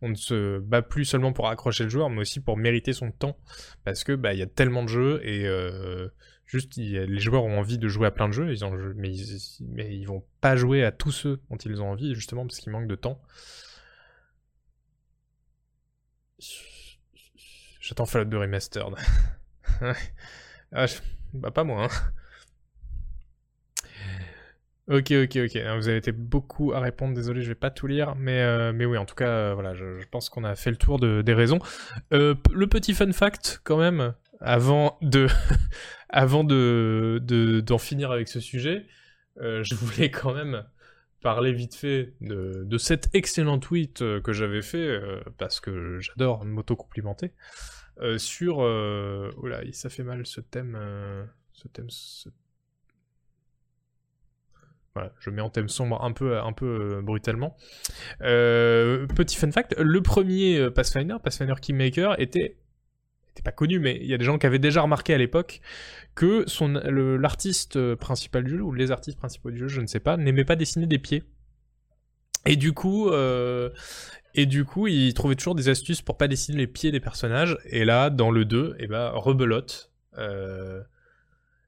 on 0.01 0.09
ne 0.09 0.15
se 0.15 0.59
bat 0.59 0.81
plus 0.81 1.05
seulement 1.05 1.31
pour 1.33 1.47
accrocher 1.47 1.85
le 1.85 1.89
joueur, 1.89 2.09
mais 2.09 2.19
aussi 2.21 2.41
pour 2.41 2.57
mériter 2.57 2.93
son 2.93 3.11
temps, 3.11 3.37
parce 3.85 4.03
que 4.03 4.13
bah 4.13 4.33
il 4.33 4.39
y 4.39 4.43
a 4.43 4.47
tellement 4.47 4.83
de 4.83 4.89
jeux 4.89 5.21
et 5.23 5.47
euh, 5.47 6.07
juste 6.51 6.75
les 6.75 7.19
joueurs 7.19 7.45
ont 7.45 7.57
envie 7.59 7.77
de 7.77 7.87
jouer 7.87 8.07
à 8.07 8.11
plein 8.11 8.27
de 8.27 8.33
jeux, 8.33 8.51
ils 8.51 8.63
en, 8.65 8.71
mais 8.95 9.09
ils, 9.09 9.37
mais 9.61 10.03
vont 10.03 10.23
pas 10.41 10.55
jouer 10.57 10.83
à 10.83 10.91
tous 10.91 11.11
ceux 11.11 11.41
dont 11.49 11.57
ils 11.57 11.81
ont 11.81 11.89
envie, 11.89 12.13
justement 12.13 12.45
parce 12.45 12.59
qu'il 12.59 12.71
manque 12.71 12.87
de 12.87 12.95
temps. 12.95 13.21
J'attends 17.79 18.05
Fallout 18.05 18.25
2 18.25 18.37
Remastered. 18.37 18.95
Ah, 20.73 20.85
Bah 21.33 21.51
pas 21.51 21.65
moi. 21.65 21.85
Hein. 21.85 22.11
Ok, 24.87 25.11
ok, 25.11 25.37
ok. 25.45 25.55
Alors, 25.57 25.77
Vous 25.77 25.87
avez 25.87 25.97
été 25.97 26.11
beaucoup 26.11 26.73
à 26.73 26.79
répondre. 26.79 27.13
Désolé, 27.13 27.41
je 27.41 27.47
vais 27.47 27.55
pas 27.55 27.69
tout 27.69 27.87
lire, 27.87 28.15
mais 28.15 28.41
euh, 28.41 28.73
mais 28.73 28.85
oui, 28.85 28.97
en 28.97 29.05
tout 29.05 29.15
cas, 29.15 29.27
euh, 29.27 29.53
voilà, 29.53 29.73
je, 29.73 30.05
pense 30.09 30.29
qu'on 30.29 30.43
a 30.43 30.55
fait 30.55 30.69
le 30.69 30.77
tour 30.77 30.99
de, 30.99 31.21
des 31.21 31.33
raisons. 31.33 31.59
Euh, 32.13 32.35
le 32.53 32.67
petit 32.67 32.93
fun 32.93 33.11
fact, 33.13 33.61
quand 33.63 33.77
même, 33.77 34.13
avant 34.41 34.97
de 35.01 35.27
avant 36.11 36.43
de 36.43 37.19
de- 37.23 37.61
d'en 37.61 37.77
finir 37.77 38.11
avec 38.11 38.27
ce 38.27 38.39
sujet, 38.39 38.85
euh, 39.39 39.63
je 39.63 39.75
voulais 39.75 40.11
quand 40.11 40.33
même 40.33 40.63
parler 41.21 41.53
vite 41.53 41.75
fait 41.75 42.13
de, 42.21 42.77
cet 42.77 43.09
excellent 43.13 43.59
tweet 43.59 44.01
euh, 44.01 44.19
que 44.21 44.33
j'avais 44.33 44.61
fait 44.61 44.87
euh, 44.87 45.21
parce 45.37 45.59
que 45.59 45.99
j'adore 45.99 46.45
m'auto-complimenter 46.45 47.33
sur 48.17 48.61
euh, 48.61 49.29
oula 49.37 49.61
ça 49.73 49.89
fait 49.89 50.01
mal 50.01 50.25
ce 50.25 50.41
thème 50.41 50.75
ce 51.53 51.67
thème 51.67 51.89
voilà, 54.95 55.13
je 55.19 55.29
mets 55.29 55.41
en 55.41 55.49
thème 55.49 55.69
sombre 55.69 56.03
un 56.03 56.11
peu, 56.11 56.37
un 56.37 56.51
peu 56.51 56.99
brutalement. 57.01 57.55
Petit 58.19 59.37
fun 59.37 59.49
fact, 59.51 59.77
le 59.79 60.01
premier 60.01 60.69
Pathfinder, 60.71 61.15
Pathfinder 61.23 61.53
Kingmaker, 61.61 62.19
était, 62.19 62.57
était 63.31 63.41
pas 63.43 63.51
connu, 63.51 63.79
mais 63.79 63.97
il 64.01 64.07
y 64.07 64.13
a 64.13 64.17
des 64.17 64.25
gens 64.25 64.37
qui 64.37 64.45
avaient 64.45 64.59
déjà 64.59 64.81
remarqué 64.81 65.13
à 65.13 65.17
l'époque 65.17 65.61
que 66.15 66.43
son, 66.47 66.69
l'artiste 66.69 67.95
principal 67.95 68.43
du 68.43 68.51
jeu, 68.57 68.61
ou 68.61 68.73
les 68.73 68.91
artistes 68.91 69.17
principaux 69.17 69.51
du 69.51 69.57
jeu, 69.57 69.67
je 69.67 69.81
ne 69.81 69.87
sais 69.87 69.99
pas, 70.01 70.17
n'aimait 70.17 70.45
pas 70.45 70.55
dessiner 70.55 70.87
des 70.87 70.99
pieds. 70.99 71.23
Et 72.45 72.55
du 72.55 72.73
coup, 72.73 73.09
euh, 73.09 73.69
et 74.33 74.45
du 74.45 74.65
coup, 74.65 74.87
il 74.87 75.13
trouvait 75.13 75.35
toujours 75.35 75.55
des 75.55 75.69
astuces 75.69 76.01
pour 76.01 76.17
pas 76.17 76.27
dessiner 76.27 76.57
les 76.57 76.67
pieds 76.67 76.91
des 76.91 76.99
personnages. 76.99 77.57
Et 77.65 77.85
là, 77.85 78.09
dans 78.09 78.31
le 78.31 78.45
2, 78.45 78.75
et 78.79 78.87
ben, 78.87 79.09
rebelote. 79.09 79.91
Euh, 80.17 80.81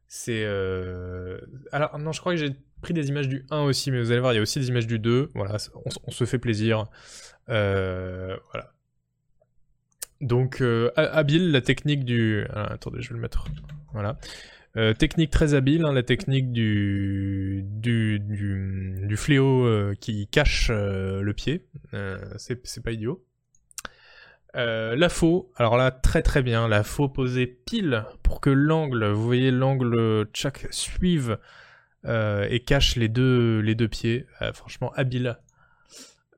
c'est. 0.07 0.43
euh, 0.45 1.39
Alors, 1.71 1.97
non, 1.99 2.11
je 2.11 2.19
crois 2.19 2.33
que 2.33 2.39
j'ai 2.39 2.55
pris 2.81 2.93
des 2.93 3.07
images 3.09 3.29
du 3.29 3.45
1 3.51 3.61
aussi, 3.61 3.91
mais 3.91 4.01
vous 4.01 4.11
allez 4.11 4.19
voir, 4.19 4.33
il 4.33 4.37
y 4.37 4.39
a 4.39 4.41
aussi 4.41 4.59
des 4.59 4.67
images 4.69 4.87
du 4.87 4.99
2. 4.99 5.29
Voilà, 5.35 5.57
on, 5.85 5.89
on 6.07 6.11
se 6.11 6.25
fait 6.25 6.39
plaisir. 6.39 6.85
Voilà. 7.47 8.73
Donc, 10.23 10.61
euh, 10.61 10.89
ha- 10.95 11.17
habile 11.17 11.51
la 11.51 11.61
technique 11.61 12.05
du. 12.05 12.45
ah, 12.53 12.71
attendez, 12.73 13.01
je 13.01 13.09
vais 13.09 13.15
le 13.15 13.21
mettre. 13.21 13.45
Voilà. 13.91 14.17
Euh, 14.75 14.93
technique 14.93 15.29
très 15.29 15.53
habile, 15.53 15.85
hein, 15.85 15.91
la 15.93 16.01
technique 16.01 16.51
du, 16.51 17.63
du, 17.63 18.19
du, 18.19 19.17
fléau 19.17 19.65
euh, 19.67 19.93
qui 19.99 20.27
cache 20.27 20.71
le 20.71 21.31
pied. 21.33 21.67
C'est 22.37 22.83
pas 22.83 22.91
idiot. 22.91 23.23
La 24.55 25.09
faux, 25.09 25.51
alors 25.57 25.77
là 25.77 25.91
très 25.91 26.21
très 26.21 26.41
bien, 26.41 26.67
la 26.67 26.83
faux 26.83 27.09
posée 27.09 27.47
pile 27.47 28.05
pour 28.23 28.39
que 28.39 28.49
l'angle, 28.49 29.05
vous 29.11 29.23
voyez 29.23 29.51
l'angle 29.51 30.27
chaque 30.33 30.67
suive 30.71 31.37
et 32.07 32.63
cache 32.65 32.95
les 32.95 33.09
deux, 33.09 33.87
pieds. 33.91 34.25
Franchement 34.53 34.91
habile. 34.95 35.37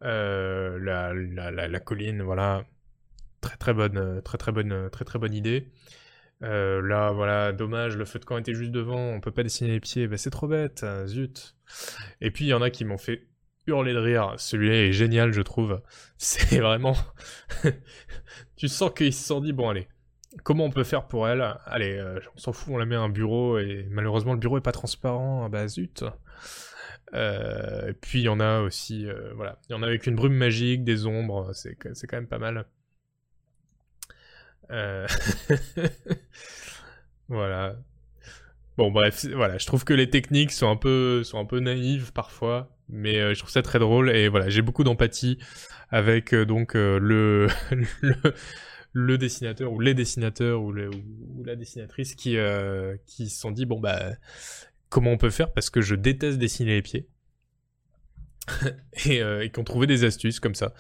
La 0.02 1.14
colline, 1.84 2.22
voilà, 2.22 2.66
très 3.46 3.58
très 3.58 3.74
bonne, 3.74 3.98
euh, 3.98 4.22
très 4.22 4.38
très 4.38 4.52
bonne, 4.52 4.72
euh, 4.72 4.90
très 4.90 5.06
très 5.06 5.20
bonne 5.20 5.34
idée. 5.34 5.72
Euh, 6.44 6.82
là, 6.82 7.12
voilà, 7.12 7.54
dommage, 7.54 7.96
le 7.96 8.06
feu 8.06 8.20
de 8.20 8.26
camp 8.26 8.38
était 8.38 8.56
juste 8.56 8.72
devant, 8.72 9.00
on 9.00 9.22
peut 9.22 9.32
pas 9.32 9.44
dessiner 9.44 9.70
les 9.72 9.80
pieds, 9.80 10.08
bah 10.08 10.18
c'est 10.18 10.32
trop 10.32 10.48
bête, 10.48 10.86
zut. 11.06 11.56
Et 12.22 12.32
puis 12.32 12.46
il 12.46 12.50
y 12.50 12.54
en 12.54 12.62
a 12.62 12.70
qui 12.70 12.84
m'ont 12.84 12.98
fait 12.98 13.28
hurler 13.68 13.94
de 13.94 14.00
rire, 14.00 14.34
celui-là 14.38 14.76
est 14.76 14.92
génial, 14.92 15.32
je 15.32 15.42
trouve. 15.42 15.82
C'est 16.18 16.60
vraiment. 16.60 16.96
tu 18.58 18.68
sens 18.68 18.92
qu'ils 18.96 19.14
se 19.14 19.26
sont 19.26 19.42
dit, 19.42 19.54
bon, 19.54 19.70
allez, 19.70 19.88
comment 20.44 20.66
on 20.66 20.72
peut 20.72 20.84
faire 20.84 21.08
pour 21.08 21.28
elle? 21.28 21.42
Allez, 21.66 22.04
on 22.36 22.38
s'en 22.38 22.54
fout, 22.54 22.74
on 22.74 22.78
la 22.78 22.86
met 22.86 22.96
à 22.96 23.02
un 23.02 23.10
bureau, 23.10 23.58
et 23.60 23.88
malheureusement, 23.90 24.34
le 24.34 24.40
bureau 24.40 24.58
est 24.58 24.62
pas 24.62 24.72
transparent, 24.72 25.50
bah 25.50 25.68
zut. 25.68 26.04
Et 27.14 27.94
puis 28.02 28.20
il 28.20 28.24
y 28.24 28.30
en 28.30 28.40
a 28.40 28.60
aussi, 28.60 29.08
voilà, 29.36 29.60
il 29.70 29.74
y 29.74 29.76
en 29.76 29.84
a 29.84 29.88
avec 29.88 30.06
une 30.06 30.16
brume 30.16 30.36
magique, 30.36 30.84
des 30.84 31.06
ombres, 31.06 31.52
c'est 31.54 31.76
quand 31.76 32.18
même 32.18 32.28
pas 32.28 32.40
mal. 32.40 32.66
Euh, 34.72 35.08
voilà. 37.28 37.76
Bon 38.78 38.92
bref, 38.92 39.26
voilà, 39.34 39.58
je 39.58 39.66
trouve 39.66 39.86
que 39.86 39.94
les 39.94 40.10
techniques 40.10 40.52
sont 40.52 40.70
un 40.70 40.76
peu 40.76 41.24
sont 41.24 41.40
un 41.40 41.46
peu 41.46 41.60
naïves 41.60 42.12
parfois, 42.12 42.76
mais 42.90 43.20
euh, 43.20 43.34
je 43.34 43.40
trouve 43.40 43.52
ça 43.52 43.62
très 43.62 43.80
drôle 43.80 44.10
et 44.10 44.28
voilà, 44.28 44.50
j'ai 44.50 44.62
beaucoup 44.62 44.84
d'empathie 44.84 45.38
avec 45.90 46.34
euh, 46.34 46.46
donc 46.46 46.74
le, 46.76 47.48
le 48.92 49.18
dessinateur 49.18 49.72
ou 49.72 49.80
les 49.80 49.94
dessinateurs 49.94 50.62
ou, 50.62 50.74
la 50.74 51.56
dessinatrice 51.56 52.16
qui 52.16 52.38
qui 53.06 53.30
se 53.30 53.40
sont 53.40 53.52
dit 53.52 53.66
bon 53.66 53.80
bah 53.80 54.00
comment 54.90 55.12
on 55.12 55.18
peut 55.18 55.30
faire 55.30 55.54
parce 55.54 55.70
que 55.70 55.82
je 55.82 55.96
déteste 55.96 56.38
dessiner 56.38 56.76
les 56.76 56.82
pieds. 56.82 57.08
et, 59.06 59.22
et 59.22 59.50
qui 59.52 59.60
ont 59.60 59.64
trouvé 59.64 59.88
des 59.88 60.04
astuces 60.04 60.40
comme 60.40 60.54
ça. 60.54 60.76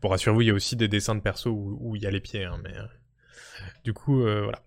Bon, 0.00 0.08
rassurez-vous, 0.08 0.40
il 0.40 0.46
y 0.46 0.50
a 0.50 0.54
aussi 0.54 0.74
des 0.74 0.88
dessins 0.88 1.14
de 1.14 1.20
perso 1.20 1.50
où, 1.50 1.94
il 1.94 2.00
y 2.00 2.06
a 2.06 2.10
les 2.10 2.20
pieds, 2.20 2.44
hein, 2.44 2.58
mais 2.64 2.72
du 3.84 3.92
coup, 3.92 4.22
euh, 4.22 4.42
voilà. 4.42 4.62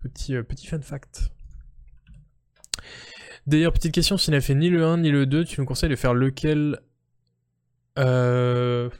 Petit, 0.00 0.34
euh, 0.34 0.42
petit 0.42 0.66
fun 0.66 0.80
fact. 0.80 1.30
D'ailleurs, 3.46 3.72
petite 3.72 3.92
question, 3.92 4.16
s'il 4.16 4.32
n'a 4.32 4.40
fait 4.40 4.54
ni 4.54 4.68
le 4.70 4.84
1 4.84 4.98
ni 4.98 5.10
le 5.10 5.26
2, 5.26 5.44
tu 5.44 5.60
me 5.60 5.66
conseilles 5.66 5.90
de 5.90 5.96
faire 5.96 6.14
lequel 6.14 6.80
euh... 7.98 8.90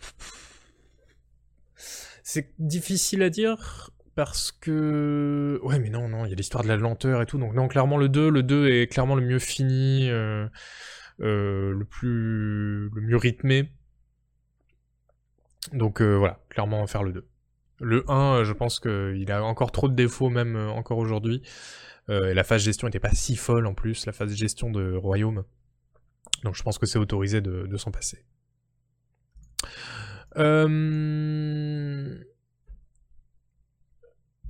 C'est 2.22 2.54
difficile 2.58 3.22
à 3.22 3.30
dire 3.30 3.90
parce 4.14 4.52
que... 4.52 5.60
Ouais, 5.62 5.78
mais 5.78 5.90
non, 5.90 6.08
non, 6.08 6.24
il 6.24 6.30
y 6.30 6.32
a 6.32 6.36
l'histoire 6.36 6.62
de 6.62 6.68
la 6.68 6.76
lenteur 6.76 7.20
et 7.22 7.26
tout, 7.26 7.38
donc 7.38 7.54
non, 7.54 7.68
clairement 7.68 7.96
le 7.96 8.08
2, 8.08 8.30
le 8.30 8.42
2 8.42 8.68
est 8.68 8.86
clairement 8.86 9.14
le 9.14 9.22
mieux 9.22 9.38
fini, 9.38 10.08
le 10.08 11.84
plus... 11.88 12.88
le 12.90 13.00
mieux 13.00 13.16
rythmé. 13.16 13.70
Donc 15.72 16.00
voilà, 16.00 16.40
clairement 16.48 16.86
faire 16.86 17.02
le 17.02 17.12
2. 17.12 17.28
Le 17.84 18.10
1, 18.10 18.14
euh, 18.14 18.44
je 18.44 18.52
pense 18.54 18.80
qu'il 18.80 19.30
a 19.30 19.44
encore 19.44 19.70
trop 19.70 19.88
de 19.88 19.94
défauts, 19.94 20.30
même 20.30 20.56
euh, 20.56 20.70
encore 20.70 20.96
aujourd'hui. 20.98 21.42
Euh, 22.08 22.30
et 22.30 22.34
la 22.34 22.42
phase 22.42 22.62
gestion 22.62 22.88
était 22.88 22.98
pas 22.98 23.10
si 23.10 23.36
folle 23.36 23.66
en 23.66 23.74
plus, 23.74 24.06
la 24.06 24.12
phase 24.12 24.34
gestion 24.34 24.70
de 24.70 24.94
royaume. 24.94 25.44
Donc 26.44 26.54
je 26.54 26.62
pense 26.62 26.78
que 26.78 26.86
c'est 26.86 26.98
autorisé 26.98 27.42
de, 27.42 27.66
de 27.66 27.76
s'en 27.76 27.90
passer. 27.90 28.24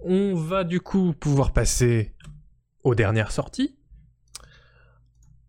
On 0.06 0.34
va 0.34 0.64
du 0.64 0.80
coup 0.80 1.12
pouvoir 1.12 1.52
passer 1.52 2.14
aux 2.84 2.94
dernières 2.94 3.32
sorties. 3.32 3.76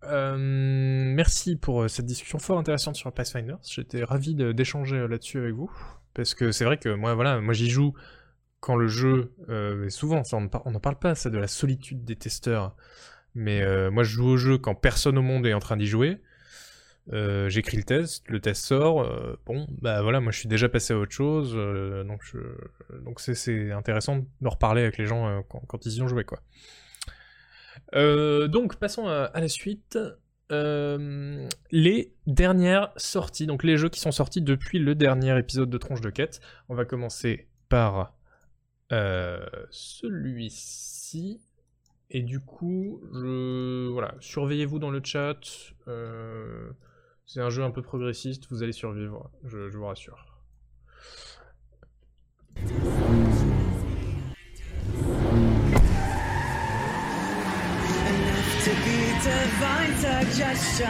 Merci 0.07 1.55
pour 1.55 1.89
cette 1.89 2.05
discussion 2.05 2.37
fort 2.39 2.59
intéressante 2.59 2.95
sur 2.95 3.11
Pathfinder. 3.11 3.55
J'étais 3.63 4.03
ravi 4.03 4.35
d'échanger 4.35 5.07
là-dessus 5.07 5.39
avec 5.39 5.53
vous. 5.53 5.71
Parce 6.15 6.33
que 6.33 6.51
c'est 6.51 6.65
vrai 6.65 6.77
que 6.77 6.89
moi, 6.89 7.13
voilà, 7.13 7.39
moi 7.41 7.53
j'y 7.53 7.69
joue 7.69 7.93
quand 8.61 8.75
le 8.75 8.87
jeu, 8.87 9.31
euh, 9.49 9.89
souvent, 9.89 10.23
on 10.33 10.71
n'en 10.71 10.79
parle 10.79 10.97
pas, 10.97 11.13
ça, 11.13 11.29
de 11.29 11.37
la 11.37 11.47
solitude 11.47 12.03
des 12.03 12.15
testeurs. 12.15 12.75
Mais 13.35 13.61
euh, 13.61 13.91
moi, 13.91 14.03
je 14.03 14.11
joue 14.11 14.25
au 14.29 14.37
jeu 14.37 14.57
quand 14.57 14.73
personne 14.75 15.17
au 15.17 15.21
monde 15.21 15.45
est 15.45 15.53
en 15.53 15.59
train 15.59 15.77
d'y 15.77 15.85
jouer. 15.87 16.19
Euh, 17.13 17.49
J'écris 17.49 17.77
le 17.77 17.83
test, 17.83 18.23
le 18.29 18.39
test 18.39 18.65
sort. 18.65 19.07
bon, 19.45 19.67
bah 19.81 20.01
voilà, 20.01 20.19
moi 20.21 20.31
je 20.31 20.39
suis 20.39 20.47
déjà 20.49 20.69
passé 20.69 20.93
à 20.93 20.97
autre 20.97 21.11
chose. 21.11 21.53
donc 22.07 22.21
je- 22.23 22.97
donc 23.03 23.19
c'est- 23.19 23.71
intéressant 23.71 24.25
de 24.41 24.47
reparler 24.47 24.81
avec 24.81 24.97
les 24.97 25.05
gens 25.05 25.43
quand, 25.67 25.85
ils 25.85 25.97
y 25.97 26.01
ont 26.01 26.07
joué, 26.07 26.23
quoi. 26.23 26.39
Donc 27.93 28.75
passons 28.77 29.07
à 29.07 29.39
la 29.39 29.47
suite. 29.49 29.99
Euh, 30.51 31.47
les 31.71 32.13
dernières 32.27 32.91
sorties, 32.97 33.47
donc 33.47 33.63
les 33.63 33.77
jeux 33.77 33.89
qui 33.89 33.99
sont 33.99 34.11
sortis 34.11 34.41
depuis 34.41 34.77
le 34.79 34.93
dernier 34.93 35.37
épisode 35.39 35.69
de 35.69 35.77
Tronche 35.77 36.01
de 36.01 36.09
Quête. 36.09 36.39
On 36.69 36.75
va 36.75 36.85
commencer 36.85 37.47
par 37.67 38.13
euh, 38.91 39.45
celui-ci. 39.71 41.41
Et 42.11 42.21
du 42.21 42.39
coup, 42.39 43.01
je... 43.13 43.87
voilà, 43.89 44.13
surveillez-vous 44.19 44.77
dans 44.77 44.91
le 44.91 45.01
chat. 45.03 45.39
euh, 45.87 46.69
C'est 47.25 47.41
un 47.41 47.49
jeu 47.49 47.63
un 47.63 47.71
peu 47.71 47.81
progressiste, 47.81 48.47
vous 48.51 48.61
allez 48.61 48.73
survivre, 48.73 49.31
je, 49.43 49.69
je 49.69 49.77
vous 49.77 49.85
rassure. 49.85 50.39
Divine 59.25 59.93
question 60.37 60.85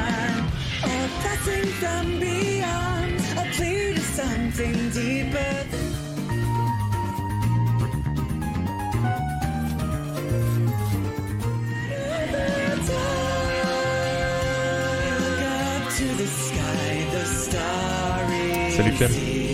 or 0.83 1.05
a 1.05 1.09
blessing 1.21 1.67
from 1.79 2.19
beyond, 2.19 3.19
a 3.39 3.45
plea 3.53 3.93
to 3.93 4.01
something 4.01 4.89
deeper. 4.89 5.53
Look 15.21 15.41
up 15.41 15.83
to 15.97 16.07
the 16.21 16.27
sky, 16.27 17.07
the 17.13 17.23
starry 17.25 18.71
Salut 18.71 18.95
Clem. 18.97 19.44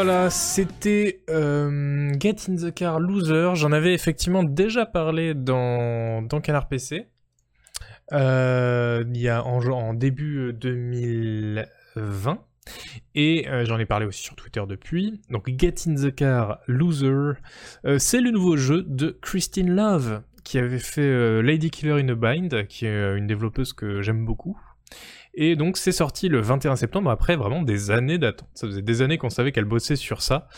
Voilà, 0.00 0.30
c'était 0.30 1.24
euh, 1.28 2.12
Get 2.20 2.36
in 2.48 2.54
the 2.54 2.72
Car 2.72 3.00
Loser. 3.00 3.56
J'en 3.56 3.72
avais 3.72 3.94
effectivement 3.94 4.44
déjà 4.44 4.86
parlé 4.86 5.34
dans, 5.34 6.22
dans 6.22 6.40
Canard 6.40 6.68
PC. 6.68 7.08
Euh, 8.12 9.02
y 9.12 9.28
a 9.28 9.44
en, 9.44 9.94
début 9.94 10.52
2020. 10.52 12.38
Et 13.16 13.48
euh, 13.48 13.64
j'en 13.64 13.76
ai 13.80 13.86
parlé 13.86 14.06
aussi 14.06 14.22
sur 14.22 14.36
Twitter 14.36 14.62
depuis. 14.68 15.20
Donc 15.30 15.50
Get 15.58 15.74
in 15.88 15.96
the 15.96 16.14
Car 16.14 16.60
Loser, 16.68 17.32
c'est 17.98 18.20
le 18.20 18.30
nouveau 18.30 18.56
jeu 18.56 18.84
de 18.86 19.18
Christine 19.20 19.74
Love, 19.74 20.22
qui 20.44 20.58
avait 20.58 20.78
fait 20.78 21.42
Lady 21.42 21.70
Killer 21.70 22.00
in 22.00 22.08
a 22.08 22.14
Bind, 22.14 22.68
qui 22.68 22.86
est 22.86 23.16
une 23.16 23.26
développeuse 23.26 23.72
que 23.72 24.00
j'aime 24.00 24.24
beaucoup. 24.24 24.56
Et 25.40 25.54
donc 25.54 25.76
c'est 25.76 25.92
sorti 25.92 26.28
le 26.28 26.40
21 26.40 26.74
septembre 26.74 27.12
après 27.12 27.36
vraiment 27.36 27.62
des 27.62 27.92
années 27.92 28.18
d'attente. 28.18 28.48
Ça 28.54 28.66
faisait 28.66 28.82
des 28.82 29.02
années 29.02 29.18
qu'on 29.18 29.30
savait 29.30 29.52
qu'elle 29.52 29.66
bossait 29.66 29.94
sur 29.94 30.20
ça. 30.20 30.48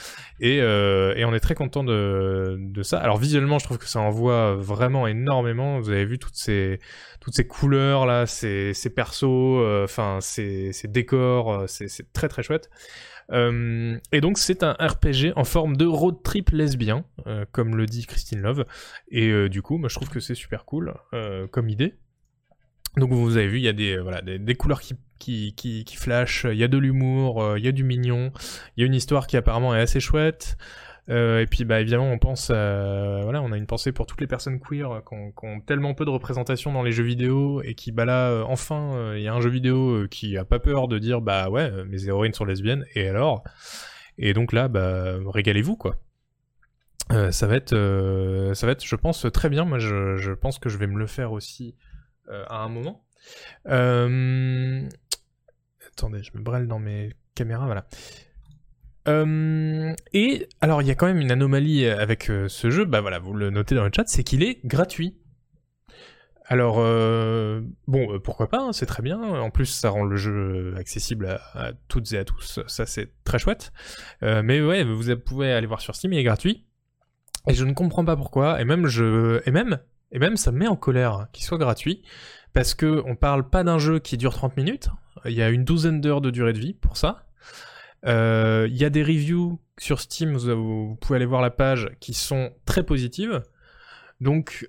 Et, 0.40 0.62
euh, 0.62 1.12
on 1.26 1.34
est 1.34 1.40
très 1.40 1.54
content 1.54 1.84
de, 1.84 2.80
ça. 2.82 2.98
Alors 2.98 3.18
visuellement 3.18 3.58
je 3.58 3.66
trouve 3.66 3.76
que 3.76 3.86
ça 3.86 4.00
envoie 4.00 4.54
vraiment 4.54 5.06
énormément. 5.06 5.80
Vous 5.80 5.90
avez 5.90 6.06
vu 6.06 6.18
toutes 6.18 6.34
ces, 6.34 6.78
toutes 7.20 7.34
ces 7.34 7.46
couleurs 7.46 8.06
là, 8.06 8.24
ces, 8.24 8.72
ces 8.72 8.88
persos, 8.88 9.24
euh, 9.24 9.84
enfin 9.84 10.16
ces, 10.22 10.72
ces 10.72 10.88
décors, 10.88 11.52
euh, 11.52 11.64
c'est 11.66 12.10
très 12.14 12.28
très 12.28 12.42
chouette. 12.42 12.70
Et 13.32 14.20
donc 14.22 14.38
c'est 14.38 14.62
un 14.62 14.72
RPG 14.72 15.34
en 15.36 15.44
forme 15.44 15.76
de 15.76 15.84
road 15.84 16.22
trip 16.24 16.48
lesbien, 16.50 17.04
comme 17.52 17.76
le 17.76 17.84
dit 17.84 18.06
Christine 18.06 18.40
Love. 18.40 18.64
Et 19.10 19.48
du 19.50 19.60
coup, 19.60 19.76
moi 19.76 19.90
je 19.90 19.94
trouve 19.94 20.08
que 20.08 20.20
c'est 20.20 20.34
super 20.34 20.64
cool 20.64 20.94
comme 21.52 21.68
idée. 21.68 21.94
Donc 22.96 23.12
vous 23.12 23.36
avez 23.36 23.46
vu, 23.46 23.58
il 23.58 23.62
y 23.62 23.68
a 23.68 23.72
des, 23.72 23.96
euh, 23.96 24.02
voilà, 24.02 24.20
des, 24.20 24.54
couleurs 24.56 24.80
qui, 24.80 24.94
qui, 25.18 25.54
qui, 25.54 25.96
flashent, 25.96 26.46
il 26.50 26.58
y 26.58 26.64
a 26.64 26.68
de 26.68 26.78
l'humour, 26.78 27.42
euh, 27.42 27.58
il 27.58 27.64
y 27.64 27.68
a 27.68 27.72
du 27.72 27.84
mignon, 27.84 28.32
il 28.76 28.80
y 28.80 28.84
a 28.84 28.86
une 28.86 28.94
histoire 28.94 29.26
qui 29.26 29.36
apparemment 29.36 29.74
est 29.74 29.80
assez 29.80 30.00
chouette. 30.00 30.56
Euh, 31.08 31.40
et 31.40 31.46
puis 31.46 31.64
bah 31.64 31.80
évidemment 31.80 32.08
on 32.12 32.18
pense 32.18 32.50
voilà 32.50 33.42
on 33.42 33.50
a 33.50 33.56
une 33.56 33.66
pensée 33.66 33.90
pour 33.90 34.06
toutes 34.06 34.20
les 34.20 34.28
personnes 34.28 34.60
queer 34.60 35.02
qui 35.08 35.16
ont, 35.44 35.60
tellement 35.60 35.92
peu 35.92 36.04
de 36.04 36.10
représentation 36.10 36.72
dans 36.72 36.84
les 36.84 36.92
jeux 36.92 37.02
vidéo 37.02 37.62
et 37.62 37.74
qui 37.74 37.90
bah 37.90 38.04
là 38.04 38.44
enfin 38.46 39.14
il 39.16 39.22
y 39.22 39.26
a 39.26 39.34
un 39.34 39.40
jeu 39.40 39.48
vidéo 39.48 40.06
qui 40.08 40.36
a 40.36 40.44
pas 40.44 40.60
peur 40.60 40.86
de 40.86 40.98
dire 40.98 41.20
bah 41.20 41.48
ouais 41.48 41.72
mes 41.86 42.06
héroïnes 42.06 42.34
sont 42.34 42.44
lesbiennes 42.44 42.84
et 42.94 43.08
alors? 43.08 43.42
Et 44.18 44.34
donc 44.34 44.52
là 44.52 44.68
bah 44.68 45.16
régalez-vous 45.26 45.76
quoi. 45.76 45.96
Ça 47.30 47.46
va 47.48 47.56
être 47.56 47.74
ça 48.54 48.66
va 48.66 48.72
être 48.72 48.84
je 48.84 48.96
pense 48.96 49.26
très 49.32 49.48
bien. 49.48 49.64
Moi 49.64 49.80
je, 49.80 50.16
je 50.16 50.32
pense 50.32 50.60
que 50.60 50.68
je 50.68 50.78
vais 50.78 50.86
me 50.86 50.98
le 50.98 51.06
faire 51.06 51.32
aussi 51.32 51.74
à 52.48 52.58
un 52.58 52.68
moment 52.68 53.04
euh... 53.68 54.88
attendez 55.92 56.22
je 56.22 56.30
me 56.36 56.42
brêle 56.42 56.66
dans 56.66 56.78
mes 56.78 57.12
caméras 57.34 57.66
voilà 57.66 57.86
euh, 59.08 59.94
et 60.12 60.48
alors 60.60 60.82
il 60.82 60.88
y 60.88 60.90
a 60.90 60.94
quand 60.94 61.06
même 61.06 61.20
une 61.20 61.30
anomalie 61.30 61.86
avec 61.86 62.28
euh, 62.30 62.48
ce 62.48 62.70
jeu, 62.70 62.84
bah 62.84 63.00
voilà, 63.00 63.18
vous 63.18 63.32
le 63.32 63.50
notez 63.50 63.74
dans 63.74 63.84
le 63.84 63.90
chat, 63.94 64.04
c'est 64.06 64.22
qu'il 64.22 64.42
est 64.42 64.64
gratuit. 64.64 65.16
Alors 66.44 66.76
euh, 66.78 67.60
bon, 67.86 68.12
euh, 68.12 68.18
pourquoi 68.18 68.48
pas, 68.48 68.58
hein, 68.58 68.72
c'est 68.72 68.86
très 68.86 69.02
bien. 69.02 69.20
En 69.20 69.50
plus, 69.50 69.66
ça 69.66 69.90
rend 69.90 70.04
le 70.04 70.16
jeu 70.16 70.74
accessible 70.76 71.26
à, 71.26 71.40
à 71.54 71.72
toutes 71.88 72.12
et 72.12 72.18
à 72.18 72.24
tous. 72.24 72.60
Ça, 72.66 72.86
c'est 72.86 73.10
très 73.24 73.38
chouette. 73.38 73.72
Euh, 74.22 74.42
mais 74.44 74.60
ouais, 74.60 74.84
vous 74.84 75.16
pouvez 75.16 75.52
aller 75.52 75.66
voir 75.66 75.80
sur 75.80 75.94
Steam, 75.94 76.12
il 76.12 76.18
est 76.18 76.24
gratuit. 76.24 76.66
Et 77.46 77.54
je 77.54 77.64
ne 77.64 77.72
comprends 77.72 78.04
pas 78.04 78.16
pourquoi. 78.16 78.60
Et 78.60 78.64
même 78.64 78.86
je, 78.86 79.40
et 79.46 79.50
même, 79.52 79.78
et 80.12 80.18
même 80.18 80.36
ça 80.36 80.52
me 80.52 80.58
met 80.58 80.66
en 80.66 80.76
colère 80.76 81.28
qu'il 81.32 81.44
soit 81.44 81.58
gratuit 81.58 82.02
parce 82.52 82.74
que 82.74 83.02
on 83.06 83.16
parle 83.16 83.48
pas 83.48 83.64
d'un 83.64 83.78
jeu 83.78 83.98
qui 83.98 84.16
dure 84.16 84.34
30 84.34 84.56
minutes. 84.56 84.88
Il 85.24 85.32
y 85.32 85.42
a 85.42 85.50
une 85.50 85.64
douzaine 85.64 86.00
d'heures 86.00 86.20
de 86.20 86.30
durée 86.30 86.52
de 86.52 86.58
vie 86.58 86.74
pour 86.74 86.96
ça. 86.96 87.24
Euh, 88.06 88.66
Il 88.70 88.76
y 88.76 88.84
a 88.84 88.90
des 88.90 89.02
reviews 89.02 89.60
sur 89.78 90.00
Steam, 90.00 90.36
vous, 90.36 90.96
pouvez 91.00 91.16
aller 91.16 91.26
voir 91.26 91.42
la 91.42 91.50
page, 91.50 91.90
qui 92.00 92.14
sont 92.14 92.52
très 92.64 92.82
positives. 92.82 93.42
Donc, 94.20 94.68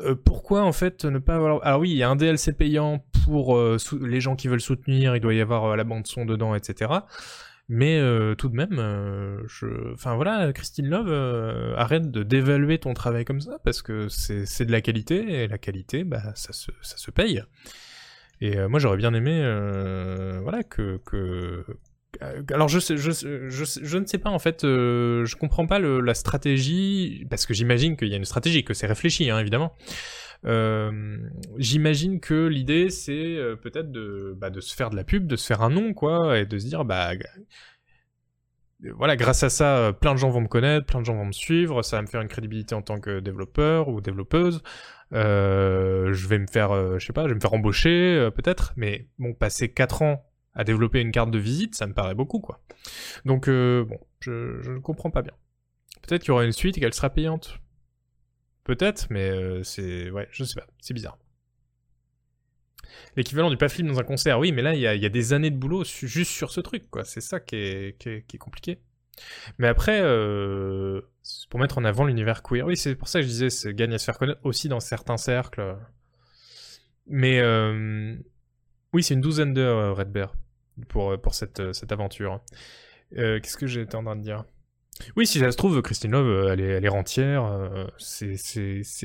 euh, 0.00 0.14
pourquoi 0.14 0.62
en 0.62 0.72
fait 0.72 1.04
ne 1.04 1.18
pas 1.18 1.36
avoir... 1.36 1.64
Alors 1.64 1.80
oui, 1.80 1.90
il 1.90 1.96
y 1.96 2.02
a 2.02 2.08
un 2.08 2.16
DLC 2.16 2.52
payant 2.52 3.04
pour 3.24 3.56
euh, 3.56 3.76
les 4.00 4.20
gens 4.20 4.36
qui 4.36 4.48
veulent 4.48 4.60
soutenir, 4.60 5.14
il 5.16 5.20
doit 5.20 5.34
y 5.34 5.40
avoir 5.40 5.76
la 5.76 5.84
bande 5.84 6.06
son 6.06 6.24
dedans, 6.24 6.54
etc. 6.54 6.90
Mais 7.72 8.00
euh, 8.00 8.34
tout 8.34 8.48
de 8.48 8.56
même, 8.56 8.80
euh, 8.80 9.40
je... 9.46 9.92
Enfin 9.94 10.16
voilà, 10.16 10.52
Christine 10.52 10.88
Love, 10.88 11.06
euh, 11.08 11.72
arrête 11.76 12.10
de 12.10 12.24
dévaluer 12.24 12.78
ton 12.78 12.94
travail 12.94 13.24
comme 13.24 13.40
ça, 13.40 13.60
parce 13.62 13.80
que 13.80 14.08
c'est 14.08 14.64
de 14.64 14.72
la 14.72 14.80
qualité, 14.80 15.44
et 15.44 15.46
la 15.46 15.56
qualité, 15.56 16.02
bah, 16.02 16.32
ça 16.34 16.52
se, 16.52 16.72
ça 16.82 16.96
se 16.96 17.12
paye. 17.12 17.44
Et 18.40 18.56
euh, 18.58 18.68
moi 18.68 18.80
j'aurais 18.80 18.96
bien 18.96 19.14
aimé, 19.14 19.38
voilà, 20.42 20.64
que, 20.64 21.00
que, 21.06 21.64
alors 22.52 22.66
je, 22.68 22.80
sais, 22.80 22.96
je, 22.96 23.12
je, 23.12 23.48
je 23.48 23.98
ne 23.98 24.04
sais 24.04 24.18
pas 24.18 24.30
en 24.30 24.40
fait, 24.40 24.62
je 24.64 25.36
comprends 25.36 25.68
pas 25.68 25.78
le- 25.78 26.00
la 26.00 26.14
stratégie 26.14 27.24
parce 27.30 27.46
que 27.46 27.54
j'imagine 27.54 27.96
qu'il 27.96 28.08
y 28.08 28.14
a 28.14 28.16
une 28.16 28.24
stratégie, 28.24 28.64
que 28.64 28.74
c'est 28.74 28.88
réfléchi 28.88 29.30
hein, 29.30 29.38
évidemment. 29.38 29.76
Euh, 30.46 31.18
j'imagine 31.58 32.18
que 32.18 32.46
l'idée 32.46 32.88
c'est 32.88 33.36
euh, 33.36 33.56
peut-être 33.56 33.92
de, 33.92 34.34
bah, 34.38 34.48
de 34.48 34.60
se 34.60 34.74
faire 34.74 34.88
de 34.90 34.96
la 34.96 35.04
pub, 35.04 35.26
de 35.26 35.36
se 35.36 35.46
faire 35.46 35.60
un 35.60 35.68
nom 35.68 35.92
quoi, 35.92 36.38
et 36.38 36.46
de 36.46 36.58
se 36.58 36.66
dire 36.66 36.84
bah 36.86 37.10
voilà 38.94 39.16
grâce 39.16 39.42
à 39.42 39.50
ça 39.50 39.76
euh, 39.76 39.92
plein 39.92 40.14
de 40.14 40.18
gens 40.18 40.30
vont 40.30 40.40
me 40.40 40.48
connaître, 40.48 40.86
plein 40.86 41.00
de 41.00 41.04
gens 41.04 41.14
vont 41.14 41.26
me 41.26 41.32
suivre, 41.32 41.82
ça 41.82 41.96
va 41.96 42.02
me 42.02 42.06
faire 42.06 42.22
une 42.22 42.28
crédibilité 42.28 42.74
en 42.74 42.80
tant 42.80 43.00
que 43.00 43.20
développeur 43.20 43.88
ou 43.88 44.00
développeuse. 44.00 44.62
Je 45.12 46.26
vais 46.28 46.38
me 46.38 46.46
faire, 46.46 46.98
je 46.98 47.04
sais 47.04 47.12
pas, 47.12 47.24
je 47.24 47.28
vais 47.28 47.34
me 47.34 47.40
faire 47.40 47.52
embaucher 47.52 48.30
peut-être, 48.34 48.72
mais 48.76 49.08
bon 49.18 49.34
passer 49.34 49.70
4 49.72 50.02
ans 50.02 50.24
à 50.54 50.64
développer 50.64 51.00
une 51.00 51.12
carte 51.12 51.30
de 51.30 51.38
visite, 51.38 51.74
ça 51.74 51.86
me 51.86 51.92
paraît 51.94 52.14
beaucoup, 52.14 52.40
quoi. 52.40 52.60
Donc, 53.24 53.48
bon, 53.48 53.98
je 54.20 54.70
ne 54.70 54.78
comprends 54.78 55.10
pas 55.10 55.22
bien. 55.22 55.32
Peut-être 56.02 56.22
qu'il 56.22 56.30
y 56.30 56.32
aura 56.32 56.44
une 56.44 56.52
suite 56.52 56.78
et 56.78 56.80
qu'elle 56.80 56.94
sera 56.94 57.10
payante. 57.10 57.59
Peut-être, 58.64 59.06
mais 59.10 59.30
euh, 59.30 59.62
c'est... 59.62 60.10
Ouais, 60.10 60.28
je 60.30 60.44
sais 60.44 60.60
pas, 60.60 60.66
c'est 60.80 60.94
bizarre. 60.94 61.18
L'équivalent 63.16 63.50
du 63.50 63.56
pas 63.56 63.68
film 63.68 63.88
dans 63.88 63.98
un 63.98 64.04
concert, 64.04 64.38
oui, 64.38 64.52
mais 64.52 64.62
là, 64.62 64.74
il 64.74 64.80
y 64.80 64.86
a, 64.86 65.08
des 65.08 65.32
années 65.32 65.50
de 65.50 65.56
boulot 65.56 65.84
juste 65.84 66.30
sur 66.30 66.52
ce 66.52 66.60
truc, 66.60 66.90
quoi. 66.90 67.04
C'est 67.04 67.20
ça 67.20 67.40
qui 67.40 67.56
est, 67.56 67.98
qui 67.98 68.08
est, 68.08 68.38
compliqué. 68.38 68.78
Mais 69.58 69.68
après, 69.68 70.00
euh, 70.00 71.00
pour 71.50 71.60
mettre 71.60 71.78
en 71.78 71.84
avant 71.84 72.04
l'univers 72.04 72.42
queer, 72.42 72.66
oui, 72.66 72.76
c'est 72.76 72.94
pour 72.94 73.08
ça 73.08 73.20
que 73.20 73.24
je 73.24 73.28
disais, 73.28 73.50
c'est 73.50 73.74
gagne 73.74 73.94
à 73.94 73.98
se 73.98 74.04
faire 74.04 74.18
connaître 74.18 74.40
aussi 74.44 74.68
dans 74.68 74.80
certains 74.80 75.16
cercles. 75.16 75.76
Mais 77.06 77.40
euh, 77.40 78.16
oui, 78.92 79.02
c'est 79.02 79.14
une 79.14 79.20
douzaine 79.20 79.54
d'heures, 79.54 79.78
euh, 79.78 79.92
Red 79.92 80.10
Bear, 80.12 80.34
pour, 80.88 81.20
pour 81.20 81.34
cette, 81.34 81.72
cette 81.72 81.92
aventure. 81.92 82.40
Qu'est-ce 83.14 83.56
que 83.56 83.66
j'étais 83.66 83.96
en 83.96 84.04
train 84.04 84.16
de 84.16 84.22
dire? 84.22 84.44
Oui, 85.16 85.26
si 85.26 85.38
ça 85.38 85.50
se 85.50 85.56
trouve, 85.56 85.80
Christine 85.82 86.12
Love, 86.12 86.26
euh, 86.26 86.52
elle 86.52 86.84
est, 86.84 86.88
rentière, 86.88 87.44
euh, 87.44 87.86
c'est 87.98 88.36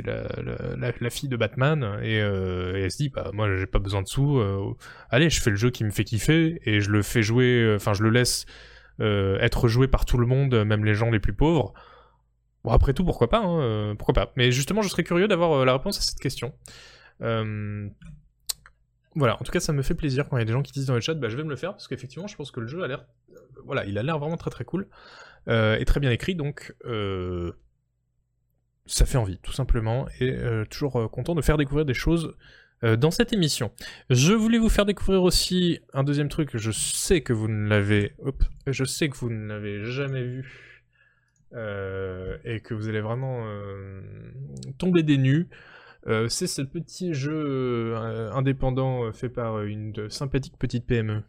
la, 0.06 1.10
fille 1.10 1.30
de 1.30 1.38
Batman, 1.38 2.00
et, 2.02 2.22
euh, 2.22 2.78
et 2.78 2.84
elle 2.84 2.92
se 2.92 2.98
dit, 2.98 3.10
bah, 3.10 3.32
moi, 3.34 3.56
j'ai 3.56 3.66
pas 3.66 3.80
besoin 3.80 4.02
de 4.02 4.08
sous, 4.08 4.42
allez, 5.10 5.30
je 5.30 5.42
fais 5.42 5.50
le 5.50 5.56
jeu 5.56 5.70
qui 5.70 5.84
me 5.84 5.92
fait 5.92 6.04
kiffer, 6.04 6.62
et 6.66 6.82
je 6.82 6.90
le 6.90 7.02
fais 7.02 7.24
jouer, 7.24 7.74
enfin, 7.76 7.94
je 7.94 8.04
le 8.04 8.10
laisse 8.10 8.46
être 9.00 9.68
joué 9.68 9.88
par 9.88 10.06
tout 10.06 10.18
le 10.18 10.26
monde, 10.26 10.56
même 10.64 10.86
les 10.86 10.96
gens 10.96 11.10
les 11.10 11.20
plus 11.20 11.34
pauvres. 11.34 11.74
Bon, 12.64 12.72
après 12.72 12.94
tout, 12.94 13.06
pourquoi 13.06 13.30
pas, 13.30 13.44
hein, 13.44 13.96
pourquoi 13.96 14.14
pas. 14.14 14.34
Mais 14.36 14.52
justement, 14.52 14.82
je 14.82 14.90
serais 14.90 15.04
curieux 15.04 15.28
d'avoir 15.28 15.66
la 15.66 15.74
réponse 15.74 15.98
à 16.00 16.02
cette 16.02 16.20
question. 16.20 16.54
Voilà, 19.16 19.36
en 19.36 19.44
tout 19.46 19.52
cas, 19.52 19.62
ça 19.62 19.72
me 19.72 19.82
fait 19.82 19.96
plaisir 19.96 20.28
quand 20.28 20.36
il 20.36 20.42
y 20.42 20.44
a 20.44 20.46
des 20.46 20.52
gens 20.52 20.62
qui 20.62 20.74
disent 20.74 20.88
dans 20.88 20.94
le 20.94 21.00
chat, 21.00 21.14
bah, 21.14 21.30
je 21.30 21.38
vais 21.38 21.44
me 21.44 21.50
le 21.50 21.56
faire, 21.56 21.72
parce 21.72 21.88
qu'effectivement, 21.88 22.28
je 22.28 22.36
pense 22.36 22.52
que 22.52 22.60
le 22.60 22.68
jeu 22.68 22.84
a 22.84 22.88
l'air, 22.88 23.06
voilà, 23.64 23.86
il 23.86 23.98
a 23.98 24.04
l'air 24.04 24.20
vraiment 24.20 24.36
très 24.36 24.52
très 24.52 24.66
cool, 24.66 24.88
euh, 25.48 25.78
et 25.78 25.86
très 25.86 26.00
bien 26.00 26.12
écrit, 26.12 26.36
donc, 26.36 26.74
euh, 26.86 27.52
ça 28.86 29.06
fait 29.06 29.18
envie, 29.18 29.40
tout 29.40 29.52
simplement, 29.52 30.08
et 30.20 30.32
euh, 30.32 30.66
toujours 30.66 31.10
content 31.12 31.36
de 31.36 31.42
faire 31.42 31.58
découvrir 31.58 31.86
des 31.86 31.94
choses 31.94 32.36
dans 32.82 33.10
cette 33.10 33.34
émission. 33.34 33.72
Je 34.12 34.34
voulais 34.34 34.60
vous 34.60 34.70
faire 34.70 34.86
découvrir 34.86 35.24
aussi 35.24 35.80
un 35.94 36.04
deuxième 36.04 36.30
truc. 36.30 36.56
Je 36.56 36.70
sais 36.70 37.22
que 37.22 37.34
vous 37.34 37.48
ne 37.48 37.68
l'avez, 37.68 38.14
je 38.68 38.84
sais 38.84 39.10
que 39.10 39.16
vous 39.16 39.32
ne 39.32 39.48
l'avez 39.48 39.86
jamais 39.86 40.22
vu 40.22 40.70
et 41.54 42.60
que 42.60 42.74
vous 42.76 42.88
allez 42.88 43.02
vraiment 43.02 43.44
tomber 44.78 45.02
des 45.02 45.18
nues. 45.18 45.48
C'est 46.28 46.48
ce 46.48 46.62
petit 46.62 47.16
jeu 47.16 47.96
indépendant 47.96 49.12
fait 49.14 49.30
par 49.30 49.64
une 49.64 50.10
sympathique 50.12 50.58
petite. 50.60 50.86
PME. 50.86 51.24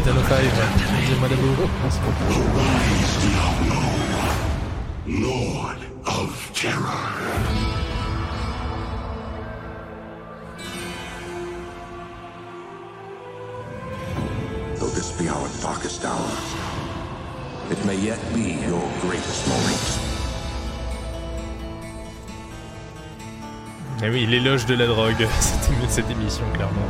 Exempt. 0.00 0.20
Merci 0.20 0.20
Kitano 0.20 0.22
5, 0.22 0.36
deuxième 1.00 1.18
mois 1.18 1.28
d'abo. 1.28 1.46
Merci 1.82 1.98
beaucoup. 2.00 2.50
Lord 5.06 5.80
of 6.06 6.52
Terror. 6.54 7.00
Though 14.78 14.88
this 14.94 15.10
be 15.18 15.28
our 15.28 15.48
darkest 15.62 16.04
hour, 16.04 16.30
it 17.70 17.84
may 17.84 17.96
yet 17.96 18.18
be 18.32 18.56
your 18.66 18.82
greatest 19.02 19.46
moment. 19.48 19.98
Eh 24.02 24.08
oui, 24.08 24.24
l'éloge 24.26 24.64
de 24.64 24.74
la 24.74 24.86
drogue, 24.86 25.26
c'était 25.40 25.88
cette 25.88 26.10
émission, 26.10 26.44
clairement. 26.54 26.86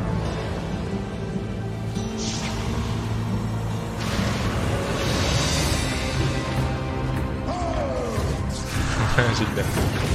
J'espère. 9.38 10.09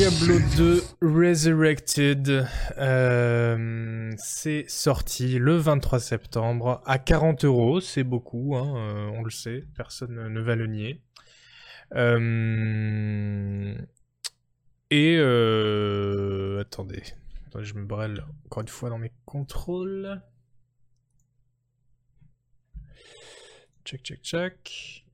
Diablo 0.00 0.38
2 0.56 0.82
Resurrected. 1.02 2.46
Euh, 2.78 4.10
c'est 4.16 4.64
sorti 4.66 5.38
le 5.38 5.56
23 5.56 6.00
septembre 6.00 6.80
à 6.86 6.98
40 6.98 7.44
euros. 7.44 7.82
C'est 7.82 8.02
beaucoup, 8.02 8.56
hein, 8.56 8.76
euh, 8.78 9.10
on 9.12 9.22
le 9.22 9.28
sait, 9.30 9.66
personne 9.76 10.14
ne- 10.32 10.40
va 10.40 10.56
le 10.56 10.68
nier. 10.68 11.02
Euh, 11.96 13.74
et 14.90 15.18
attendez, 16.58 17.02
je 17.60 17.74
me 17.74 17.84
brêle 17.84 18.24
encore 18.46 18.62
une 18.62 18.68
fois 18.68 18.88
dans 18.88 18.96
mes 18.96 19.12
contrôles. 19.26 20.22
Check, 23.84 24.02
check, 24.02 24.22
check. 24.22 25.04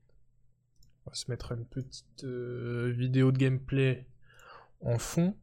On 1.05 1.09
va 1.09 1.13
se 1.13 1.29
mettre 1.29 1.51
une 1.51 1.65
petite 1.65 2.23
vidéo 2.23 3.33
de 3.33 3.37
gameplay 3.37 4.05
en 4.81 4.97
fond. 4.97 5.35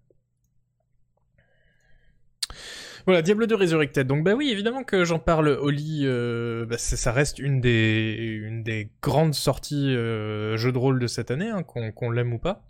Voilà, 3.07 3.21
Diablo 3.21 3.47
2 3.47 3.55
Resurrected. 3.55 4.07
Donc 4.07 4.25
bah 4.25 4.35
oui, 4.35 4.51
évidemment 4.51 4.83
que 4.83 5.05
j'en 5.05 5.19
parle, 5.19 5.49
Oli, 5.49 6.03
euh, 6.05 6.65
bah, 6.65 6.79
ça 6.79 7.13
reste 7.13 7.39
une 7.39 7.61
des, 7.61 8.91
grandes 9.03 9.35
sorties 9.35 9.95
euh, 9.95 10.57
jeux 10.57 10.73
de 10.73 10.79
rôle 10.79 10.99
de 10.99 11.07
cette 11.07 11.31
année, 11.31 11.51
hein, 11.51 11.63
qu'on 11.63 11.93
qu'on 11.93 12.11
l'aime 12.11 12.33
ou 12.33 12.39
pas. 12.39 12.65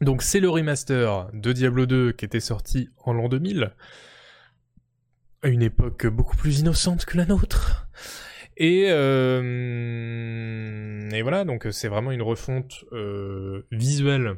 Donc 0.00 0.22
c'est 0.22 0.40
le 0.40 0.48
remaster 0.48 1.28
de 1.32 1.52
Diablo 1.52 1.86
2 1.86 2.12
qui 2.12 2.24
était 2.24 2.40
sorti 2.40 2.88
en 3.04 3.12
l'an 3.12 3.28
2000, 3.28 3.72
à 5.42 5.48
une 5.48 5.62
époque 5.62 6.06
beaucoup 6.06 6.36
plus 6.36 6.60
innocente 6.60 7.04
que 7.04 7.16
la 7.16 7.26
nôtre. 7.26 7.88
Et, 8.56 8.86
euh, 8.90 9.40
et 11.12 11.22
voilà, 11.22 11.44
donc 11.44 11.68
c'est 11.70 11.86
vraiment 11.86 12.10
une 12.10 12.22
refonte 12.22 12.84
euh, 12.92 13.64
visuelle 13.70 14.34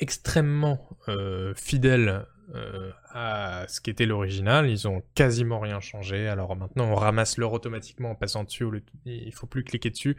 extrêmement 0.00 0.98
euh, 1.08 1.54
fidèle 1.54 2.26
euh, 2.54 2.92
à 3.10 3.66
ce 3.68 3.80
qu'était 3.80 4.06
l'original. 4.06 4.70
Ils 4.70 4.86
ont 4.86 5.02
quasiment 5.14 5.58
rien 5.58 5.80
changé. 5.80 6.28
Alors 6.28 6.54
maintenant, 6.54 6.86
on 6.86 6.94
ramasse 6.94 7.38
l'heure 7.38 7.52
automatiquement 7.52 8.10
en 8.10 8.14
passant 8.14 8.44
dessus. 8.44 8.64
au 8.64 8.70
lieu 8.70 8.84
Il 9.04 9.34
faut 9.34 9.46
plus 9.46 9.64
cliquer 9.64 9.90
dessus. 9.90 10.16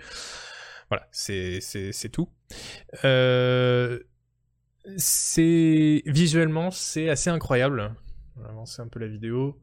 Voilà, 0.89 1.07
c'est 1.11 2.09
tout. 2.11 2.29
Euh, 3.05 3.99
visuellement, 4.85 6.71
c'est 6.71 7.09
assez 7.09 7.29
incroyable. 7.29 7.95
On 8.35 8.41
va 8.41 8.49
avancer 8.49 8.81
un 8.81 8.87
peu 8.87 8.99
la 8.99 9.07
vidéo. 9.07 9.59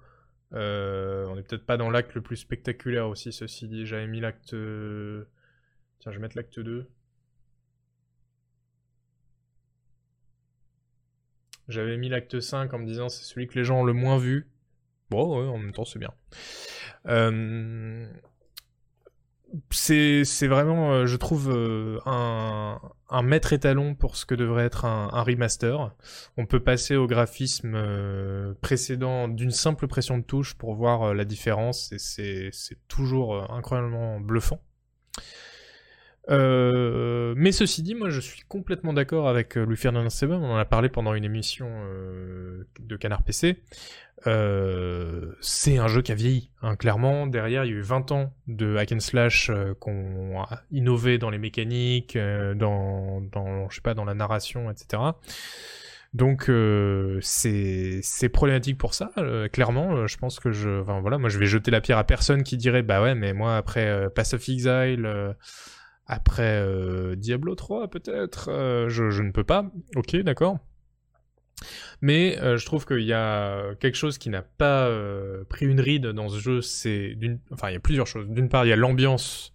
Euh, 0.53 1.27
on 1.28 1.36
est 1.36 1.43
peut-être 1.43 1.66
pas 1.66 1.77
dans 1.77 1.91
l'acte 1.91 2.15
le 2.15 2.23
plus 2.23 2.36
spectaculaire 2.36 3.09
aussi, 3.09 3.32
ceci 3.32 3.69
dit. 3.69 3.85
J'avais 3.85 4.07
mis 4.07 4.20
l'acte. 4.20 4.51
Tiens, 4.51 6.12
je 6.12 6.16
vais 6.16 6.19
mettre 6.19 6.36
l'acte 6.36 6.61
2. 6.61 6.89
J'avais 11.69 11.97
mis 11.97 12.09
l'acte 12.09 12.41
5 12.41 12.73
en 12.73 12.78
me 12.78 12.86
disant 12.86 13.09
c'est 13.09 13.24
celui 13.24 13.47
que 13.47 13.59
les 13.59 13.65
gens 13.65 13.81
ont 13.81 13.85
le 13.85 13.93
moins 13.93 14.19
vu. 14.19 14.49
Bon, 15.11 15.49
en 15.49 15.59
même 15.59 15.73
temps, 15.73 15.85
c'est 15.85 15.99
bien. 15.99 16.12
Euh, 17.07 18.07
c'est 19.70 20.47
vraiment, 20.47 20.93
euh, 20.93 21.07
je 21.07 21.16
trouve, 21.16 21.51
euh, 21.51 21.99
un, 22.07 22.81
un 23.09 23.23
maître 23.23 23.53
étalon 23.53 23.95
pour 23.95 24.16
ce 24.16 24.27
que 24.27 24.35
devrait 24.35 24.65
être 24.65 24.85
un, 24.85 25.11
un 25.12 25.23
remaster. 25.23 25.95
On 26.36 26.47
peut 26.47 26.61
passer 26.61 26.97
au 26.97 27.07
graphisme 27.07 27.74
euh, 27.74 28.55
précédent 28.61 29.28
d'une 29.28 29.51
simple 29.51 29.86
pression 29.86 30.19
de 30.19 30.24
touche 30.24 30.55
pour 30.55 30.74
voir 30.74 31.15
la 31.15 31.24
différence 31.24 31.93
et 31.93 31.99
c'est 31.99 32.78
toujours 32.89 33.51
incroyablement 33.53 34.20
bluffant. 34.20 34.61
Euh, 36.30 37.34
mais 37.36 37.52
ceci 37.52 37.82
dit, 37.82 37.94
moi 37.94 38.10
je 38.10 38.20
suis 38.20 38.42
complètement 38.48 38.92
d'accord 38.92 39.28
avec 39.28 39.56
euh, 39.56 39.64
Louis 39.64 39.76
Ferdinand 39.76 40.09
Seven, 40.09 40.42
on 40.42 40.52
en 40.52 40.56
a 40.56 40.64
parlé 40.64 40.88
pendant 40.88 41.14
une 41.14 41.24
émission 41.24 41.68
euh, 41.70 42.66
de 42.80 42.96
Canard 42.96 43.22
PC. 43.22 43.62
Euh, 44.26 45.32
c'est 45.40 45.76
un 45.76 45.86
jeu 45.86 46.01
qui 46.01 46.12
a 46.12 46.14
vieilli, 46.14 46.51
hein, 46.62 46.76
clairement. 46.76 47.26
Derrière, 47.26 47.64
il 47.64 47.70
y 47.70 47.74
a 47.74 47.76
eu 47.76 47.82
20 47.82 48.10
ans 48.12 48.32
de 48.46 48.76
hack 48.76 48.92
and 48.92 49.01
slash 49.01 49.51
qu'on 49.80 50.40
a 50.40 50.62
innové 50.70 51.18
dans 51.18 51.28
les 51.28 51.36
mécaniques, 51.36 52.16
dans, 52.16 53.20
je 53.68 53.74
sais 53.74 53.82
pas, 53.82 53.92
dans 53.92 54.06
la 54.06 54.14
narration, 54.14 54.70
etc. 54.70 55.02
Donc 56.14 56.48
euh, 56.48 57.18
c'est 57.20 58.28
problématique 58.32 58.78
pour 58.78 58.94
ça, 58.94 59.10
clairement. 59.52 60.06
je 60.06 60.16
pense 60.16 60.40
que 60.40 60.52
je, 60.52 60.80
enfin 60.80 61.01
voilà, 61.01 61.18
moi 61.18 61.28
je 61.28 61.38
vais 61.38 61.46
jeter 61.46 61.70
la 61.70 61.82
pierre 61.82 61.98
à 61.98 62.05
personne 62.05 62.44
qui 62.44 62.56
dirait 62.56 62.82
bah 62.82 63.02
ouais, 63.02 63.14
mais 63.14 63.34
moi 63.34 63.56
après 63.59 64.09
Pass 64.14 64.32
of 64.32 64.48
Exile, 64.48 65.34
après 66.06 66.60
euh, 66.60 67.16
Diablo 67.16 67.55
3 67.55 67.89
peut-être, 67.89 68.51
euh, 68.51 68.89
je, 68.89 69.22
ne 69.22 69.31
peux 69.31 69.44
pas. 69.44 69.70
Ok, 69.97 70.16
d'accord. 70.16 70.59
Mais 72.02 72.39
euh, 72.40 72.59
je 72.59 72.66
trouve 72.66 72.85
qu'il 72.85 73.05
y 73.05 73.12
a 73.12 73.74
quelque 73.76 73.94
chose 73.94 74.18
qui 74.18 74.28
n'a 74.28 74.43
pas 74.43 74.90
pris 75.48 75.66
une 75.66 75.81
ride 75.81 76.06
dans 76.09 76.28
ce 76.28 76.39
jeu. 76.39 76.60
C'est 76.60 77.14
d'une, 77.14 77.39
enfin 77.52 77.70
il 77.70 77.74
y 77.74 77.76
a 77.76 77.81
plusieurs 77.81 78.06
choses. 78.06 78.28
D'une 78.28 78.48
part, 78.48 78.66
il 78.66 78.68
y 78.68 78.72
a 78.72 78.76
l'ambiance, 78.76 79.52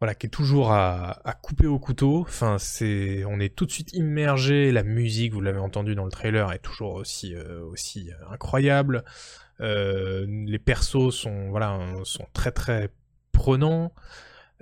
voilà, 0.00 0.14
qui 0.14 0.26
est 0.26 0.30
toujours 0.30 0.72
à, 0.72 1.22
couper 1.42 1.66
au 1.66 1.78
couteau. 1.78 2.22
Enfin, 2.22 2.58
c'est, 2.58 3.24
on 3.26 3.38
est 3.38 3.54
tout 3.54 3.66
de 3.66 3.70
suite 3.70 3.92
immergé. 3.92 4.72
La 4.72 4.82
musique, 4.82 5.32
vous 5.32 5.40
l'avez 5.40 5.60
entendu 5.60 5.94
dans 5.94 6.04
le 6.04 6.10
trailer, 6.10 6.52
est 6.52 6.58
toujours 6.58 6.94
aussi 6.94 7.36
incroyable. 8.30 9.04
Les 9.60 10.58
persos 10.58 11.14
sont 11.14 11.50
voilà 11.50 11.78
sont 12.02 12.26
très 12.32 12.50
très 12.50 12.90
prenants. 13.30 13.92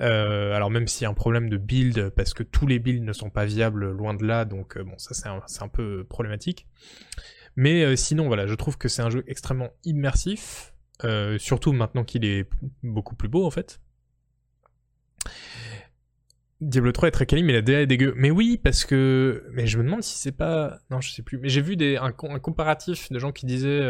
Euh, 0.00 0.52
alors 0.52 0.70
même 0.70 0.88
s'il 0.88 1.04
y 1.04 1.06
a 1.06 1.10
un 1.10 1.14
problème 1.14 1.48
de 1.48 1.56
build, 1.56 2.10
parce 2.10 2.34
que 2.34 2.42
tous 2.42 2.66
les 2.66 2.78
builds 2.78 3.04
ne 3.04 3.12
sont 3.12 3.30
pas 3.30 3.44
viables 3.44 3.90
loin 3.90 4.14
de 4.14 4.24
là, 4.24 4.44
donc 4.44 4.76
euh, 4.76 4.84
bon, 4.84 4.98
ça 4.98 5.14
c'est 5.46 5.62
un, 5.62 5.68
peu 5.68 6.04
problématique. 6.04 6.66
Mais 7.56 7.84
euh, 7.84 7.96
sinon, 7.96 8.26
voilà, 8.26 8.46
je 8.46 8.54
trouve 8.54 8.76
que 8.76 8.88
c'est 8.88 9.02
un 9.02 9.10
jeu 9.10 9.24
extrêmement 9.26 9.70
immersif, 9.84 10.74
surtout 11.38 11.72
maintenant 11.72 12.04
qu'il 12.04 12.24
est 12.24 12.48
beaucoup 12.82 13.14
plus 13.14 13.28
beau 13.28 13.44
en 13.44 13.50
fait. 13.50 13.80
Diablo 16.60 16.92
3 16.92 17.08
est 17.08 17.10
très 17.10 17.26
quali, 17.26 17.42
mais 17.42 17.52
la 17.52 17.62
DA 17.62 17.82
est 17.82 17.86
dégueu. 17.86 18.14
Mais 18.16 18.30
oui, 18.30 18.58
parce 18.62 18.84
que. 18.84 19.44
Mais 19.52 19.66
je 19.66 19.76
me 19.76 19.84
demande 19.84 20.02
si 20.02 20.18
c'est 20.18 20.32
pas. 20.32 20.78
Non, 20.90 21.00
je 21.00 21.10
sais 21.10 21.22
plus. 21.22 21.36
Mais 21.36 21.48
j'ai 21.50 21.60
vu 21.60 21.76
des... 21.76 21.96
un 21.96 22.12
comparatif 22.12 23.12
de 23.12 23.18
gens 23.18 23.32
qui 23.32 23.44
disaient. 23.44 23.80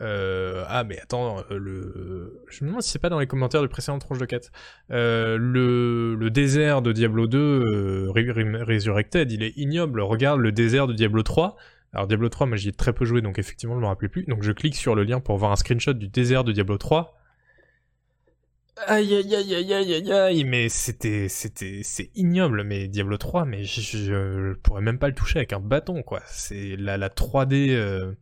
Euh, 0.00 0.64
Ah, 0.68 0.84
mais 0.84 1.00
attends, 1.00 1.44
euh. 1.50 2.42
Je 2.48 2.64
me 2.64 2.68
demande 2.68 2.82
si 2.82 2.90
c'est 2.90 2.98
pas 2.98 3.08
dans 3.08 3.18
les 3.20 3.26
commentaires 3.26 3.62
du 3.62 3.68
précédent 3.68 3.98
tranche 3.98 4.18
de 4.18 4.24
4. 4.24 4.50
Euh, 4.90 5.36
le... 5.38 6.30
désert 6.30 6.82
de 6.82 6.92
Diablo 6.92 7.26
2 7.26 7.38
euh, 7.38 8.12
Re- 8.12 8.32
Re- 8.32 8.64
Resurrected, 8.64 9.30
il 9.32 9.42
est 9.42 9.56
ignoble. 9.56 10.00
Regarde 10.00 10.40
le 10.40 10.52
désert 10.52 10.86
de 10.86 10.92
Diablo 10.92 11.22
3. 11.22 11.56
Alors 11.92 12.06
Diablo 12.06 12.28
3, 12.28 12.46
moi 12.46 12.56
j'y 12.56 12.68
ai 12.68 12.72
très 12.72 12.92
peu 12.92 13.04
joué, 13.04 13.20
donc 13.20 13.38
effectivement 13.38 13.74
je 13.74 13.80
me 13.80 13.86
rappelais 13.86 14.08
plus. 14.08 14.24
Donc 14.24 14.42
je 14.42 14.52
clique 14.52 14.76
sur 14.76 14.94
le 14.94 15.02
lien 15.02 15.20
pour 15.20 15.36
voir 15.38 15.52
un 15.52 15.56
screenshot 15.56 15.92
du 15.92 16.08
désert 16.08 16.44
de 16.44 16.52
Diablo 16.52 16.78
3. 16.78 17.16
Aïe 18.86 19.14
aïe 19.14 19.34
aïe 19.34 19.54
aïe 19.54 19.72
aïe 19.74 19.94
aïe 19.94 20.12
aïe, 20.12 20.44
mais 20.44 20.68
c'était, 20.70 21.28
c'était, 21.28 21.80
c'est 21.82 22.10
ignoble, 22.14 22.62
mais 22.64 22.88
Diablo 22.88 23.18
3, 23.18 23.44
mais 23.44 23.64
je, 23.64 23.80
je, 23.80 24.52
pourrais 24.54 24.80
même 24.80 24.98
pas 24.98 25.08
le 25.08 25.14
toucher 25.14 25.38
avec 25.38 25.52
un 25.52 25.60
bâton, 25.60 26.02
quoi. 26.02 26.22
C'est 26.26 26.76
la, 26.76 26.96
la 26.96 27.08
3D 27.10 27.70
euh, 27.70 28.14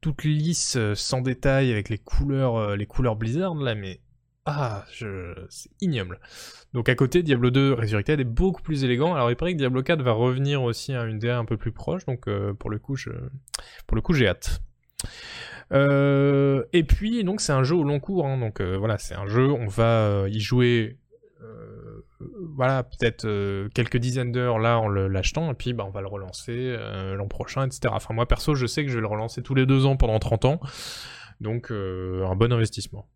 toute 0.00 0.24
lisse, 0.24 0.76
euh, 0.76 0.94
sans 0.94 1.20
détail, 1.20 1.72
avec 1.72 1.88
les 1.88 1.98
couleurs, 1.98 2.56
euh, 2.56 2.76
les 2.76 2.86
couleurs 2.86 3.16
Blizzard, 3.16 3.54
là, 3.54 3.74
mais 3.74 4.00
ah, 4.46 4.84
je, 4.92 5.34
c'est 5.50 5.70
ignoble. 5.80 6.20
Donc 6.72 6.88
à 6.88 6.94
côté, 6.94 7.22
Diablo 7.22 7.50
2 7.50 7.74
Resurrected 7.74 8.18
est 8.20 8.24
beaucoup 8.24 8.62
plus 8.62 8.84
élégant. 8.84 9.14
Alors 9.14 9.30
il 9.30 9.36
paraît 9.36 9.52
que 9.52 9.58
Diablo 9.58 9.82
4 9.82 10.02
va 10.02 10.12
revenir 10.12 10.62
aussi 10.62 10.94
à 10.94 11.04
une 11.04 11.18
DA 11.18 11.38
un 11.38 11.44
peu 11.44 11.56
plus 11.56 11.72
proche, 11.72 12.06
donc 12.06 12.28
euh, 12.28 12.54
pour 12.54 12.70
le 12.70 12.78
coup, 12.78 12.96
pour 13.86 13.96
le 13.96 14.02
j'ai 14.14 14.28
hâte. 14.28 14.62
Et 15.70 16.84
puis 16.84 17.24
donc 17.24 17.42
c'est 17.42 17.52
un 17.52 17.62
jeu 17.62 17.76
au 17.76 17.84
long 17.84 18.00
cours, 18.00 18.26
hein, 18.26 18.38
donc 18.38 18.62
voilà 18.62 18.96
c'est 18.96 19.14
un 19.14 19.26
jeu, 19.26 19.50
on 19.50 19.66
va 19.66 20.24
y 20.28 20.40
jouer, 20.40 20.96
voilà 22.20 22.82
peut-être 22.82 23.24
euh, 23.26 23.68
quelques 23.74 23.96
dizaines 23.98 24.32
d'heures 24.32 24.58
là 24.58 24.78
en 24.78 24.88
l'achetant 24.88 25.50
et 25.50 25.54
puis 25.54 25.72
bah, 25.72 25.84
on 25.86 25.90
va 25.90 26.00
le 26.00 26.08
relancer 26.08 26.52
euh, 26.56 27.14
l'an 27.14 27.28
prochain, 27.28 27.66
etc. 27.66 27.80
Enfin 27.92 28.14
moi 28.14 28.26
perso 28.26 28.54
je 28.54 28.66
sais 28.66 28.84
que 28.84 28.90
je 28.90 28.96
vais 28.96 29.00
le 29.00 29.06
relancer 29.06 29.42
tous 29.42 29.54
les 29.54 29.66
deux 29.66 29.86
ans 29.86 29.96
pendant 29.96 30.18
30 30.18 30.44
ans, 30.44 30.60
donc 31.40 31.70
euh, 31.70 32.26
un 32.26 32.34
bon 32.34 32.52
investissement. 32.52 33.08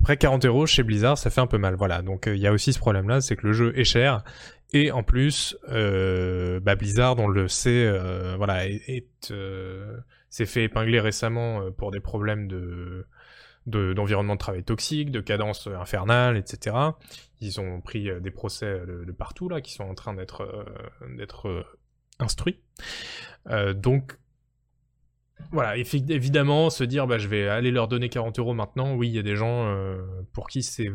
Après 0.00 0.16
40 0.16 0.44
euros 0.44 0.66
chez 0.66 0.82
Blizzard, 0.82 1.16
ça 1.18 1.30
fait 1.30 1.40
un 1.40 1.46
peu 1.46 1.58
mal. 1.58 1.76
Voilà, 1.76 2.02
donc 2.02 2.24
il 2.26 2.36
y 2.36 2.46
a 2.46 2.52
aussi 2.52 2.72
ce 2.72 2.78
problème-là, 2.78 3.20
c'est 3.20 3.36
que 3.36 3.46
le 3.46 3.52
jeu 3.52 3.72
est 3.78 3.84
cher 3.84 4.22
et 4.72 4.90
en 4.90 5.02
plus, 5.04 5.56
bah, 5.68 6.74
Blizzard, 6.74 7.18
on 7.20 7.28
le 7.28 7.46
sait, 7.48 7.88
voilà, 8.36 8.66
est, 8.66 8.82
est, 8.88 9.06
s'est 10.30 10.46
fait 10.46 10.64
épingler 10.64 10.98
récemment 11.00 11.70
pour 11.72 11.92
des 11.92 12.00
problèmes 12.00 12.48
de- 12.48 13.06
d'environnement 13.66 14.34
de, 14.34 14.38
travail 14.38 14.62
toxique, 14.62 15.10
de 15.10 15.20
cadence 15.20 15.66
euh, 15.66 15.76
infernale, 15.76 16.36
etc. 16.36 16.76
Ils 17.40 17.60
ont 17.60 17.80
pris 17.80 18.08
euh, 18.08 18.20
des 18.20 18.30
procès 18.30 18.66
euh, 18.66 19.04
de, 19.04 19.12
partout 19.12 19.48
là, 19.48 19.60
qui 19.60 19.72
sont 19.72 19.84
en 19.84 19.94
train 19.94 20.14
d'être 20.14 20.42
euh, 21.46 21.62
instruits. 22.18 22.60
Donc 23.76 24.18
voilà, 25.50 25.76
évidemment, 25.76 26.70
se 26.70 26.84
dire 26.84 27.06
bah, 27.06 27.18
je 27.18 27.28
vais 27.28 27.48
aller 27.48 27.70
leur 27.70 27.88
donner 27.88 28.08
40 28.08 28.38
euros 28.38 28.54
maintenant, 28.54 28.94
oui, 28.94 29.08
il 29.08 29.14
y 29.14 29.18
a 29.18 29.22
des 29.22 29.36
gens 29.36 29.76
pour 30.32 30.46
qui 30.48 30.62
c'est 30.62 30.90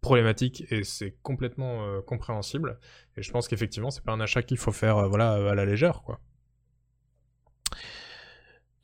problématique 0.00 0.64
et 0.72 0.84
c'est 0.84 1.16
complètement 1.22 2.00
compréhensible. 2.02 2.80
Et 3.16 3.22
je 3.22 3.30
pense 3.30 3.46
qu'effectivement, 3.46 3.90
c'est 3.90 4.02
pas 4.02 4.12
un 4.12 4.20
achat 4.20 4.42
qu'il 4.42 4.56
faut 4.56 4.72
faire 4.72 5.08
voilà, 5.08 5.50
à 5.50 5.54
la 5.54 5.66
légère, 5.66 6.02
quoi. 6.02 6.18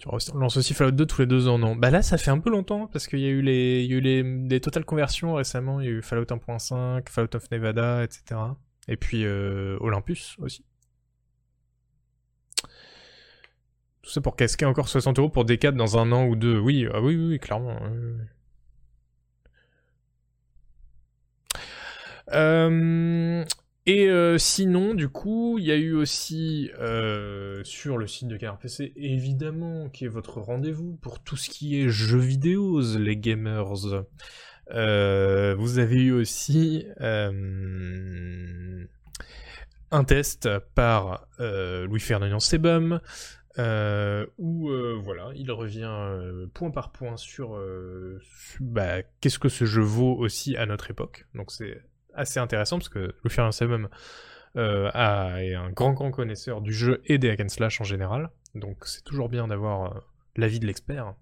Tu 0.05 0.39
lances 0.39 0.57
aussi 0.59 0.75
Fallout 0.75 0.91
2 0.91 1.07
tous 1.07 1.23
les 1.23 1.27
deux 1.27 1.49
ans, 1.49 1.59
non? 1.59 1.77
Bah 1.77 1.91
là, 1.91 2.03
ça 2.03 2.19
fait 2.19 2.31
un 2.31 2.39
peu 2.39 2.51
longtemps, 2.51 2.87
parce 2.89 3.07
qu'il 3.07 3.21
y 3.21 3.27
a 3.27 3.31
eu 3.31 3.41
les, 3.41 3.85
il 3.85 3.91
y 3.91 3.95
a 3.95 3.97
eu 3.97 4.01
les, 4.01 4.23
des 4.23 4.61
totales 4.61 4.85
conversions 4.85 5.35
récemment, 5.35 5.81
il 5.81 5.87
y 5.87 5.89
a 5.89 5.93
eu 5.93 6.03
Fallout 6.03 6.25
1.5, 6.25 7.09
Fallout 7.09 7.35
of 7.35 7.51
Nevada, 7.51 8.05
etc. 8.05 8.41
Et 8.87 8.97
puis 8.97 9.25
euh, 9.25 9.79
Olympus 9.81 10.37
aussi. 10.41 10.65
Tout 14.03 14.11
ça 14.11 14.21
pour 14.21 14.37
casquer 14.37 14.67
encore 14.67 14.89
60 14.89 15.19
euros 15.19 15.31
pour 15.31 15.47
D4 15.47 15.73
dans 15.73 15.97
un 15.97 16.13
an 16.13 16.27
ou 16.27 16.37
deux. 16.37 16.59
Oui, 16.59 16.87
ah 16.93 17.01
oui, 17.01 17.17
oui, 17.17 17.27
oui, 17.31 17.39
clairement. 17.39 17.79
Euh, 22.33 23.45
et 23.87 24.09
euh, 24.09 24.39
sinon, 24.39 24.95
du 24.95 25.09
coup, 25.09 25.59
il 25.59 25.65
y 25.65 25.71
a 25.71 25.77
eu 25.77 25.93
aussi 25.93 26.71
euh, 26.79 27.63
sur 27.65 27.99
le 27.99 28.07
site 28.07 28.29
de 28.29 28.37
Canard 28.37 28.59
PC, 28.59 28.93
évidemment, 28.97 29.89
qui 29.91 30.07
est 30.07 30.09
votre 30.09 30.41
rendez-vous 30.41 30.97
pour 31.03 31.21
tout 31.23 31.37
ce 31.37 31.51
qui 31.51 31.81
est 31.81 31.89
jeux 31.89 32.19
vidéo, 32.19 32.81
les 32.99 33.17
gamers. 33.17 33.73
Euh, 34.71 35.55
vous 35.59 35.79
avez 35.79 36.01
eu 36.01 36.13
aussi 36.13 36.87
un 39.91 40.05
test 40.05 40.49
par 40.75 41.27
euh, 41.41 41.87
Louis 41.87 42.01
Ferdinand 42.01 42.41
Sebum, 42.41 43.01
où 44.39 44.71
voilà, 45.03 45.31
il 45.35 45.51
revient 45.53 46.49
point 46.55 46.71
par 46.71 46.91
point 46.91 47.17
sur, 47.19 47.61
sur- 48.23 48.61
bah, 48.65 49.03
qu'est-ce 49.21 49.39
que 49.39 49.49
ce 49.51 49.67
jeu 49.67 49.83
vaut 49.83 50.15
aussi 50.17 50.57
à 50.57 50.65
notre 50.67 50.91
époque. 50.91 51.27
Donc 51.35 51.51
c'est 51.53 51.83
assez 52.15 52.41
intéressant 52.41 52.79
parce 52.79 52.89
que 52.89 53.15
Ferdinand 53.29 53.53
Sebum 53.53 53.89
euh, 54.57 54.89
est 55.39 55.55
un 55.55 55.71
grand 55.71 55.93
grand 55.93 56.13
connaisseur 56.13 56.61
du 56.61 56.73
jeu 56.73 57.03
et 57.07 57.19
des 57.19 57.31
hack 57.31 57.41
and 57.41 57.49
slash 57.49 57.81
en 57.81 57.85
général. 57.85 58.31
Donc 58.55 58.85
c'est 58.87 59.03
toujours 59.03 59.29
bien 59.29 59.49
d'avoir 59.49 59.97
euh, 59.97 60.01
l'avis 60.37 60.61
de 60.61 60.67
l'expert. 60.67 61.15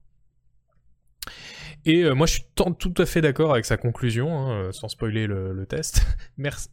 Et 1.87 2.03
euh, 2.03 2.15
moi 2.15 2.27
je 2.27 2.35
suis 2.35 2.45
tout 2.55 2.95
à 2.99 3.07
fait 3.07 3.23
d'accord 3.23 3.53
avec 3.53 3.65
sa 3.65 3.79
conclusion, 3.79 4.51
hein, 4.51 4.71
sans 4.73 4.89
spoiler 4.89 5.27
le, 5.27 5.65
test. 5.67 6.03
Merci. 6.37 6.69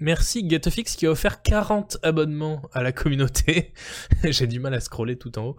Merci 0.00 0.46
qui 0.46 1.06
a 1.06 1.10
offert 1.10 1.42
40 1.42 1.98
abonnements 2.04 2.62
à 2.72 2.82
la 2.84 2.92
communauté. 2.92 3.74
J'ai 4.24 4.46
du 4.46 4.60
mal 4.60 4.72
à 4.72 4.80
scroller 4.80 5.18
tout 5.18 5.36
en 5.40 5.48
haut. 5.48 5.56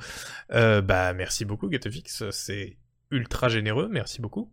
Bah 0.49 1.13
merci 1.13 1.43
beaucoup 1.43 1.69
GetFix, 1.69 2.23
c'est 2.31 2.77
ultra 3.11 3.49
généreux, 3.49 3.89
merci 3.91 4.21
beaucoup. 4.21 4.49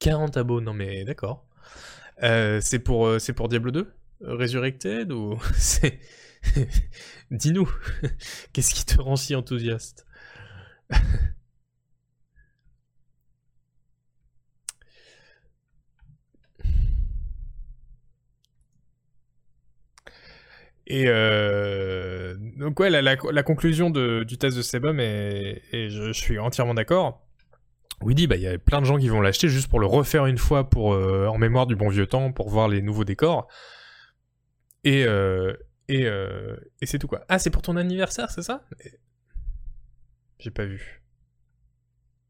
40 0.00 0.36
abos, 0.38 0.60
non 0.60 0.74
mais 0.74 1.04
d'accord. 1.04 1.46
Euh, 2.22 2.60
c'est 2.60 2.78
pour 2.78 3.06
euh, 3.06 3.18
pour 3.34 3.48
Diablo 3.48 3.70
2 3.70 3.80
euh, 4.22 4.36
Resurrected 4.36 5.12
ou 5.12 5.38
c'est 5.54 5.98
Dis-nous, 7.30 7.70
qu'est-ce 8.52 8.74
qui 8.74 8.84
te 8.84 9.00
rend 9.00 9.16
si 9.16 9.34
enthousiaste? 9.34 10.06
Et 20.86 21.06
donc 22.56 22.78
ouais, 22.80 22.90
la, 22.90 23.42
conclusion 23.42 23.88
du 23.90 24.38
test 24.38 24.56
de 24.56 24.62
Sebum, 24.62 25.00
et, 25.00 25.62
je 25.72 26.12
suis 26.12 26.38
entièrement 26.38 26.74
d'accord. 26.74 27.21
Oui, 28.02 28.14
dit, 28.14 28.26
bah 28.26 28.36
il 28.36 28.42
y 28.42 28.48
a 28.48 28.58
plein 28.58 28.80
de 28.80 28.86
gens 28.86 28.98
qui 28.98 29.08
vont 29.08 29.20
l'acheter 29.20 29.48
juste 29.48 29.68
pour 29.68 29.80
le 29.80 29.86
refaire 29.86 30.26
une 30.26 30.38
fois 30.38 30.68
pour 30.68 30.94
euh, 30.94 31.26
en 31.26 31.38
mémoire 31.38 31.66
du 31.66 31.76
bon 31.76 31.88
vieux 31.88 32.06
temps, 32.06 32.32
pour 32.32 32.48
voir 32.48 32.68
les 32.68 32.82
nouveaux 32.82 33.04
décors. 33.04 33.48
Et 34.84 35.04
euh, 35.04 35.54
et, 35.88 36.06
euh, 36.06 36.56
et 36.80 36.86
c'est 36.86 36.98
tout 36.98 37.08
quoi. 37.08 37.24
Ah, 37.28 37.38
c'est 37.38 37.50
pour 37.50 37.62
ton 37.62 37.76
anniversaire, 37.76 38.30
c'est 38.30 38.42
ça? 38.42 38.64
J'ai 40.38 40.50
pas 40.50 40.64
vu. 40.64 41.02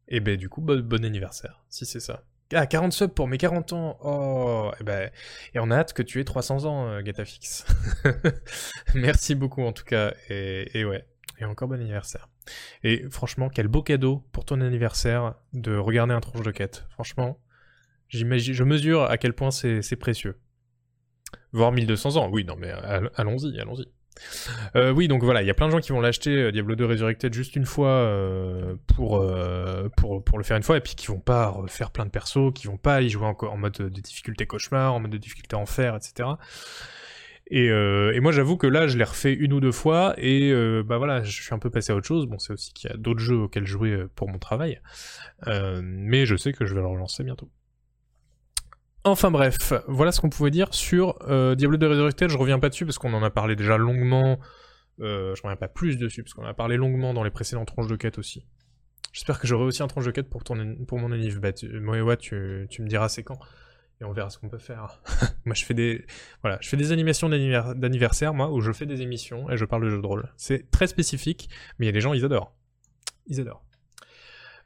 Et 0.08 0.20
ben 0.20 0.36
du 0.36 0.48
coup, 0.48 0.60
bon, 0.60 1.04
anniversaire, 1.04 1.64
si 1.68 1.86
c'est 1.86 2.00
ça. 2.00 2.24
Ah, 2.54 2.66
40 2.66 2.92
subs 2.92 3.14
pour 3.14 3.28
mes 3.28 3.38
40 3.38 3.72
ans. 3.72 3.98
Oh, 4.02 4.70
et 4.78 4.84
ben, 4.84 5.10
et 5.54 5.58
on 5.58 5.70
a 5.70 5.76
hâte 5.76 5.94
que 5.94 6.02
tu 6.02 6.20
aies 6.20 6.24
300 6.24 6.66
ans, 6.66 7.00
Gatafix. 7.00 7.64
Merci 8.94 9.34
beaucoup 9.34 9.62
en 9.62 9.72
tout 9.72 9.84
cas. 9.84 10.12
Et, 10.28 10.78
et 10.78 10.84
ouais, 10.84 11.06
et 11.38 11.46
encore 11.46 11.68
bon 11.68 11.80
anniversaire. 11.80 12.28
Et 12.82 13.04
franchement, 13.10 13.48
quel 13.48 13.68
beau 13.68 13.82
cadeau 13.82 14.24
pour 14.32 14.44
ton 14.44 14.60
anniversaire 14.60 15.34
de 15.52 15.76
regarder 15.76 16.14
un 16.14 16.20
tronche 16.20 16.42
de 16.42 16.50
quête. 16.50 16.86
Franchement, 16.90 17.38
je 18.08 18.24
mesure 18.64 19.04
à 19.04 19.16
quel 19.18 19.32
point 19.32 19.50
c'est 19.50 19.96
précieux. 19.96 20.38
Voire 21.52 21.72
1200 21.72 22.16
ans. 22.16 22.28
Oui, 22.30 22.44
non 22.44 22.56
mais 22.58 22.70
all- 22.70 23.10
allons-y, 23.16 23.58
allons-y. 23.60 23.86
Euh, 24.76 24.92
oui, 24.92 25.08
donc 25.08 25.22
voilà, 25.24 25.42
il 25.42 25.46
y 25.46 25.50
a 25.50 25.54
plein 25.54 25.66
de 25.66 25.72
gens 25.72 25.80
qui 25.80 25.92
vont 25.92 26.00
l'acheter 26.00 26.36
euh, 26.36 26.52
Diablo 26.52 26.74
2 26.76 26.84
Resurrected 26.84 27.32
juste 27.32 27.56
une 27.56 27.64
fois 27.64 27.88
euh, 27.88 28.74
pour, 28.86 29.18
le 29.20 30.42
faire 30.42 30.56
une 30.56 30.62
fois 30.62 30.76
et 30.76 30.80
puis 30.80 30.94
qui 30.94 31.06
vont 31.06 31.20
pas 31.20 31.48
refaire 31.48 31.90
plein 31.90 32.04
de 32.04 32.10
persos, 32.10 32.52
qui 32.54 32.66
vont 32.66 32.76
pas 32.76 33.00
y 33.00 33.08
jouer 33.08 33.26
en, 33.26 33.36
en 33.46 33.56
mode 33.56 33.72
de 33.72 33.88
difficulté 33.88 34.46
cauchemar, 34.46 34.92
en 34.92 35.00
mode 35.00 35.12
de 35.12 35.16
difficulté 35.18 35.56
enfer, 35.56 35.96
etc. 35.96 36.28
Et, 37.54 37.68
euh, 37.68 38.14
et 38.14 38.20
moi, 38.20 38.32
j'avoue 38.32 38.56
que 38.56 38.66
là, 38.66 38.86
je 38.86 38.96
l'ai 38.96 39.04
refait 39.04 39.34
une 39.34 39.52
ou 39.52 39.60
deux 39.60 39.72
fois, 39.72 40.14
et 40.16 40.50
euh, 40.50 40.82
bah 40.82 40.96
voilà, 40.96 41.22
je 41.22 41.42
suis 41.42 41.52
un 41.52 41.58
peu 41.58 41.68
passé 41.68 41.92
à 41.92 41.96
autre 41.96 42.06
chose. 42.06 42.24
Bon, 42.24 42.38
c'est 42.38 42.54
aussi 42.54 42.72
qu'il 42.72 42.88
y 42.88 42.92
a 42.94 42.96
d'autres 42.96 43.20
jeux 43.20 43.36
auxquels 43.36 43.66
jouer 43.66 43.90
euh, 43.90 44.10
pour 44.14 44.30
mon 44.30 44.38
travail, 44.38 44.80
mais 45.82 46.24
je 46.24 46.34
sais 46.34 46.54
que 46.54 46.64
je 46.64 46.72
vais 46.74 46.80
le 46.80 46.86
relancer 46.86 47.22
bientôt. 47.24 47.50
Enfin 49.04 49.30
bref, 49.30 49.74
voilà 49.86 50.12
ce 50.12 50.20
qu'on 50.22 50.30
pouvait 50.30 50.52
dire 50.52 50.72
sur 50.72 51.18
Diablo 51.56 51.76
2 51.76 51.88
Resurrected. 51.88 52.30
Je 52.30 52.38
reviens 52.38 52.58
pas 52.58 52.70
dessus 52.70 52.86
parce 52.86 52.98
qu'on 52.98 53.12
en 53.12 53.22
a 53.22 53.30
parlé 53.30 53.54
déjà 53.54 53.76
longuement. 53.76 54.38
Je 54.98 55.42
reviens 55.42 55.56
pas 55.56 55.68
plus 55.68 55.98
dessus 55.98 56.22
parce 56.22 56.32
qu'on 56.32 56.44
en 56.44 56.48
a 56.48 56.54
parlé 56.54 56.78
longuement 56.78 57.12
dans 57.12 57.24
les 57.24 57.30
précédentes 57.30 57.66
tranches 57.66 57.88
de 57.88 57.96
quête 57.96 58.16
aussi. 58.16 58.46
J'espère 59.12 59.38
que 59.38 59.46
j'aurai 59.46 59.64
aussi 59.64 59.82
un 59.82 59.88
tranche 59.88 60.06
de 60.06 60.10
quête 60.10 60.30
pour, 60.30 60.42
mon 60.98 61.12
anniv. 61.12 61.40
Bah, 61.40 61.52
tu, 61.52 61.68
tu, 62.20 62.66
tu 62.70 62.82
me 62.82 62.88
diras 62.88 63.08
c'est 63.10 63.24
quand. 63.24 63.40
Et 64.02 64.04
on 64.04 64.12
verra 64.12 64.30
ce 64.30 64.38
qu'on 64.38 64.48
peut 64.48 64.58
faire. 64.58 65.00
moi, 65.44 65.54
je 65.54 65.64
fais 65.64 65.74
des, 65.74 66.04
voilà, 66.42 66.58
je 66.60 66.68
fais 66.68 66.76
des 66.76 66.90
animations 66.90 67.28
d'anniver- 67.28 67.74
d'anniversaire, 67.76 68.34
moi, 68.34 68.50
où 68.50 68.60
je 68.60 68.72
fais 68.72 68.84
des 68.84 69.00
émissions 69.00 69.48
et 69.48 69.56
je 69.56 69.64
parle 69.64 69.84
de 69.84 69.90
jeux 69.90 70.02
de 70.02 70.06
rôle. 70.06 70.28
C'est 70.36 70.68
très 70.72 70.88
spécifique, 70.88 71.48
mais 71.78 71.86
il 71.86 71.88
y 71.88 71.90
a 71.90 71.92
des 71.92 72.00
gens, 72.00 72.12
ils 72.12 72.24
adorent. 72.24 72.52
Ils 73.28 73.40
adorent. 73.40 73.62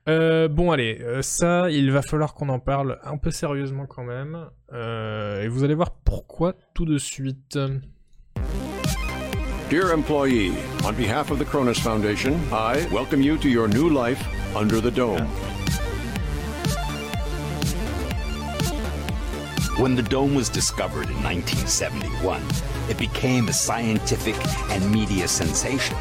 Euh, 0.08 0.48
bon, 0.48 0.70
allez, 0.72 1.00
euh, 1.02 1.20
ça, 1.20 1.70
il 1.70 1.90
va 1.90 2.00
falloir 2.00 2.32
qu'on 2.32 2.48
en 2.48 2.60
parle 2.60 2.98
un 3.02 3.18
peu 3.18 3.30
sérieusement 3.30 3.84
quand 3.86 4.04
même. 4.04 4.48
Euh, 4.72 5.42
et 5.42 5.48
vous 5.48 5.64
allez 5.64 5.74
voir 5.74 5.90
pourquoi 5.90 6.54
tout 6.72 6.86
de 6.86 6.96
suite. 6.96 7.58
Dear 9.68 9.92
employee, 9.92 10.52
on 10.84 10.92
behalf 10.92 11.30
of 11.30 11.38
the 11.40 11.44
Cronus 11.44 11.78
Foundation, 11.80 12.38
I 12.52 12.86
welcome 12.90 13.20
you 13.20 13.36
to 13.36 13.48
your 13.48 13.68
new 13.68 13.90
life 13.90 14.24
under 14.54 14.80
the 14.80 14.94
dome. 14.94 15.26
When 19.78 19.94
the 19.94 20.02
dome 20.02 20.34
was 20.34 20.48
discovered 20.48 21.10
in 21.10 21.22
1971, 21.22 22.42
it 22.88 22.96
became 22.96 23.48
a 23.48 23.52
scientific 23.52 24.34
and 24.70 24.90
media 24.90 25.28
sensation, 25.28 25.94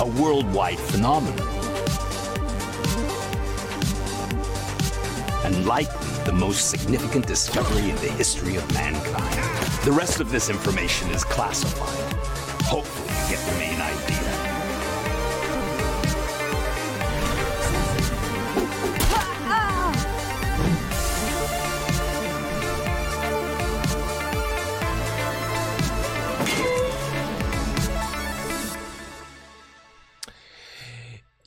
a 0.00 0.06
worldwide 0.06 0.78
phenomenon. 0.78 1.46
And 5.44 5.66
likely 5.66 6.08
the 6.24 6.32
most 6.32 6.70
significant 6.70 7.26
discovery 7.26 7.90
in 7.90 7.96
the 7.96 8.10
history 8.12 8.56
of 8.56 8.72
mankind. 8.72 9.84
The 9.84 9.92
rest 9.92 10.20
of 10.20 10.30
this 10.30 10.48
information 10.48 11.10
is 11.10 11.22
classified. 11.22 12.12
Hopefully, 12.62 13.08
you 13.08 13.36
get 13.36 13.46
the 13.46 13.58
main 13.58 13.78
idea. 13.78 14.17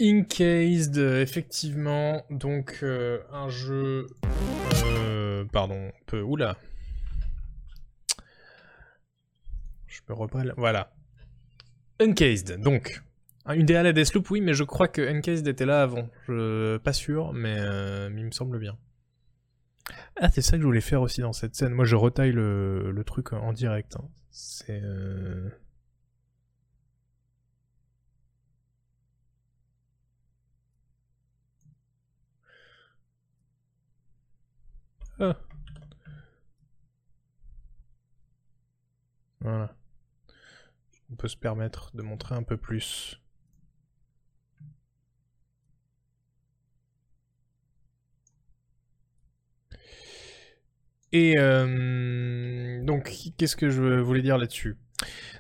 Incased, 0.02 0.98
effectivement, 0.98 2.24
donc 2.32 2.80
euh, 2.82 3.20
un 3.32 3.50
jeu... 3.50 4.08
euh, 4.86 5.46
pardon, 5.52 5.92
peu... 6.08 6.22
Oula. 6.22 6.58
Je 9.86 10.00
me 10.10 10.16
reprends... 10.16 10.42
Voilà. 10.58 10.92
Uncased, 12.00 12.60
donc. 12.60 13.04
Une 13.48 13.66
DL 13.66 13.86
à 13.86 13.94
Deathloop, 13.94 14.30
oui, 14.32 14.42
mais 14.42 14.54
je 14.54 14.64
crois 14.64 14.88
que 14.88 15.02
Uncased 15.08 15.48
était 15.48 15.66
là 15.66 15.84
avant. 15.84 16.10
Pas 16.84 16.94
sûr, 16.94 17.32
mais, 17.34 17.56
euh, 17.60 18.10
il 18.16 18.26
me 18.26 18.32
semble 18.32 18.58
bien. 18.58 18.78
Ah, 20.16 20.32
c'est 20.32 20.42
ça 20.42 20.54
que 20.54 20.62
je 20.62 20.66
voulais 20.66 20.82
faire 20.82 21.02
aussi 21.02 21.22
dans 21.22 21.34
cette 21.34 21.56
scène. 21.56 21.74
Moi, 21.74 21.86
je 21.86 21.96
retaille 21.96 22.32
le, 22.32 22.92
le 22.92 23.04
truc 23.04 23.34
en 23.34 23.54
direct. 23.54 23.96
hein. 23.98 24.08
C'est... 24.32 24.82
Ah. 35.22 35.38
Voilà. 39.42 39.76
On 41.12 41.16
peut 41.16 41.28
se 41.28 41.38
permettre 41.38 41.96
de 41.96 42.02
montrer 42.02 42.36
un 42.36 42.44
peu 42.44 42.58
plus. 42.58 43.22
Et 51.12 51.38
euh, 51.38 52.84
donc, 52.84 53.12
qu'est-ce 53.38 53.56
que 53.56 53.70
je 53.70 54.00
voulais 54.00 54.22
dire 54.22 54.38
là-dessus? 54.38 54.78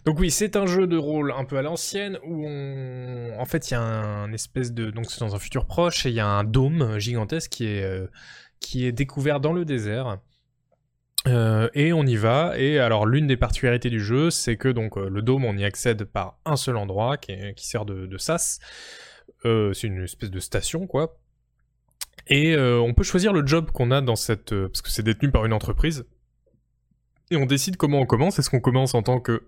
Donc 0.06 0.20
oui, 0.20 0.32
c'est 0.32 0.56
un 0.56 0.66
jeu 0.66 0.88
de 0.88 0.98
rôle 0.98 1.32
un 1.32 1.46
peu 1.46 1.58
à 1.58 1.62
l'ancienne 1.62 2.18
où 2.26 2.46
on, 2.48 3.36
en 3.40 3.46
fait, 3.46 3.70
il 3.70 3.74
y 3.74 3.78
a 3.78 3.82
un 3.82 4.34
espèce 4.34 4.74
de, 4.74 4.92
donc 4.92 5.10
c'est 5.10 5.20
dans 5.20 5.36
un 5.36 5.40
futur 5.40 5.68
proche 5.68 6.06
et 6.06 6.10
il 6.10 6.16
y 6.16 6.20
a 6.20 6.28
un 6.28 6.44
dôme 6.44 7.00
gigantesque 7.00 7.52
qui 7.52 7.66
est 7.68 7.84
euh, 7.84 8.08
qui 8.62 8.86
est 8.86 8.94
découvert 8.94 9.42
dans 9.42 9.52
le 9.52 9.66
désert. 9.66 10.20
Euh, 11.28 11.70
et 11.74 11.92
on 11.94 12.06
y 12.06 12.16
va. 12.16 12.58
Et 12.58 12.80
alors 12.80 13.06
l'une 13.06 13.28
des 13.28 13.38
particularités 13.38 13.90
du 13.90 14.00
jeu, 14.00 14.30
c'est 14.30 14.56
que 14.56 14.70
donc 14.70 14.98
euh, 14.98 15.10
le 15.10 15.22
dôme, 15.22 15.44
on 15.44 15.58
y 15.58 15.66
accède 15.66 16.06
par 16.06 16.40
un 16.46 16.56
seul 16.56 16.78
endroit 16.78 17.18
qui, 17.18 17.34
sert 17.58 17.86
de, 17.86 18.18
sas. 18.18 18.60
Euh, 19.46 19.74
c'est 19.74 19.88
une 19.88 20.04
espèce 20.04 20.32
de 20.32 20.40
station, 20.40 20.88
quoi. 20.88 21.18
Et 22.28 22.56
on 22.56 22.94
peut 22.94 23.04
choisir 23.04 23.34
le 23.34 23.46
job 23.46 23.72
qu'on 23.72 23.92
a 23.92 24.00
dans 24.00 24.16
cette... 24.16 24.56
parce 24.56 24.82
que 24.82 24.90
c'est 24.90 25.04
détenu 25.04 25.32
par 25.32 25.44
une 25.44 25.52
entreprise. 25.52 26.06
Et 27.30 27.36
on 27.36 27.46
décide 27.46 27.76
comment 27.78 28.00
on 28.00 28.06
commence. 28.06 28.40
Est-ce 28.40 28.50
qu'on 28.50 28.60
commence 28.62 28.94
en 28.94 29.02
tant 29.02 29.20
que... 29.20 29.44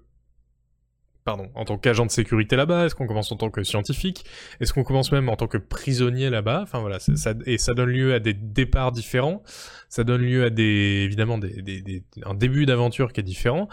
Pardon, 1.26 1.50
en 1.56 1.64
tant 1.64 1.78
qu'agent 1.78 2.06
de 2.06 2.12
sécurité 2.12 2.58
là-bas 2.58 2.86
Est-ce 2.86 2.96
qu'on 2.96 3.08
commence 3.08 3.32
en 3.32 3.38
tant 3.38 3.50
que 3.50 3.64
scientifique? 3.64 4.26
Est-ce 4.60 4.74
qu'on 4.74 4.84
commence 4.84 5.12
même 5.14 5.30
en 5.30 5.38
tant 5.38 5.48
que 5.48 5.58
prisonnier 5.58 6.30
là-bas? 6.30 6.60
Enfin 6.64 6.80
voilà, 6.82 6.98
et 7.46 7.58
ça 7.58 7.74
donne 7.74 7.90
lieu 7.90 8.14
à 8.14 8.20
des 8.20 8.34
départs 8.34 8.92
différents. 8.92 9.42
Ça 9.88 10.04
donne 10.04 10.22
lieu 10.22 10.44
à 10.44 10.50
des... 10.50 11.04
évidemment 11.06 11.38
des, 11.38 11.62
des- 11.62 11.82
des- 11.82 12.04
un 12.26 12.34
début 12.34 12.66
d'aventure 12.66 13.14
qui 13.14 13.22
est 13.22 13.24
différent. 13.24 13.70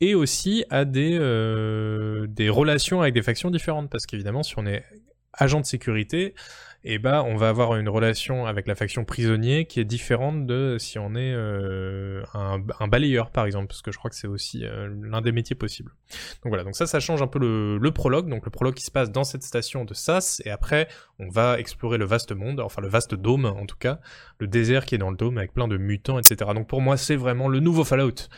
Et 0.00 0.14
aussi 0.14 0.64
à 0.70 0.84
des, 0.84 1.16
euh, 1.20 2.26
des 2.28 2.48
relations 2.48 3.00
avec 3.02 3.14
des 3.14 3.22
factions 3.22 3.50
différentes. 3.50 3.90
Parce 3.90 4.06
qu'évidemment, 4.06 4.42
si 4.44 4.54
on 4.58 4.66
est 4.66 4.84
agent 5.32 5.60
de 5.60 5.66
sécurité, 5.66 6.34
et 6.84 6.98
bah 6.98 7.22
on 7.24 7.36
va 7.36 7.48
avoir 7.48 7.76
une 7.76 7.88
relation 7.88 8.46
avec 8.46 8.66
la 8.66 8.74
faction 8.74 9.04
prisonnier 9.04 9.66
qui 9.66 9.80
est 9.80 9.84
différente 9.84 10.46
de 10.46 10.76
si 10.78 10.98
on 10.98 11.14
est 11.14 11.32
euh, 11.32 12.22
un, 12.34 12.60
un 12.80 12.88
balayeur 12.88 13.30
par 13.30 13.46
exemple, 13.46 13.68
parce 13.68 13.82
que 13.82 13.92
je 13.92 13.98
crois 13.98 14.10
que 14.10 14.16
c'est 14.16 14.26
aussi 14.26 14.64
euh, 14.64 14.88
l'un 15.02 15.20
des 15.20 15.32
métiers 15.32 15.54
possibles. 15.56 15.92
Donc 16.42 16.50
voilà, 16.50 16.64
donc 16.64 16.74
ça, 16.74 16.86
ça 16.86 17.00
change 17.00 17.22
un 17.22 17.26
peu 17.28 17.38
le, 17.38 17.78
le 17.78 17.90
prologue, 17.92 18.28
donc 18.28 18.44
le 18.44 18.50
prologue 18.50 18.74
qui 18.74 18.84
se 18.84 18.90
passe 18.90 19.10
dans 19.10 19.24
cette 19.24 19.42
station 19.42 19.84
de 19.84 19.94
Sas, 19.94 20.42
et 20.44 20.50
après 20.50 20.88
on 21.18 21.28
va 21.28 21.58
explorer 21.58 21.98
le 21.98 22.04
vaste 22.04 22.32
monde, 22.32 22.60
enfin 22.60 22.82
le 22.82 22.88
vaste 22.88 23.14
dôme 23.14 23.46
en 23.46 23.66
tout 23.66 23.76
cas, 23.78 24.00
le 24.38 24.46
désert 24.48 24.84
qui 24.84 24.94
est 24.94 24.98
dans 24.98 25.10
le 25.10 25.16
dôme 25.16 25.38
avec 25.38 25.52
plein 25.52 25.68
de 25.68 25.76
mutants, 25.76 26.18
etc. 26.18 26.50
Donc 26.54 26.68
pour 26.68 26.80
moi 26.80 26.96
c'est 26.96 27.16
vraiment 27.16 27.48
le 27.48 27.60
nouveau 27.60 27.84
Fallout. 27.84 28.28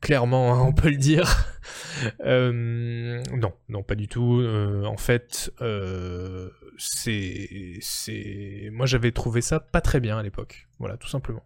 Clairement, 0.00 0.54
hein, 0.54 0.64
on 0.66 0.72
peut 0.72 0.90
le 0.90 0.96
dire. 0.96 1.46
Euh, 2.24 3.22
non, 3.36 3.52
non, 3.68 3.82
pas 3.82 3.94
du 3.94 4.08
tout. 4.08 4.40
Euh, 4.40 4.84
en 4.84 4.96
fait, 4.96 5.52
euh, 5.60 6.48
c'est, 6.78 8.70
moi 8.72 8.86
j'avais 8.86 9.12
trouvé 9.12 9.42
ça 9.42 9.60
pas 9.60 9.80
très 9.80 10.00
bien 10.00 10.18
à 10.18 10.22
l'époque. 10.22 10.68
Voilà, 10.78 10.96
tout 10.96 11.08
simplement. 11.08 11.44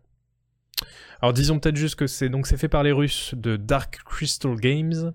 Alors 1.20 1.32
disons 1.32 1.59
peut-être 1.59 1.76
juste 1.76 1.94
que 1.97 2.06
c'est 2.06 2.28
donc 2.28 2.47
c'est 2.47 2.56
fait 2.56 2.68
par 2.68 2.82
les 2.82 2.93
Russes 2.93 3.35
de 3.35 3.56
Dark 3.56 4.02
Crystal 4.05 4.55
Games. 4.56 5.12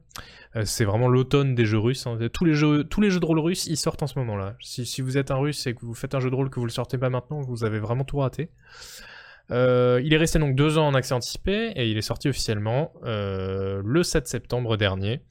C'est 0.66 0.84
vraiment 0.84 1.08
l'automne 1.08 1.54
des 1.54 1.66
jeux 1.66 1.78
russes. 1.78 2.08
hein. 2.08 2.18
Tous 2.34 2.44
les 2.44 2.56
jeux, 2.56 2.84
tous 2.84 3.02
les 3.02 3.12
jeux 3.12 3.20
de 3.20 3.26
rôle 3.26 3.40
russes, 3.40 3.68
ils 3.68 3.78
sortent 3.78 4.02
en 4.02 4.08
ce 4.08 4.18
moment-là. 4.20 4.56
Si, 4.60 4.86
si 4.86 5.02
vous 5.02 5.18
êtes 5.18 5.30
un 5.32 5.36
russe 5.36 5.68
et 5.68 5.76
que 5.76 5.86
vous 5.86 5.94
faites 5.94 6.16
un 6.16 6.20
jeu 6.20 6.30
de 6.32 6.36
rôle 6.36 6.50
que 6.50 6.60
vous 6.60 6.66
le 6.66 6.72
sortez 6.72 6.98
pas 6.98 7.10
maintenant, 7.10 7.40
vous 7.42 7.64
avez 7.64 7.80
vraiment 7.80 8.04
tout 8.04 8.18
raté. 8.18 8.50
Euh, 9.52 10.02
il 10.04 10.14
est 10.14 10.18
resté 10.18 10.40
donc 10.40 10.56
deux 10.56 10.78
ans 10.78 10.88
en 10.88 10.94
accès 10.94 11.14
anticipé 11.14 11.72
et 11.76 11.90
il 11.90 11.98
est 11.98 12.04
sorti 12.04 12.30
officiellement 12.30 12.94
euh, 13.04 13.82
le 13.84 14.04
7 14.04 14.28
septembre 14.28 14.78
dernier 14.78 15.22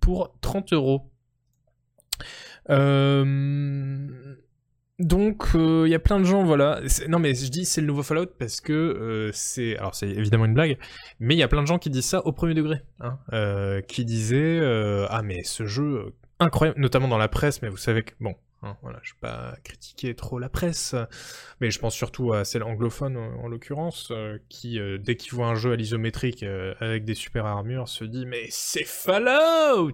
pour 0.00 0.34
30 0.40 0.72
euros. 0.72 1.10
Euh, 2.68 4.06
donc 4.98 5.48
il 5.54 5.88
y 5.88 5.94
a 5.94 5.98
plein 5.98 6.18
de 6.18 6.24
gens, 6.24 6.42
voilà. 6.42 6.80
Non 7.08 7.18
mais 7.18 7.34
je 7.34 7.48
dis 7.50 7.64
c'est 7.64 7.80
le 7.80 7.86
nouveau 7.86 8.02
Fallout 8.02 8.30
parce 8.38 8.60
que 8.60 9.30
c'est, 9.32 9.76
alors 9.76 9.94
c'est 9.94 10.08
évidemment 10.08 10.46
une 10.46 10.54
blague, 10.54 10.78
mais 11.20 11.34
il 11.34 11.38
y 11.38 11.42
a 11.42 11.48
plein 11.48 11.62
de 11.62 11.66
gens 11.66 11.78
qui 11.78 11.90
disent 11.90 12.06
ça 12.06 12.26
au 12.26 12.32
premier 12.32 12.54
degré, 12.54 12.82
hein, 13.00 13.80
qui 13.88 14.04
disaient 14.04 14.60
ah 15.10 15.22
mais 15.22 15.42
ce 15.44 15.66
jeu 15.66 16.14
incroyable, 16.38 16.80
notamment 16.80 17.08
dans 17.08 17.18
la 17.18 17.28
presse, 17.28 17.62
mais 17.62 17.68
vous 17.68 17.76
savez 17.76 18.02
que 18.02 18.12
bon. 18.20 18.34
Hein, 18.62 18.76
voilà, 18.82 18.98
je 19.02 19.12
vais 19.12 19.18
pas 19.20 19.56
critiquer 19.64 20.14
trop 20.14 20.38
la 20.38 20.48
presse, 20.48 20.94
mais 21.60 21.70
je 21.70 21.78
pense 21.78 21.94
surtout 21.94 22.32
à 22.32 22.44
celle 22.44 22.62
anglophone 22.62 23.16
en, 23.16 23.44
en 23.44 23.48
l'occurrence, 23.48 24.08
euh, 24.10 24.38
qui 24.48 24.78
euh, 24.78 24.98
dès 24.98 25.16
qu'il 25.16 25.32
voit 25.34 25.46
un 25.48 25.54
jeu 25.54 25.72
à 25.72 25.76
l'isométrique 25.76 26.42
euh, 26.42 26.74
avec 26.80 27.04
des 27.04 27.14
super 27.14 27.46
armures 27.46 27.88
se 27.88 28.04
dit 28.04 28.26
mais 28.26 28.46
c'est 28.50 28.84
Fallout 28.84 29.92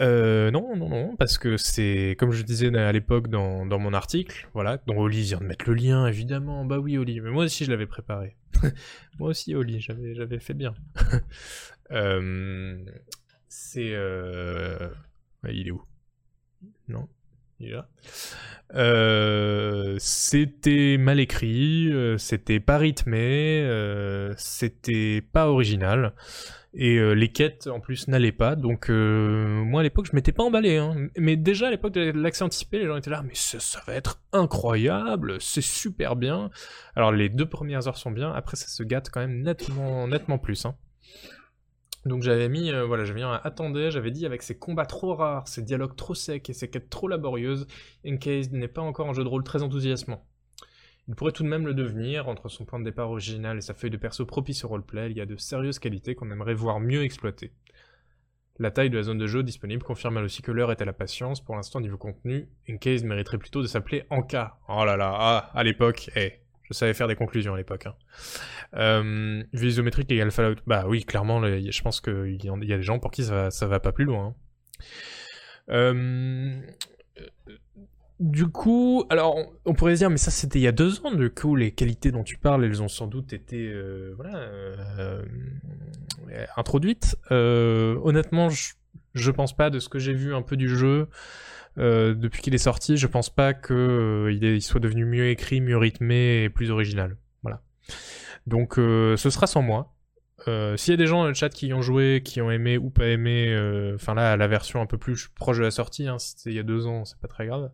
euh, 0.00 0.50
non, 0.50 0.76
non, 0.76 0.88
non, 0.88 1.16
parce 1.16 1.36
que 1.36 1.58
c'est, 1.58 2.16
comme 2.18 2.30
je 2.30 2.42
disais 2.42 2.74
à 2.74 2.90
l'époque 2.90 3.28
dans, 3.28 3.66
dans 3.66 3.78
mon 3.78 3.92
article, 3.92 4.48
voilà, 4.54 4.78
dont 4.86 4.96
Oli 4.98 5.20
vient 5.24 5.38
de 5.40 5.44
mettre 5.44 5.68
le 5.68 5.74
lien, 5.74 6.06
évidemment, 6.06 6.64
bah 6.64 6.78
oui, 6.78 6.96
Oli, 6.96 7.20
mais 7.20 7.28
moi 7.28 7.44
aussi 7.44 7.66
je 7.66 7.70
l'avais 7.70 7.86
préparé. 7.86 8.34
Moi 9.18 9.30
aussi, 9.30 9.54
Oli, 9.54 9.80
j'avais, 9.80 10.14
j'avais 10.14 10.38
fait 10.40 10.54
bien. 10.54 10.74
Euh, 11.92 12.84
c'est. 13.48 13.90
euh, 13.94 14.90
il 15.48 15.66
est 15.66 15.70
où? 15.72 15.82
Non 16.90 17.08
là. 17.68 17.88
Euh, 18.74 19.96
c'était 19.98 20.96
mal 20.96 21.18
écrit, 21.18 21.90
euh, 21.92 22.18
c'était 22.18 22.60
pas 22.60 22.78
rythmé, 22.78 23.62
euh, 23.62 24.32
c'était 24.36 25.22
pas 25.32 25.48
original. 25.48 26.14
Et 26.72 26.98
euh, 26.98 27.14
les 27.14 27.32
quêtes 27.32 27.66
en 27.66 27.80
plus 27.80 28.06
n'allaient 28.06 28.30
pas, 28.30 28.54
donc 28.54 28.90
moi 28.90 29.80
à 29.80 29.82
l'époque 29.82 30.06
je 30.08 30.14
m'étais 30.14 30.30
pas 30.30 30.44
emballé. 30.44 30.76
Hein. 30.76 31.08
Mais 31.16 31.36
déjà 31.36 31.66
à 31.66 31.70
l'époque 31.70 31.94
de 31.94 32.12
l'accès 32.12 32.44
anticipé, 32.44 32.78
les 32.78 32.86
gens 32.86 32.96
étaient 32.96 33.10
là, 33.10 33.22
mais 33.24 33.34
ça, 33.34 33.82
va 33.88 33.94
être 33.94 34.22
incroyable, 34.32 35.40
c'est 35.40 35.62
super 35.62 36.14
bien. 36.14 36.50
Alors 36.94 37.10
les 37.10 37.28
deux 37.28 37.46
premières 37.46 37.88
heures 37.88 37.98
sont 37.98 38.12
bien, 38.12 38.32
après 38.32 38.56
ça 38.56 38.68
se 38.68 38.84
gâte 38.84 39.10
quand 39.10 39.20
même 39.20 39.42
nettement, 39.42 40.06
nettement 40.06 40.38
plus. 40.38 40.64
Hein. 40.64 40.76
Donc 42.06 42.22
j'avais 42.22 42.48
mis, 42.48 42.70
euh, 42.70 42.86
voilà, 42.86 43.04
j'avais 43.04 43.20
mis 43.20 43.24
un 43.24 43.40
attendez, 43.44 43.90
j'avais 43.90 44.10
dit 44.10 44.24
avec 44.24 44.42
ces 44.42 44.58
combats 44.58 44.86
trop 44.86 45.14
rares, 45.14 45.46
ces 45.48 45.62
dialogues 45.62 45.96
trop 45.96 46.14
secs 46.14 46.48
et 46.48 46.54
ces 46.54 46.70
quêtes 46.70 46.88
trop 46.88 47.08
laborieuses, 47.08 47.66
Encased 48.06 48.52
n'est 48.52 48.68
pas 48.68 48.80
encore 48.80 49.08
un 49.08 49.12
jeu 49.12 49.22
de 49.22 49.28
rôle 49.28 49.44
très 49.44 49.62
enthousiasmant. 49.62 50.26
Il 51.08 51.14
pourrait 51.14 51.32
tout 51.32 51.42
de 51.42 51.48
même 51.48 51.66
le 51.66 51.74
devenir, 51.74 52.28
entre 52.28 52.48
son 52.48 52.64
point 52.64 52.78
de 52.78 52.84
départ 52.84 53.10
original 53.10 53.58
et 53.58 53.60
sa 53.60 53.74
feuille 53.74 53.90
de 53.90 53.96
perso 53.96 54.24
propice 54.24 54.64
au 54.64 54.68
roleplay, 54.68 55.10
il 55.10 55.16
y 55.16 55.20
a 55.20 55.26
de 55.26 55.36
sérieuses 55.36 55.78
qualités 55.78 56.14
qu'on 56.14 56.30
aimerait 56.30 56.54
voir 56.54 56.80
mieux 56.80 57.02
exploitées. 57.02 57.52
La 58.58 58.70
taille 58.70 58.90
de 58.90 58.96
la 58.96 59.02
zone 59.02 59.18
de 59.18 59.26
jeu 59.26 59.42
disponible 59.42 59.82
confirme 59.82 60.18
elle 60.18 60.24
aussi 60.24 60.42
que 60.42 60.52
l'heure 60.52 60.70
est 60.70 60.82
à 60.82 60.84
la 60.84 60.92
patience, 60.92 61.40
pour 61.42 61.56
l'instant 61.56 61.80
niveau 61.80 61.96
contenu, 61.96 62.48
Encased 62.70 63.06
mériterait 63.06 63.38
plutôt 63.38 63.62
de 63.62 63.66
s'appeler 63.66 64.04
Anka. 64.10 64.58
Oh 64.68 64.84
là 64.84 64.96
là, 64.96 65.12
ah, 65.14 65.50
à 65.54 65.64
l'époque, 65.64 66.10
eh, 66.14 66.40
je 66.70 66.74
savais 66.74 66.94
faire 66.94 67.08
des 67.08 67.16
conclusions 67.16 67.54
à 67.54 67.56
l'époque. 67.56 67.86
Hein. 67.86 67.94
Euh, 68.74 69.42
isométrique 69.52 70.10
égale 70.10 70.30
Fallout. 70.30 70.60
Bah 70.66 70.84
oui, 70.86 71.04
clairement, 71.04 71.42
je 71.42 71.82
pense 71.82 72.00
qu'il 72.00 72.38
y, 72.42 72.72
a 72.72 72.76
des 72.76 72.82
gens 72.82 72.98
pour 72.98 73.10
qui 73.10 73.24
ça 73.24 73.48
va, 73.48 73.66
va 73.66 73.80
pas 73.80 73.92
plus 73.92 74.04
loin. 74.04 74.26
hein. 74.26 74.34
Euh, 75.70 76.60
du 78.18 78.48
coup, 78.48 79.04
alors 79.08 79.38
on, 79.64 79.74
pourrait 79.74 79.94
se 79.94 80.00
dire, 80.00 80.10
mais 80.10 80.18
ça 80.18 80.30
c'était 80.30 80.58
il 80.58 80.62
y 80.62 80.68
a 80.68 80.72
deux 80.72 81.00
ans, 81.06 81.12
du 81.12 81.30
coup 81.30 81.56
les 81.56 81.70
qualités 81.70 82.12
dont 82.12 82.22
tu 82.22 82.36
parles, 82.36 82.64
elles 82.64 82.82
ont 82.82 82.88
sans 82.88 83.06
doute 83.06 83.32
été 83.32 83.66
euh, 83.66 84.14
euh, 84.98 85.22
introduites. 86.56 87.16
Honnêtement, 87.30 88.50
je, 88.50 88.74
je 89.14 89.30
pense 89.30 89.56
pas 89.56 89.70
de 89.70 89.78
ce 89.78 89.88
que 89.88 89.98
j'ai 89.98 90.12
vu 90.12 90.34
un 90.34 90.42
peu 90.42 90.56
du 90.56 90.68
jeu 90.68 91.08
euh, 91.78 92.14
depuis 92.14 92.42
qu'il 92.42 92.54
est 92.54 92.58
sorti, 92.58 92.96
je 92.96 93.06
pense 93.06 93.30
pas 93.30 93.54
que 93.54 93.74
euh, 94.32 94.60
soit 94.60 94.80
devenu 94.80 95.04
mieux 95.04 95.28
écrit, 95.28 95.60
mieux 95.60 95.76
rythmé 95.76 96.44
et 96.44 96.50
plus 96.50 96.70
original. 96.70 97.16
Voilà. 97.42 97.62
Donc 98.46 98.78
euh, 98.78 99.16
ce 99.16 99.30
sera 99.30 99.46
sans 99.46 99.62
moi. 99.62 99.94
S'il 100.76 100.92
y 100.92 100.94
a 100.94 100.96
des 100.96 101.06
gens 101.06 101.22
dans 101.22 101.28
le 101.28 101.34
chat 101.34 101.50
qui 101.50 101.66
y 101.66 101.74
ont 101.74 101.82
joué, 101.82 102.22
qui 102.24 102.40
ont 102.40 102.50
aimé 102.50 102.78
ou 102.78 102.88
pas 102.88 103.08
aimé, 103.08 103.54
enfin 103.94 104.14
là 104.14 104.38
la 104.38 104.48
version 104.48 104.80
un 104.80 104.86
peu 104.86 104.96
plus 104.96 105.28
proche 105.28 105.58
de 105.58 105.62
la 105.62 105.70
sortie, 105.70 106.08
hein, 106.08 106.18
c'était 106.18 106.48
il 106.48 106.56
y 106.56 106.58
a 106.58 106.62
deux 106.62 106.86
ans, 106.86 107.04
c'est 107.04 107.18
pas 107.18 107.28
très 107.28 107.46
grave. 107.46 107.70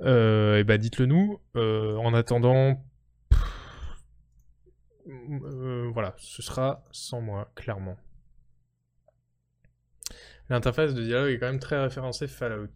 Et 0.00 0.64
bah 0.64 0.78
dites-le 0.78 1.04
nous. 1.04 1.38
En 1.54 2.14
attendant, 2.14 2.82
voilà, 5.92 6.14
ce 6.16 6.40
sera 6.40 6.82
sans 6.92 7.20
moi, 7.20 7.52
clairement. 7.54 7.98
L'interface 10.48 10.94
de 10.94 11.02
dialogue 11.02 11.32
est 11.32 11.38
quand 11.38 11.48
même 11.48 11.58
très 11.58 11.78
référencée 11.82 12.26
Fallout. 12.28 12.70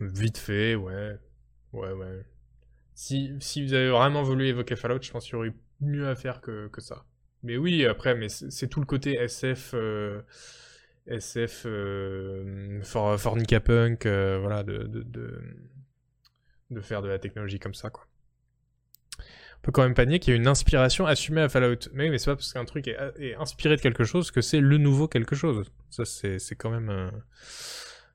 Vite 0.00 0.38
fait, 0.38 0.74
ouais. 0.74 1.16
Ouais, 1.72 1.92
ouais. 1.92 2.24
Si, 2.94 3.32
si 3.40 3.64
vous 3.64 3.74
avez 3.74 3.90
vraiment 3.90 4.22
voulu 4.22 4.48
évoquer 4.48 4.76
Fallout, 4.76 5.02
je 5.02 5.12
pense 5.12 5.24
qu'il 5.26 5.34
y 5.34 5.36
aurait 5.36 5.54
mieux 5.80 6.08
à 6.08 6.16
faire 6.16 6.40
que, 6.40 6.68
que 6.68 6.80
ça. 6.80 7.04
Mais 7.42 7.56
oui, 7.56 7.86
après, 7.86 8.14
mais 8.14 8.28
c'est 8.28 8.68
tout 8.68 8.80
le 8.80 8.86
côté 8.86 9.14
SF, 9.16 9.72
euh, 9.74 10.22
SF, 11.06 11.64
euh, 11.66 12.82
fornica 12.82 13.60
punk, 13.60 14.06
euh, 14.06 14.38
voilà, 14.40 14.62
de, 14.64 14.84
de, 14.84 15.02
de, 15.02 15.40
de 16.70 16.80
faire 16.80 17.02
de 17.02 17.08
la 17.08 17.20
technologie 17.20 17.60
comme 17.60 17.74
ça, 17.74 17.90
quoi. 17.90 18.06
On 19.62 19.66
peut 19.66 19.72
quand 19.72 19.84
même 19.84 19.94
pas 19.94 20.06
nier 20.06 20.18
qu'il 20.18 20.32
y 20.32 20.36
a 20.36 20.40
une 20.40 20.48
inspiration 20.48 21.06
assumée 21.06 21.40
à 21.40 21.48
Fallout. 21.48 21.88
Mais, 21.92 22.10
mais 22.10 22.18
c'est 22.18 22.30
pas 22.32 22.34
parce 22.34 22.52
qu'un 22.52 22.64
truc 22.64 22.88
est, 22.88 23.36
inspiré 23.36 23.76
de 23.76 23.80
quelque 23.80 24.02
chose 24.02 24.32
que 24.32 24.40
c'est 24.40 24.58
le 24.58 24.76
nouveau 24.76 25.06
quelque 25.06 25.36
chose. 25.36 25.70
Ça, 25.88 26.04
c'est 26.04 26.56
quand 26.56 26.70
même... 26.70 26.90
euh, 26.90 27.10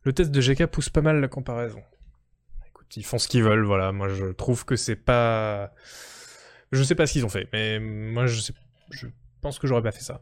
Le 0.04 0.12
test 0.12 0.32
de 0.32 0.42
GK 0.42 0.66
pousse 0.66 0.90
pas 0.90 1.00
mal 1.00 1.22
la 1.22 1.30
comparaison. 1.30 1.82
Écoute, 2.68 2.98
ils 2.98 3.06
font 3.06 3.18
ce 3.18 3.30
qu'ils 3.30 3.44
veulent, 3.44 3.64
voilà. 3.64 3.94
Moi, 3.94 4.10
je 4.10 4.26
trouve 4.26 4.66
que 4.66 4.76
c'est 4.76 4.98
pas... 4.98 5.72
Je 6.74 6.84
sais 6.84 6.96
pas 6.96 7.08
ce 7.08 7.14
qu'ils 7.14 7.26
ont 7.26 7.30
fait, 7.30 7.48
mais 7.54 7.80
moi, 7.80 8.28
je 8.28 8.42
sais... 8.42 8.54
Je 8.92 9.08
pense 9.40 9.58
que 9.58 9.68
j'aurais 9.68 9.84
pas 9.84 9.94
fait 9.94 10.04
ça. 10.04 10.22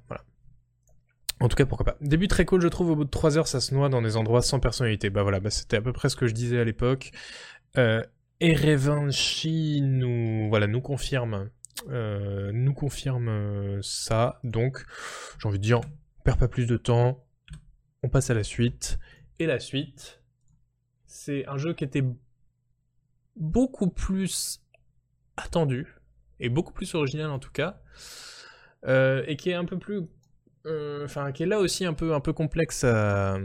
En 1.39 1.47
tout 1.47 1.55
cas, 1.55 1.65
pourquoi 1.65 1.85
pas. 1.85 1.97
Début 2.01 2.27
très 2.27 2.45
cool, 2.45 2.61
je 2.61 2.67
trouve, 2.67 2.91
au 2.91 2.95
bout 2.95 3.03
de 3.03 3.09
3 3.09 3.39
heures, 3.39 3.47
ça 3.47 3.61
se 3.61 3.73
noie 3.73 3.89
dans 3.89 4.03
des 4.03 4.15
endroits 4.15 4.43
sans 4.43 4.59
personnalité. 4.59 5.09
Bah 5.09 5.23
voilà, 5.23 5.39
bah, 5.39 5.49
c'était 5.49 5.77
à 5.77 5.81
peu 5.81 5.91
près 5.91 6.09
ce 6.09 6.15
que 6.15 6.27
je 6.27 6.33
disais 6.33 6.59
à 6.59 6.63
l'époque. 6.63 7.11
Euh, 7.77 8.03
Erevanchi 8.41 9.81
nous, 9.81 10.49
voilà, 10.49 10.67
nous 10.67 10.81
confirme, 10.81 11.49
euh, 11.89 12.51
nous 12.53 12.73
confirme 12.73 13.29
euh, 13.29 13.79
ça. 13.81 14.39
Donc, 14.43 14.85
j'ai 15.39 15.47
envie 15.47 15.59
de 15.59 15.63
dire, 15.63 15.79
on 16.19 16.23
perd 16.23 16.39
pas 16.39 16.49
plus 16.49 16.65
de 16.65 16.75
temps, 16.75 17.25
on 18.03 18.09
passe 18.09 18.29
à 18.29 18.33
la 18.33 18.43
suite. 18.43 18.99
Et 19.39 19.45
la 19.45 19.59
suite, 19.59 20.21
c'est 21.05 21.47
un 21.47 21.57
jeu 21.57 21.73
qui 21.73 21.85
était 21.85 22.03
beaucoup 23.37 23.89
plus 23.89 24.61
attendu 25.37 25.95
et 26.39 26.49
beaucoup 26.49 26.73
plus 26.73 26.93
original 26.95 27.29
en 27.29 27.39
tout 27.39 27.51
cas, 27.51 27.81
euh, 28.85 29.23
et 29.27 29.37
qui 29.37 29.49
est 29.49 29.53
un 29.53 29.65
peu 29.65 29.79
plus, 29.79 30.01
enfin, 31.03 31.31
qui 31.31 31.43
est 31.43 31.45
là 31.45 31.59
aussi 31.59 31.85
un 31.85 31.93
peu, 31.93 32.13
un 32.13 32.19
peu 32.19 32.33
complexe 32.33 32.83
à, 32.83 33.37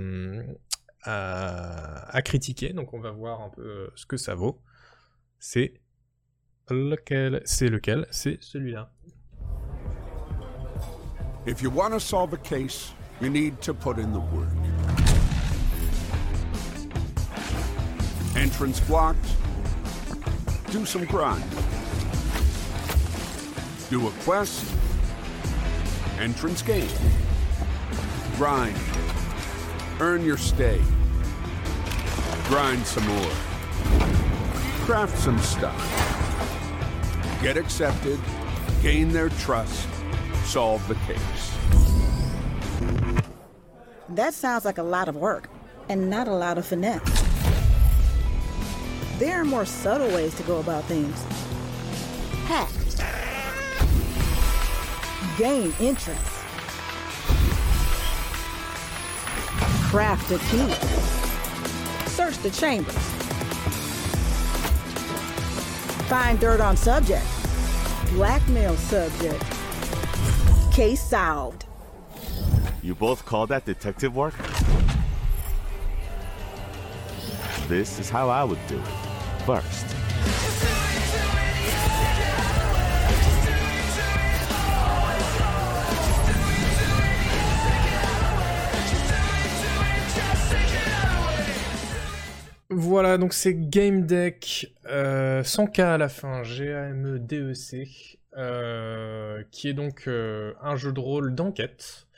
à, 1.04 2.22
critiquer. 2.22 2.72
Donc, 2.72 2.92
on 2.92 3.00
va 3.00 3.12
voir 3.12 3.40
un 3.40 3.50
peu 3.50 3.90
ce 3.94 4.04
que 4.04 4.16
ça 4.16 4.34
vaut. 4.34 4.60
C'est 5.42 5.72
lequel 6.68 7.40
C'est 7.46 7.68
lequel 7.68 8.06
C'est 8.10 8.38
celui-là. 8.42 8.90
If 11.46 11.62
you 11.62 11.70
want 11.70 11.94
to 11.94 11.98
solve 11.98 12.34
a 12.34 12.36
case, 12.36 12.92
you 13.22 13.30
need 13.30 13.60
to 13.62 13.72
put 13.72 13.96
in 13.98 14.12
the 14.12 14.20
work. 14.20 14.48
Entrance 18.36 18.80
blocked. 18.80 19.24
Do 20.70 20.84
some 20.84 21.06
grind. 21.06 21.42
Do 23.88 24.06
a 24.06 24.10
quest. 24.24 24.64
Entrance 26.20 26.62
gained. 26.62 26.92
Grind. 28.36 28.76
Earn 29.98 30.22
your 30.22 30.36
stay. 30.36 30.80
Grind 32.48 32.86
some 32.86 33.06
more. 33.06 33.49
Craft 34.90 35.18
some 35.18 35.38
stuff. 35.38 35.80
Get 37.40 37.56
accepted. 37.56 38.18
Gain 38.82 39.12
their 39.12 39.28
trust. 39.28 39.88
Solve 40.42 40.84
the 40.88 40.96
case. 41.06 41.56
That 44.08 44.34
sounds 44.34 44.64
like 44.64 44.78
a 44.78 44.82
lot 44.82 45.08
of 45.08 45.14
work 45.14 45.48
and 45.88 46.10
not 46.10 46.26
a 46.26 46.32
lot 46.32 46.58
of 46.58 46.66
finesse. 46.66 47.22
There 49.20 49.40
are 49.40 49.44
more 49.44 49.64
subtle 49.64 50.08
ways 50.08 50.34
to 50.34 50.42
go 50.42 50.58
about 50.58 50.82
things. 50.86 51.22
Hack. 52.48 52.68
Gain 55.38 55.72
interest. 55.78 56.20
Craft 59.88 60.32
a 60.32 60.38
key. 60.50 62.10
Search 62.10 62.38
the 62.38 62.50
chambers. 62.50 63.19
Find 66.10 66.40
dirt 66.40 66.60
on 66.60 66.76
subject. 66.76 67.24
Blackmail 68.14 68.74
subject. 68.74 69.44
Case 70.72 71.00
solved. 71.00 71.66
You 72.82 72.96
both 72.96 73.24
call 73.24 73.46
that 73.46 73.64
detective 73.64 74.16
work? 74.16 74.34
This 77.68 78.00
is 78.00 78.10
how 78.10 78.28
I 78.28 78.42
would 78.42 78.58
do 78.66 78.80
it. 78.80 79.44
First, 79.46 79.86
Voilà, 92.90 93.18
donc 93.18 93.34
c'est 93.34 93.54
Game 93.54 94.04
Deck, 94.04 94.74
euh, 94.86 95.44
100K 95.44 95.80
à 95.80 95.96
la 95.96 96.08
fin, 96.08 96.42
G-A-M-E-D-E-C, 96.42 97.86
euh, 98.36 99.44
qui 99.52 99.68
est 99.68 99.74
donc 99.74 100.08
euh, 100.08 100.54
un 100.60 100.74
jeu 100.74 100.90
de 100.92 100.98
rôle 100.98 101.36
d'enquête, 101.36 102.08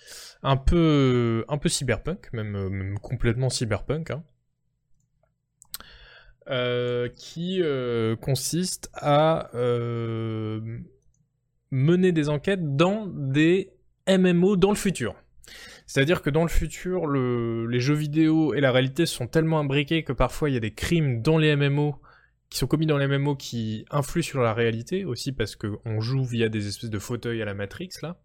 un 0.43 0.57
peu, 0.57 1.44
un 1.49 1.59
peu 1.59 1.69
cyberpunk, 1.69 2.32
même, 2.32 2.57
euh, 2.57 2.70
même 2.70 2.99
complètement 3.01 3.51
cyberpunk. 3.51 4.12
hein. 4.12 4.24
qui 7.16 7.62
consiste 8.23 8.89
à 8.94 9.51
mener 11.70 12.12
des 12.12 12.31
enquêtes 12.31 12.77
dans 12.77 13.07
des 13.09 13.74
MMO 14.09 14.57
dans 14.57 14.70
le 14.70 14.77
futur. 14.77 15.22
C'est-à-dire 15.93 16.23
que 16.23 16.31
dans 16.31 16.43
le 16.43 16.48
futur, 16.48 17.05
le- 17.05 17.66
les 17.66 17.78
jeux 17.78 17.93
vidéo 17.93 18.55
et 18.55 18.62
la 18.62 18.73
réalité 18.73 19.05
sont 19.05 19.27
tellement 19.27 19.59
imbriqués 19.60 20.05
que 20.05 20.14
parfois 20.14 20.48
il 20.48 20.55
y 20.55 20.56
a 20.56 20.60
des 20.60 20.73
crimes 20.73 21.20
dans 21.20 21.36
les 21.36 21.55
MMO 21.55 22.01
qui 22.48 22.56
sont 22.56 22.66
commis 22.66 22.86
dans 22.86 22.97
les 22.97 23.06
MMO 23.06 23.36
qui 23.36 23.85
influent 23.90 24.23
sur 24.23 24.40
la 24.40 24.55
réalité 24.55 25.05
aussi 25.05 25.32
parce 25.32 25.55
que 25.55 25.77
on 25.85 26.01
joue 26.01 26.24
via 26.24 26.48
des 26.48 26.66
espèces 26.66 26.89
de 26.89 26.98
fauteuils 26.98 27.43
à 27.43 27.44
la 27.44 27.52
Matrix 27.52 27.90
là. 28.01 28.16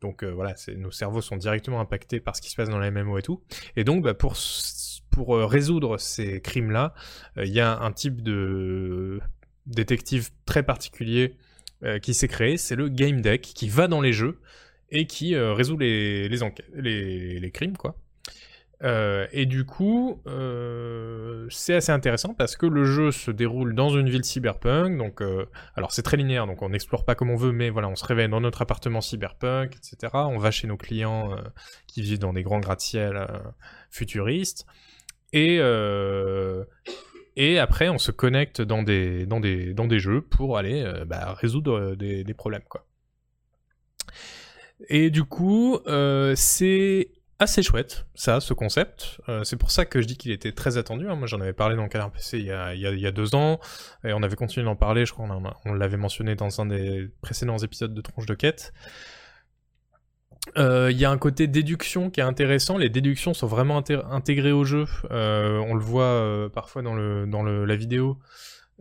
Donc 0.00 0.24
euh, 0.24 0.30
voilà, 0.32 0.54
nos 0.78 0.90
cerveaux 0.90 1.20
sont 1.20 1.36
directement 1.36 1.78
impactés 1.78 2.20
par 2.20 2.34
ce 2.36 2.40
qui 2.40 2.48
se 2.48 2.56
passe 2.56 2.70
dans 2.70 2.78
les 2.78 2.90
MMO 2.90 3.18
et 3.18 3.22
tout. 3.22 3.42
Et 3.76 3.84
donc 3.84 4.02
bah, 4.02 4.14
pour 4.14 5.36
euh, 5.36 5.44
résoudre 5.44 5.98
ces 5.98 6.40
crimes 6.40 6.70
là, 6.70 6.94
il 7.36 7.52
y 7.52 7.60
a 7.60 7.80
un 7.80 7.92
type 7.92 8.22
de 8.22 9.20
détective 9.66 10.30
très 10.46 10.62
particulier 10.62 11.36
euh, 11.84 11.98
qui 11.98 12.14
s'est 12.14 12.28
créé, 12.28 12.56
c'est 12.56 12.76
le 12.76 12.88
game 12.88 13.20
deck 13.20 13.42
qui 13.42 13.68
va 13.68 13.88
dans 13.88 14.00
les 14.00 14.14
jeux 14.14 14.40
et 14.90 15.06
qui 15.06 15.34
euh, 15.34 15.52
résout 15.54 15.76
les 15.76 16.28
les, 16.28 17.40
les 17.40 17.50
crimes 17.50 17.76
quoi. 17.76 17.96
Euh, 18.82 19.26
et 19.32 19.44
du 19.44 19.66
coup, 19.66 20.22
euh, 20.26 21.46
c'est 21.50 21.74
assez 21.74 21.92
intéressant 21.92 22.32
parce 22.32 22.56
que 22.56 22.64
le 22.64 22.86
jeu 22.86 23.10
se 23.12 23.30
déroule 23.30 23.74
dans 23.74 23.90
une 23.90 24.08
ville 24.08 24.24
cyberpunk. 24.24 24.96
Donc, 24.96 25.22
alors 25.76 25.92
c'est 25.92 26.02
très 26.02 26.16
linéaire, 26.16 26.46
donc 26.46 26.62
on 26.62 26.70
n'explore 26.70 27.04
pas 27.04 27.14
comme 27.14 27.28
on 27.28 27.36
veut, 27.36 27.52
mais 27.52 27.68
voilà, 27.68 27.88
on 27.88 27.94
se 27.94 28.06
réveille 28.06 28.30
dans 28.30 28.40
notre 28.40 28.62
appartement 28.62 29.02
cyberpunk, 29.02 29.76
etc. 29.76 30.12
On 30.14 30.38
va 30.38 30.50
chez 30.50 30.66
nos 30.66 30.78
clients 30.78 31.36
qui 31.86 32.00
vivent 32.00 32.20
dans 32.20 32.32
des 32.32 32.42
grands 32.42 32.60
gratte-ciel 32.60 33.26
futuristes. 33.90 34.64
Et 35.34 35.60
et 37.36 37.58
après, 37.58 37.90
on 37.90 37.98
se 37.98 38.10
connecte 38.12 38.62
dans 38.62 38.82
des 38.82 39.26
dans 39.26 39.40
des 39.40 39.74
dans 39.74 39.86
des 39.86 39.98
jeux 39.98 40.22
pour 40.22 40.56
aller 40.56 40.90
bah, 41.06 41.34
résoudre 41.34 41.96
des, 41.96 42.24
des 42.24 42.34
problèmes, 42.34 42.64
quoi. 42.66 42.86
Et 44.88 45.10
du 45.10 45.24
coup, 45.24 45.78
euh, 45.86 46.34
c'est 46.36 47.10
assez 47.38 47.62
chouette, 47.62 48.06
ça, 48.14 48.40
ce 48.40 48.52
concept. 48.54 49.20
Euh, 49.28 49.44
c'est 49.44 49.56
pour 49.56 49.70
ça 49.70 49.84
que 49.86 50.00
je 50.02 50.06
dis 50.06 50.16
qu'il 50.16 50.30
était 50.30 50.52
très 50.52 50.76
attendu. 50.76 51.08
hein. 51.08 51.14
Moi, 51.16 51.26
j'en 51.26 51.40
avais 51.40 51.52
parlé 51.52 51.76
dans 51.76 51.88
Canard 51.88 52.10
PC 52.12 52.38
il 52.38 52.44
y, 52.46 53.06
a, 53.06 53.10
deux 53.12 53.34
ans, 53.34 53.60
et 54.04 54.12
on 54.12 54.22
avait 54.22 54.36
continué 54.36 54.64
d'en 54.64 54.76
parler. 54.76 55.06
Je 55.06 55.12
crois 55.12 55.26
qu'on 55.26 55.42
on 55.64 55.74
l'avait 55.74 55.96
mentionné 55.96 56.34
dans 56.34 56.60
un 56.60 56.66
des 56.66 57.08
précédents 57.22 57.58
épisodes 57.58 57.94
de 57.94 58.00
Tronche 58.00 58.26
de 58.26 58.34
Quête. 58.34 58.72
Euh, 60.58 60.90
Il 60.90 60.98
y 60.98 61.04
a 61.04 61.10
un 61.10 61.18
côté 61.18 61.46
déduction 61.46 62.10
qui 62.10 62.20
est 62.20 62.24
intéressant. 62.24 62.76
Les 62.78 62.88
déductions 62.90 63.34
sont 63.34 63.46
vraiment 63.46 63.80
inté- 63.80 64.02
intégrées 64.10 64.52
au 64.52 64.64
jeu. 64.64 64.86
On 65.10 65.74
le 65.74 65.80
voit 65.82 66.50
parfois 66.52 66.82
dans, 66.82 66.94
le, 66.94 67.24
le, 67.24 67.64
la 67.64 67.76
vidéo. 67.76 68.18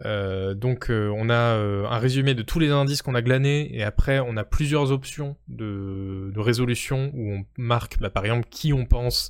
Euh, 0.05 0.53
donc 0.53 0.89
euh, 0.89 1.11
on 1.13 1.29
a 1.29 1.57
euh, 1.57 1.85
un 1.85 1.97
résumé 1.97 2.33
de 2.33 2.41
tous 2.41 2.59
les 2.59 2.69
indices 2.69 3.01
qu'on 3.01 3.15
a 3.15 3.21
glanés 3.21 3.69
et 3.73 3.83
après 3.83 4.19
on 4.19 4.37
a 4.37 4.45
plusieurs 4.45 4.91
options 4.91 5.35
de, 5.49 6.31
résolution 6.37 7.11
où 7.13 7.33
on 7.33 7.45
marque 7.57 7.99
bah, 7.99 8.09
par 8.09 8.23
exemple 8.23 8.47
qui 8.49 8.71
on 8.71 8.85
pense 8.85 9.29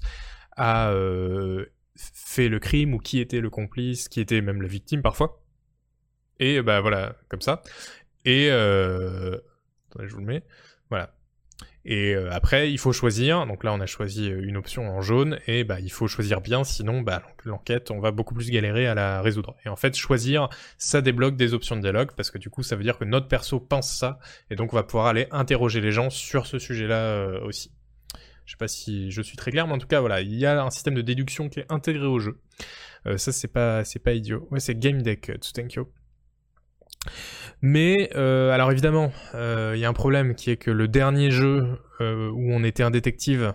a 0.55 0.93
fait 1.95 2.49
le 2.49 2.59
crime 2.59 2.93
ou 2.93 2.99
qui 2.99 3.19
était 3.19 3.39
le 3.39 3.49
complice, 3.49 4.09
qui 4.09 4.19
était 4.19 4.41
même 4.41 4.61
la 4.61 4.67
victime 4.67 5.01
parfois. 5.01 5.41
Et 6.39 6.61
bah 6.61 6.81
voilà, 6.81 7.15
comme 7.29 7.41
ça. 7.41 7.61
Et 8.25 8.49
attendez, 8.49 10.07
je 10.07 10.13
vous 10.13 10.19
le 10.19 10.25
mets. 10.25 10.43
Et 11.85 12.13
euh, 12.13 12.29
après, 12.31 12.71
il 12.71 12.77
faut 12.77 12.91
choisir. 12.91 13.45
Donc 13.47 13.63
là, 13.63 13.73
on 13.73 13.79
a 13.79 13.85
choisi 13.85 14.29
euh, 14.29 14.41
une 14.43 14.57
option 14.57 14.89
en 14.89 15.01
jaune, 15.01 15.39
et 15.47 15.63
bah 15.63 15.79
il 15.79 15.91
faut 15.91 16.07
choisir 16.07 16.41
bien, 16.41 16.63
sinon 16.63 17.01
bah 17.01 17.23
l'enquête, 17.45 17.91
on 17.91 17.99
va 17.99 18.11
beaucoup 18.11 18.33
plus 18.33 18.49
galérer 18.49 18.87
à 18.87 18.95
la 18.95 19.21
résoudre. 19.21 19.55
Et 19.65 19.69
en 19.69 19.75
fait, 19.75 19.95
choisir, 19.95 20.49
ça 20.77 21.01
débloque 21.01 21.35
des 21.35 21.53
options 21.53 21.75
de 21.75 21.81
dialogue, 21.81 22.11
parce 22.15 22.31
que 22.31 22.37
du 22.37 22.49
coup, 22.49 22.63
ça 22.63 22.75
veut 22.75 22.83
dire 22.83 22.97
que 22.97 23.05
notre 23.05 23.27
perso 23.27 23.59
pense 23.59 23.91
ça, 23.91 24.19
et 24.49 24.55
donc 24.55 24.73
on 24.73 24.75
va 24.75 24.83
pouvoir 24.83 25.07
aller 25.07 25.27
interroger 25.31 25.81
les 25.81 25.91
gens 25.91 26.09
sur 26.09 26.47
ce 26.47 26.59
sujet-là 26.59 26.99
euh, 26.99 27.41
aussi. 27.41 27.71
Je 28.45 28.53
sais 28.53 28.57
pas 28.57 28.67
si 28.67 29.11
je 29.11 29.21
suis 29.21 29.37
très 29.37 29.51
clair, 29.51 29.67
mais 29.67 29.73
en 29.73 29.77
tout 29.77 29.87
cas, 29.87 29.99
voilà, 29.99 30.21
il 30.21 30.33
y 30.33 30.45
a 30.45 30.63
un 30.63 30.71
système 30.71 30.95
de 30.95 31.01
déduction 31.01 31.49
qui 31.49 31.59
est 31.59 31.65
intégré 31.69 32.05
au 32.05 32.19
jeu. 32.19 32.39
Ça, 33.15 33.31
c'est 33.31 33.47
pas, 33.47 33.83
pas 34.03 34.13
idiot. 34.13 34.47
Ouais, 34.51 34.59
c'est 34.59 34.77
Game 34.77 35.03
Deck, 35.03 35.31
Tsutenkyo. 35.39 35.89
Mais 37.61 38.09
euh, 38.15 38.51
alors 38.51 38.71
évidemment, 38.71 39.11
euh, 39.35 39.73
il 39.75 39.79
y 39.79 39.85
a 39.85 39.89
un 39.89 39.93
problème 39.93 40.33
qui 40.35 40.49
est 40.49 40.57
que 40.57 40.71
le 40.71 40.87
dernier 40.87 41.29
jeu 41.29 41.79
euh, 41.99 42.29
où 42.29 42.53
on 42.53 42.63
était 42.63 42.83
un 42.83 42.91
détective, 42.91 43.53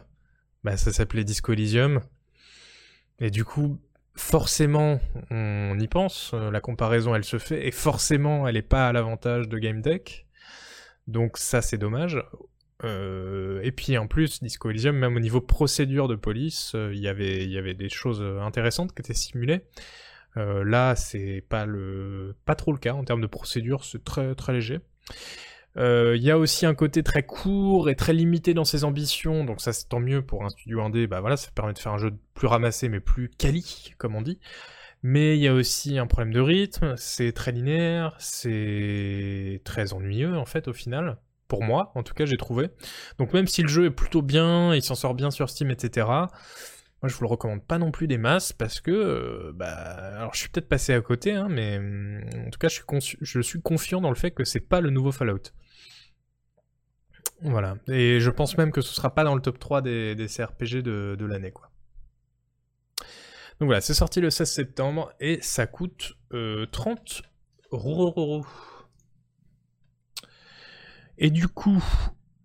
bah, 0.62 0.76
ça 0.76 0.92
s'appelait 0.92 1.24
Disco 1.24 1.52
Elysium. 1.52 2.00
Et 3.18 3.30
du 3.30 3.44
coup, 3.44 3.80
forcément, 4.14 5.00
on 5.30 5.78
y 5.78 5.88
pense, 5.88 6.34
la 6.34 6.60
comparaison 6.60 7.14
elle 7.14 7.24
se 7.24 7.38
fait, 7.38 7.66
et 7.66 7.70
forcément 7.70 8.46
elle 8.46 8.56
est 8.56 8.62
pas 8.62 8.88
à 8.88 8.92
l'avantage 8.92 9.48
de 9.48 9.58
Game 9.58 9.80
Deck. 9.80 10.26
Donc 11.06 11.38
ça 11.38 11.62
c'est 11.62 11.78
dommage. 11.78 12.22
Et 12.82 13.72
puis 13.74 13.96
en 13.96 14.06
plus, 14.06 14.42
Disco 14.42 14.68
Elysium, 14.68 14.96
même 14.96 15.16
au 15.16 15.20
niveau 15.20 15.40
procédure 15.40 16.06
de 16.06 16.16
police, 16.16 16.74
il 16.74 16.98
y 16.98 17.08
avait 17.08 17.74
des 17.74 17.88
choses 17.88 18.22
intéressantes 18.42 18.94
qui 18.94 19.00
étaient 19.00 19.14
simulées. 19.14 19.62
Euh, 20.36 20.64
là, 20.64 20.96
c'est 20.96 21.44
pas 21.48 21.66
le 21.66 22.34
pas 22.44 22.54
trop 22.54 22.72
le 22.72 22.78
cas 22.78 22.94
en 22.94 23.04
termes 23.04 23.20
de 23.20 23.26
procédure, 23.26 23.84
c'est 23.84 24.04
très 24.04 24.34
très 24.34 24.52
léger. 24.52 24.80
Euh, 25.76 26.16
Il 26.16 26.22
y 26.22 26.30
a 26.30 26.38
aussi 26.38 26.66
un 26.66 26.74
côté 26.74 27.02
très 27.02 27.22
court 27.24 27.88
et 27.88 27.96
très 27.96 28.12
limité 28.12 28.54
dans 28.54 28.64
ses 28.64 28.84
ambitions, 28.84 29.44
donc 29.44 29.60
ça 29.60 29.72
c'est 29.72 29.88
tant 29.88 30.00
mieux 30.00 30.22
pour 30.22 30.44
un 30.44 30.48
studio 30.48 30.82
indé. 30.82 31.06
Bah 31.06 31.20
voilà, 31.20 31.36
ça 31.36 31.50
permet 31.54 31.72
de 31.72 31.78
faire 31.78 31.92
un 31.92 31.98
jeu 31.98 32.12
plus 32.34 32.46
ramassé 32.46 32.88
mais 32.88 33.00
plus 33.00 33.28
quali, 33.30 33.92
comme 33.98 34.14
on 34.14 34.22
dit. 34.22 34.38
Mais 35.02 35.36
il 35.36 35.42
y 35.42 35.48
a 35.48 35.54
aussi 35.54 35.98
un 35.98 36.06
problème 36.06 36.32
de 36.32 36.40
rythme, 36.40 36.94
c'est 36.96 37.32
très 37.32 37.52
linéaire, 37.52 38.16
c'est 38.18 39.60
très 39.64 39.92
ennuyeux 39.92 40.36
en 40.36 40.46
fait 40.46 40.66
au 40.68 40.72
final. 40.72 41.18
Pour 41.46 41.62
moi, 41.62 41.92
en 41.94 42.02
tout 42.02 42.14
cas, 42.14 42.24
j'ai 42.24 42.38
trouvé. 42.38 42.70
Donc 43.18 43.34
même 43.34 43.46
si 43.46 43.62
le 43.62 43.68
jeu 43.68 43.84
est 43.86 43.90
plutôt 43.90 44.22
bien, 44.22 44.74
il 44.74 44.82
s'en 44.82 44.94
sort 44.94 45.14
bien 45.14 45.30
sur 45.30 45.50
Steam, 45.50 45.70
etc. 45.70 46.06
Moi, 47.04 47.10
je 47.10 47.16
vous 47.16 47.24
le 47.24 47.28
recommande 47.28 47.62
pas 47.62 47.76
non 47.76 47.90
plus 47.90 48.06
des 48.06 48.16
masses 48.16 48.54
parce 48.54 48.80
que, 48.80 48.90
euh, 48.90 49.52
bah, 49.54 49.66
alors 49.66 50.32
je 50.32 50.38
suis 50.38 50.48
peut-être 50.48 50.70
passé 50.70 50.94
à 50.94 51.02
côté, 51.02 51.32
hein, 51.32 51.48
mais 51.50 51.76
hum, 51.76 52.22
en 52.46 52.48
tout 52.48 52.58
cas, 52.58 52.68
je 52.68 52.80
suis, 53.00 53.18
je 53.20 53.40
suis 53.42 53.60
confiant 53.60 54.00
dans 54.00 54.08
le 54.08 54.14
fait 54.14 54.30
que 54.30 54.42
c'est 54.42 54.58
pas 54.58 54.80
le 54.80 54.88
nouveau 54.88 55.12
Fallout. 55.12 55.52
Voilà. 57.42 57.76
Et 57.88 58.20
je 58.20 58.30
pense 58.30 58.56
même 58.56 58.72
que 58.72 58.80
ce 58.80 58.94
sera 58.94 59.14
pas 59.14 59.22
dans 59.22 59.34
le 59.34 59.42
top 59.42 59.58
3 59.58 59.82
des, 59.82 60.14
des 60.14 60.28
CRPG 60.28 60.80
de, 60.80 61.14
de 61.18 61.26
l'année, 61.26 61.50
quoi. 61.50 61.70
Donc 63.60 63.66
voilà, 63.66 63.82
c'est 63.82 63.92
sorti 63.92 64.22
le 64.22 64.30
16 64.30 64.50
septembre 64.50 65.12
et 65.20 65.40
ça 65.42 65.66
coûte 65.66 66.14
euh, 66.32 66.64
30 66.72 67.20
euros. 67.70 68.46
Et 71.18 71.28
du 71.28 71.48
coup, 71.48 71.84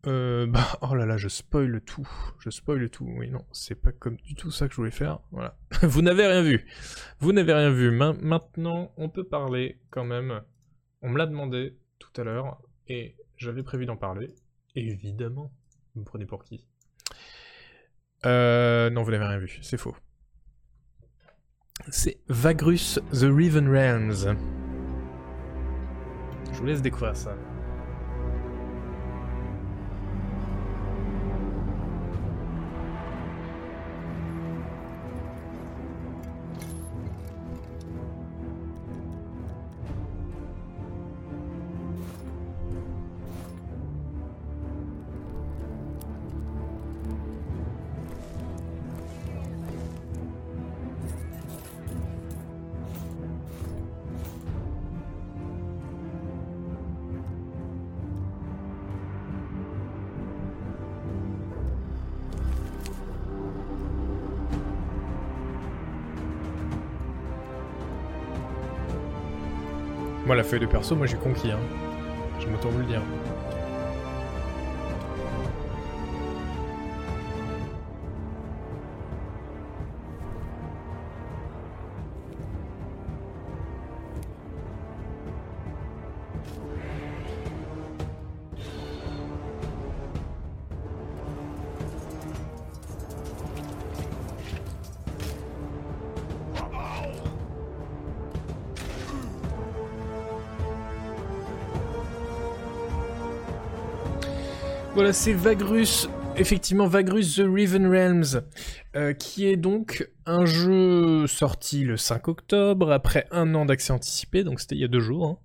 euh, 0.08 0.46
bah, 0.48 0.66
oh 0.82 0.96
là 0.96 1.06
là, 1.06 1.18
je 1.18 1.28
spoil 1.28 1.82
tout. 1.82 2.08
Je 2.40 2.50
spoil 2.50 2.90
tout. 2.90 3.06
Oui, 3.18 3.30
non, 3.30 3.46
c'est 3.52 3.76
pas 3.76 3.92
comme 3.92 4.16
du 4.18 4.36
tout 4.36 4.52
ça 4.52 4.68
que 4.68 4.72
je 4.74 4.78
voulais 4.78 4.92
faire. 4.92 5.20
Voilà. 5.32 5.58
Vous 5.84 6.02
n'avez 6.02 6.26
rien 6.28 6.42
vu. 6.42 6.66
Vous 7.20 7.32
n'avez 7.34 7.54
rien 7.54 7.72
vu. 7.72 7.92
Ma- 7.92 8.14
maintenant, 8.14 8.92
on 8.98 9.10
peut 9.10 9.24
parler 9.26 9.80
quand 9.90 10.06
même. 10.06 10.42
On 11.02 11.10
me 11.10 11.18
l'a 11.18 11.26
demandé 11.26 11.78
tout 12.00 12.10
à 12.20 12.24
l'heure 12.24 12.62
et 12.88 13.16
j'avais 13.38 13.64
prévu 13.64 13.86
d'en 13.86 13.98
parler. 13.98 14.34
Évidemment. 14.76 15.52
Vous 15.96 16.02
me 16.02 16.06
prenez 16.06 16.26
pour 16.26 16.44
qui? 16.44 16.66
Euh, 18.26 18.90
Non, 18.90 19.04
vous 19.04 19.12
n'avez 19.12 19.26
rien 19.26 19.40
vu. 19.40 19.60
C'est 19.62 19.78
faux. 19.78 19.96
C'est 21.90 22.20
Vagrus 22.28 23.00
The 23.14 23.24
Riven 23.32 23.70
Realms. 23.70 24.38
Je 26.52 26.58
vous 26.58 26.66
laisse 26.66 26.82
découvrir 26.82 27.16
ça. 27.16 27.36
Moi, 70.30 70.36
la 70.36 70.44
feuille 70.44 70.60
de 70.60 70.68
perso, 70.68 70.96
moi 70.96 71.08
j'ai 71.08 71.18
conquis. 71.18 71.50
Hein. 71.50 71.58
Je 72.40 72.46
vous 72.70 72.78
le 72.78 72.86
dire. 72.86 73.02
Voilà, 105.10 105.18
c'est 105.18 105.34
Vagrus, 105.34 106.08
effectivement 106.36 106.86
Vagrus 106.86 107.38
The 107.38 107.42
Riven 107.44 107.88
Realms, 107.88 108.44
euh, 108.96 109.14
qui 109.14 109.48
est 109.48 109.56
donc 109.56 110.08
un 110.28 110.46
jeu 110.46 111.26
sorti 111.26 111.84
le 111.84 111.98
5 111.98 112.28
octobre, 112.28 112.92
après 112.92 113.26
un 113.32 113.56
an 113.56 113.66
d'accès 113.66 113.92
anticipé, 113.92 114.44
donc 114.44 114.60
c'était 114.60 114.76
il 114.76 114.82
y 114.82 114.84
a 114.84 114.88
deux 114.88 115.00
jours. 115.00 115.26
hein. 115.26 115.38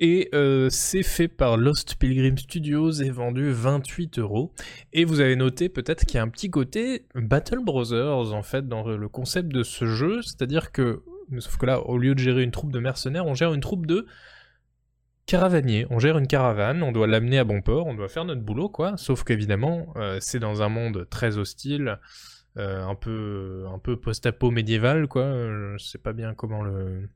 Et 0.00 0.28
euh, 0.34 0.70
c'est 0.70 1.04
fait 1.04 1.28
par 1.28 1.56
Lost 1.56 2.00
Pilgrim 2.00 2.36
Studios 2.36 2.90
et 2.90 3.10
vendu 3.10 3.52
28 3.52 4.18
euros. 4.18 4.52
Et 4.92 5.04
vous 5.04 5.20
avez 5.20 5.36
noté 5.36 5.68
peut-être 5.68 6.04
qu'il 6.04 6.16
y 6.16 6.18
a 6.18 6.24
un 6.24 6.28
petit 6.28 6.50
côté 6.50 7.06
Battle 7.14 7.60
Brothers 7.62 8.34
en 8.34 8.42
fait 8.42 8.66
dans 8.66 8.88
le 8.88 9.08
concept 9.08 9.52
de 9.52 9.62
ce 9.62 9.86
jeu, 9.86 10.20
c'est-à-dire 10.22 10.72
que, 10.72 11.04
sauf 11.38 11.58
que 11.58 11.66
là, 11.66 11.80
au 11.86 11.96
lieu 11.96 12.16
de 12.16 12.18
gérer 12.18 12.42
une 12.42 12.50
troupe 12.50 12.72
de 12.72 12.80
mercenaires, 12.80 13.26
on 13.26 13.36
gère 13.36 13.54
une 13.54 13.60
troupe 13.60 13.86
de 13.86 14.06
caravaniers. 15.30 15.86
On 15.90 16.00
gère 16.00 16.18
une 16.18 16.26
caravane, 16.26 16.82
on 16.82 16.90
doit 16.90 17.06
l'amener 17.06 17.38
à 17.38 17.44
bon 17.44 17.62
port, 17.62 17.86
on 17.86 17.94
doit 17.94 18.08
faire 18.08 18.24
notre 18.24 18.40
boulot 18.42 18.68
quoi. 18.68 18.96
Sauf 18.96 19.22
qu'évidemment, 19.22 19.94
euh, 19.96 20.18
c'est 20.20 20.40
dans 20.40 20.62
un 20.62 20.68
monde 20.68 21.06
très 21.08 21.38
hostile. 21.38 21.98
euh, 22.56 22.84
un 22.84 22.96
peu, 22.96 23.64
un 23.72 23.78
post-apo 23.78 24.50
médiéval, 24.50 25.06
quoi. 25.06 25.22
Euh, 25.22 25.76
Je 25.78 25.84
sais 25.84 25.98
pas 25.98 26.12
bien 26.12 26.34
comment 26.34 26.62
le, 26.64 27.08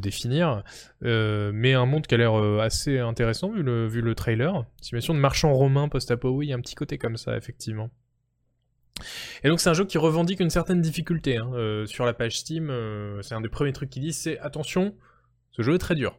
définir, 0.00 0.62
mais 1.02 1.74
un 1.74 1.84
monde 1.84 2.06
qui 2.06 2.14
a 2.14 2.18
l'air 2.18 2.34
assez 2.60 2.98
intéressant 2.98 3.50
vu 3.52 3.62
le, 3.62 3.86
vu 3.86 4.00
le 4.00 4.14
trailer. 4.14 4.64
Simulation 4.80 5.12
de 5.12 5.18
marchand 5.18 5.52
romain 5.52 5.88
post-apo, 5.90 6.30
oui, 6.30 6.50
un 6.54 6.60
petit 6.60 6.74
côté 6.74 6.96
comme 6.96 7.18
ça, 7.18 7.36
effectivement. 7.36 7.90
Et 9.44 9.48
donc 9.48 9.60
c'est 9.60 9.68
un 9.68 9.74
jeu 9.74 9.84
qui 9.84 9.98
revendique 9.98 10.40
une 10.40 10.50
certaine 10.50 10.80
difficulté. 10.80 11.36
hein. 11.36 11.84
Sur 11.86 12.06
la 12.06 12.14
page 12.14 12.38
Steam, 12.38 12.72
c'est 13.20 13.34
un 13.34 13.42
des 13.42 13.50
premiers 13.50 13.72
trucs 13.74 13.90
qu'ils 13.90 14.02
disent, 14.02 14.18
c'est 14.18 14.38
attention, 14.38 14.94
ce 15.50 15.60
jeu 15.60 15.74
est 15.74 15.78
très 15.78 15.94
dur. 15.94 16.18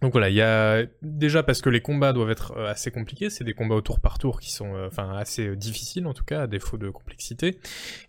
Donc 0.00 0.12
voilà, 0.12 0.30
il 0.30 0.34
y 0.34 0.40
a 0.40 0.86
déjà 1.02 1.42
parce 1.42 1.60
que 1.60 1.68
les 1.68 1.82
combats 1.82 2.14
doivent 2.14 2.30
être 2.30 2.52
euh, 2.56 2.70
assez 2.70 2.90
compliqués, 2.90 3.28
c'est 3.28 3.44
des 3.44 3.52
combats 3.52 3.74
au 3.74 3.82
tour 3.82 4.00
par 4.00 4.18
tour 4.18 4.40
qui 4.40 4.50
sont 4.50 4.74
euh, 4.74 4.88
assez 4.96 5.48
euh, 5.48 5.56
difficiles 5.56 6.06
en 6.06 6.14
tout 6.14 6.24
cas, 6.24 6.42
à 6.42 6.46
défaut 6.46 6.78
de 6.78 6.88
complexité. 6.88 7.58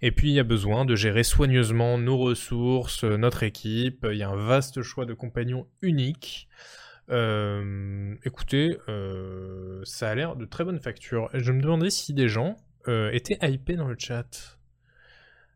Et 0.01 0.11
puis 0.11 0.30
il 0.30 0.34
y 0.34 0.39
a 0.39 0.43
besoin 0.43 0.85
de 0.85 0.95
gérer 0.95 1.23
soigneusement 1.23 1.97
nos 1.97 2.18
ressources, 2.18 3.03
notre 3.03 3.43
équipe. 3.43 4.07
Il 4.09 4.18
y 4.18 4.23
a 4.23 4.30
un 4.30 4.38
vaste 4.38 4.81
choix 4.81 5.05
de 5.05 5.13
compagnons 5.13 5.68
uniques. 5.81 6.47
Écoutez, 8.23 8.77
ça 9.84 10.09
a 10.09 10.15
l'air 10.15 10.38
de 10.38 10.45
très 10.45 10.63
bonne 10.63 10.80
facture. 10.80 11.30
Je 11.34 11.51
me 11.51 11.61
demandais 11.61 11.89
si 11.89 12.13
des 12.13 12.30
gens 12.30 12.55
étaient 12.88 13.38
hypés 13.41 13.76
dans 13.76 13.89
le 13.89 13.97
chat. 13.99 14.57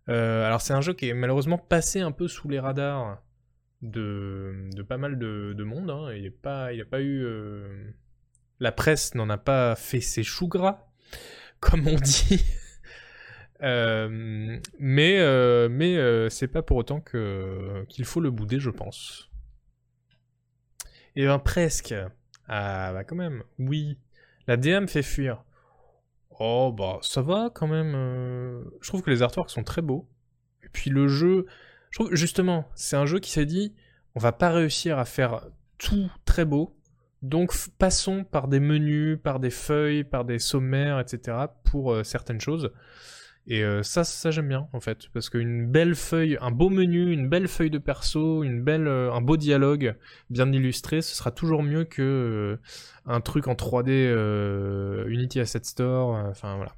Alors 0.08 0.60
c'est 0.60 0.74
un 0.74 0.82
jeu 0.82 0.94
qui 0.94 1.08
est 1.08 1.14
malheureusement 1.14 1.58
passé 1.58 2.02
un 2.02 2.12
peu 2.12 2.28
sous 2.28 2.50
les 2.50 2.60
radars 2.60 3.22
de, 3.92 4.70
pas 4.88 4.98
mal 4.98 5.18
de, 5.20 5.54
de 5.58 5.64
monde. 5.64 5.90
hein. 5.90 6.14
Il 6.16 6.24
n'a 6.26 6.30
pas, 6.42 6.66
a 6.68 6.86
pas 6.90 7.02
eu... 7.02 7.24
euh, 7.24 7.92
La 8.60 8.72
presse 8.72 9.16
n'en 9.16 9.30
a 9.30 9.38
pas 9.38 9.76
fait 9.76 10.02
ses 10.02 10.24
choux 10.24 10.48
gras, 10.48 10.88
comme 11.60 11.88
on 11.88 11.96
dit. 11.96 12.44
Euh, 13.64 14.60
mais 14.80 15.18
euh, 15.20 15.70
mais 15.70 16.30
c'est 16.30 16.50
pas 16.50 16.62
pour 16.62 16.76
autant 16.76 17.00
que 17.00 17.86
qu'il 17.88 18.04
faut 18.04 18.20
le 18.20 18.30
bouder, 18.30 18.60
je 18.60 18.70
pense. 18.70 19.30
Et 21.16 21.26
ben 21.26 21.40
presque. 21.40 21.94
Ah 22.48 22.92
bah 22.94 23.04
quand 23.04 23.16
même, 23.16 23.44
oui. 23.60 23.98
La 24.48 24.58
DA 24.58 24.82
me 24.82 24.88
fait 24.88 25.04
fuir. 25.04 25.44
Oh 26.40 26.74
bah 26.78 27.00
ça 27.02 27.22
va 27.22 27.50
quand 27.54 27.68
même. 27.68 27.94
Je 28.82 28.88
trouve 28.90 29.02
que 29.02 29.10
les 29.10 29.22
artworks 29.22 29.50
sont 29.52 29.64
très 29.64 29.82
beaux. 29.82 30.08
Et 30.64 30.70
puis 30.70 30.90
le 30.90 31.08
jeu, 31.08 31.46
je 31.96 32.00
trouve 32.02 32.14
justement, 32.14 32.68
c'est 32.76 32.98
un 32.98 33.06
jeu 33.06 33.22
qui 33.22 33.32
s'est 33.32 33.46
dit, 33.46 33.74
on 34.16 34.20
va 34.20 34.34
pas 34.34 34.50
réussir 34.50 35.00
à 35.00 35.06
faire 35.06 35.46
tout 35.78 36.12
très 36.26 36.44
beau. 36.44 36.76
Donc 37.22 37.54
passons 37.78 38.26
par 38.26 38.50
des 38.50 38.60
menus, 38.60 39.18
par 39.24 39.40
des 39.40 39.50
feuilles, 39.50 40.04
par 40.04 40.26
des 40.26 40.38
sommaires, 40.38 41.00
etc. 41.00 41.38
pour 41.64 41.94
euh, 41.94 42.04
certaines 42.04 42.42
choses. 42.42 42.74
Et 43.48 43.64
euh, 43.64 43.82
ça, 43.82 44.04
ça 44.04 44.30
j'aime 44.30 44.50
bien 44.50 44.68
en 44.74 44.82
fait, 44.82 45.08
parce 45.14 45.30
qu'une 45.30 45.72
belle 45.72 45.96
feuille, 45.96 46.38
un 46.42 46.52
beau 46.52 46.70
menu, 46.70 47.14
une 47.14 47.30
belle 47.30 47.48
feuille 47.48 47.70
de 47.70 47.78
perso, 47.78 48.44
une 48.44 48.62
belle, 48.62 48.90
euh, 48.90 49.14
un 49.14 49.22
beau 49.22 49.38
dialogue 49.38 49.96
bien 50.30 50.52
illustré, 50.52 51.02
ce 51.02 51.16
sera 51.16 51.32
toujours 51.32 51.64
mieux 51.64 51.86
que 51.86 52.60
un 53.06 53.22
truc 53.22 53.48
en 53.48 53.54
3D 53.54 53.88
euh, 53.90 55.08
Unity 55.08 55.40
Asset 55.40 55.64
Store. 55.64 56.10
Enfin 56.30 56.58
voilà. 56.58 56.74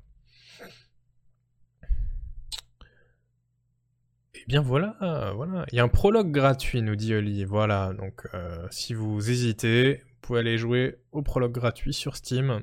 Bien 4.48 4.62
voilà, 4.62 4.96
voilà. 5.36 5.66
Il 5.72 5.76
y 5.76 5.80
a 5.80 5.84
un 5.84 5.90
prologue 5.90 6.32
gratuit, 6.32 6.82
nous 6.82 6.96
dit 6.96 7.14
Oli. 7.14 7.44
Voilà, 7.44 7.94
donc 7.94 8.26
euh, 8.34 8.66
si 8.72 8.94
vous 8.94 9.30
hésitez, 9.30 10.04
vous 10.06 10.16
pouvez 10.22 10.40
aller 10.40 10.58
jouer 10.58 10.98
au 11.12 11.22
prologue 11.22 11.52
gratuit 11.52 11.94
sur 11.94 12.16
Steam. 12.16 12.62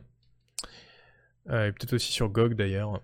Euh, 1.51 1.69
et 1.69 1.73
peut-être 1.73 1.93
aussi 1.93 2.11
sur 2.11 2.31
GOG 2.31 2.55
d'ailleurs. 2.55 3.03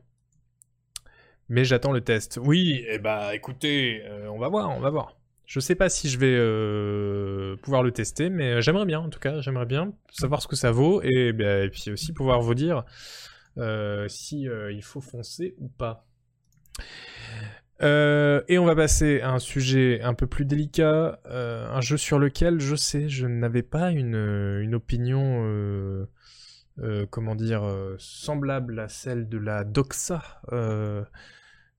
Mais 1.49 1.65
j'attends 1.65 1.93
le 1.93 2.01
test. 2.01 2.39
Oui, 2.43 2.85
et 2.89 2.99
bah 2.99 3.35
écoutez, 3.35 4.03
euh, 4.07 4.29
on 4.31 4.39
va 4.39 4.49
voir, 4.49 4.71
on 4.71 4.81
va 4.81 4.91
voir. 4.91 5.17
Je 5.45 5.59
sais 5.61 5.75
pas 5.75 5.89
si 5.89 6.09
je 6.09 6.19
vais 6.19 7.57
pouvoir 7.57 7.83
le 7.83 7.91
tester, 7.91 8.31
mais 8.31 8.63
j'aimerais 8.63 8.87
bien 8.87 9.01
en 9.01 9.11
tout 9.11 9.19
cas, 9.19 9.41
j'aimerais 9.41 9.67
bien 9.67 9.93
savoir 10.11 10.41
ce 10.41 10.47
que 10.47 10.55
ça 10.55 10.71
vaut 10.71 11.03
et, 11.03 11.33
bah, 11.33 11.65
et 11.65 11.71
puis 11.71 11.91
aussi 11.91 12.13
pouvoir 12.13 12.41
vous 12.41 12.55
dire 12.55 12.85
si 14.07 14.43
il 14.43 14.83
faut 14.83 15.01
foncer 15.01 15.57
ou 15.59 15.69
pas. 15.69 16.07
Euh, 17.83 18.43
et 18.49 18.59
on 18.59 18.67
va 18.67 18.77
passer 18.77 19.21
à 19.23 19.31
un 19.33 19.39
sujet 19.39 20.03
un 20.03 20.13
peu 20.13 20.27
plus 20.27 20.45
délicat, 20.45 21.19
euh, 21.27 21.67
un 21.71 21.81
jeu 21.81 21.97
sur 21.97 22.19
lequel 22.19 22.61
je 22.61 22.77
sais 22.77 23.09
je 23.09 23.27
n'avais 23.27 23.63
pas 23.63 23.91
une, 23.91 24.61
une 24.63 24.75
opinion, 24.75 25.43
euh, 25.45 26.07
euh, 26.81 27.07
comment 27.09 27.35
dire, 27.35 27.65
euh, 27.65 27.97
semblable 27.99 28.79
à 28.81 28.89
celle 28.89 29.29
de 29.29 29.39
la 29.39 29.65
doxa, 29.65 30.23
euh, 30.53 31.03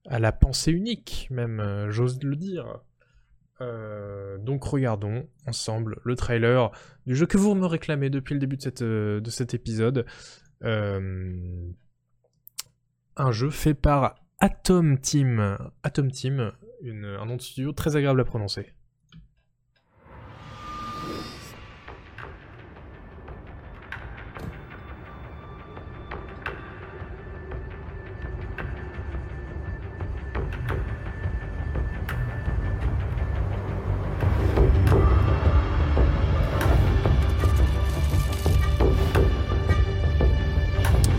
à 0.06 0.18
la 0.18 0.32
pensée 0.32 0.72
unique 0.72 1.28
même, 1.30 1.60
euh, 1.60 1.90
j'ose 1.90 2.20
le 2.22 2.34
dire. 2.34 2.80
Euh, 3.60 4.38
donc 4.38 4.64
regardons 4.64 5.28
ensemble 5.46 6.00
le 6.04 6.16
trailer 6.16 6.72
du 7.06 7.14
jeu 7.14 7.26
que 7.26 7.38
vous 7.38 7.54
me 7.54 7.66
réclamez 7.66 8.10
depuis 8.10 8.34
le 8.34 8.40
début 8.40 8.56
de, 8.56 8.62
cette, 8.62 8.82
euh, 8.82 9.20
de 9.20 9.30
cet 9.30 9.54
épisode. 9.54 10.04
Euh, 10.64 11.70
un 13.16 13.30
jeu 13.30 13.50
fait 13.50 13.74
par 13.74 14.16
Atom 14.42 14.98
Team. 14.98 15.56
Atom 15.84 16.10
Team, 16.10 16.52
une- 16.82 17.04
un 17.04 17.26
nom 17.26 17.36
de 17.36 17.40
studio 17.42 17.70
très 17.70 17.94
agréable 17.94 18.20
à 18.20 18.24
prononcer. 18.24 18.74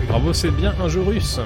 Bravo, 0.08 0.34
c'est 0.34 0.52
bien 0.52 0.74
un 0.80 0.88
jeu 0.88 1.02
russe. 1.02 1.40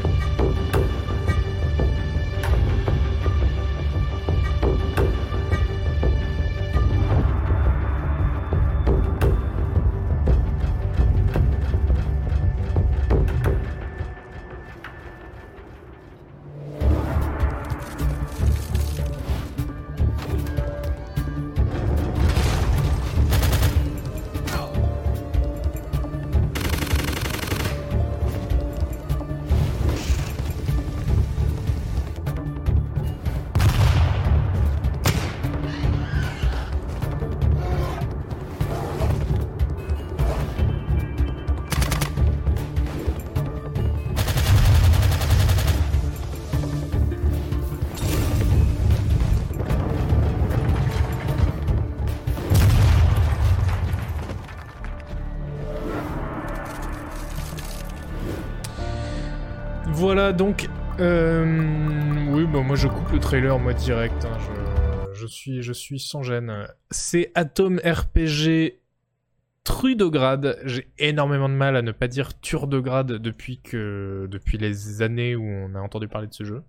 Voilà 59.97 60.31
donc. 60.31 60.69
euh, 60.99 61.43
oui, 62.29 62.45
bah 62.45 62.61
moi 62.61 62.75
je 62.75 62.87
coupe 62.87 63.11
le 63.11 63.19
trailer 63.19 63.57
moi 63.57 63.73
direct. 63.73 64.25
hein, 64.25 64.37
je, 65.15 65.25
suis, 65.25 65.63
je 65.63 65.73
suis 65.73 65.99
sans 65.99 66.21
gêne. 66.21 66.67
C'est 66.91 67.31
Atom 67.33 67.79
RPG 67.83 68.77
Trudograd. 69.63 70.59
J'ai 70.65 70.87
énormément 70.99 71.49
de 71.49 71.55
mal 71.55 71.75
à 71.75 71.81
ne 71.81 71.91
pas 71.91 72.07
dire 72.07 72.39
Turdograd 72.41 73.11
depuis 73.11 73.59
que 73.59 74.27
depuis 74.29 74.59
les 74.59 75.01
années 75.01 75.35
où 75.35 75.43
on 75.43 75.73
a 75.73 75.79
entendu 75.79 76.07
parler 76.07 76.27
de 76.27 76.33
ce 76.33 76.43
jeu. 76.43 76.61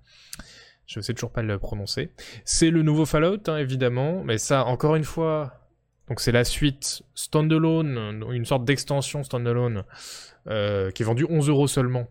Je 0.86 1.00
sais 1.00 1.12
toujours 1.12 1.30
pas 1.30 1.42
le 1.42 1.58
prononcer. 1.58 2.10
C'est 2.46 2.70
le 2.70 2.80
nouveau 2.82 3.04
Fallout, 3.04 3.42
hein, 3.48 3.58
évidemment, 3.58 4.24
mais 4.24 4.38
ça, 4.38 4.64
encore 4.64 4.96
une 4.96 5.04
fois, 5.04 5.52
donc 6.08 6.20
c'est 6.20 6.32
la 6.32 6.44
suite 6.44 7.02
standalone, 7.14 8.24
une 8.32 8.46
sorte 8.46 8.64
d'extension 8.64 9.22
standalone, 9.22 9.84
euh, 10.46 10.90
qui 10.92 11.02
est 11.02 11.06
vendue 11.06 11.26
11 11.28 11.50
euros 11.50 11.66
seulement 11.66 12.08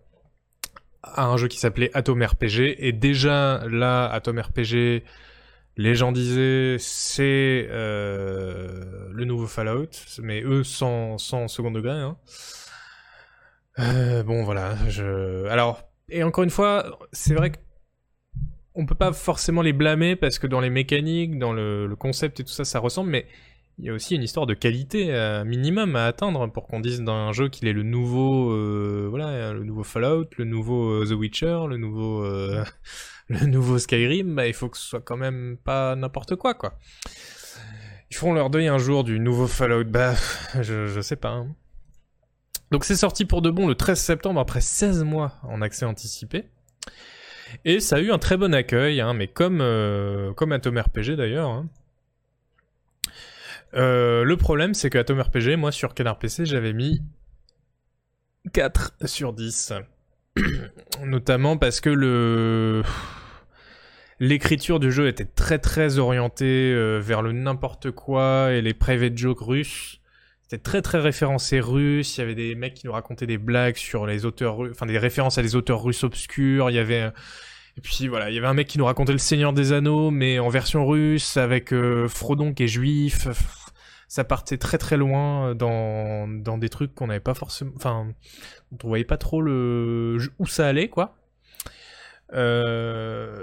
à 1.16 1.26
un 1.26 1.38
jeu 1.38 1.48
qui 1.48 1.60
s'appelait 1.60 1.92
Atom 1.94 2.22
RPG. 2.22 2.76
Et 2.80 2.92
déjà, 2.92 3.64
là, 3.70 4.08
Atom 4.08 4.40
RPG, 4.40 5.04
les 5.78 5.96
gens 5.96 6.12
disaient 6.12 6.78
c'est 6.80 7.68
euh, 7.70 9.10
le 9.12 9.26
nouveau 9.26 9.48
Fallout, 9.48 9.90
mais 10.22 10.42
eux 10.42 10.64
sans, 10.64 11.18
sans 11.18 11.48
second 11.48 11.72
degré. 11.72 11.92
Hein. 11.92 12.18
Euh, 13.80 14.24
bon, 14.24 14.44
voilà. 14.44 14.76
Je... 14.90 15.46
Alors, 15.48 15.84
et 16.10 16.24
encore 16.24 16.44
une 16.44 16.50
fois, 16.50 17.00
c'est 17.12 17.34
vrai 17.34 17.52
que 17.52 17.58
on 18.74 18.86
peut 18.86 18.96
pas 18.96 19.12
forcément 19.12 19.64
les 19.64 19.74
blâmer 19.74 20.16
parce 20.16 20.38
que 20.38 20.46
dans 20.46 20.62
les 20.62 20.70
mécaniques, 20.70 21.40
dans 21.40 21.52
le, 21.52 21.88
le 21.88 21.96
concept 21.96 22.40
et 22.40 22.44
tout 22.44 22.52
ça, 22.52 22.64
ça 22.64 22.78
ressemble, 22.80 23.10
mais 23.10 23.26
il 23.80 23.86
y 23.86 23.90
a 23.90 23.94
aussi 23.94 24.16
une 24.16 24.24
histoire 24.24 24.46
de 24.48 24.54
qualité 24.56 25.14
euh, 25.14 25.44
minimum 25.46 25.96
à 25.96 26.06
atteindre 26.06 26.48
pour 26.52 26.66
qu'on 26.68 26.80
dise 26.80 27.02
d'un 27.02 27.32
jeu 27.32 27.48
qu'il 27.50 27.68
est 27.68 27.74
le 27.74 27.84
nouveau, 27.84 28.52
euh, 28.52 29.08
voilà, 29.10 29.54
le 29.54 29.64
nouveau 29.64 29.84
Fallout, 29.84 30.26
le 30.38 30.46
nouveau 30.46 30.90
euh, 31.02 31.06
The 31.08 31.12
Witcher, 31.12 31.60
le 31.70 31.78
nouveau, 31.78 32.24
euh, 32.26 32.64
le 33.28 33.46
nouveau 33.46 33.78
Skyrim. 33.78 34.34
Bah, 34.36 34.48
il 34.48 34.54
faut 34.54 34.68
que 34.70 34.78
ce 34.78 34.86
soit 34.88 35.02
quand 35.02 35.18
même 35.18 35.58
pas 35.64 35.96
n'importe 35.96 36.36
quoi, 36.36 36.56
quoi. 36.56 36.80
Ils 38.10 38.16
feront 38.16 38.34
leur 38.34 38.50
deuil 38.50 38.68
un 38.68 38.78
jour 38.80 39.04
du 39.04 39.20
nouveau 39.20 39.48
Fallout. 39.48 39.84
Bah, 39.86 40.16
je, 40.62 40.88
je 40.88 41.02
sais 41.02 41.16
pas. 41.18 41.30
hein. 41.32 41.56
Donc 42.72 42.84
c'est 42.84 42.96
sorti 42.96 43.26
pour 43.26 43.42
de 43.42 43.50
bon 43.50 43.68
le 43.68 43.76
13 43.76 44.00
septembre 44.00 44.40
après 44.40 44.60
16 44.62 45.04
mois 45.04 45.34
en 45.44 45.62
accès 45.62 45.86
anticipé. 45.86 46.46
Et 47.64 47.80
ça 47.80 47.98
a 47.98 48.00
eu 48.00 48.12
un 48.12 48.18
très 48.18 48.36
bon 48.38 48.54
accueil, 48.54 49.00
hein, 49.02 49.14
mais 49.14 49.28
comme, 49.28 49.62
euh, 49.62 50.34
comme 50.34 50.52
Atom 50.52 50.78
RPG 50.78 51.16
d'ailleurs. 51.16 51.50
hein. 51.50 51.70
Euh, 53.78 54.24
le 54.24 54.38
problème, 54.38 54.74
c'est 54.74 54.90
que 54.90 54.98
Atom 54.98 55.20
RPG, 55.22 55.56
moi 55.58 55.72
sur 55.72 55.94
Canard 55.94 56.20
PC, 56.20 56.46
j'avais 56.46 56.74
mis 56.74 57.02
4 58.54 58.94
sur 59.06 59.34
10. 59.34 59.74
Notamment 61.04 61.58
parce 61.58 61.82
que. 61.82 62.84
L'écriture 64.20 64.80
du 64.80 64.92
jeu 64.92 65.08
était 65.08 65.26
très 65.26 65.60
très 65.60 66.00
orientée 66.00 66.74
euh, 66.74 66.98
vers 67.00 67.22
le 67.22 67.34
n'importe 67.34 67.92
quoi 67.92 68.52
et 68.52 68.64
les 68.64 68.74
private 68.74 69.16
jokes 69.16 69.42
russes. 69.42 70.00
C'était 70.42 70.64
très 70.64 70.82
très 70.82 71.00
référencé 71.00 71.60
russe. 71.60 72.18
Il 72.18 72.22
y 72.22 72.24
avait 72.24 72.34
des 72.34 72.56
mecs 72.56 72.74
qui 72.74 72.88
nous 72.88 72.94
racontaient 72.94 73.28
des 73.28 73.38
blagues 73.38 73.76
sur 73.76 74.08
les 74.08 74.26
auteurs, 74.26 74.56
ru- 74.56 74.72
enfin 74.72 74.88
des 74.88 74.98
références 74.98 75.38
à 75.38 75.44
des 75.44 75.56
auteurs 75.56 75.84
russes 75.84 76.04
obscurs. 76.04 76.72
Il 76.72 76.74
y 76.74 76.80
avait 76.80 77.12
et 77.78 77.82
puis 77.82 78.08
voilà, 78.08 78.32
il 78.32 78.36
y 78.36 78.40
avait 78.40 78.48
un 78.48 78.56
mec 78.56 78.68
qui 78.68 78.80
nous 78.80 78.86
racontait 78.86 79.12
le 79.12 79.20
Seigneur 79.20 79.54
des 79.54 79.72
Anneaux, 79.72 80.10
mais 80.10 80.40
en 80.40 80.50
version 80.50 80.88
russe, 80.88 81.38
avec 81.38 81.72
euh, 81.72 82.08
Frodon 82.08 82.56
qui 82.56 82.64
est 82.64 82.68
juif. 82.68 83.28
Ça 84.08 84.24
partait 84.24 84.58
très 84.58 84.78
très 84.78 84.98
loin 84.98 85.54
dans, 85.56 86.28
dans 86.28 86.58
des 86.58 86.70
trucs 86.70 86.96
qu'on 86.96 87.08
n'avait 87.08 87.20
pas 87.20 87.34
forcément... 87.34 87.72
Enfin, 87.76 88.08
on 88.72 88.88
voyait 88.88 89.04
pas 89.04 89.18
trop 89.18 89.42
le 89.42 90.18
où 90.40 90.48
ça 90.48 90.68
allait, 90.68 90.88
quoi. 90.88 91.16
Euh, 92.34 93.42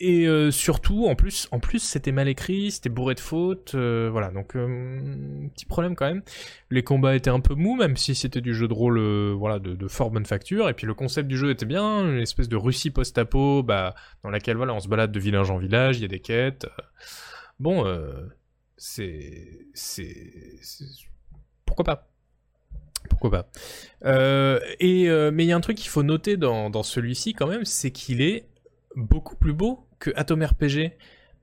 et 0.00 0.26
euh, 0.26 0.50
surtout, 0.50 1.06
en 1.06 1.14
plus, 1.14 1.48
en 1.50 1.60
plus, 1.60 1.78
c'était 1.78 2.12
mal 2.12 2.28
écrit, 2.28 2.70
c'était 2.70 2.90
bourré 2.90 3.14
de 3.14 3.20
fautes, 3.20 3.74
euh, 3.74 4.10
voilà. 4.12 4.30
Donc, 4.30 4.54
euh, 4.54 5.48
petit 5.54 5.64
problème 5.64 5.94
quand 5.94 6.06
même. 6.06 6.22
Les 6.70 6.82
combats 6.82 7.16
étaient 7.16 7.30
un 7.30 7.40
peu 7.40 7.54
mous, 7.54 7.74
même 7.74 7.96
si 7.96 8.14
c'était 8.14 8.42
du 8.42 8.54
jeu 8.54 8.68
de 8.68 8.74
rôle, 8.74 8.98
euh, 8.98 9.34
voilà, 9.34 9.58
de, 9.58 9.74
de 9.74 9.88
fort 9.88 10.10
bonne 10.10 10.26
facture. 10.26 10.68
Et 10.68 10.74
puis 10.74 10.86
le 10.86 10.92
concept 10.92 11.26
du 11.26 11.38
jeu 11.38 11.50
était 11.50 11.64
bien, 11.64 12.02
une 12.02 12.18
espèce 12.18 12.50
de 12.50 12.56
Russie 12.56 12.90
post-apo, 12.90 13.62
bah, 13.62 13.94
dans 14.22 14.30
laquelle 14.30 14.58
voilà, 14.58 14.74
on 14.74 14.80
se 14.80 14.88
balade 14.88 15.10
de 15.10 15.20
village 15.20 15.50
en 15.50 15.56
village, 15.56 15.96
il 15.98 16.02
y 16.02 16.04
a 16.04 16.08
des 16.08 16.20
quêtes. 16.20 16.66
Bon, 17.58 17.86
euh, 17.86 18.26
c'est, 18.78 19.66
c'est, 19.74 20.56
pourquoi 21.66 21.84
pas? 21.84 22.08
Pourquoi 23.10 23.30
pas? 23.30 23.48
Euh, 24.04 24.60
et 24.78 25.10
euh, 25.10 25.30
mais 25.32 25.44
il 25.44 25.48
y 25.48 25.52
a 25.52 25.56
un 25.56 25.60
truc 25.60 25.76
qu'il 25.76 25.90
faut 25.90 26.04
noter 26.04 26.36
dans, 26.36 26.70
dans 26.70 26.84
celui-ci 26.84 27.34
quand 27.34 27.48
même, 27.48 27.64
c'est 27.64 27.90
qu'il 27.90 28.22
est 28.22 28.46
beaucoup 28.94 29.36
plus 29.36 29.52
beau 29.52 29.86
que 29.98 30.10
Atom 30.14 30.42
RPG 30.42 30.92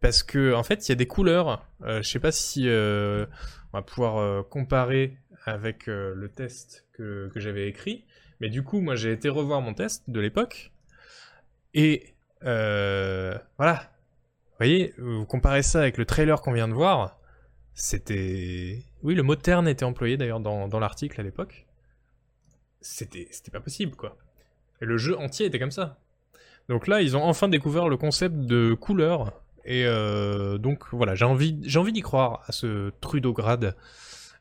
parce 0.02 0.24
que 0.24 0.54
en 0.54 0.64
fait 0.64 0.88
il 0.88 0.92
y 0.92 0.94
a 0.94 0.96
des 0.96 1.08
couleurs. 1.08 1.66
Euh, 1.84 2.02
je 2.02 2.10
sais 2.10 2.20
pas 2.20 2.32
si 2.32 2.70
euh, 2.70 3.26
on 3.74 3.78
va 3.78 3.82
pouvoir 3.82 4.48
comparer 4.48 5.18
avec 5.44 5.88
le 5.88 6.30
test 6.34 6.88
que, 6.94 7.30
que 7.34 7.40
j'avais 7.40 7.68
écrit, 7.68 8.06
mais 8.40 8.50
du 8.50 8.64
coup 8.64 8.80
moi 8.80 8.96
j'ai 8.96 9.12
été 9.12 9.28
revoir 9.28 9.62
mon 9.62 9.74
test 9.74 10.10
de 10.10 10.20
l'époque 10.20 10.72
et 11.74 12.14
voilà. 12.42 13.92
Vous 14.58 14.60
voyez, 14.60 14.94
vous 14.98 15.26
comparez 15.26 15.64
ça 15.64 15.82
avec 15.82 15.98
le 15.98 16.06
trailer 16.06 16.42
qu'on 16.42 16.54
vient 16.54 16.70
de 16.70 16.74
voir, 16.74 17.20
c'était... 17.76 18.82
Oui, 19.04 19.14
le 19.16 19.22
mot 19.22 19.36
terne 19.36 19.68
était 19.68 19.86
employé 19.86 20.18
d'ailleurs 20.18 20.40
dans, 20.40 20.68
dans 20.68 20.80
l'article 20.80 21.20
à 21.20 21.24
l'époque. 21.24 21.68
C'était 22.82 23.28
c'était 23.32 23.52
pas 23.52 23.60
possible, 23.60 23.96
quoi. 23.96 24.18
Et 24.82 24.86
le 24.86 24.98
jeu 24.98 25.18
entier 25.18 25.46
était 25.46 25.60
comme 25.60 25.72
ça. 25.72 26.00
Donc 26.70 26.88
là, 26.88 27.02
ils 27.02 27.16
ont 27.18 27.24
enfin 27.24 27.48
découvert 27.48 27.90
le 27.90 27.98
concept 27.98 28.36
de 28.36 28.74
couleur. 28.74 29.42
Et 29.66 29.86
euh, 29.86 30.58
donc 30.58 30.86
voilà, 30.94 31.16
j'ai 31.16 31.26
envie, 31.26 31.54
d'y 31.54 32.02
croire 32.02 32.44
à 32.48 32.52
ce 32.52 32.92
Trudograd. 33.02 33.76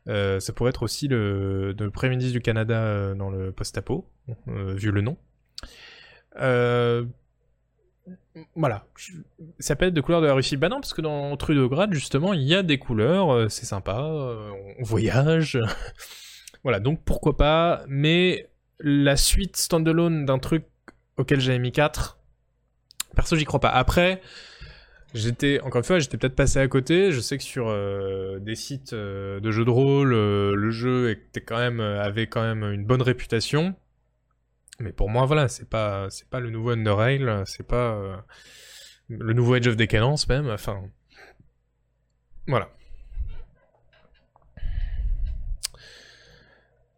Euh, 0.07 0.39
ça 0.39 0.53
pourrait 0.53 0.69
être 0.69 0.83
aussi 0.83 1.07
le, 1.07 1.73
le 1.77 1.89
Premier 1.89 2.11
ministre 2.11 2.33
du 2.33 2.41
Canada 2.41 2.83
euh, 2.83 3.15
dans 3.15 3.29
le 3.29 3.51
post-apo, 3.51 4.07
euh, 4.47 4.73
vu 4.75 4.91
le 4.91 5.01
nom. 5.01 5.17
Voilà. 8.55 8.85
Ça 9.59 9.75
peut 9.75 9.85
être 9.85 9.93
de 9.93 10.01
couleurs 10.01 10.21
de 10.21 10.27
la 10.27 10.33
Russie. 10.33 10.57
Bah 10.57 10.69
non, 10.69 10.81
parce 10.81 10.93
que 10.93 11.01
dans 11.01 11.35
Trudograd, 11.37 11.93
justement, 11.93 12.33
il 12.33 12.41
y 12.41 12.53
a 12.53 12.63
des 12.63 12.77
couleurs, 12.77 13.33
euh, 13.33 13.49
c'est 13.49 13.65
sympa, 13.65 14.01
euh, 14.01 14.51
on 14.79 14.83
voyage. 14.83 15.59
voilà, 16.63 16.79
donc 16.79 17.03
pourquoi 17.05 17.37
pas, 17.37 17.83
mais 17.87 18.49
la 18.79 19.15
suite 19.15 19.55
standalone 19.55 20.25
d'un 20.25 20.39
truc 20.39 20.65
auquel 21.17 21.39
j'avais 21.39 21.59
mis 21.59 21.71
4, 21.71 22.19
perso, 23.15 23.35
j'y 23.37 23.45
crois 23.45 23.61
pas. 23.61 23.69
Après, 23.69 24.21
j'étais, 25.13 25.61
encore 25.61 25.79
une 25.79 25.85
fois, 25.85 25.99
j'étais 25.99 26.17
peut-être 26.17 26.35
passé 26.35 26.59
à 26.59 26.67
côté. 26.67 27.13
Je 27.13 27.21
sais 27.21 27.37
que 27.37 27.43
sur 27.43 27.67
euh, 27.69 28.39
des 28.39 28.55
sites 28.55 28.93
de 28.93 29.51
jeux 29.51 29.65
de 29.65 29.69
rôle, 29.69 30.09
le 30.09 30.71
jeu 30.71 31.09
était 31.09 31.53
avait 31.53 32.27
quand 32.27 32.41
même 32.41 32.63
une 32.63 32.85
bonne 32.85 33.01
réputation. 33.01 33.75
Mais 34.79 34.91
pour 34.91 35.09
moi, 35.09 35.25
voilà, 35.25 35.47
c'est 35.47 35.69
pas, 35.69 36.09
c'est 36.09 36.27
pas 36.29 36.39
le 36.39 36.49
nouveau 36.49 36.71
Underrail, 36.71 37.43
c'est 37.45 37.65
pas 37.65 37.93
euh, 37.95 38.15
le 39.07 39.33
nouveau 39.33 39.55
Edge 39.55 39.67
of 39.67 39.77
Decadence 39.77 40.27
même. 40.27 40.49
Enfin, 40.49 40.81
voilà. 42.47 42.69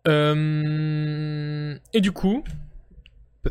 Euh, 0.08 1.78
et 1.94 2.02
du 2.02 2.12
coup, 2.12 2.44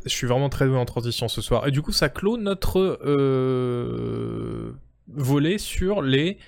je 0.05 0.11
suis 0.11 0.27
vraiment 0.27 0.49
très 0.49 0.67
doué 0.67 0.77
en 0.77 0.87
transition 0.87 1.29
ce 1.29 1.41
soir. 1.41 1.69
Et 1.69 1.71
du 1.71 1.83
coup, 1.83 1.93
ça 1.93 2.09
clôt 2.09 2.37
notre 2.37 2.99
euh, 3.05 4.75
volet 5.07 5.59
sur 5.59 6.03
les 6.03 6.39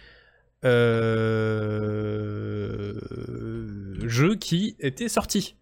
jeux 4.09 4.35
qui 4.37 4.75
étaient 4.81 5.09
sortis. 5.09 5.55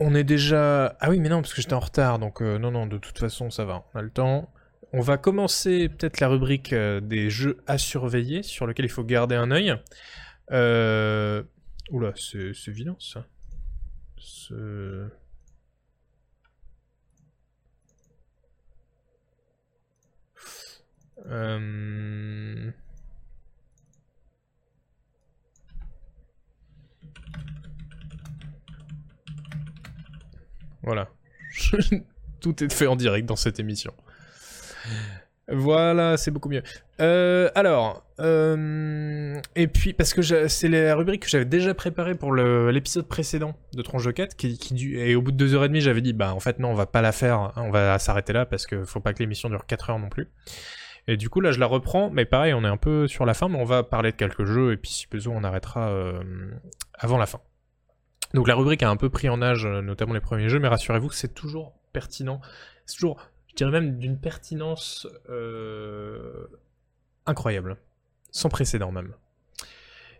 On 0.00 0.14
est 0.14 0.24
déjà... 0.24 0.96
Ah 1.00 1.10
oui, 1.10 1.20
mais 1.20 1.28
non, 1.28 1.40
parce 1.40 1.54
que 1.54 1.62
j'étais 1.62 1.74
en 1.74 1.80
retard, 1.80 2.18
donc 2.18 2.42
euh, 2.42 2.58
non, 2.58 2.70
non, 2.70 2.86
de 2.86 2.98
toute 2.98 3.18
façon, 3.18 3.50
ça 3.50 3.64
va, 3.64 3.84
on 3.94 3.98
a 3.98 4.02
le 4.02 4.10
temps. 4.10 4.52
On 4.92 5.00
va 5.00 5.18
commencer 5.18 5.88
peut-être 5.88 6.20
la 6.20 6.28
rubrique 6.28 6.72
euh, 6.72 7.00
des 7.00 7.30
jeux 7.30 7.58
à 7.66 7.78
surveiller, 7.78 8.42
sur 8.42 8.66
lequel 8.66 8.84
il 8.84 8.90
faut 8.90 9.04
garder 9.04 9.34
un 9.36 9.50
œil. 9.50 9.74
Euh... 10.50 11.42
Oula, 11.90 12.12
c'est 12.16 12.68
vilain, 12.68 12.96
ça. 12.98 13.26
Ce... 14.16 15.08
Euh... 21.26 22.70
Voilà. 30.84 31.08
Tout 32.40 32.62
est 32.62 32.72
fait 32.72 32.86
en 32.86 32.96
direct 32.96 33.26
dans 33.26 33.36
cette 33.36 33.58
émission. 33.58 33.92
Voilà, 35.48 36.16
c'est 36.16 36.30
beaucoup 36.30 36.48
mieux. 36.48 36.62
Euh, 37.00 37.50
alors, 37.54 38.02
euh, 38.20 39.38
et 39.56 39.66
puis 39.66 39.92
parce 39.92 40.14
que 40.14 40.22
c'est 40.48 40.68
la 40.68 40.94
rubrique 40.94 41.24
que 41.24 41.28
j'avais 41.28 41.44
déjà 41.44 41.74
préparée 41.74 42.14
pour 42.14 42.34
l'épisode 42.34 43.06
précédent 43.06 43.54
de 43.74 43.82
Tronche 43.82 44.04
de 44.04 44.10
4, 44.10 44.36
qui, 44.36 44.56
qui 44.56 44.94
et 44.96 45.14
au 45.14 45.22
bout 45.22 45.32
de 45.32 45.36
deux 45.36 45.54
heures 45.54 45.64
et 45.64 45.68
demie, 45.68 45.82
j'avais 45.82 46.00
dit 46.00 46.14
bah 46.14 46.34
en 46.34 46.40
fait 46.40 46.58
non, 46.58 46.68
on 46.68 46.74
va 46.74 46.86
pas 46.86 47.02
la 47.02 47.12
faire, 47.12 47.38
hein, 47.38 47.52
on 47.56 47.70
va 47.70 47.98
s'arrêter 47.98 48.32
là 48.32 48.46
parce 48.46 48.66
que 48.66 48.84
faut 48.84 49.00
pas 49.00 49.12
que 49.12 49.18
l'émission 49.18 49.50
dure 49.50 49.66
4 49.66 49.90
heures 49.90 49.98
non 49.98 50.08
plus. 50.08 50.30
Et 51.06 51.16
du 51.16 51.28
coup, 51.28 51.40
là, 51.40 51.52
je 51.52 51.60
la 51.60 51.66
reprends, 51.66 52.10
mais 52.10 52.24
pareil, 52.24 52.54
on 52.54 52.64
est 52.64 52.68
un 52.68 52.78
peu 52.78 53.06
sur 53.08 53.26
la 53.26 53.34
fin, 53.34 53.48
mais 53.48 53.58
on 53.58 53.64
va 53.64 53.82
parler 53.82 54.10
de 54.10 54.16
quelques 54.16 54.44
jeux, 54.44 54.72
et 54.72 54.76
puis 54.76 54.90
si 54.90 55.06
besoin, 55.06 55.36
on 55.36 55.44
arrêtera 55.44 55.90
euh, 55.90 56.22
avant 56.94 57.18
la 57.18 57.26
fin. 57.26 57.40
Donc 58.34 58.48
la 58.48 58.56
rubrique 58.56 58.82
a 58.82 58.90
un 58.90 58.96
peu 58.96 59.08
pris 59.08 59.28
en 59.28 59.40
âge, 59.40 59.64
euh, 59.64 59.80
notamment 59.80 60.12
les 60.12 60.20
premiers 60.20 60.48
jeux, 60.48 60.58
mais 60.58 60.68
rassurez-vous 60.68 61.08
que 61.08 61.14
c'est 61.14 61.34
toujours 61.34 61.72
pertinent. 61.92 62.40
C'est 62.84 62.96
toujours, 62.96 63.20
je 63.48 63.54
dirais 63.54 63.70
même, 63.70 63.98
d'une 63.98 64.18
pertinence 64.18 65.06
euh, 65.30 66.46
incroyable. 67.26 67.76
Sans 68.32 68.48
précédent 68.48 68.90
même. 68.90 69.14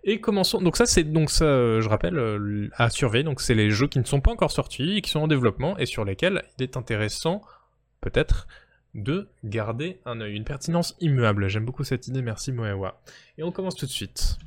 Et 0.05 0.21
commençons. 0.21 0.63
Donc 0.63 0.77
ça, 0.77 0.87
c'est 0.87 1.03
donc 1.03 1.31
ça, 1.31 1.45
euh, 1.45 1.81
je 1.81 1.89
rappelle, 1.89 2.71
à 2.75 2.89
surveiller. 2.89 3.25
Donc 3.25 3.41
c'est 3.41 3.55
les 3.55 3.71
jeux 3.71 3.89
qui 3.89 3.99
ne 3.99 4.05
sont 4.05 4.21
pas 4.21 4.31
encore 4.31 4.53
sortis, 4.53 5.03
qui 5.03 5.11
sont 5.11 5.21
en 5.21 5.29
développement 5.29 5.77
et 5.79 5.87
sur 5.87 6.05
lesquels 6.05 6.45
il 6.57 6.63
est 6.63 6.77
intéressant, 6.77 7.43
peut-être, 8.01 8.47
de 8.95 9.29
garder 9.43 9.99
un 10.05 10.21
œil, 10.21 10.37
une 10.37 10.45
pertinence 10.45 10.95
immuable. 11.01 11.49
J'aime 11.49 11.65
beaucoup 11.65 11.83
cette 11.83 12.07
idée. 12.07 12.23
Merci 12.23 12.53
Moewa. 12.53 13.01
Et 13.39 13.43
on 13.43 13.51
commence 13.51 13.75
tout 13.75 13.87
de 13.87 13.91
suite. 13.91 14.39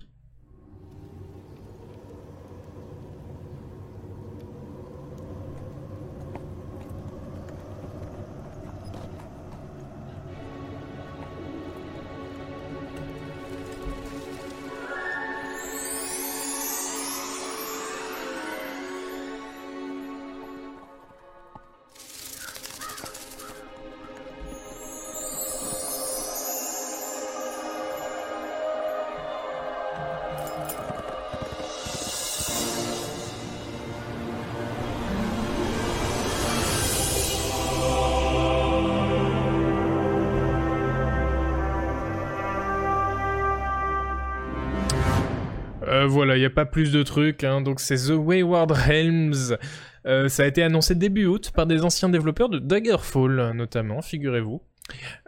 Pas 46.49 46.65
plus 46.65 46.91
de 46.91 47.03
trucs, 47.03 47.43
hein. 47.43 47.61
donc 47.61 47.79
c'est 47.79 47.95
The 48.07 48.11
Wayward 48.17 48.71
Realms. 48.71 49.57
Euh, 50.05 50.29
ça 50.29 50.43
a 50.43 50.45
été 50.45 50.63
annoncé 50.63 50.95
début 50.95 51.25
août 51.25 51.51
par 51.53 51.65
des 51.65 51.83
anciens 51.83 52.09
développeurs 52.09 52.49
de 52.49 52.59
Daggerfall, 52.59 53.51
notamment, 53.53 54.01
figurez-vous. 54.01 54.61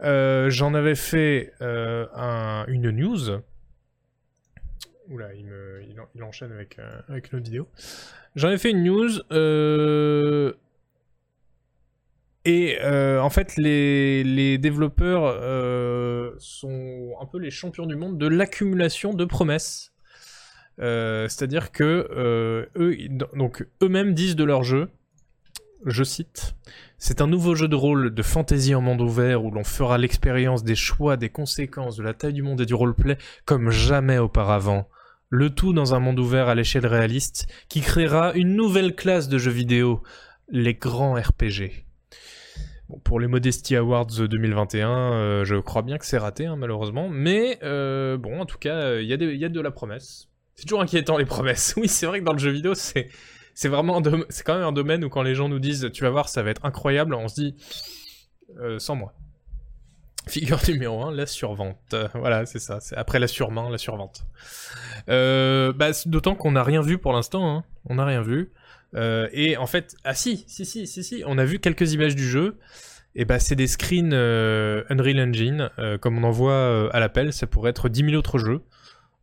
Euh, 0.03 0.49
J'en 0.49 0.73
avais 0.73 0.95
fait 0.95 1.51
euh, 1.61 2.05
un- 2.15 2.65
une 2.67 2.89
news. 2.91 3.41
Oula, 5.09 5.33
il, 5.33 5.51
il, 5.91 5.99
en- 5.99 6.07
il 6.15 6.23
enchaîne 6.23 6.51
avec, 6.53 6.77
avec 7.09 7.31
une 7.31 7.39
autre 7.39 7.45
vidéo. 7.45 7.67
J'en 8.35 8.49
ai 8.51 8.57
fait 8.57 8.71
une 8.71 8.83
news. 8.83 9.09
Et 12.45 12.77
en 12.81 13.29
fait, 13.29 13.57
les, 13.57 14.57
développeurs 14.57 15.35
sont 16.39 17.15
un 17.21 17.25
peu 17.25 17.37
les 17.39 17.51
champions 17.51 17.85
du 17.85 17.95
monde 17.95 18.17
de 18.17 18.27
l'accumulation 18.27 19.13
de 19.13 19.25
promesses. 19.25 19.91
Euh, 20.81 21.27
C'est-à-dire 21.27 21.71
que 21.71 22.07
euh, 22.11 22.65
eux-mêmes 23.81 24.13
disent 24.13 24.35
de 24.35 24.43
leur 24.43 24.63
jeu, 24.63 24.89
je 25.85 26.03
cite, 26.03 26.55
c'est 26.97 27.21
un 27.21 27.27
nouveau 27.27 27.55
jeu 27.55 27.67
de 27.67 27.75
rôle 27.75 28.13
de 28.13 28.21
fantasy 28.21 28.75
en 28.75 28.81
monde 28.81 29.01
ouvert 29.01 29.43
où 29.43 29.51
l'on 29.51 29.63
fera 29.63 29.97
l'expérience 29.97 30.63
des 30.63 30.75
choix, 30.75 31.17
des 31.17 31.29
conséquences, 31.29 31.97
de 31.97 32.03
la 32.03 32.13
taille 32.13 32.33
du 32.33 32.43
monde 32.43 32.61
et 32.61 32.65
du 32.65 32.73
roleplay 32.73 33.17
comme 33.45 33.69
jamais 33.69 34.17
auparavant. 34.17 34.87
Le 35.29 35.49
tout 35.49 35.73
dans 35.73 35.93
un 35.93 35.99
monde 35.99 36.19
ouvert 36.19 36.47
à 36.47 36.55
l'échelle 36.55 36.87
réaliste 36.87 37.47
qui 37.67 37.81
créera 37.81 38.33
une 38.33 38.55
nouvelle 38.55 38.95
classe 38.95 39.29
de 39.29 39.37
jeux 39.37 39.51
vidéo, 39.51 40.01
les 40.49 40.73
grands 40.73 41.13
RPG. 41.13 41.85
Pour 43.03 43.19
les 43.19 43.27
Modesty 43.27 43.75
Awards 43.75 44.07
2021, 44.07 44.89
euh, 44.89 45.45
je 45.45 45.55
crois 45.57 45.83
bien 45.83 45.99
que 45.99 46.05
c'est 46.07 46.17
raté, 46.17 46.47
hein, 46.47 46.55
malheureusement. 46.55 47.07
Mais 47.09 47.59
bon, 47.61 48.39
en 48.39 48.45
tout 48.45 48.57
cas, 48.57 48.95
il 48.95 49.05
y 49.05 49.13
a 49.13 49.49
de 49.49 49.61
la 49.61 49.71
promesse. 49.71 50.28
C'est 50.59 50.65
toujours 50.65 50.81
inquiétant 50.81 51.17
les 51.17 51.25
promesses. 51.25 51.73
Oui, 51.77 51.87
c'est 51.87 52.05
vrai 52.05 52.19
que 52.19 52.25
dans 52.25 52.33
le 52.33 52.39
jeu 52.39 52.51
vidéo, 52.51 52.73
c'est 52.75 53.07
c'est 53.53 53.69
vraiment 53.69 54.01
c'est 54.27 54.43
quand 54.43 54.55
même 54.55 54.65
un 54.65 54.73
domaine 54.73 55.05
où 55.05 55.09
quand 55.09 55.21
les 55.21 55.33
gens 55.33 55.47
nous 55.47 55.59
disent 55.59 55.89
tu 55.93 56.03
vas 56.03 56.09
voir, 56.09 56.27
ça 56.27 56.43
va 56.43 56.49
être 56.49 56.65
incroyable, 56.65 57.13
on 57.13 57.29
se 57.29 57.35
dit 57.35 57.55
euh, 58.59 58.77
sans 58.77 58.95
moi. 58.95 59.13
Figure 60.27 60.59
numéro 60.67 61.01
1, 61.05 61.13
la 61.13 61.25
survente. 61.25 61.79
Euh, 61.93 62.09
voilà, 62.13 62.45
c'est 62.45 62.59
ça. 62.59 62.79
Après 62.97 63.19
la 63.19 63.27
surmain, 63.27 63.69
la 63.69 63.77
survente. 63.77 64.25
Euh, 65.07 65.71
bah, 65.71 65.91
D'autant 66.05 66.35
qu'on 66.35 66.51
n'a 66.51 66.63
rien 66.63 66.81
vu 66.81 66.97
pour 66.97 67.13
l'instant. 67.13 67.49
hein. 67.49 67.63
On 67.85 67.95
n'a 67.95 68.05
rien 68.05 68.21
vu. 68.21 68.51
Et 69.31 69.55
en 69.55 69.65
fait, 69.65 69.95
ah 70.03 70.13
si, 70.13 70.43
si, 70.47 70.65
si, 70.65 70.87
si, 70.87 71.03
si, 71.05 71.23
on 71.25 71.37
a 71.37 71.45
vu 71.45 71.59
quelques 71.59 71.93
images 71.93 72.15
du 72.17 72.27
jeu. 72.27 72.57
Et 73.15 73.23
bah, 73.23 73.39
c'est 73.39 73.55
des 73.55 73.67
screens 73.67 74.13
Unreal 74.13 75.21
Engine, 75.21 75.69
comme 76.01 76.17
on 76.17 76.23
en 76.27 76.31
voit 76.31 76.93
à 76.93 76.99
l'appel. 76.99 77.31
Ça 77.31 77.47
pourrait 77.47 77.69
être 77.69 77.87
10 77.87 78.05
000 78.05 78.15
autres 78.15 78.39
jeux. 78.39 78.61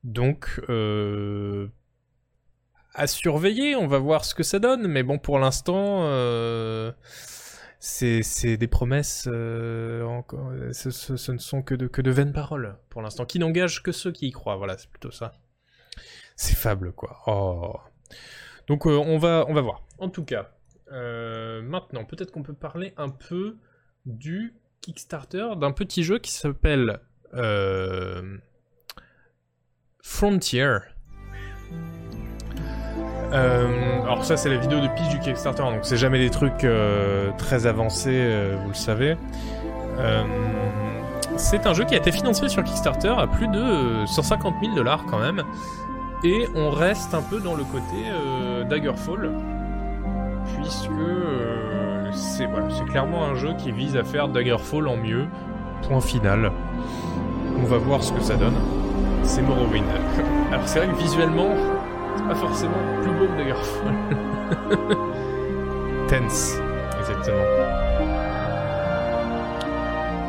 Donc, 0.06 0.60
euh, 0.68 1.66
à 2.94 3.08
surveiller. 3.08 3.74
On 3.74 3.88
va 3.88 3.98
voir 3.98 4.24
ce 4.24 4.36
que 4.36 4.44
ça 4.44 4.60
donne. 4.60 4.86
Mais 4.86 5.02
bon, 5.02 5.18
pour 5.18 5.40
l'instant, 5.40 6.04
euh, 6.04 6.92
c'est 7.80 8.56
des 8.56 8.68
promesses. 8.68 9.28
euh, 9.30 10.22
ce, 10.72 11.32
ne 11.32 11.38
sont 11.38 11.62
que 11.62 11.74
de, 11.74 12.10
vaines 12.10 12.32
paroles 12.32 12.78
pour 12.88 13.02
l'instant, 13.02 13.26
qui 13.26 13.40
n'engagent 13.40 13.82
que 13.82 13.90
ceux 13.90 14.12
qui 14.12 14.28
y 14.28 14.30
croient. 14.30 14.56
Voilà, 14.56 14.78
c'est 14.78 14.88
plutôt 14.88 15.10
ça. 15.10 15.32
C'est 16.36 16.56
fable, 16.56 16.92
quoi. 16.92 17.18
Oh. 17.26 17.76
Donc, 18.68 18.86
on, 18.86 19.18
va, 19.18 19.44
voir. 19.44 19.84
En 19.98 20.08
tout 20.08 20.24
cas, 20.24 20.52
maintenant, 20.88 22.04
peut-être 22.04 22.30
qu'on 22.30 22.44
peut 22.44 22.54
parler 22.54 22.94
un 22.96 23.08
peu 23.08 23.58
du 24.04 24.54
Kickstarter 24.82 25.48
d'un 25.56 25.72
petit 25.72 26.04
jeu 26.04 26.20
qui 26.20 26.30
s'appelle 26.30 27.00
Frontier. 30.08 30.78
Euh, 33.32 34.02
alors 34.02 34.24
ça 34.24 34.36
c'est 34.36 34.48
la 34.48 34.56
vidéo 34.56 34.80
de 34.80 34.86
pitch 34.86 35.08
du 35.10 35.18
Kickstarter, 35.18 35.62
donc 35.64 35.80
c'est 35.82 35.96
jamais 35.96 36.18
des 36.18 36.30
trucs 36.30 36.64
euh, 36.64 37.32
très 37.36 37.66
avancés, 37.66 38.12
euh, 38.12 38.56
vous 38.62 38.68
le 38.68 38.74
savez. 38.74 39.16
C'est 41.36 41.66
un 41.66 41.74
jeu 41.74 41.84
qui 41.84 41.94
a 41.94 41.98
été 41.98 42.12
financé 42.12 42.48
sur 42.48 42.62
Kickstarter 42.64 43.12
à 43.18 43.26
plus 43.26 43.48
de 43.48 43.58
euh, 43.58 44.06
150 44.06 44.54
000 44.62 44.74
dollars 44.74 45.04
quand 45.10 45.18
même, 45.18 45.42
et 46.24 46.46
on 46.54 46.70
reste 46.70 47.12
un 47.12 47.22
peu 47.22 47.40
dans 47.40 47.54
le 47.54 47.64
côté 47.64 48.70
Daggerfall, 48.70 49.32
puisque 50.54 50.88
c'est 52.14 52.48
clairement 52.88 53.26
un 53.26 53.34
jeu 53.34 53.54
qui 53.58 53.72
vise 53.72 53.96
à 53.96 54.04
faire 54.04 54.28
Daggerfall 54.28 54.86
en 54.88 54.96
mieux. 54.96 55.26
Point 55.82 56.00
final. 56.00 56.52
On 57.58 57.64
va 57.66 57.76
voir 57.76 58.02
ce 58.02 58.12
que 58.12 58.22
ça 58.22 58.36
donne. 58.36 58.54
C'est 59.22 59.42
Morrowind. 59.42 59.84
Alors 60.52 60.66
c'est 60.68 60.78
vrai 60.78 60.88
que 60.88 61.00
visuellement, 61.00 61.54
c'est 62.16 62.24
pas 62.24 62.34
forcément 62.34 62.74
plus 63.02 63.12
beau 63.12 63.26
que 63.26 63.36
Daggerfall. 63.36 63.94
Tense, 66.08 66.58
exactement. 66.98 67.44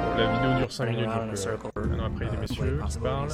Bon, 0.03 0.18
la 0.18 0.31
vidéo 0.34 0.57
dure 0.57 0.72
5 0.72 0.89
minutes, 0.89 1.06
donc 1.06 1.48
euh, 1.48 2.06
après 2.06 2.38
messieurs 2.39 2.80
qui 2.89 2.98
parlent. 2.99 3.30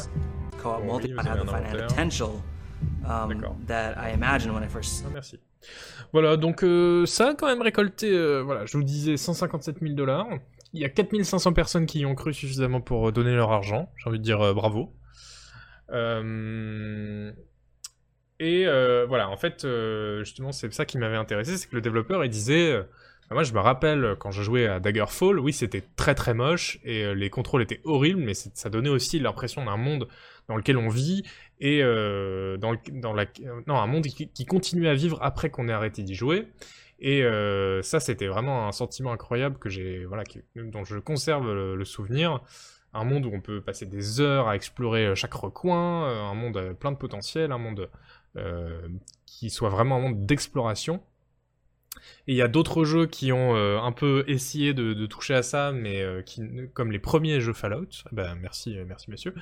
Bon, 0.64 0.98
oui, 0.98 1.14
vous 1.14 1.20
avez 1.20 1.30
un 1.30 1.34
financial 1.34 1.40
inventaire. 1.40 1.88
potential 1.88 2.30
um, 3.06 3.42
that 3.68 3.96
I 3.98 4.14
imagined 4.14 4.54
when 4.54 4.64
I 4.64 4.68
first. 4.68 5.04
Ah, 5.06 5.12
merci. 5.14 5.40
Voilà, 6.12 6.38
donc 6.38 6.64
euh, 6.64 7.06
ça 7.06 7.30
a 7.30 7.34
quand 7.34 7.48
même 7.48 7.62
récolté, 7.62 8.12
euh, 8.12 8.42
voilà, 8.42 8.66
je 8.66 8.78
vous 8.78 8.84
disais 8.84 9.18
157 9.18 9.78
000 9.82 9.94
dollars. 9.94 10.28
Il 10.74 10.82
y 10.82 10.86
a 10.86 10.90
4500 10.90 11.54
personnes 11.54 11.86
qui 11.86 12.00
y 12.00 12.06
ont 12.06 12.16
cru 12.16 12.34
suffisamment 12.34 12.82
pour 12.82 13.08
euh, 13.08 13.12
donner 13.12 13.36
leur 13.36 13.52
argent. 13.52 13.90
J'ai 13.98 14.10
envie 14.10 14.20
de 14.20 14.24
dire 14.24 14.42
euh, 14.42 14.54
bravo. 14.54 14.92
Euh, 15.92 17.32
Et 18.40 18.66
euh, 18.68 19.06
voilà, 19.08 19.30
en 19.30 19.38
fait, 19.38 19.64
euh, 19.64 20.24
justement, 20.24 20.52
c'est 20.52 20.74
ça 20.74 20.86
qui 20.86 20.98
m'avait 20.98 21.16
intéressé, 21.18 21.58
c'est 21.58 21.70
que 21.70 21.76
le 21.76 21.82
développeur, 21.82 22.26
il 22.26 22.30
disait... 22.30 22.78
bah, 23.30 23.36
moi, 23.36 23.44
je 23.44 23.54
me 23.54 23.60
rappelle, 23.60 24.16
quand 24.20 24.32
je 24.32 24.42
jouais 24.44 24.68
à 24.68 24.80
Daggerfall, 24.80 25.40
oui, 25.40 25.54
c'était 25.54 25.84
très 25.96 26.16
très 26.16 26.34
moche, 26.34 26.80
et 26.84 27.14
les 27.16 27.30
contrôles 27.30 27.62
étaient 27.62 27.82
horribles, 27.84 28.22
mais 28.22 28.34
ça 28.34 28.70
donnait 28.70 28.90
aussi 28.90 29.20
l'impression 29.20 29.64
d'un 29.64 29.78
monde 29.78 30.08
dans 30.50 30.58
lequel 30.58 30.78
on 30.78 30.90
vit, 30.90 31.24
et 31.60 31.82
dans, 31.82 32.72
le- 32.72 33.00
dans 33.00 33.14
la... 33.14 33.26
Non, 33.68 33.78
un 33.78 33.88
monde 33.88 34.06
qui, 34.08 34.28
qui 34.30 34.46
continue 34.46 34.88
à 34.88 34.94
vivre 34.94 35.18
après 35.22 35.50
qu'on 35.50 35.70
ait 35.70 35.74
arrêté 35.74 36.04
d'y 36.04 36.16
jouer. 36.16 36.48
Et 37.00 37.24
ça, 37.82 38.00
c'était 38.00 38.28
vraiment 38.28 38.68
un 38.68 38.72
sentiment 38.72 39.14
incroyable 39.14 39.58
que 39.58 40.06
voilà, 40.06 40.24
dont 40.56 40.84
je 40.84 40.98
conserve 40.98 41.54
le 41.54 41.86
souvenir. 41.86 42.42
Un 42.94 43.06
monde 43.06 43.26
où 43.26 43.32
on 43.34 43.42
peut 43.42 43.60
passer 43.60 43.86
des 43.86 44.22
heures 44.22 44.48
à 44.48 44.56
explorer 44.56 45.08
euh, 45.08 45.16
chaque 45.16 45.34
recoin, 45.34 46.08
euh, 46.08 46.22
un 46.22 46.36
monde 46.36 46.58
euh, 46.58 46.74
plein 46.74 46.92
de 46.92 46.98
potentiel, 46.98 47.52
un 47.52 47.58
monde 47.58 47.90
qui 49.28 49.52
soit 49.52 49.70
vraiment 49.70 49.98
un 49.98 50.00
monde 50.00 50.26
d'exploration. 50.26 51.04
Et 52.26 52.34
il 52.34 52.36
y 52.36 52.42
a 52.42 52.48
d'autres 52.48 52.84
jeux 52.84 53.06
qui 53.06 53.32
ont 53.32 53.56
un 53.56 53.92
peu 53.92 54.24
essayé 54.26 54.74
de, 54.74 55.06
toucher 55.06 55.36
à 55.36 55.44
ça, 55.44 55.72
mais 55.72 56.04
qui, 56.26 56.42
comme 56.74 56.92
les 56.92 56.98
premiers 56.98 57.40
jeux 57.42 57.54
Fallout, 57.54 57.90
ben 58.12 58.34
merci, 58.42 58.76
merci 58.88 59.12
messieurs. 59.12 59.36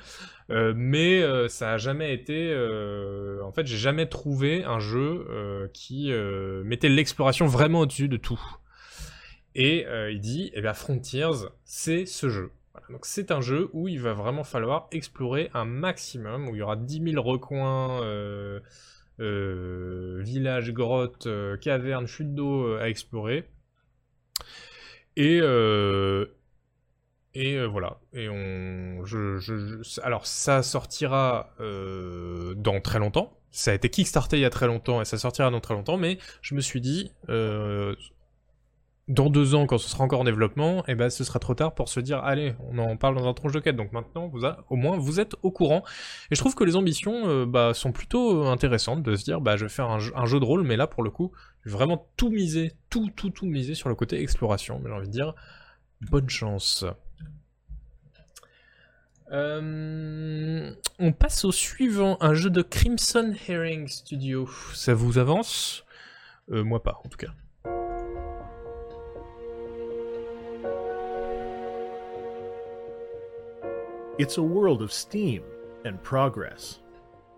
Mais 0.50 1.22
ça 1.48 1.72
a 1.72 1.78
jamais 1.78 2.12
été, 2.12 2.54
en 3.42 3.50
fait, 3.52 3.66
j'ai 3.66 3.78
jamais 3.78 4.06
trouvé 4.06 4.62
un 4.64 4.78
jeu 4.78 5.70
qui 5.72 6.12
mettait 6.64 6.90
l'exploration 6.90 7.46
vraiment 7.46 7.80
au-dessus 7.80 8.08
de 8.08 8.18
tout. 8.18 8.42
Et 9.54 9.86
il 10.10 10.20
dit, 10.20 10.50
eh 10.52 10.60
bien 10.60 10.74
Frontiers, 10.74 11.46
c'est 11.64 12.04
ce 12.04 12.28
jeu. 12.28 12.50
Donc 12.90 13.04
c'est 13.06 13.30
un 13.30 13.40
jeu 13.40 13.68
où 13.72 13.88
il 13.88 14.00
va 14.00 14.14
vraiment 14.14 14.44
falloir 14.44 14.88
explorer 14.92 15.50
un 15.54 15.64
maximum, 15.64 16.48
où 16.48 16.54
il 16.54 16.58
y 16.58 16.62
aura 16.62 16.76
10 16.76 17.12
000 17.12 17.22
recoins, 17.22 18.02
euh, 18.02 18.60
euh, 19.20 20.20
villages, 20.22 20.72
grottes, 20.72 21.26
euh, 21.26 21.56
cavernes, 21.56 22.06
chutes 22.06 22.34
d'eau 22.34 22.74
à 22.76 22.88
explorer. 22.88 23.48
Et, 25.16 25.38
et 27.34 27.66
voilà. 27.66 28.00
Et 28.14 28.28
on, 28.30 29.04
alors 30.02 30.26
ça 30.26 30.62
sortira 30.62 31.54
dans 31.58 32.80
très 32.82 32.98
longtemps. 32.98 33.38
Ça 33.50 33.72
a 33.72 33.74
été 33.74 33.90
kickstarté 33.90 34.38
il 34.38 34.40
y 34.40 34.46
a 34.46 34.50
très 34.50 34.66
longtemps 34.66 35.02
et 35.02 35.04
ça 35.04 35.18
sortira 35.18 35.50
dans 35.50 35.60
très 35.60 35.74
longtemps. 35.74 35.98
Mais 35.98 36.16
je 36.40 36.54
me 36.54 36.62
suis 36.62 36.80
dit, 36.80 37.12
dans 39.08 39.30
deux 39.30 39.54
ans, 39.54 39.66
quand 39.66 39.78
ce 39.78 39.88
sera 39.88 40.04
encore 40.04 40.20
en 40.20 40.24
développement, 40.24 40.86
et 40.86 40.94
ben 40.94 41.10
ce 41.10 41.24
sera 41.24 41.40
trop 41.40 41.54
tard 41.54 41.74
pour 41.74 41.88
se 41.88 41.98
dire, 41.98 42.18
allez, 42.18 42.54
on 42.70 42.78
en 42.78 42.96
parle 42.96 43.16
dans 43.16 43.26
un 43.26 43.34
tronche 43.34 43.52
de 43.52 43.58
quête. 43.58 43.74
Donc 43.76 43.92
maintenant, 43.92 44.28
vous 44.28 44.42
au 44.70 44.76
moins, 44.76 44.96
vous 44.96 45.18
êtes 45.18 45.34
au 45.42 45.50
courant. 45.50 45.82
Et 46.30 46.36
je 46.36 46.40
trouve 46.40 46.54
que 46.54 46.62
les 46.62 46.76
ambitions 46.76 47.28
euh, 47.28 47.44
bah, 47.44 47.74
sont 47.74 47.90
plutôt 47.90 48.44
intéressantes 48.46 49.02
de 49.02 49.16
se 49.16 49.24
dire, 49.24 49.40
bah 49.40 49.56
je 49.56 49.64
vais 49.64 49.70
faire 49.70 49.90
un 49.90 49.98
jeu, 49.98 50.40
de 50.40 50.44
rôle, 50.44 50.62
mais 50.62 50.76
là 50.76 50.86
pour 50.86 51.02
le 51.02 51.10
coup, 51.10 51.32
je 51.64 51.70
vais 51.70 51.76
vraiment 51.76 52.08
tout 52.16 52.30
miser, 52.30 52.72
tout, 52.90 53.10
tout, 53.14 53.30
tout 53.30 53.46
miser 53.46 53.74
sur 53.74 53.88
le 53.88 53.96
côté 53.96 54.20
exploration. 54.20 54.80
Mais 54.82 54.88
j'ai 54.88 54.96
envie 54.96 55.08
de 55.08 55.12
dire, 55.12 55.34
bonne 56.02 56.30
chance. 56.30 56.84
Euh, 59.32 60.70
on 60.98 61.12
passe 61.12 61.44
au 61.44 61.52
suivant, 61.52 62.18
un 62.20 62.34
jeu 62.34 62.50
de 62.50 62.62
Crimson 62.62 63.34
Herring 63.48 63.88
Studio. 63.88 64.48
Ça 64.74 64.94
vous 64.94 65.18
avance? 65.18 65.84
Euh, 66.50 66.62
Moi 66.62 66.82
pas, 66.82 67.00
en 67.04 67.08
tout 67.08 67.18
cas. 67.18 67.32
It's 74.18 74.36
a 74.36 74.42
world 74.42 74.82
of 74.82 74.92
steam 74.92 75.42
and 75.86 76.02
progress, 76.02 76.80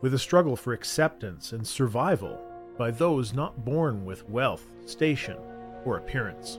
with 0.00 0.12
a 0.12 0.18
struggle 0.18 0.56
for 0.56 0.72
acceptance 0.72 1.52
and 1.52 1.64
survival 1.64 2.40
by 2.76 2.90
those 2.90 3.32
not 3.32 3.64
born 3.64 4.04
with 4.04 4.28
wealth, 4.28 4.66
station, 4.84 5.38
or 5.84 5.98
appearance. 5.98 6.58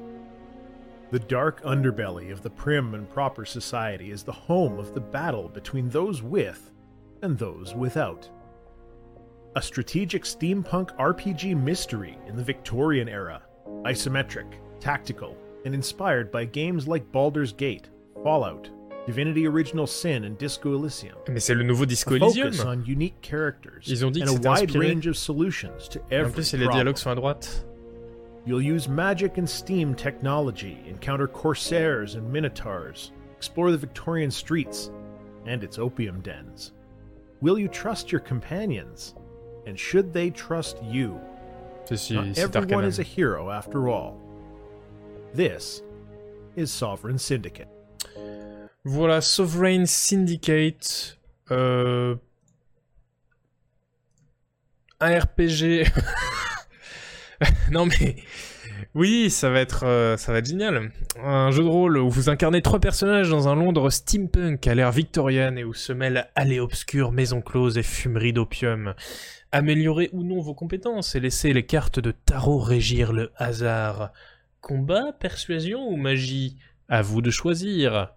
The 1.11 1.19
dark 1.19 1.61
underbelly 1.63 2.31
of 2.31 2.41
the 2.41 2.49
prim 2.49 2.93
and 2.93 3.09
proper 3.09 3.43
society 3.43 4.11
is 4.11 4.23
the 4.23 4.31
home 4.31 4.79
of 4.79 4.93
the 4.93 5.01
battle 5.01 5.49
between 5.49 5.89
those 5.89 6.23
with 6.23 6.71
and 7.21 7.37
those 7.37 7.75
without. 7.75 8.29
A 9.57 9.61
strategic 9.61 10.23
steampunk 10.23 10.95
RPG 10.97 11.61
mystery 11.61 12.17
in 12.25 12.37
the 12.37 12.43
Victorian 12.43 13.09
era, 13.09 13.41
isometric, 13.83 14.53
tactical, 14.79 15.37
and 15.65 15.75
inspired 15.75 16.31
by 16.31 16.45
games 16.45 16.87
like 16.87 17.11
Baldur's 17.11 17.51
Gate, 17.51 17.89
Fallout, 18.23 18.69
Divinity 19.05 19.45
Original 19.47 19.85
Sin, 19.85 20.23
and 20.23 20.35
Disco 20.37 20.73
Elysium. 20.73 21.15
Mais 21.29 21.39
c'est 21.39 21.53
le 21.53 21.63
nouveau 21.63 21.85
Disco 21.85 22.15
Elysium. 22.15 22.51
focus 22.51 22.65
on 22.65 22.83
unique 22.87 23.15
characters 23.21 23.83
Ils 23.87 24.03
ont 24.03 24.09
dit 24.11 24.21
que 24.21 24.29
and 24.29 24.45
a 24.45 24.49
wide 24.49 24.69
inspiré. 24.69 24.89
range 24.89 25.07
of 25.07 25.15
solutions 25.15 25.87
to 25.89 25.99
Et 26.09 26.15
en 26.17 26.21
every 26.21 26.33
plus, 26.33 26.53
les 26.53 26.67
dialogues 26.67 26.97
sont 26.97 27.11
à 27.11 27.15
droite. 27.15 27.65
You'll 28.47 28.61
use 28.61 28.87
magic 28.87 29.37
and 29.37 29.47
steam 29.47 29.93
technology, 29.95 30.77
encounter 30.87 31.27
corsairs 31.27 32.15
and 32.15 32.31
minotaurs, 32.31 33.11
explore 33.37 33.71
the 33.71 33.77
Victorian 33.77 34.31
streets 34.31 34.89
and 35.47 35.63
its 35.63 35.77
opium 35.77 36.21
dens. 36.21 36.73
Will 37.41 37.59
you 37.59 37.67
trust 37.67 38.11
your 38.11 38.21
companions? 38.21 39.13
And 39.67 39.77
should 39.79 40.13
they 40.13 40.29
trust 40.31 40.77
you? 40.83 41.19
Si, 41.91 42.15
Not 42.15 42.37
everyone 42.37 42.85
is 42.85 42.97
a 42.99 43.03
hero 43.03 43.51
after 43.51 43.89
all. 43.89 44.19
This 45.33 45.83
is 46.55 46.71
Sovereign 46.71 47.17
Syndicate. 47.19 47.67
Voilà, 48.85 49.19
Sovereign 49.19 49.87
Syndicate. 49.87 51.17
Euh... 51.49 52.15
Un 54.99 55.19
RPG. 55.19 55.85
non 57.71 57.87
mais. 57.87 58.15
Oui, 58.93 59.31
ça 59.31 59.49
va 59.49 59.59
être, 59.59 59.85
euh, 59.85 60.17
ça 60.17 60.31
va 60.31 60.37
être 60.37 60.45
génial. 60.45 60.91
Un 61.21 61.49
jeu 61.49 61.63
de 61.63 61.67
rôle 61.67 61.97
où 61.97 62.11
vous 62.11 62.29
incarnez 62.29 62.61
trois 62.61 62.79
personnages 62.79 63.29
dans 63.29 63.47
un 63.47 63.55
Londres 63.55 63.89
steampunk 63.89 64.67
à 64.67 64.75
l'ère 64.75 64.91
victorienne 64.91 65.57
et 65.57 65.63
où 65.63 65.73
se 65.73 65.91
mêlent 65.91 66.29
allées 66.35 66.59
obscures, 66.59 67.11
maisons 67.11 67.41
closes 67.41 67.79
et 67.79 67.83
fumeries 67.83 68.33
d'opium. 68.33 68.93
Améliorez 69.51 70.11
ou 70.13 70.23
non 70.23 70.41
vos 70.41 70.53
compétences 70.53 71.15
et 71.15 71.19
laissez 71.19 71.53
les 71.53 71.65
cartes 71.65 71.99
de 71.99 72.11
tarot 72.11 72.59
régir 72.59 73.13
le 73.13 73.31
hasard. 73.35 74.13
Combat, 74.61 75.11
persuasion 75.19 75.87
ou 75.89 75.97
magie? 75.97 76.57
À 76.87 77.01
vous 77.01 77.23
de 77.23 77.31
choisir. 77.31 78.13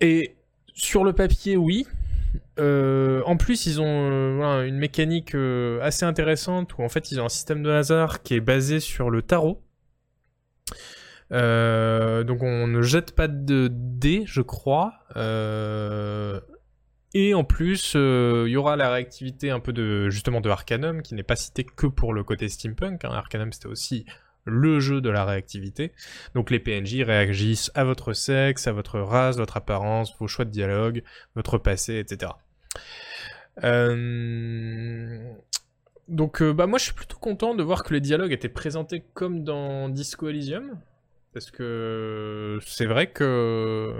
Et 0.00 0.36
sur 0.74 1.04
le 1.04 1.12
papier, 1.12 1.56
oui. 1.56 1.86
Euh, 2.58 3.22
en 3.26 3.36
plus, 3.36 3.66
ils 3.66 3.80
ont 3.80 3.84
euh, 3.84 4.66
une 4.66 4.78
mécanique 4.78 5.34
euh, 5.34 5.80
assez 5.82 6.04
intéressante 6.04 6.76
où 6.78 6.82
en 6.82 6.88
fait 6.88 7.10
ils 7.10 7.20
ont 7.20 7.24
un 7.26 7.30
système 7.30 7.62
de 7.62 7.70
hasard 7.70 8.22
qui 8.22 8.34
est 8.34 8.40
basé 8.40 8.80
sur 8.80 9.10
le 9.10 9.22
tarot. 9.22 9.60
Donc 11.30 12.42
on 12.42 12.66
ne 12.68 12.82
jette 12.82 13.12
pas 13.12 13.26
de 13.28 13.68
dés, 13.72 14.22
je 14.26 14.40
crois. 14.40 14.94
Et 17.16 17.34
en 17.34 17.44
plus, 17.44 17.94
il 17.94 18.48
y 18.48 18.56
aura 18.56 18.76
la 18.76 18.90
réactivité 18.90 19.50
un 19.50 19.58
peu 19.60 19.72
de 19.72 20.10
justement 20.10 20.40
de 20.40 20.48
Arcanum 20.48 21.02
qui 21.02 21.14
n'est 21.14 21.24
pas 21.24 21.36
cité 21.36 21.64
que 21.64 21.86
pour 21.86 22.12
le 22.12 22.22
côté 22.22 22.48
steampunk. 22.48 23.04
hein. 23.04 23.10
Arcanum 23.10 23.52
c'était 23.52 23.66
aussi 23.66 24.04
le 24.44 24.80
jeu 24.80 25.00
de 25.00 25.10
la 25.10 25.24
réactivité. 25.24 25.92
Donc 26.34 26.50
les 26.50 26.58
PNJ 26.58 27.02
réagissent 27.02 27.70
à 27.74 27.84
votre 27.84 28.12
sexe, 28.12 28.66
à 28.66 28.72
votre 28.72 29.00
race, 29.00 29.36
votre 29.36 29.56
apparence, 29.56 30.14
vos 30.18 30.28
choix 30.28 30.44
de 30.44 30.50
dialogue, 30.50 31.02
votre 31.34 31.58
passé, 31.58 31.98
etc. 31.98 32.32
Euh, 33.62 35.32
Donc 36.08 36.42
euh, 36.42 36.52
bah 36.52 36.66
moi 36.66 36.78
je 36.78 36.84
suis 36.84 36.92
plutôt 36.94 37.18
content 37.18 37.54
de 37.54 37.62
voir 37.62 37.84
que 37.84 37.94
les 37.94 38.00
dialogues 38.00 38.32
étaient 38.32 38.48
présentés 38.48 39.04
comme 39.14 39.44
dans 39.44 39.88
Disco 39.88 40.28
Elysium. 40.28 40.78
Parce 41.32 41.50
que 41.50 42.58
c'est 42.64 42.86
vrai 42.86 43.08
que 43.08 43.92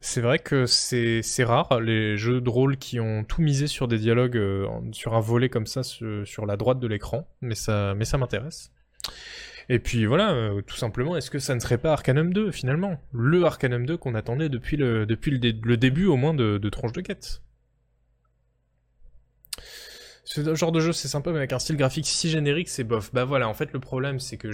c'est 0.00 0.20
vrai 0.20 0.38
que 0.38 0.66
c'est 0.66 1.22
c'est 1.22 1.44
rare 1.44 1.80
les 1.80 2.16
jeux 2.16 2.40
de 2.40 2.48
rôle 2.50 2.76
qui 2.76 3.00
ont 3.00 3.24
tout 3.24 3.42
misé 3.42 3.66
sur 3.66 3.88
des 3.88 3.98
dialogues 3.98 4.36
euh, 4.36 4.66
sur 4.92 5.14
un 5.14 5.20
volet 5.20 5.48
comme 5.48 5.66
ça 5.66 5.82
sur, 5.82 6.26
sur 6.26 6.46
la 6.46 6.56
droite 6.56 6.78
de 6.80 6.86
l'écran, 6.86 7.26
mais 7.40 7.54
ça 7.54 7.94
mais 7.96 8.04
ça 8.04 8.18
m'intéresse. 8.18 8.72
Et 9.68 9.78
puis 9.78 10.06
voilà, 10.06 10.32
euh, 10.32 10.62
tout 10.62 10.76
simplement, 10.76 11.16
est-ce 11.16 11.30
que 11.30 11.38
ça 11.38 11.54
ne 11.54 11.60
serait 11.60 11.78
pas 11.78 11.92
Arcanum 11.92 12.32
2 12.32 12.50
finalement? 12.52 13.00
Le 13.12 13.44
Arcanum 13.44 13.84
2 13.84 13.96
qu'on 13.98 14.14
attendait 14.14 14.48
depuis 14.48 14.76
le 14.76 15.06
début 15.76 16.06
au 16.06 16.16
moins 16.16 16.34
de, 16.34 16.58
de 16.58 16.68
Tronche 16.70 16.92
de 16.92 17.02
Quête. 17.02 17.42
Ce 20.24 20.54
genre 20.54 20.72
de 20.72 20.80
jeu 20.80 20.92
c'est 20.92 21.08
sympa 21.08 21.30
mais 21.30 21.38
avec 21.38 21.54
un 21.54 21.58
style 21.58 21.76
graphique 21.76 22.06
si 22.06 22.28
générique 22.28 22.68
c'est 22.68 22.84
bof. 22.84 23.12
Bah 23.14 23.24
voilà, 23.24 23.48
en 23.48 23.54
fait 23.54 23.72
le 23.72 23.80
problème 23.80 24.20
c'est 24.20 24.36
que 24.36 24.48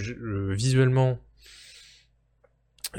visuellement 0.53 1.19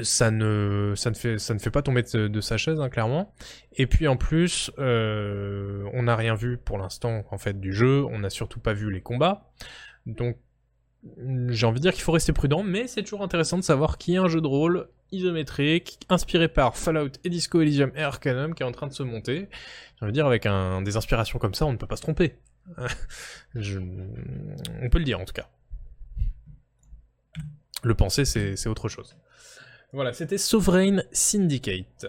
ça 0.03 0.31
ne, 0.31 0.93
fait, 0.95 1.69
pas 1.71 1.81
tomber 1.81 2.03
de, 2.03 2.27
de 2.27 2.41
sa 2.41 2.57
chaise, 2.57 2.79
hein, 2.79 2.89
clairement. 2.89 3.33
Et 3.73 3.87
puis 3.87 4.07
en 4.07 4.15
plus, 4.15 4.71
euh, 4.77 5.89
on 5.93 6.03
n'a 6.03 6.15
rien 6.15 6.35
vu 6.35 6.57
pour 6.57 6.77
l'instant 6.77 7.25
en 7.31 7.37
fait 7.37 7.59
du 7.59 7.73
jeu, 7.73 8.05
on 8.05 8.19
n'a 8.19 8.29
surtout 8.29 8.59
pas 8.59 8.73
vu 8.73 8.91
les 8.91 9.01
combats. 9.01 9.49
Donc 10.05 10.37
j'ai 11.49 11.65
envie 11.65 11.79
de 11.79 11.83
dire 11.83 11.93
qu'il 11.93 12.03
faut 12.03 12.11
rester 12.11 12.33
prudent, 12.33 12.63
mais 12.63 12.87
c'est 12.87 13.03
toujours 13.03 13.21
intéressant 13.21 13.57
de 13.57 13.63
savoir 13.63 13.97
qu'il 13.97 14.15
y 14.15 14.17
a 14.17 14.21
un 14.21 14.27
jeu 14.27 14.41
de 14.41 14.47
rôle 14.47 14.89
isométrique, 15.11 15.99
inspiré 16.09 16.47
par 16.47 16.75
Fallout 16.75 17.11
et 17.23 17.29
Disco 17.29 17.61
Elysium 17.61 17.91
et 17.95 18.03
Arcanum, 18.03 18.53
qui 18.53 18.63
est 18.63 18.65
en 18.65 18.71
train 18.71 18.87
de 18.87 18.93
se 18.93 19.03
monter. 19.03 19.47
J'ai 19.95 20.05
envie 20.05 20.11
de 20.11 20.17
dire, 20.17 20.27
avec 20.27 20.47
des 20.83 20.97
inspirations 20.97 21.39
comme 21.39 21.53
ça, 21.53 21.65
on 21.65 21.71
ne 21.71 21.77
peut 21.77 21.87
pas 21.87 21.95
se 21.95 22.01
tromper. 22.01 22.35
On 22.75 24.89
peut 24.89 24.97
le 24.97 25.05
dire 25.05 25.21
en 25.21 25.25
tout 25.25 25.33
cas. 25.33 25.47
Le 27.83 27.93
penser, 27.93 28.25
c'est 28.25 28.67
autre 28.67 28.89
chose. 28.89 29.15
Voilà, 29.93 30.11
c'était 30.11 30.37
Sovereign 30.37 31.05
Syndicate. 31.11 32.07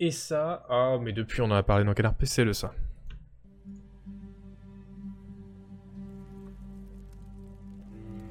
Et 0.00 0.10
ça, 0.10 0.66
ah, 0.68 0.96
mais 1.00 1.12
depuis 1.12 1.42
on 1.42 1.44
en 1.44 1.52
a 1.52 1.62
parlé 1.62 1.84
dans 1.84 1.92
quel 1.92 2.06
RPC 2.06 2.44
le 2.44 2.54
ça 2.54 2.72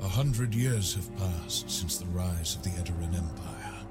A 0.02 0.08
hundred 0.08 0.56
years 0.56 0.96
have 0.96 1.18
passed 1.18 1.70
since 1.70 1.98
the 1.98 2.06
rise 2.08 2.56
of 2.56 2.64
the 2.64 2.70
Edoran 2.70 3.14
Empire, 3.18 3.86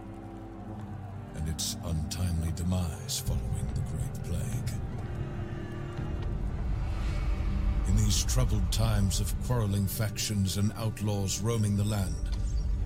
and 1.34 1.46
its 1.48 1.76
untimely 1.84 2.50
demise 2.56 3.22
following 3.26 3.66
the 3.74 3.82
Great 3.92 4.24
Plague. 4.24 4.80
In 7.88 7.96
these 7.96 8.24
troubled 8.24 8.72
times 8.72 9.20
of 9.20 9.34
quarreling 9.44 9.86
factions 9.86 10.56
and 10.56 10.72
outlaws 10.78 11.40
roaming 11.40 11.76
the 11.76 11.84
land, 11.84 12.14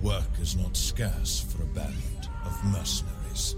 work 0.01 0.39
is 0.41 0.57
not 0.57 0.75
scarce 0.75 1.45
for 1.49 1.63
a 1.63 1.67
band 1.67 2.29
of 2.43 2.65
mercenaries. 2.65 3.55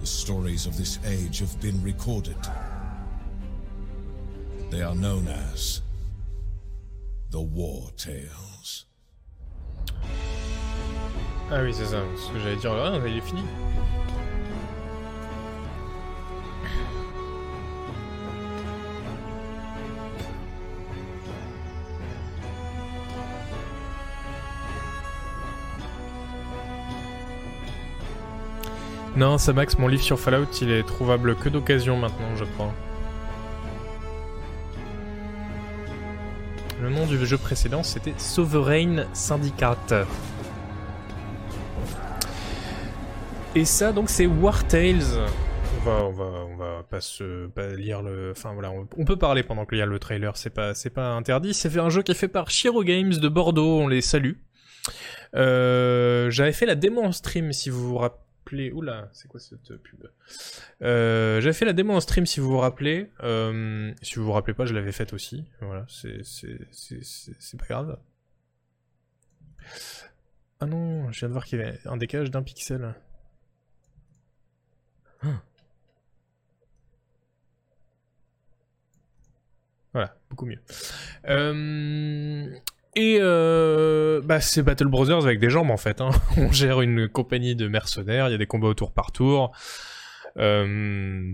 The 0.00 0.06
stories 0.06 0.64
of 0.64 0.78
this 0.78 0.98
age 1.04 1.38
have 1.40 1.60
been 1.60 1.82
recorded. 1.82 2.38
They 4.70 4.80
are 4.80 4.94
known 4.94 5.28
as 5.28 5.82
the 7.34 7.40
War 7.40 7.90
Tales. 7.96 8.86
Ah 11.50 11.62
oui, 11.64 11.74
c'est 11.74 11.86
ça. 11.86 11.96
Ce 12.16 12.32
que 12.32 12.38
j'allais 12.38 12.54
dire, 12.54 12.72
ah, 12.72 12.96
il 13.04 13.16
est 13.16 13.20
fini. 13.20 13.42
Non, 29.16 29.38
ça 29.38 29.52
Max, 29.52 29.76
mon 29.78 29.88
livre 29.88 30.04
sur 30.04 30.20
Fallout, 30.20 30.46
il 30.62 30.70
est 30.70 30.84
trouvable 30.84 31.34
que 31.34 31.48
d'occasion 31.48 31.96
maintenant, 31.96 32.36
je 32.36 32.44
crois. 32.44 32.72
Le 36.84 36.90
nom 36.90 37.06
du 37.06 37.24
jeu 37.24 37.38
précédent, 37.38 37.82
c'était 37.82 38.12
Sovereign 38.18 39.06
Syndicate. 39.14 39.94
Et 43.54 43.64
ça, 43.64 43.90
donc, 43.90 44.10
c'est 44.10 44.26
War 44.26 44.68
Tales. 44.68 45.00
On 45.78 45.82
va, 45.82 46.04
on 46.04 46.12
va, 46.12 46.24
on 46.24 46.56
va 46.56 46.82
pas 46.82 47.00
se 47.00 47.46
pas 47.46 47.68
lire 47.68 48.02
le. 48.02 48.32
Enfin 48.32 48.52
voilà, 48.52 48.70
on, 48.70 49.04
peut 49.06 49.16
parler 49.16 49.42
pendant 49.42 49.64
qu'il 49.64 49.78
y 49.78 49.80
a 49.80 49.86
le 49.86 49.98
trailer. 49.98 50.36
C'est 50.36 50.50
pas, 50.50 50.74
c'est 50.74 50.90
pas 50.90 51.08
interdit. 51.12 51.54
C'est 51.54 51.74
un 51.78 51.88
jeu 51.88 52.02
qui 52.02 52.12
est 52.12 52.14
fait 52.14 52.28
par 52.28 52.50
Shiro 52.50 52.84
Games 52.84 53.14
de 53.14 53.28
Bordeaux. 53.30 53.80
On 53.80 53.88
les 53.88 54.02
salue. 54.02 54.34
Euh, 55.34 56.28
J'avais 56.28 56.52
fait 56.52 56.66
la 56.66 56.74
démo 56.74 57.00
en 57.00 57.12
stream, 57.12 57.54
si 57.54 57.70
vous 57.70 57.88
vous 57.88 57.96
rappelez. 57.96 58.23
Oula, 58.52 59.08
c'est 59.12 59.28
quoi 59.28 59.40
cette 59.40 59.76
pub? 59.76 60.08
Euh, 60.82 61.40
J'avais 61.40 61.52
fait 61.52 61.64
la 61.64 61.72
démo 61.72 61.94
en 61.94 62.00
stream, 62.00 62.26
si 62.26 62.40
vous 62.40 62.48
vous 62.48 62.58
rappelez. 62.58 63.10
Euh, 63.22 63.92
si 64.02 64.16
vous 64.16 64.24
vous 64.24 64.32
rappelez 64.32 64.54
pas, 64.54 64.66
je 64.66 64.74
l'avais 64.74 64.92
faite 64.92 65.12
aussi. 65.12 65.44
Voilà, 65.60 65.86
c'est, 65.88 66.22
pas 67.58 67.66
grave. 67.66 67.98
Ah 70.60 70.66
non, 70.66 71.10
je 71.10 71.20
viens 71.20 71.28
de 71.28 71.32
voir 71.32 71.44
qu'il 71.44 71.58
y 71.58 71.62
avait 71.62 71.78
un 71.86 71.96
décalage 71.96 72.30
d'un 72.30 72.42
pixel. 72.42 72.94
Ah. 75.22 75.42
Voilà, 79.92 80.16
beaucoup 80.28 80.46
mieux. 80.46 80.60
Euh, 81.28 82.50
et 82.96 83.18
euh, 83.20 84.20
bah, 84.22 84.40
c'est 84.40 84.62
Battle 84.62 84.86
Brothers 84.86 85.24
avec 85.24 85.40
des 85.40 85.50
jambes 85.50 85.70
en 85.70 85.76
fait. 85.76 86.00
hein. 86.00 86.10
On 86.36 86.52
gère 86.52 86.80
une 86.80 87.08
compagnie 87.08 87.56
de 87.56 87.68
mercenaires, 87.68 88.28
il 88.28 88.32
y 88.32 88.34
a 88.34 88.38
des 88.38 88.46
combats 88.46 88.68
au 88.68 88.74
tour 88.74 88.92
par 88.92 89.12
tour. 89.12 89.52
Euh, 90.36 91.32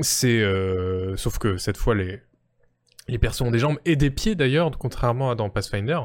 c'est 0.00 0.40
euh, 0.40 1.16
sauf 1.16 1.38
que 1.38 1.56
cette 1.56 1.76
fois 1.76 1.94
les 1.94 2.20
les 3.10 3.16
persos 3.16 3.40
ont 3.40 3.50
des 3.50 3.58
jambes 3.58 3.78
et 3.86 3.96
des 3.96 4.10
pieds 4.10 4.34
d'ailleurs, 4.34 4.70
contrairement 4.76 5.30
à 5.30 5.34
dans 5.34 5.48
Pathfinder. 5.48 6.00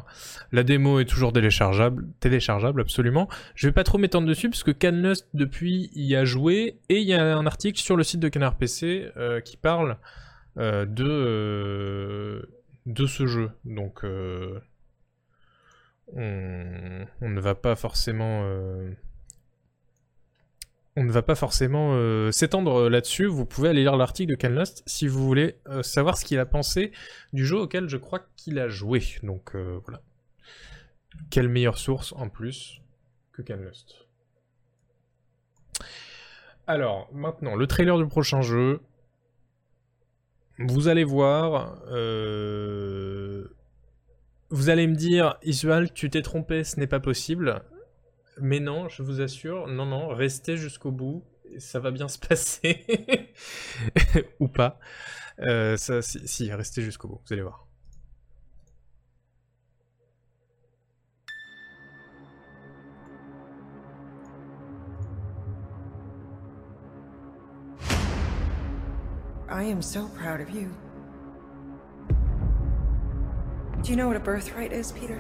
La 0.53 0.63
démo 0.63 1.01
est 1.01 1.05
toujours 1.05 1.33
téléchargeable, 1.33 2.07
téléchargeable 2.21 2.79
absolument. 2.79 3.27
Je 3.55 3.67
vais 3.67 3.73
pas 3.73 3.83
trop 3.83 3.97
m'étendre 3.97 4.25
dessus 4.25 4.49
parce 4.49 4.63
que 4.63 4.71
Canlust 4.71 5.27
depuis 5.33 5.89
y 5.95 6.15
a 6.15 6.23
joué 6.23 6.79
et 6.87 6.99
il 6.99 7.07
y 7.07 7.13
a 7.13 7.35
un 7.37 7.45
article 7.45 7.81
sur 7.81 7.97
le 7.97 8.03
site 8.03 8.21
de 8.21 8.29
Canard 8.29 8.55
PC 8.55 9.09
qui 9.43 9.57
parle 9.57 9.97
de 10.55 12.47
de 12.85 13.05
ce 13.05 13.27
jeu. 13.27 13.51
Donc 13.65 14.03
euh, 14.03 14.60
on, 16.14 17.30
ne 17.30 17.39
va 17.39 17.55
pas 17.55 17.76
forcément 17.76 18.43
euh, 18.43 18.91
on 20.95 21.03
ne 21.03 21.11
va 21.11 21.22
pas 21.22 21.35
forcément 21.35 21.93
euh, 21.93 22.31
s'étendre 22.31 22.89
là-dessus. 22.89 23.26
Vous 23.26 23.45
pouvez 23.45 23.69
aller 23.69 23.81
lire 23.81 23.97
l'article 23.97 24.31
de 24.31 24.35
Canlust 24.35 24.84
si 24.85 25.07
vous 25.07 25.23
voulez 25.26 25.57
savoir 25.81 26.18
ce 26.18 26.26
qu'il 26.26 26.39
a 26.39 26.45
pensé 26.45 26.91
du 27.31 27.45
jeu 27.45 27.57
auquel 27.57 27.89
je 27.89 27.97
crois 27.97 28.27
qu'il 28.35 28.60
a 28.60 28.68
joué. 28.68 29.01
Donc 29.23 29.55
voilà. 29.55 30.01
Quelle 31.30 31.47
meilleure 31.47 31.77
source 31.77 32.14
en 32.14 32.30
plus 32.30 32.81
que 33.34 33.41
Canlust. 33.41 34.03
Alors, 36.65 37.10
maintenant, 37.14 37.55
le 37.55 37.68
trailer 37.68 37.97
du 37.97 38.07
prochain 38.07 38.41
jeu. 38.41 38.80
Vous 40.59 40.88
allez 40.88 41.03
voir. 41.03 41.81
euh, 41.91 43.45
Vous 44.49 44.69
allez 44.69 44.88
me 44.88 44.95
dire, 44.95 45.38
Isual, 45.43 45.91
tu 45.93 46.09
t'es 46.09 46.21
trompé, 46.21 46.63
ce 46.63 46.80
n'est 46.80 46.88
pas 46.88 46.99
possible. 46.99 47.63
Mais 48.39 48.59
non, 48.59 48.89
je 48.89 49.03
vous 49.03 49.21
assure, 49.21 49.67
non, 49.67 49.85
non, 49.85 50.07
restez 50.09 50.57
jusqu'au 50.57 50.91
bout, 50.91 51.23
ça 51.59 51.80
va 51.80 51.91
bien 51.91 52.07
se 52.07 52.17
passer. 52.19 52.85
Ou 54.39 54.47
pas. 54.47 54.80
Euh, 55.39 55.75
si, 55.77 56.51
restez 56.53 56.81
jusqu'au 56.81 57.07
bout, 57.07 57.21
vous 57.25 57.34
allez 57.34 57.41
voir. 57.43 57.62
I 69.53 69.61
am 69.61 69.84
so 69.84 70.07
proud 70.07 70.41
of 70.41 70.49
you. 70.49 70.73
Do 73.84 73.91
you 73.91 73.95
know 73.95 74.07
what 74.07 74.15
a 74.15 74.19
birthright 74.19 74.73
is, 74.73 74.91
Peter? 74.93 75.19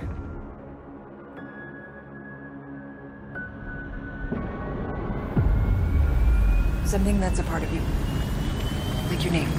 Something 6.83 7.19
that's 7.19 7.37
a 7.37 7.43
part 7.43 7.61
of 7.61 7.71
you. 7.71 7.81
Like 9.11 9.23
your 9.23 9.33
name. 9.33 9.51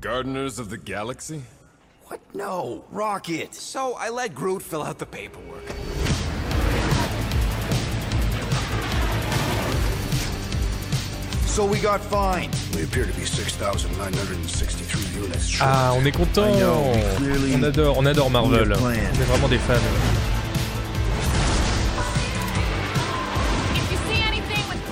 Gardeners 0.00 0.60
of 0.60 0.70
the 0.70 0.78
Galaxy? 0.78 1.42
What? 2.04 2.20
No, 2.36 2.84
Rocket. 2.92 3.52
So 3.52 3.94
I 3.94 4.10
let 4.10 4.32
Groot 4.32 4.62
fill 4.62 4.84
out 4.84 5.00
the 5.00 5.06
paperwork. 5.06 5.64
So 11.54 11.64
we 11.64 11.78
got 11.78 12.00
fined. 12.00 12.52
We 12.74 12.82
appear 12.82 13.06
to 13.06 13.12
be 13.12 13.24
6,963 13.24 15.22
units 15.22 15.46
short. 15.46 15.70
Ah, 15.70 15.94
on 15.94 16.04
est 16.04 16.10
content. 16.10 16.56
I 16.56 16.58
know, 16.58 16.82
we 16.92 17.16
clearly 17.16 17.54
On 17.54 17.62
adore, 17.62 17.96
on 17.96 18.06
adore 18.08 18.28
Marvel. 18.28 18.66
need 18.66 18.72
a 18.72 18.76
plan. 18.76 18.90
On 18.90 19.20
est 19.20 19.24
vraiment 19.24 19.48
des 19.48 19.58
fans. 19.58 19.78
If 23.76 23.92
you 23.92 23.98
see 24.08 24.20
anything 24.26 24.68
with 24.68 24.84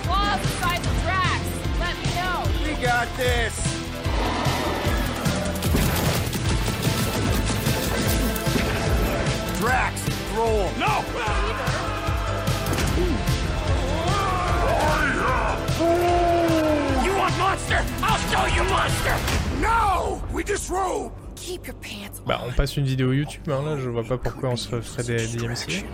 show 18.33 18.47
you 18.57 18.65
monster! 18.65 19.15
No! 19.61 20.23
We 20.33 20.43
disrobe! 20.45 21.13
Keep 21.37 21.67
your 21.67 21.77
pants 21.77 22.21
Bah, 22.27 22.41
on 22.47 22.53
passe 22.53 22.77
une 22.77 22.85
vidéo 22.85 23.13
YouTube, 23.13 23.51
hein, 23.51 23.63
là, 23.65 23.77
je 23.79 23.89
vois 23.91 24.05
pas 24.05 24.17
pourquoi 24.17 24.51
on 24.51 24.57
se 24.57 24.81
ferait 24.81 25.03
des 25.05 25.27
DMC. 25.27 25.85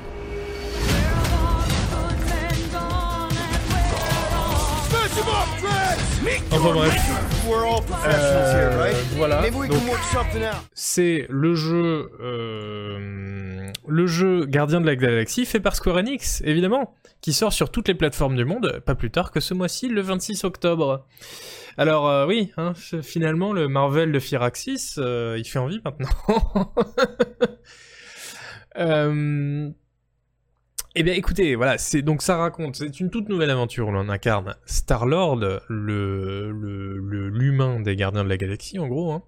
Enfin 6.51 6.73
bref. 6.73 6.95
maker. 6.95 7.49
We're 7.49 7.65
all 7.67 7.83
professionals 7.83 8.53
here, 8.53 8.73
Euh, 8.79 8.93
voilà, 9.17 9.41
Maybe 9.43 9.55
we 9.57 9.69
donc- 9.69 9.79
can 9.81 9.89
work 9.89 10.03
something 10.13 10.43
out. 10.43 10.57
C'est 10.75 11.27
le 11.31 11.55
jeu, 11.55 12.11
euh, 12.21 13.71
le 13.87 14.07
jeu 14.07 14.45
Gardien 14.47 14.81
de 14.81 14.87
la 14.87 14.97
Galaxie 14.97 15.47
fait 15.47 15.61
par 15.61 15.77
Square 15.77 15.97
Enix, 15.99 16.43
évidemment, 16.45 16.95
qui 17.21 17.33
sort 17.33 17.53
sur 17.53 17.71
toutes 17.71 17.89
les 17.89 17.95
plateformes 17.95 18.37
du 18.37 18.45
monde, 18.45 18.81
pas 18.85 18.95
plus 18.95 19.11
tard 19.11 19.31
que 19.31 19.41
ce 19.41 19.55
mois-ci, 19.55 19.89
le 19.89 20.01
26 20.01 20.45
octobre. 20.45 21.05
Alors 21.79 22.09
euh, 22.09 22.27
oui, 22.27 22.53
hein, 22.57 22.73
finalement 23.03 23.53
le 23.53 23.69
Marvel 23.69 24.11
de 24.11 24.19
Firaxis, 24.19 24.95
euh, 24.99 25.37
il 25.39 25.45
fait 25.45 25.59
envie 25.59 25.81
maintenant. 25.85 26.73
Euh, 28.77 29.71
Eh 30.95 31.03
bien, 31.03 31.15
écoutez, 31.15 31.57
voilà, 31.57 31.79
c'est 31.79 32.03
donc 32.03 32.23
ça 32.23 32.37
raconte, 32.37 32.77
c'est 32.77 33.01
une 33.01 33.11
toute 33.11 33.29
nouvelle 33.29 33.51
aventure 33.51 33.89
où 33.89 33.91
l'on 33.91 34.09
incarne 34.09 34.55
Star-Lord, 34.67 35.41
l'humain 35.69 37.81
des 37.81 37.97
Gardiens 37.97 38.23
de 38.23 38.29
la 38.29 38.37
Galaxie, 38.37 38.79
en 38.79 38.87
gros. 38.87 39.13
Hein. 39.13 39.25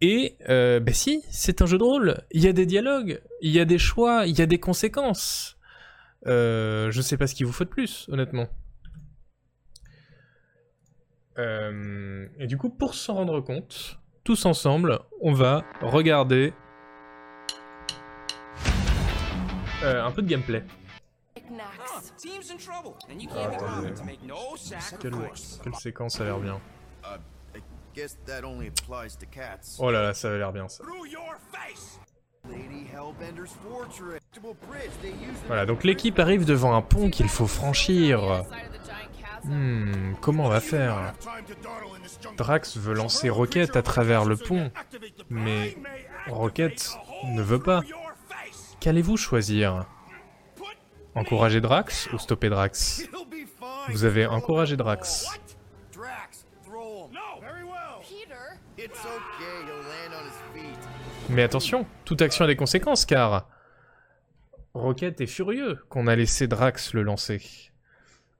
Et, 0.00 0.36
euh, 0.48 0.80
bah 0.80 0.92
si, 0.92 1.22
c'est 1.30 1.62
un 1.62 1.66
jeu 1.66 1.78
de 1.78 1.84
rôle. 1.84 2.22
Il 2.32 2.42
y 2.42 2.48
a 2.48 2.52
des 2.52 2.66
dialogues, 2.66 3.22
il 3.40 3.52
y 3.52 3.60
a 3.60 3.64
des 3.64 3.78
choix, 3.78 4.26
il 4.26 4.36
y 4.36 4.42
a 4.42 4.46
des 4.46 4.58
conséquences. 4.58 5.58
Euh, 6.26 6.90
je 6.90 7.00
sais 7.02 7.16
pas 7.16 7.26
ce 7.26 7.34
qu'il 7.34 7.46
vous 7.46 7.52
faut 7.52 7.64
de 7.64 7.70
plus, 7.70 8.06
honnêtement. 8.10 8.48
Euh, 11.40 12.26
et 12.38 12.46
du 12.46 12.58
coup, 12.58 12.68
pour 12.68 12.94
s'en 12.94 13.14
rendre 13.14 13.40
compte, 13.40 13.98
tous 14.24 14.44
ensemble, 14.44 14.98
on 15.22 15.32
va 15.32 15.64
regarder 15.80 16.52
euh, 19.82 20.04
un 20.04 20.10
peu 20.10 20.20
de 20.20 20.28
gameplay. 20.28 20.62
Ah, 21.36 21.72
no 24.26 24.36
Quelle, 25.00 25.14
quelle 25.64 25.74
séquence 25.74 26.16
ça 26.16 26.24
a 26.24 26.26
l'air 26.26 26.38
bien. 26.38 26.60
Uh. 27.04 27.18
Oh 29.78 29.90
là 29.90 30.02
là, 30.02 30.14
ça 30.14 30.28
a 30.28 30.36
l'air 30.36 30.52
bien 30.52 30.68
ça. 30.68 30.84
Voilà, 35.46 35.66
donc 35.66 35.84
l'équipe 35.84 36.18
arrive 36.18 36.44
devant 36.44 36.74
un 36.74 36.82
pont 36.82 37.10
qu'il 37.10 37.28
faut 37.28 37.46
franchir. 37.46 38.44
Hmm, 39.44 40.14
comment 40.20 40.46
on 40.46 40.48
va 40.48 40.60
faire? 40.60 41.14
Drax 42.36 42.76
veut 42.76 42.94
lancer 42.94 43.30
Rocket 43.30 43.76
à 43.76 43.82
travers 43.82 44.24
le 44.24 44.36
pont, 44.36 44.70
mais 45.28 45.76
Rocket 46.26 46.90
ne 47.24 47.42
veut 47.42 47.58
pas. 47.58 47.82
Qu'allez-vous 48.80 49.16
choisir? 49.16 49.86
Encourager 51.14 51.60
Drax 51.60 52.08
ou 52.12 52.18
stopper 52.18 52.48
Drax? 52.48 53.08
Vous 53.88 54.04
avez 54.04 54.26
encouragé 54.26 54.76
Drax. 54.76 55.26
Mais 61.28 61.42
attention, 61.42 61.86
toute 62.04 62.22
action 62.22 62.44
a 62.44 62.48
des 62.48 62.56
conséquences 62.56 63.04
car 63.04 63.48
Rocket 64.74 65.20
est 65.20 65.26
furieux 65.26 65.78
qu'on 65.88 66.06
a 66.06 66.16
laissé 66.16 66.46
Drax 66.46 66.94
le 66.94 67.02
lancer. 67.02 67.70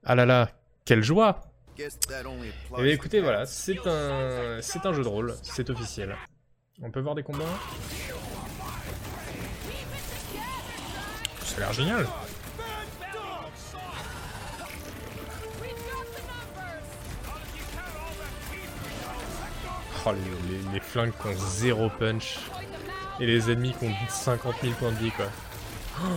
Ah 0.03 0.15
là 0.15 0.25
là, 0.25 0.49
quelle 0.85 1.03
joie 1.03 1.41
Eh 2.77 2.83
bien 2.83 2.93
écoutez, 2.93 3.21
voilà, 3.21 3.45
c'est 3.45 3.77
un, 3.87 4.59
c'est 4.61 4.85
un 4.85 4.93
jeu 4.93 5.03
de 5.03 5.07
rôle, 5.07 5.35
c'est 5.41 5.69
officiel. 5.69 6.15
On 6.81 6.91
peut 6.91 6.99
voir 6.99 7.15
des 7.15 7.23
combats? 7.23 7.45
Ça 11.43 11.57
a 11.57 11.59
l'air 11.59 11.73
génial. 11.73 12.05
Oh, 20.05 20.11
les, 20.13 20.57
les- 20.57 20.73
les 20.73 20.79
flingues 20.79 21.11
qui 21.21 21.27
ont 21.27 21.37
zéro 21.37 21.89
punch. 21.89 22.39
Et 23.19 23.25
les 23.27 23.51
ennemis 23.51 23.73
qui 23.77 23.85
ont 23.85 23.93
50 24.09 24.55
000 24.63 24.73
points 24.79 24.91
de 24.91 24.95
vie, 24.97 25.11
quoi. 25.11 25.27
Oh, 26.03 26.07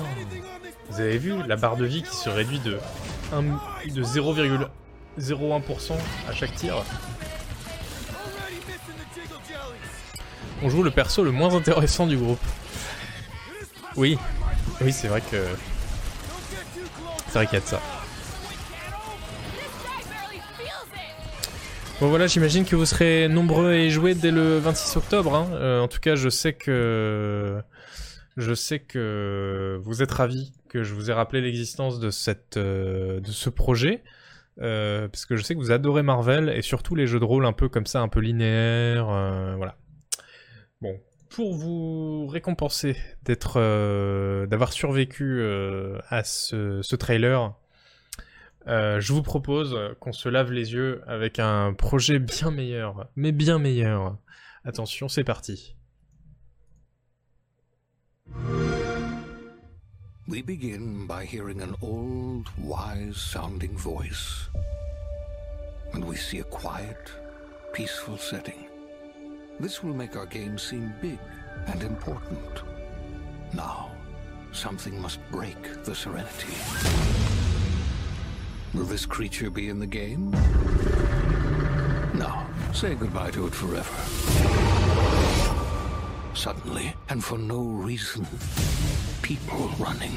vous 0.90 1.00
avez 1.00 1.18
vu 1.18 1.34
la 1.46 1.56
barre 1.56 1.76
de 1.76 1.84
vie 1.86 2.02
qui 2.02 2.14
se 2.16 2.28
réduit 2.28 2.58
de, 2.60 2.78
de 3.88 4.02
0,01% 4.04 5.92
à 6.28 6.32
chaque 6.32 6.54
tir 6.54 6.76
On 10.62 10.68
joue 10.70 10.82
le 10.82 10.90
perso 10.90 11.24
le 11.24 11.30
moins 11.30 11.54
intéressant 11.54 12.06
du 12.06 12.16
groupe. 12.16 12.40
Oui, 13.96 14.18
oui, 14.80 14.92
c'est 14.92 15.08
vrai 15.08 15.20
que. 15.20 15.44
C'est 17.28 17.34
vrai 17.34 17.46
qu'il 17.46 17.54
y 17.54 17.62
a 17.62 17.64
de 17.64 17.66
ça. 17.66 17.80
Bon 22.00 22.08
voilà, 22.08 22.26
j'imagine 22.26 22.64
que 22.64 22.74
vous 22.76 22.86
serez 22.86 23.28
nombreux 23.28 23.70
à 23.72 23.76
y 23.76 23.90
jouer 23.90 24.14
dès 24.14 24.30
le 24.32 24.58
26 24.58 24.96
octobre. 24.96 25.34
hein. 25.34 25.48
Euh, 25.52 25.80
en 25.80 25.88
tout 25.88 26.00
cas, 26.00 26.16
je 26.16 26.28
sais 26.28 26.52
que 26.52 27.60
je 28.36 28.52
sais 28.54 28.80
que 28.80 29.78
vous 29.82 30.02
êtes 30.02 30.10
ravis 30.10 30.52
que 30.74 30.82
je 30.82 30.92
vous 30.92 31.08
ai 31.08 31.14
rappelé 31.14 31.40
l'existence 31.40 32.00
de 32.00 32.10
euh, 32.56 33.20
de 33.20 33.30
ce 33.30 33.48
projet. 33.48 34.02
euh, 34.60 35.06
parce 35.06 35.24
que 35.24 35.36
je 35.36 35.42
sais 35.44 35.54
que 35.54 35.60
vous 35.60 35.70
adorez 35.70 36.02
Marvel 36.02 36.48
et 36.48 36.62
surtout 36.62 36.96
les 36.96 37.06
jeux 37.06 37.20
de 37.20 37.24
rôle 37.24 37.46
un 37.46 37.52
peu 37.52 37.68
comme 37.68 37.86
ça, 37.86 38.00
un 38.00 38.08
peu 38.08 38.18
linéaires, 38.18 39.08
euh, 39.08 39.54
voilà. 39.54 39.76
Bon, 40.80 41.00
pour 41.30 41.54
vous 41.54 42.26
récompenser 42.26 42.96
d'être, 43.22 43.60
d'avoir 44.46 44.72
survécu 44.72 45.44
à 46.08 46.24
ce, 46.24 46.82
ce 46.82 46.96
trailer, 46.96 47.54
je 48.66 49.12
vous 49.12 49.22
propose 49.22 49.78
qu'on 50.00 50.12
se 50.12 50.28
lave 50.28 50.50
les 50.50 50.72
yeux 50.72 51.02
avec 51.06 51.38
un 51.38 51.72
projet 51.72 52.18
bien 52.18 52.50
meilleur, 52.50 53.08
mais 53.14 53.30
bien 53.30 53.60
meilleur. 53.60 54.18
Attention, 54.64 55.08
c'est 55.08 55.24
parti. 55.24 55.76
We 60.26 60.40
begin 60.40 61.06
by 61.06 61.26
hearing 61.26 61.60
an 61.60 61.76
old, 61.82 62.48
wise 62.56 63.18
sounding 63.18 63.76
voice. 63.76 64.48
And 65.92 66.02
we 66.02 66.16
see 66.16 66.38
a 66.38 66.44
quiet, 66.44 67.12
peaceful 67.74 68.16
setting. 68.16 68.66
This 69.60 69.82
will 69.82 69.92
make 69.92 70.16
our 70.16 70.24
game 70.24 70.56
seem 70.56 70.94
big 71.02 71.18
and 71.66 71.82
important. 71.82 72.62
Now, 73.52 73.90
something 74.50 74.98
must 74.98 75.20
break 75.30 75.84
the 75.84 75.94
serenity. 75.94 76.56
Will 78.72 78.84
this 78.84 79.04
creature 79.04 79.50
be 79.50 79.68
in 79.68 79.78
the 79.78 79.86
game? 79.86 80.30
No. 82.14 82.46
Say 82.72 82.94
goodbye 82.94 83.30
to 83.32 83.46
it 83.46 83.54
forever. 83.54 83.94
Suddenly, 86.34 86.94
and 87.10 87.22
for 87.22 87.36
no 87.36 87.60
reason, 87.60 88.26
people 89.24 89.70
running. 89.78 90.12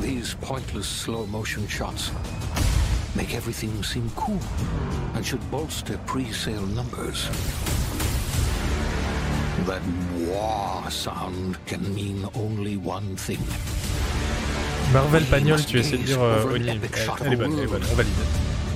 These 0.00 0.34
pointless 0.42 0.86
slow 0.86 1.24
motion 1.24 1.66
shots 1.66 2.10
make 3.16 3.34
everything 3.34 3.82
seem 3.82 4.10
cool 4.14 4.38
and 5.14 5.24
should 5.24 5.40
bolster 5.50 5.96
pre-sale 6.04 6.66
numbers. 6.66 7.30
That 9.64 9.80
wah 10.28 10.86
sound 10.90 11.56
can 11.64 11.94
mean 11.94 12.28
only 12.34 12.76
one 12.76 13.16
thing. 13.16 13.40
Marvel 14.92 15.24
Pagnol, 15.30 15.64
tu 15.64 15.78
essaies 15.78 15.96
de 15.96 16.04
dire 16.04 16.20
euh, 16.20 16.52
Oni. 16.52 16.68
Elle, 16.68 16.80
elle 17.24 17.32
est 17.32 17.36
bonne, 17.36 17.52
elle 17.56 17.64
est 17.64 17.66
bonne, 17.66 17.84
on 17.90 17.94
valide. 17.94 18.12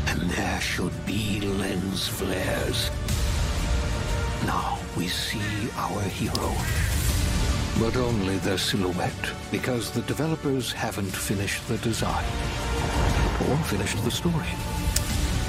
And 0.09 0.31
there 0.31 0.61
should 0.63 0.95
be 1.05 1.41
lens 1.61 2.09
flares. 2.09 2.91
Now 4.47 4.79
we 4.97 5.07
see 5.07 5.69
our 5.77 6.01
hero. 6.01 6.55
But 7.81 7.97
only 7.97 8.39
their 8.39 8.59
silhouette, 8.59 9.33
because 9.53 9.93
the 9.93 10.03
developers 10.03 10.73
haven't 10.73 11.15
finished 11.15 11.67
the 11.69 11.79
design, 11.79 12.25
or 13.49 13.57
finished 13.65 14.03
the 14.05 14.11
story, 14.11 14.53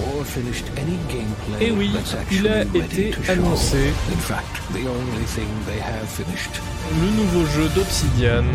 or 0.06 0.24
finished 0.24 0.66
any 0.78 0.98
gameplay 1.10 1.60
Et 1.60 1.72
oui, 1.72 1.90
that's 1.92 2.14
il 2.14 2.18
a 2.18 2.22
actually 2.22 2.50
ready 2.50 2.80
été 2.80 3.12
to 3.16 3.24
show. 3.24 3.34
In 3.34 4.20
fact, 4.20 4.62
the 4.74 4.88
only 4.88 5.26
thing 5.26 5.50
they 5.66 5.80
have 5.80 6.08
finished 6.08 6.62
Le 7.02 7.10
nouveau 7.18 7.46
jeu 7.48 7.68
d'Obsidian, 7.70 8.46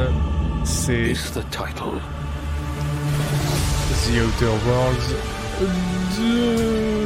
c'est 0.65 1.11
is 1.11 1.33
the 1.33 1.43
title. 1.51 2.01
The 4.07 4.21
Outer 4.21 4.55
Worlds 4.67 5.15
2. 6.17 7.04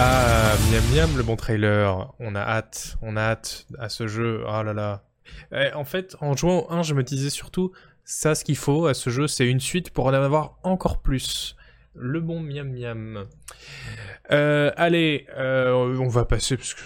Ah, 0.00 0.54
miam 0.70 0.84
miam, 0.94 1.16
le 1.16 1.24
bon 1.24 1.34
trailer. 1.34 2.12
On 2.20 2.36
a 2.36 2.40
hâte, 2.40 2.96
on 3.02 3.16
a 3.16 3.20
hâte 3.20 3.66
à 3.80 3.88
ce 3.88 4.06
jeu. 4.06 4.44
Ah 4.46 4.62
là 4.62 4.72
là. 4.72 5.02
Eh, 5.52 5.72
en 5.72 5.84
fait, 5.84 6.14
en 6.20 6.36
jouant 6.36 6.66
au 6.68 6.72
1, 6.72 6.82
je 6.82 6.94
me 6.94 7.02
disais 7.02 7.30
surtout, 7.30 7.72
ça, 8.04 8.36
ce 8.36 8.44
qu'il 8.44 8.56
faut 8.56 8.86
à 8.86 8.94
ce 8.94 9.10
jeu, 9.10 9.26
c'est 9.26 9.46
une 9.46 9.58
suite 9.58 9.90
pour 9.90 10.06
en 10.06 10.12
avoir 10.12 10.56
encore 10.62 11.02
plus. 11.02 11.56
Le 11.96 12.20
bon 12.20 12.40
miam 12.40 12.70
miam. 12.70 13.26
Euh, 14.30 14.70
allez, 14.76 15.26
euh, 15.36 15.96
on 15.98 16.08
va 16.08 16.24
passer 16.24 16.56
parce 16.56 16.74
que 16.74 16.82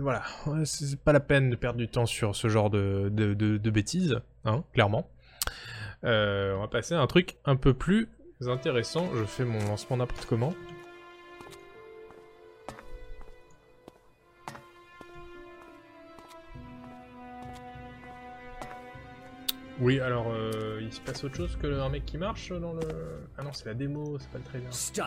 voilà, 0.00 0.22
c'est 0.64 1.00
pas 1.00 1.12
la 1.12 1.20
peine 1.20 1.50
de 1.50 1.56
perdre 1.56 1.78
du 1.78 1.88
temps 1.88 2.06
sur 2.06 2.36
ce 2.36 2.48
genre 2.48 2.70
de 2.70 3.70
bêtises, 3.70 4.20
hein, 4.44 4.62
clairement. 4.72 5.10
Euh, 6.04 6.54
on 6.56 6.60
va 6.60 6.68
passer 6.68 6.94
à 6.94 7.00
un 7.00 7.06
truc 7.06 7.36
un 7.44 7.56
peu 7.56 7.74
plus 7.74 8.08
intéressant. 8.48 9.08
Je 9.14 9.24
fais 9.24 9.44
mon 9.44 9.58
lancement 9.66 9.96
n'importe 9.96 10.26
comment. 10.26 10.54
Oui, 19.80 19.98
alors 19.98 20.30
euh, 20.30 20.78
il 20.82 20.92
se 20.92 21.00
passe 21.00 21.24
autre 21.24 21.36
chose 21.36 21.56
que 21.56 21.80
un 21.80 21.88
mec 21.88 22.04
qui 22.04 22.18
marche 22.18 22.52
dans 22.52 22.74
le. 22.74 22.82
Ah 23.38 23.42
non, 23.42 23.52
c'est 23.52 23.64
la 23.64 23.74
démo, 23.74 24.18
c'est 24.18 24.28
pas 24.30 24.38
le 24.38 24.44
trailer. 24.44 24.72
Stop. 24.74 25.06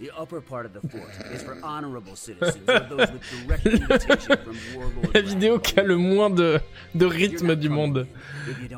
The 0.00 0.10
upper 0.16 0.40
part 0.40 0.64
of 0.64 0.72
the 0.72 0.80
fort 0.88 1.10
is 1.30 1.42
for 1.42 1.58
honorable 1.62 2.16
citizens 2.16 2.66
or 2.66 2.80
those 2.80 3.10
with 3.12 3.22
direct 3.46 3.66
invitation 3.66 4.36
from 4.38 4.56
Warlord 4.74 5.14
La 5.14 5.20
vidéo 5.20 5.58
qui 5.62 5.78
a 5.78 5.82
le 5.82 5.98
moins 5.98 6.30
de, 6.30 6.58
de 6.94 7.04
rythme 7.04 7.54
du 7.54 7.68
monde. 7.68 8.06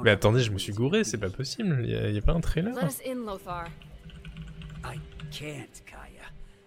Mais 0.02 0.10
attendez, 0.10 0.40
je 0.40 0.50
me 0.50 0.58
suis 0.58 0.72
gouré, 0.72 1.04
c'est 1.04 1.18
pas 1.18 1.30
possible. 1.30 1.78
Il 1.84 1.90
y, 1.90 2.14
y 2.14 2.18
a 2.18 2.22
pas 2.22 2.32
un 2.32 2.40
trailer 2.40 2.72
Let 2.72 2.86
us 2.86 3.00
in, 3.06 3.24
Lothar. 3.24 3.68
I 4.84 4.98
can't, 5.30 5.80
Kaya. 5.86 6.26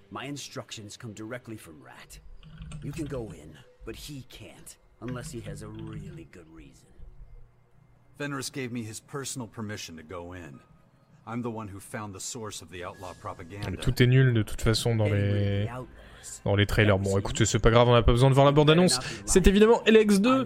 My 0.10 0.24
instructions 0.24 0.96
come 0.96 1.12
directly 1.12 1.58
from 1.58 1.82
Rat. 1.84 2.20
You 2.82 2.94
can 2.94 3.08
go 3.08 3.34
in, 3.34 3.58
but 3.84 3.98
he 3.98 4.24
can't, 4.30 4.78
unless 5.02 5.32
he 5.32 5.42
has 5.42 5.64
a 5.64 5.68
really 5.68 6.30
good 6.32 6.48
reason. 6.50 6.88
Fenris 8.18 8.50
gave 8.50 8.72
me 8.72 8.84
his 8.84 9.02
personal 9.02 9.48
permission 9.48 9.98
to 9.98 10.04
go 10.04 10.32
in. 10.32 10.62
I'm 11.28 11.42
the 11.42 11.48
one 11.48 11.68
who 11.68 11.80
found 11.80 12.14
the 12.14 12.20
source 12.20 12.62
of 12.62 12.70
the 12.70 12.86
outlaw 12.86 13.14
propaganda. 13.20 13.72
Tout 13.82 14.02
est 14.02 14.08
nul 14.08 14.34
de 14.34 14.44
toute 14.44 14.62
façon 14.62 14.96
dans 14.96 15.06
les 15.06 15.68
dans 16.44 16.56
les 16.56 16.66
trailers. 16.68 17.00
Bon, 17.00 17.18
écoutez, 17.18 17.46
c'est 17.46 17.60
pas 17.60 17.72
grave, 17.72 17.88
on 17.88 17.94
n'a 17.94 18.04
pas 18.04 18.12
besoin 18.12 18.30
de 18.30 18.36
voir 18.36 18.46
la 18.46 18.52
bande-annonce. 18.52 19.00
C'est 19.26 19.48
évidemment 19.48 19.82
LX2. 19.88 20.46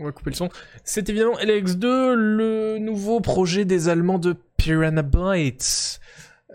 On 0.00 0.04
va 0.04 0.12
couper 0.12 0.30
le 0.30 0.36
son. 0.36 0.48
C'est 0.82 1.08
évidemment 1.08 1.36
LX2, 1.38 2.14
le 2.14 2.78
nouveau 2.78 3.20
projet 3.20 3.64
des 3.64 3.88
Allemands 3.88 4.18
de 4.18 4.34
Piranha 4.56 5.02
Bytes. 5.02 6.00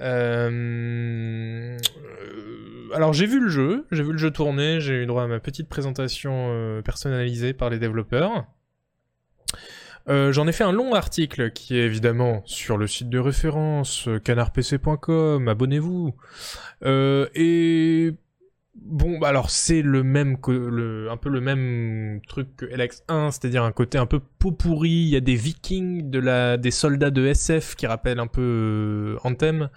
Euh... 0.01 1.77
Alors 2.93 3.13
j'ai 3.13 3.27
vu 3.27 3.39
le 3.39 3.49
jeu, 3.49 3.85
j'ai 3.91 4.03
vu 4.03 4.11
le 4.11 4.17
jeu 4.17 4.31
tourner, 4.31 4.81
j'ai 4.81 5.03
eu 5.03 5.05
droit 5.05 5.23
à 5.23 5.27
ma 5.27 5.39
petite 5.39 5.69
présentation 5.69 6.47
euh, 6.49 6.81
personnalisée 6.81 7.53
par 7.53 7.69
les 7.69 7.79
développeurs. 7.79 8.45
Euh, 10.07 10.31
J'en 10.31 10.47
ai 10.47 10.51
fait 10.51 10.63
un 10.63 10.71
long 10.71 10.93
article 10.93 11.51
qui 11.51 11.77
est 11.77 11.83
évidemment 11.83 12.41
sur 12.45 12.77
le 12.77 12.87
site 12.87 13.09
de 13.09 13.19
référence 13.19 14.07
euh, 14.07 14.19
canardpc.com, 14.19 15.47
abonnez-vous. 15.47 16.15
Euh, 16.83 17.27
et 17.35 18.13
bon, 18.75 19.19
bah 19.19 19.27
alors 19.27 19.49
c'est 19.49 19.81
le 19.81 20.03
même 20.03 20.37
un 20.37 21.17
peu 21.17 21.29
le 21.29 21.41
même 21.41 22.21
truc 22.27 22.55
que 22.55 22.65
LX1, 22.65 23.31
c'est-à-dire 23.31 23.63
un 23.63 23.71
côté 23.71 23.97
un 23.97 24.05
peu 24.05 24.19
pot 24.39 24.51
pourri. 24.51 24.89
Il 24.89 25.09
y 25.09 25.15
a 25.15 25.21
des 25.21 25.35
Vikings, 25.35 26.09
des 26.09 26.71
soldats 26.71 27.11
de 27.11 27.25
SF 27.27 27.75
qui 27.75 27.85
rappellent 27.85 28.19
un 28.19 28.27
peu 28.27 29.17
Anthem. 29.23 29.69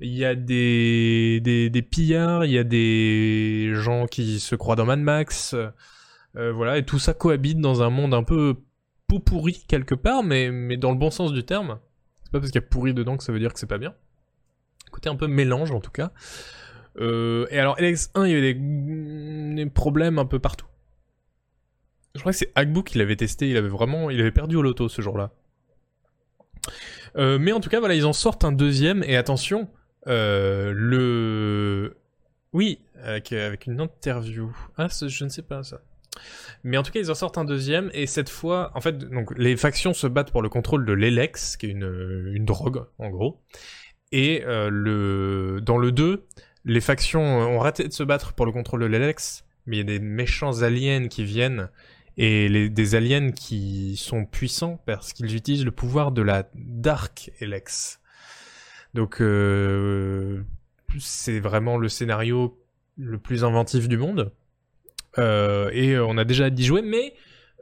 Il 0.00 0.14
y 0.14 0.26
a 0.26 0.34
des, 0.34 1.40
des, 1.40 1.82
pillards, 1.82 2.44
il 2.44 2.52
y 2.52 2.58
a 2.58 2.64
des 2.64 3.70
gens 3.74 4.06
qui 4.06 4.40
se 4.40 4.54
croient 4.54 4.76
dans 4.76 4.84
Mad 4.84 5.00
Max. 5.00 5.56
Voilà, 6.34 6.76
et 6.76 6.84
tout 6.84 6.98
ça 6.98 7.14
cohabite 7.14 7.60
dans 7.60 7.82
un 7.82 7.88
monde 7.88 8.12
un 8.12 8.22
peu 8.22 8.56
pot 9.06 9.20
pourri 9.20 9.64
quelque 9.68 9.94
part, 9.94 10.22
mais, 10.22 10.50
mais 10.50 10.76
dans 10.76 10.90
le 10.90 10.98
bon 10.98 11.10
sens 11.10 11.32
du 11.32 11.44
terme. 11.44 11.78
C'est 12.24 12.32
pas 12.32 12.40
parce 12.40 12.50
qu'il 12.50 12.60
y 12.60 12.64
a 12.64 12.66
pourri 12.66 12.92
dedans 12.92 13.16
que 13.16 13.24
ça 13.24 13.32
veut 13.32 13.38
dire 13.38 13.52
que 13.52 13.58
c'est 13.58 13.66
pas 13.66 13.78
bien. 13.78 13.94
Côté 14.90 15.08
un 15.08 15.16
peu 15.16 15.26
mélange 15.26 15.70
en 15.70 15.80
tout 15.80 15.90
cas. 15.90 16.12
Euh, 16.98 17.46
et 17.50 17.58
alors 17.58 17.76
LX1, 17.78 18.26
il 18.26 18.32
y 18.32 18.36
avait 18.36 18.54
des, 18.54 19.70
problèmes 19.70 20.18
un 20.18 20.24
peu 20.24 20.38
partout. 20.38 20.66
Je 22.14 22.20
crois 22.20 22.32
que 22.32 22.38
c'est 22.38 22.52
Agbu 22.54 22.82
qui 22.82 22.98
l'avait 22.98 23.16
testé, 23.16 23.50
il 23.50 23.56
avait 23.56 23.68
vraiment, 23.68 24.08
il 24.10 24.20
avait 24.20 24.30
perdu 24.30 24.56
au 24.56 24.62
loto 24.62 24.88
ce 24.88 25.02
jour-là. 25.02 25.32
Euh, 27.16 27.38
mais 27.38 27.52
en 27.52 27.60
tout 27.60 27.68
cas, 27.68 27.78
voilà, 27.78 27.94
ils 27.94 28.06
en 28.06 28.12
sortent 28.14 28.44
un 28.44 28.52
deuxième, 28.52 29.02
et 29.04 29.16
attention, 29.16 29.68
euh, 30.06 30.72
le... 30.74 31.98
Oui, 32.52 32.80
avec, 33.02 33.32
avec 33.32 33.66
une 33.66 33.80
interview. 33.80 34.56
Ah, 34.78 34.88
je 34.88 35.24
ne 35.24 35.28
sais 35.28 35.42
pas 35.42 35.62
ça. 35.62 35.82
Mais 36.66 36.76
en 36.78 36.82
tout 36.82 36.90
cas, 36.90 36.98
ils 36.98 37.12
en 37.12 37.14
sortent 37.14 37.38
un 37.38 37.44
deuxième, 37.44 37.90
et 37.94 38.08
cette 38.08 38.28
fois, 38.28 38.72
en 38.74 38.80
fait, 38.80 38.98
donc 38.98 39.32
les 39.38 39.56
factions 39.56 39.94
se 39.94 40.08
battent 40.08 40.32
pour 40.32 40.42
le 40.42 40.48
contrôle 40.48 40.84
de 40.84 40.92
l'Elex, 40.92 41.56
qui 41.56 41.66
est 41.66 41.68
une, 41.68 42.32
une 42.34 42.44
drogue, 42.44 42.84
en 42.98 43.08
gros. 43.08 43.40
Et 44.10 44.42
euh, 44.44 44.68
le 44.68 45.60
dans 45.62 45.78
le 45.78 45.92
2, 45.92 46.26
les 46.64 46.80
factions 46.80 47.22
ont 47.22 47.60
raté 47.60 47.86
de 47.86 47.92
se 47.92 48.02
battre 48.02 48.32
pour 48.32 48.46
le 48.46 48.50
contrôle 48.50 48.80
de 48.80 48.86
l'Elex, 48.86 49.44
mais 49.66 49.76
il 49.76 49.78
y 49.78 49.82
a 49.82 49.98
des 49.98 50.00
méchants 50.00 50.62
aliens 50.62 51.06
qui 51.06 51.22
viennent, 51.22 51.70
et 52.16 52.68
des 52.68 52.94
aliens 52.96 53.30
qui 53.30 53.96
sont 53.96 54.24
puissants 54.24 54.82
parce 54.86 55.12
qu'ils 55.12 55.36
utilisent 55.36 55.64
le 55.64 55.70
pouvoir 55.70 56.10
de 56.10 56.22
la 56.22 56.50
Dark 56.56 57.30
Elex. 57.38 58.00
Donc 58.92 59.20
euh, 59.20 60.42
c'est 60.98 61.38
vraiment 61.38 61.78
le 61.78 61.88
scénario 61.88 62.60
le 62.96 63.18
plus 63.18 63.44
inventif 63.44 63.86
du 63.86 63.98
monde. 63.98 64.32
Euh, 65.18 65.70
et 65.72 65.98
on 65.98 66.18
a 66.18 66.24
déjà 66.24 66.50
d'y 66.50 66.64
jouer, 66.64 66.82
mais 66.82 67.14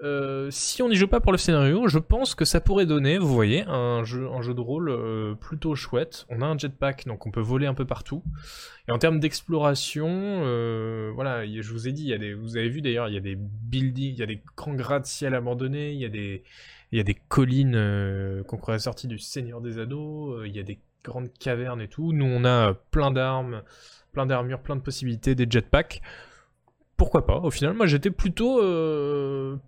euh, 0.02 0.48
si 0.50 0.82
on 0.82 0.88
n'y 0.88 0.96
joue 0.96 1.06
pas 1.06 1.20
pour 1.20 1.30
le 1.30 1.38
scénario, 1.38 1.86
je 1.86 1.98
pense 1.98 2.34
que 2.34 2.44
ça 2.44 2.60
pourrait 2.60 2.86
donner, 2.86 3.16
vous 3.16 3.32
voyez, 3.32 3.62
un 3.62 4.02
jeu, 4.04 4.22
de 4.22 4.60
rôle 4.60 4.90
euh, 4.90 5.34
plutôt 5.34 5.74
chouette. 5.74 6.26
On 6.28 6.42
a 6.42 6.46
un 6.46 6.58
jetpack, 6.58 7.06
donc 7.06 7.26
on 7.26 7.30
peut 7.30 7.40
voler 7.40 7.66
un 7.66 7.74
peu 7.74 7.84
partout. 7.84 8.22
Et 8.88 8.92
en 8.92 8.98
termes 8.98 9.20
d'exploration, 9.20 10.08
euh, 10.08 11.12
voilà, 11.14 11.46
je 11.46 11.72
vous 11.72 11.86
ai 11.88 11.92
dit, 11.92 12.04
y 12.04 12.12
a 12.12 12.18
des, 12.18 12.34
vous 12.34 12.56
avez 12.56 12.68
vu 12.68 12.82
d'ailleurs, 12.82 13.08
il 13.08 13.14
y 13.14 13.18
a 13.18 13.20
des 13.20 13.36
buildings, 13.36 14.14
il 14.14 14.18
y 14.18 14.22
a 14.22 14.26
des 14.26 14.42
grands 14.56 14.74
gratte-ciel 14.74 15.34
abandonnés, 15.34 15.92
il 15.92 16.00
y 16.00 16.04
a 16.04 16.10
des, 16.10 16.42
y 16.90 17.00
a 17.00 17.04
des 17.04 17.14
collines 17.14 17.76
euh, 17.76 18.42
qu'on 18.42 18.56
croirait 18.56 18.80
sorties 18.80 19.08
du 19.08 19.18
Seigneur 19.18 19.60
des 19.60 19.78
Anneaux, 19.78 20.42
il 20.44 20.54
y 20.54 20.58
a 20.58 20.64
des 20.64 20.80
grandes 21.04 21.32
cavernes 21.32 21.80
et 21.80 21.88
tout. 21.88 22.12
Nous, 22.12 22.26
on 22.26 22.44
a 22.44 22.74
plein 22.74 23.12
d'armes, 23.12 23.62
plein 24.12 24.26
d'armures, 24.26 24.60
plein 24.60 24.76
de 24.76 24.82
possibilités, 24.82 25.34
des 25.34 25.46
jetpacks 25.48 26.02
pourquoi 27.04 27.26
pas 27.26 27.36
Au 27.36 27.50
final, 27.50 27.74
moi 27.74 27.86
j'étais 27.86 28.10
plutôt 28.10 28.62
euh, 28.62 29.58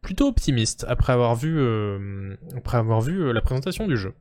plutôt 0.00 0.26
optimiste 0.26 0.86
après 0.88 1.12
avoir 1.12 1.34
vu 1.34 1.60
euh, 1.60 2.34
après 2.56 2.78
avoir 2.78 3.02
vu 3.02 3.20
euh, 3.20 3.32
la 3.32 3.42
présentation 3.42 3.86
du 3.86 3.98
jeu. 3.98 4.14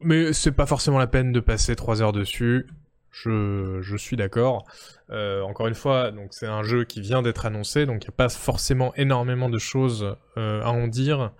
Mais 0.00 0.32
c'est 0.32 0.50
pas 0.50 0.66
forcément 0.66 0.98
la 0.98 1.06
peine 1.06 1.30
de 1.30 1.38
passer 1.38 1.76
3 1.76 2.02
heures 2.02 2.12
dessus. 2.12 2.66
Je, 3.12 3.78
je 3.80 3.96
suis 3.96 4.16
d'accord. 4.16 4.66
encore 5.10 5.68
une 5.68 5.76
fois, 5.76 6.10
donc 6.10 6.34
c'est 6.34 6.48
un 6.48 6.64
jeu 6.64 6.82
qui 6.84 7.00
vient 7.00 7.22
d'être 7.22 7.46
annoncé, 7.46 7.86
donc 7.86 8.02
il 8.02 8.08
n'y 8.08 8.14
a 8.14 8.16
pas 8.16 8.28
forcément 8.28 8.92
énormément 8.96 9.48
de 9.48 9.58
choses 9.58 10.16
à 10.34 10.68
en 10.72 10.88
dire. 10.88 11.32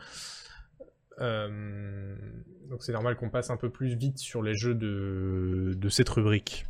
Donc 2.69 2.83
c'est 2.83 2.93
normal 2.93 3.17
qu'on 3.17 3.31
passe 3.31 3.51
un 3.51 3.57
peu 3.57 3.71
plus 3.71 3.95
vite 3.95 4.19
sur 4.19 4.43
les 4.43 4.55
jeux 4.55 4.75
de, 4.75 5.89
cette 5.89 6.09
rubrique. 6.09 6.67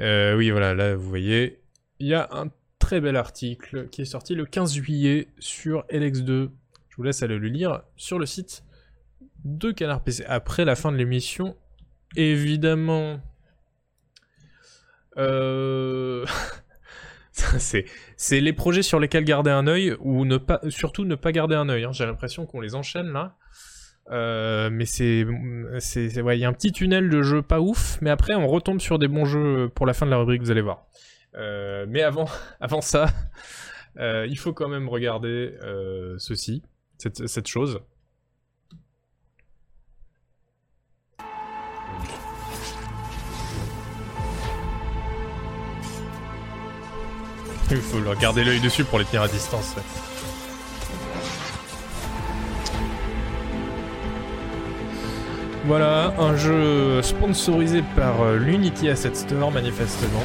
Euh, 0.00 0.36
oui, 0.36 0.50
voilà, 0.50 0.74
là 0.74 0.94
vous 0.94 1.08
voyez, 1.08 1.60
il 1.98 2.06
y 2.06 2.14
a 2.14 2.28
un 2.32 2.50
très 2.78 3.00
bel 3.00 3.16
article 3.16 3.88
qui 3.88 4.02
est 4.02 4.06
sorti 4.06 4.34
le 4.34 4.46
15 4.46 4.74
juillet 4.74 5.28
sur 5.38 5.84
LX2. 5.90 6.50
Je 6.88 6.96
vous 6.96 7.02
laisse 7.02 7.22
aller 7.22 7.38
le 7.38 7.48
lire 7.48 7.82
sur 7.96 8.18
le 8.18 8.26
site 8.26 8.64
de 9.44 9.70
Canard 9.70 10.02
PC. 10.02 10.24
Après 10.26 10.64
la 10.64 10.74
fin 10.74 10.92
de 10.92 10.96
l'émission, 10.96 11.56
évidemment. 12.16 13.20
Euh... 15.16 16.24
c'est 17.58 18.40
les 18.40 18.52
projets 18.52 18.82
sur 18.82 19.00
lesquels 19.00 19.24
garder 19.24 19.50
un 19.50 19.66
œil 19.66 19.96
ou 20.00 20.24
ne 20.24 20.36
pas, 20.36 20.60
surtout 20.68 21.04
ne 21.04 21.14
pas 21.14 21.32
garder 21.32 21.54
un 21.54 21.68
œil. 21.68 21.84
Hein. 21.84 21.92
J'ai 21.92 22.06
l'impression 22.06 22.46
qu'on 22.46 22.60
les 22.60 22.74
enchaîne 22.74 23.12
là. 23.12 23.36
Euh, 24.10 24.70
mais 24.70 24.86
c'est, 24.86 25.26
c'est, 25.80 26.22
ouais, 26.22 26.38
il 26.38 26.40
y 26.40 26.44
a 26.44 26.48
un 26.48 26.52
petit 26.52 26.72
tunnel 26.72 27.10
de 27.10 27.22
jeux 27.22 27.42
pas 27.42 27.60
ouf, 27.60 27.98
mais 28.00 28.10
après 28.10 28.34
on 28.34 28.46
retombe 28.46 28.80
sur 28.80 28.98
des 28.98 29.08
bons 29.08 29.26
jeux 29.26 29.70
pour 29.74 29.86
la 29.86 29.92
fin 29.92 30.06
de 30.06 30.10
la 30.10 30.16
rubrique, 30.16 30.42
vous 30.42 30.50
allez 30.50 30.62
voir. 30.62 30.86
Euh, 31.34 31.84
mais 31.88 32.02
avant, 32.02 32.26
avant 32.60 32.80
ça, 32.80 33.08
euh, 33.98 34.26
il 34.28 34.38
faut 34.38 34.52
quand 34.52 34.68
même 34.68 34.88
regarder 34.88 35.54
ceci, 36.18 36.62
cette, 36.96 37.46
chose. 37.46 37.80
Il 47.70 47.76
faut 47.76 48.00
leur 48.00 48.18
garder 48.18 48.44
l'œil 48.44 48.60
dessus 48.60 48.84
pour 48.84 48.98
les 48.98 49.04
tenir 49.04 49.20
à 49.20 49.28
distance. 49.28 49.76
Voilà, 55.68 56.14
un 56.18 56.34
jeu 56.34 57.02
sponsorisé 57.02 57.82
par 57.94 58.22
euh, 58.22 58.38
l'Unity 58.38 58.88
Asset 58.88 59.14
Store 59.14 59.52
manifestement. 59.52 60.24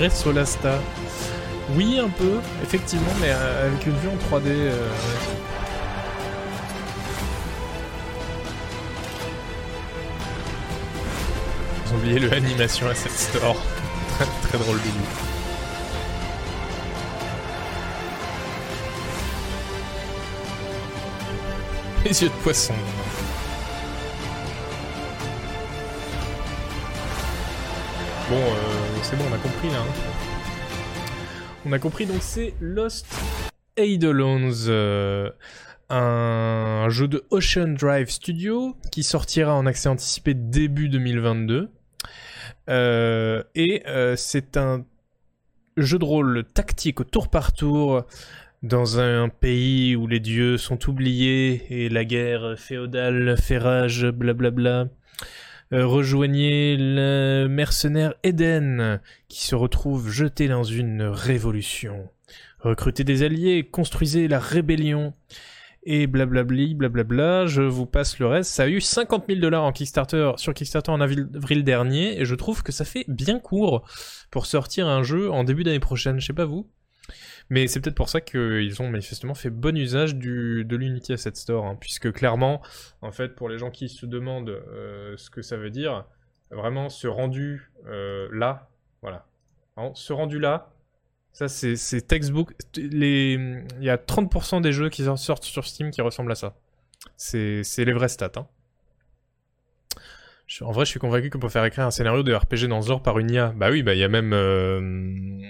On 0.00 0.02
dirait 0.02 0.16
Solasta. 0.16 0.78
Oui, 1.74 1.98
un 1.98 2.08
peu, 2.08 2.40
effectivement, 2.62 3.12
mais 3.20 3.28
euh, 3.28 3.66
avec 3.66 3.84
une 3.84 3.92
vue 3.98 4.08
en 4.08 4.34
3D. 4.34 4.46
Euh. 4.46 4.88
J'ai 11.86 11.96
oublié 11.96 12.18
le 12.18 12.32
animation 12.32 12.88
à 12.88 12.94
cette 12.94 13.12
store. 13.12 13.56
très, 14.42 14.56
drôle 14.56 14.78
de 14.78 14.84
lui. 14.84 14.90
Les 22.06 22.22
yeux 22.22 22.30
de 22.30 22.42
poisson. 22.42 22.72
C'est 29.10 29.16
bon, 29.16 29.24
on 29.28 29.34
a 29.34 29.38
compris 29.38 29.68
là. 29.70 29.80
Hein. 29.80 30.20
On 31.66 31.72
a 31.72 31.78
compris, 31.80 32.06
donc 32.06 32.18
c'est 32.20 32.54
Lost 32.60 33.06
Eidolons. 33.76 34.68
Euh, 34.68 35.30
un 35.88 36.88
jeu 36.90 37.08
de 37.08 37.24
Ocean 37.30 37.74
Drive 37.74 38.08
Studio 38.08 38.76
qui 38.92 39.02
sortira 39.02 39.54
en 39.56 39.66
accès 39.66 39.88
anticipé 39.88 40.34
début 40.34 40.88
2022. 40.88 41.70
Euh, 42.68 43.42
et 43.56 43.82
euh, 43.88 44.14
c'est 44.14 44.56
un 44.56 44.84
jeu 45.76 45.98
de 45.98 46.04
rôle 46.04 46.44
tactique 46.44 47.00
au 47.00 47.04
tour 47.04 47.28
par 47.28 47.52
tour 47.52 48.04
dans 48.62 49.00
un 49.00 49.28
pays 49.28 49.96
où 49.96 50.06
les 50.06 50.20
dieux 50.20 50.56
sont 50.56 50.88
oubliés 50.88 51.66
et 51.70 51.88
la 51.88 52.04
guerre 52.04 52.54
féodale 52.56 53.36
fait 53.36 53.58
rage, 53.58 54.06
blablabla. 54.06 54.86
Rejoignez 55.72 56.76
le 56.78 57.46
mercenaire 57.48 58.14
Eden 58.22 59.00
qui 59.28 59.46
se 59.46 59.54
retrouve 59.54 60.10
jeté 60.10 60.48
dans 60.48 60.64
une 60.64 61.02
révolution. 61.02 62.08
Recrutez 62.60 63.04
des 63.04 63.22
alliés, 63.22 63.68
construisez 63.70 64.28
la 64.28 64.38
rébellion 64.38 65.14
et 65.82 66.06
blablabli, 66.06 66.74
blablabla, 66.74 67.46
je 67.46 67.62
vous 67.62 67.86
passe 67.86 68.18
le 68.18 68.26
reste. 68.26 68.50
Ça 68.50 68.64
a 68.64 68.68
eu 68.68 68.80
50 68.80 69.24
000 69.28 69.40
dollars 69.40 69.64
en 69.64 69.72
Kickstarter, 69.72 70.32
sur 70.36 70.52
Kickstarter 70.52 70.90
en 70.90 71.00
avril, 71.00 71.28
avril 71.34 71.64
dernier, 71.64 72.20
et 72.20 72.24
je 72.24 72.34
trouve 72.34 72.62
que 72.62 72.72
ça 72.72 72.84
fait 72.84 73.04
bien 73.08 73.38
court 73.38 73.88
pour 74.30 74.46
sortir 74.46 74.88
un 74.88 75.02
jeu 75.02 75.30
en 75.30 75.44
début 75.44 75.64
d'année 75.64 75.80
prochaine, 75.80 76.20
je 76.20 76.26
sais 76.26 76.32
pas 76.32 76.44
vous. 76.44 76.68
Mais 77.50 77.66
c'est 77.66 77.80
peut-être 77.80 77.96
pour 77.96 78.08
ça 78.08 78.20
qu'ils 78.20 78.80
ont 78.80 78.88
manifestement 78.88 79.34
fait 79.34 79.50
bon 79.50 79.76
usage 79.76 80.14
de 80.14 80.76
l'Unity 80.76 81.12
Asset 81.12 81.34
Store, 81.34 81.66
hein, 81.66 81.76
puisque 81.78 82.12
clairement, 82.12 82.62
en 83.02 83.10
fait, 83.10 83.34
pour 83.34 83.48
les 83.48 83.58
gens 83.58 83.70
qui 83.70 83.88
se 83.88 84.06
demandent 84.06 84.48
euh, 84.50 85.16
ce 85.16 85.30
que 85.30 85.42
ça 85.42 85.56
veut 85.56 85.70
dire, 85.70 86.06
vraiment, 86.52 86.88
ce 86.88 87.08
rendu 87.08 87.72
euh, 87.86 88.28
là, 88.32 88.70
voilà, 89.02 89.26
Vraiment, 89.76 89.94
ce 89.94 90.12
rendu 90.12 90.38
là, 90.38 90.72
ça 91.32 91.48
c'est 91.48 92.06
textbook. 92.06 92.52
Il 92.76 93.64
y 93.80 93.90
a 93.90 93.96
30% 93.96 94.60
des 94.60 94.72
jeux 94.72 94.88
qui 94.88 95.04
sortent 95.16 95.44
sur 95.44 95.66
Steam 95.66 95.90
qui 95.90 96.02
ressemblent 96.02 96.32
à 96.32 96.36
ça. 96.36 96.56
C'est 97.16 97.64
les 97.78 97.92
vraies 97.92 98.08
stats. 98.08 98.32
Hein. 98.36 98.46
En 100.62 100.72
vrai, 100.72 100.84
je 100.84 100.90
suis 100.90 101.00
convaincu 101.00 101.30
qu'on 101.30 101.38
peut 101.38 101.48
faire 101.48 101.64
écrire 101.64 101.86
un 101.86 101.92
scénario 101.92 102.22
de 102.24 102.34
RPG 102.34 102.66
dans 102.68 102.80
genre 102.80 103.02
par 103.02 103.18
une 103.18 103.30
IA. 103.30 103.52
Bah 103.56 103.70
oui, 103.70 103.82
bah 103.82 103.94
il 103.94 104.00
y 104.00 104.04
a 104.04 104.08
même... 104.08 104.32
euh, 104.32 105.40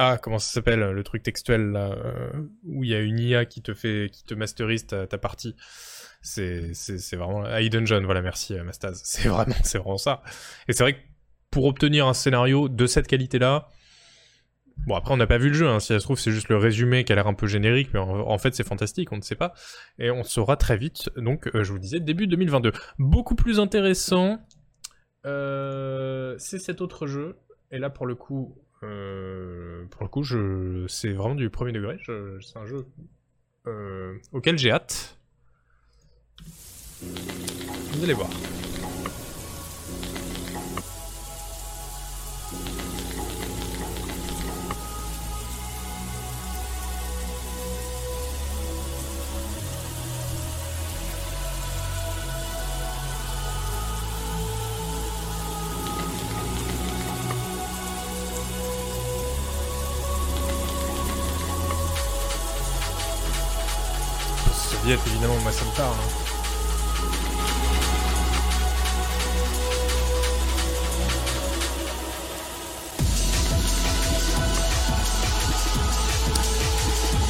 Ah, 0.00 0.16
comment 0.16 0.38
ça 0.38 0.52
s'appelle 0.52 0.78
Le 0.78 1.02
truc 1.02 1.24
textuel, 1.24 1.72
là, 1.72 1.90
euh, 1.90 2.30
où 2.64 2.84
il 2.84 2.90
y 2.90 2.94
a 2.94 3.00
une 3.00 3.18
IA 3.18 3.44
qui 3.46 3.62
te 3.62 3.74
fait... 3.74 4.08
qui 4.12 4.22
te 4.22 4.32
masterise 4.32 4.86
ta, 4.86 5.08
ta 5.08 5.18
partie. 5.18 5.56
C'est 6.22 6.72
c'est- 6.72 7.16
vraiment... 7.16 7.42
Ah, 7.44 7.60
Dungeon, 7.68 8.02
voilà, 8.04 8.22
merci 8.22 8.54
euh, 8.54 8.62
Mastaz. 8.62 9.00
C'est 9.04 9.28
vraiment, 9.28 9.54
c'est 9.64 9.78
vraiment 9.78 9.98
ça. 9.98 10.22
Et 10.68 10.72
c'est 10.72 10.84
vrai 10.84 10.94
que 10.94 11.00
pour 11.50 11.64
obtenir 11.64 12.06
un 12.06 12.14
scénario 12.14 12.68
de 12.68 12.86
cette 12.86 13.08
qualité-là, 13.08 13.68
Bon, 14.86 14.94
après, 14.94 15.12
on 15.12 15.16
n'a 15.16 15.26
pas 15.26 15.38
vu 15.38 15.48
le 15.48 15.54
jeu, 15.54 15.66
hein. 15.68 15.80
si 15.80 15.88
ça 15.88 15.98
se 15.98 16.04
trouve, 16.04 16.20
c'est 16.20 16.30
juste 16.30 16.48
le 16.50 16.56
résumé 16.56 17.02
qui 17.02 17.10
a 17.12 17.16
l'air 17.16 17.26
un 17.26 17.34
peu 17.34 17.48
générique, 17.48 17.92
mais 17.92 17.98
en, 17.98 18.38
fait, 18.38 18.54
c'est 18.54 18.62
fantastique, 18.64 19.10
on 19.10 19.16
ne 19.16 19.22
sait 19.22 19.34
pas. 19.34 19.52
Et 19.98 20.12
on 20.12 20.22
saura 20.22 20.56
très 20.56 20.76
vite, 20.76 21.10
donc, 21.16 21.48
euh, 21.48 21.64
je 21.64 21.72
vous 21.72 21.80
disais, 21.80 21.98
début 21.98 22.28
2022. 22.28 22.70
Beaucoup 22.96 23.34
plus 23.34 23.58
intéressant, 23.58 24.38
c'est 25.24 26.58
cet 26.60 26.80
autre 26.80 27.08
jeu, 27.08 27.40
et 27.72 27.78
là, 27.78 27.90
pour 27.90 28.06
le 28.06 28.14
coup, 28.14 28.56
euh, 28.82 29.84
pour 29.90 30.02
le 30.02 30.08
coup, 30.08 30.22
je, 30.22 30.86
c'est 30.88 31.12
vraiment 31.12 31.34
du 31.34 31.50
premier 31.50 31.72
degré, 31.72 31.98
c'est 32.04 32.56
un 32.56 32.66
jeu 32.66 32.86
euh, 33.66 34.16
auquel 34.32 34.58
j'ai 34.58 34.70
hâte. 34.70 35.18
Vous 37.02 38.04
allez 38.04 38.14
voir. 38.14 38.30
Évidemment, 64.90 65.36
moi 65.42 65.52
ça 65.52 65.66
me 65.66 65.76
parle. 65.76 65.92
hein. 65.92 66.28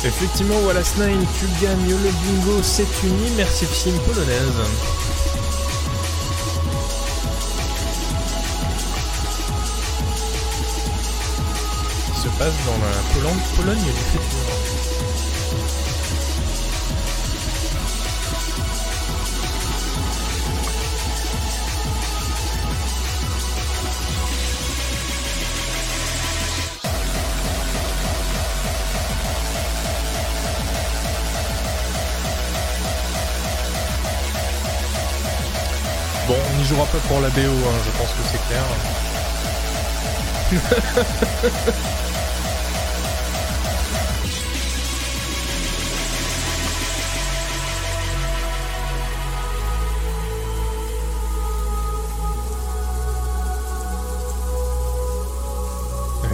Effectivement, 0.05 0.55
Wallace 0.65 0.97
9, 0.99 1.11
tu 1.41 1.47
gagnes 1.65 1.91
le 1.91 1.97
bingo, 1.97 2.63
c'est 2.63 2.87
uni, 3.03 3.31
merci 3.37 3.67
Sim 3.67 3.99
polonaise. 4.07 4.53
Qui 12.15 12.21
se 12.21 12.29
passe 12.39 12.55
dans 12.67 12.79
la 12.79 13.15
Pologne, 13.15 13.41
Pologne 13.57 13.79
du. 13.83 14.58
Pas 36.93 36.99
pour 37.07 37.21
la 37.21 37.29
BO, 37.31 37.41
hein, 37.41 37.79
je 37.85 37.91
pense 37.99 38.11
que 38.11 38.23
c'est 38.31 38.41
clair. 38.49 38.65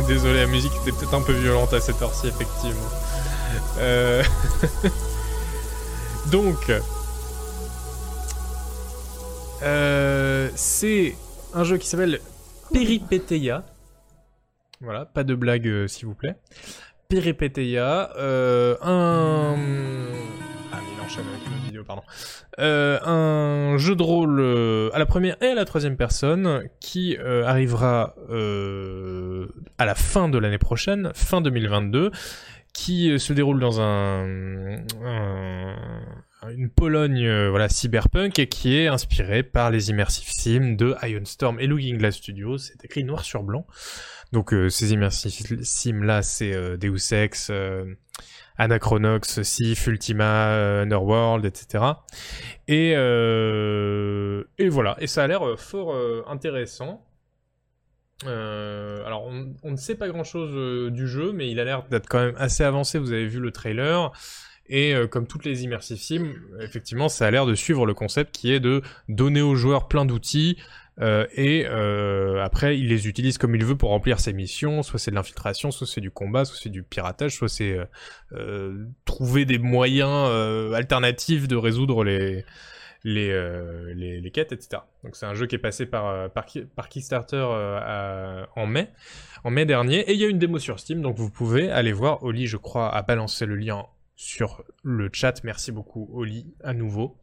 Désolé, 0.07 0.41
la 0.41 0.47
musique 0.47 0.73
était 0.83 0.92
peut-être 0.92 1.15
un 1.15 1.23
peu 1.23 1.33
violente 1.33 1.73
à 1.73 1.81
cette 1.81 2.00
heure-ci, 2.02 2.28
effectivement. 2.28 2.91
Euh... 3.78 4.23
Donc, 6.26 6.70
euh, 9.62 10.49
c'est 10.55 11.15
un 11.55 11.65
jeu 11.65 11.78
qui 11.78 11.86
s'appelle 11.89 12.20
Peripeteia. 12.73 13.65
Voilà, 14.81 15.05
pas 15.07 15.24
de 15.24 15.34
blague 15.34 15.66
euh, 15.68 15.86
s'il 15.86 16.07
vous 16.07 16.15
plaît. 16.15 16.36
Peripeteia, 17.08 18.10
euh, 18.16 18.76
un... 18.83 19.57
Ah 20.73 20.78
avec 20.78 21.47
une 21.47 21.65
vidéo, 21.66 21.84
pardon. 21.84 22.02
Un 22.58 23.76
jeu 23.78 23.94
de 23.94 24.02
rôle 24.02 24.41
à 24.92 24.99
la 24.99 25.07
première 25.07 25.41
et 25.42 25.49
à 25.49 25.55
la 25.55 25.65
troisième 25.65 25.97
personne 25.97 26.65
qui 26.81 27.16
arrivera 27.18 28.15
à 29.78 29.84
la 29.84 29.94
fin 29.94 30.28
de 30.28 30.39
l'année 30.39 30.58
prochaine, 30.58 31.12
fin 31.15 31.41
2022, 31.41 32.10
qui 32.73 33.20
se 33.20 33.33
déroule 33.33 33.60
dans 33.60 33.81
un- 33.81 34.78
une 36.51 36.71
Pologne 36.71 37.27
euh, 37.27 37.51
voilà 37.51 37.69
cyberpunk 37.69 38.39
et 38.39 38.49
qui 38.49 38.77
est 38.77 38.89
inspiré 38.89 39.43
par 39.43 39.71
les 39.71 39.91
immersive 39.91 40.29
sims 40.29 40.77
de 40.77 40.95
Ionstorm 41.03 41.59
et 41.61 41.67
Looking 41.67 41.99
Glass 41.99 42.17
Studios. 42.17 42.59
C'est 42.59 42.85
écrit 42.85 43.05
noir 43.05 43.25
sur 43.25 43.43
blanc. 43.43 43.67
Donc 44.33 44.53
euh, 44.53 44.69
ces 44.69 44.93
immersive 44.93 45.63
sims 45.63 46.03
là, 46.03 46.23
c'est 46.23 46.53
euh, 46.53 46.77
Deus 46.77 47.13
Ex, 47.13 47.53
Anachronox, 48.57 49.43
Sif, 49.43 49.87
Ultima, 49.87 50.81
Underworld, 50.83 51.45
etc. 51.45 51.85
Et 52.69 52.91
et 52.91 54.69
voilà. 54.69 54.97
Et 55.01 55.07
ça 55.07 55.25
a 55.25 55.27
l'air 55.27 55.59
fort 55.59 55.95
intéressant. 56.29 57.05
Alors, 58.25 59.25
on, 59.27 59.55
on 59.63 59.73
ne 59.73 59.77
sait 59.77 59.97
pas 59.97 60.09
grand 60.09 60.25
chose 60.25 60.93
du 60.93 61.07
jeu, 61.09 61.33
mais 61.33 61.51
il 61.51 61.61
a 61.61 61.65
l'air 61.65 61.85
d'être 61.89 62.09
quand 62.09 62.25
même 62.25 62.37
assez 62.39 62.63
avancé. 62.63 62.99
Vous 62.99 63.13
avez 63.13 63.27
vu 63.27 63.41
le 63.41 63.51
trailer. 63.51 64.13
Et 64.68 64.94
euh, 64.94 65.07
comme 65.07 65.26
toutes 65.26 65.44
les 65.44 65.65
immersive 65.65 65.99
sims, 65.99 66.33
effectivement, 66.60 67.09
ça 67.09 67.26
a 67.26 67.31
l'air 67.31 67.44
de 67.47 67.55
suivre 67.55 67.84
le 67.86 67.93
concept 67.94 68.34
qui 68.34 68.52
est 68.52 68.60
de 68.60 68.81
donner 69.09 69.43
aux 69.43 69.55
joueurs 69.55 69.89
plein 69.89 70.05
d'outils. 70.07 70.57
euh, 71.01 71.26
et 71.34 71.67
euh, 71.67 72.43
après, 72.43 72.78
il 72.78 72.89
les 72.89 73.07
utilise 73.09 73.36
comme 73.36 73.55
il 73.55 73.65
veut 73.65 73.76
pour 73.76 73.91
remplir 73.91 74.20
ses 74.20 74.33
missions. 74.33 74.83
Soit 74.83 74.99
c'est 74.99 75.10
de 75.10 75.17
l'infiltration, 75.17 75.70
soit 75.70 75.86
c'est 75.86 76.01
du 76.01 76.10
combat, 76.10 76.44
soit 76.47 76.59
c'est 76.62 76.70
du 76.70 76.83
piratage, 76.83 77.34
soit 77.36 77.49
c'est 77.49 77.78
trouver 79.05 79.44
des 79.44 79.59
moyens 79.59 80.73
alternatifs 80.75 81.47
de 81.47 81.57
résoudre 81.57 82.02
les, 82.05 82.44
les, 83.05 84.20
les, 84.20 84.31
quêtes, 84.31 84.52
etc. 84.52 84.83
Donc 85.02 85.15
c'est 85.17 85.26
un 85.26 85.34
jeu 85.34 85.47
qui 85.47 85.57
est 85.57 85.59
passé 85.59 85.84
par, 85.84 86.31
par, 86.31 86.47
Ki- 86.47 86.67
par 86.75 86.89
Kickstarter 86.89 87.44
en 88.57 88.67
mai, 88.67 88.89
en 89.44 89.51
mai 89.51 89.67
dernier, 89.67 90.01
et 90.09 90.15
il 90.15 90.18
y 90.20 90.25
a 90.25 90.28
une 90.28 90.39
démo 90.39 90.59
sur 90.59 90.81
Steam, 90.81 91.02
donc 91.02 91.17
vous 91.18 91.28
pouvez 91.31 91.70
aller 91.70 91.93
voir. 91.93 92.23
Oli, 92.23 92.47
je 92.47 92.57
crois, 92.57 92.89
a 92.94 93.02
balancé 93.02 93.44
le 93.47 93.57
lien 93.57 93.84
sur 94.17 94.65
le 94.83 95.09
chat. 95.12 95.43
Merci 95.44 95.73
beaucoup, 95.73 96.09
Oli, 96.12 96.55
à 96.62 96.73
nouveau. 96.75 97.17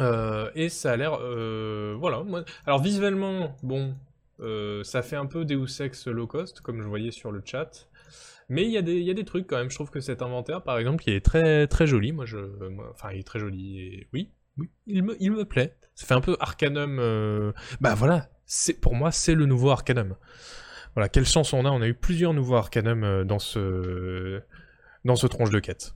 Euh, 0.00 0.50
et 0.54 0.68
ça 0.68 0.92
a 0.92 0.96
l'air, 0.96 1.18
euh, 1.20 1.94
voilà. 1.98 2.24
Alors 2.66 2.82
visuellement, 2.82 3.56
bon, 3.62 3.94
euh, 4.40 4.82
ça 4.82 5.02
fait 5.02 5.16
un 5.16 5.26
peu 5.26 5.44
Deus 5.44 5.80
Ex 5.80 6.08
low 6.08 6.26
cost, 6.26 6.60
comme 6.60 6.82
je 6.82 6.88
voyais 6.88 7.12
sur 7.12 7.30
le 7.30 7.42
chat. 7.44 7.88
Mais 8.48 8.64
il 8.64 8.70
y, 8.70 8.76
a 8.76 8.82
des- 8.82 8.96
il 8.98 9.04
y 9.04 9.10
a 9.10 9.14
des 9.14 9.24
trucs 9.24 9.46
quand 9.46 9.56
même. 9.56 9.70
Je 9.70 9.74
trouve 9.76 9.90
que 9.90 10.00
cet 10.00 10.20
inventaire, 10.20 10.62
par 10.62 10.78
exemple, 10.78 11.04
il 11.06 11.14
est 11.14 11.24
très 11.24 11.66
très 11.66 11.86
joli. 11.86 12.12
Moi, 12.12 12.26
je, 12.26 12.38
enfin, 12.90 13.10
il 13.12 13.20
est 13.20 13.26
très 13.26 13.38
joli. 13.38 14.06
Oui, 14.12 14.30
oui, 14.58 14.68
il 14.86 15.02
me, 15.02 15.16
il 15.20 15.30
me 15.32 15.44
plaît. 15.44 15.76
Ça 15.94 16.06
fait 16.06 16.14
un 16.14 16.20
peu 16.20 16.36
Arcanum. 16.40 17.52
Bah 17.80 17.94
voilà, 17.94 18.28
c'est 18.44 18.74
pour 18.74 18.94
moi, 18.94 19.12
c'est 19.12 19.34
le 19.34 19.46
nouveau 19.46 19.70
Arcanum. 19.70 20.16
Voilà, 20.94 21.08
quelle 21.08 21.24
chance 21.24 21.52
on 21.54 21.64
a. 21.64 21.70
On 21.70 21.80
a 21.80 21.86
eu 21.88 21.94
plusieurs 21.94 22.34
nouveaux 22.34 22.56
Arcanum 22.56 23.24
dans 23.24 23.38
ce 23.38 24.42
dans 25.04 25.16
ce 25.16 25.26
tronche 25.26 25.50
de 25.50 25.58
quête. 25.60 25.94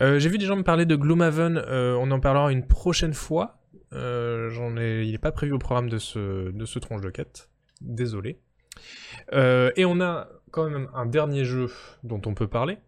Euh, 0.00 0.18
J'ai 0.18 0.28
vu 0.28 0.38
des 0.38 0.46
gens 0.46 0.56
me 0.56 0.62
parler 0.62 0.86
de 0.86 0.96
Gloomhaven, 0.96 1.58
euh, 1.58 1.96
on 2.00 2.10
en 2.10 2.20
parlera 2.20 2.52
une 2.52 2.66
prochaine 2.66 3.14
fois. 3.14 3.58
Euh, 3.92 4.50
il 5.02 5.10
n'est 5.10 5.18
pas 5.18 5.32
prévu 5.32 5.52
au 5.52 5.58
programme 5.58 5.88
de 5.88 5.98
ce, 5.98 6.78
tronche 6.78 7.00
de 7.00 7.10
quête. 7.10 7.50
Désolé. 7.80 8.38
Et 9.32 9.84
on 9.84 10.00
a 10.00 10.28
quand 10.50 10.68
même 10.68 10.88
un 10.94 11.06
dernier 11.06 11.44
jeu 11.44 11.70
dont 12.02 12.20
on 12.26 12.34
peut 12.34 12.48
parler. 12.48 12.78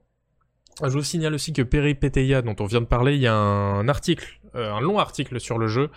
Je 0.82 0.88
vous 0.88 1.02
signale 1.02 1.34
aussi 1.34 1.52
que 1.52 1.62
Peripeteia, 1.62 2.40
dont 2.40 2.56
on 2.58 2.64
vient 2.64 2.80
de 2.80 2.86
parler, 2.86 3.14
il 3.14 3.20
y 3.20 3.26
a 3.26 3.34
un 3.34 3.88
article, 3.88 4.40
un 4.54 4.80
long 4.80 4.98
article 4.98 5.38
sur 5.38 5.58
le 5.58 5.66
jeu, 5.68 5.90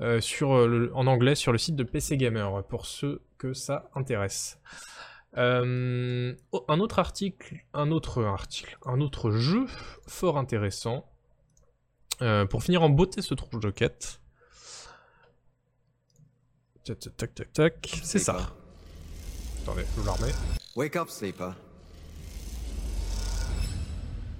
en 0.00 1.06
anglais 1.06 1.34
sur 1.34 1.52
le 1.52 1.58
site 1.58 1.76
de 1.76 1.84
PC 1.84 2.16
Gamer, 2.16 2.64
pour 2.64 2.86
ceux 2.86 3.22
que 3.38 3.52
ça 3.52 3.90
intéresse. 3.94 4.60
Euh, 5.38 6.34
oh, 6.50 6.64
un 6.66 6.80
autre 6.80 6.98
article, 6.98 7.64
un 7.72 7.92
autre 7.92 8.24
article, 8.24 8.76
un 8.84 9.00
autre 9.00 9.30
jeu 9.30 9.66
fort 10.06 10.36
intéressant. 10.36 11.06
Euh, 12.20 12.44
pour 12.46 12.64
finir 12.64 12.82
en 12.82 12.90
beauté 12.90 13.22
ce 13.22 13.34
tronche 13.34 13.60
de 13.60 13.70
quête. 13.70 14.20
Tac 16.82 16.98
tac 17.16 17.34
tac 17.34 17.52
tac 17.52 18.00
c'est 18.02 18.18
ça. 18.18 18.52
Attendez, 19.62 19.84
je 19.96 20.08
remets. 20.08 20.34
Wake 20.74 20.96
up, 20.96 21.08
sleeper. 21.08 21.54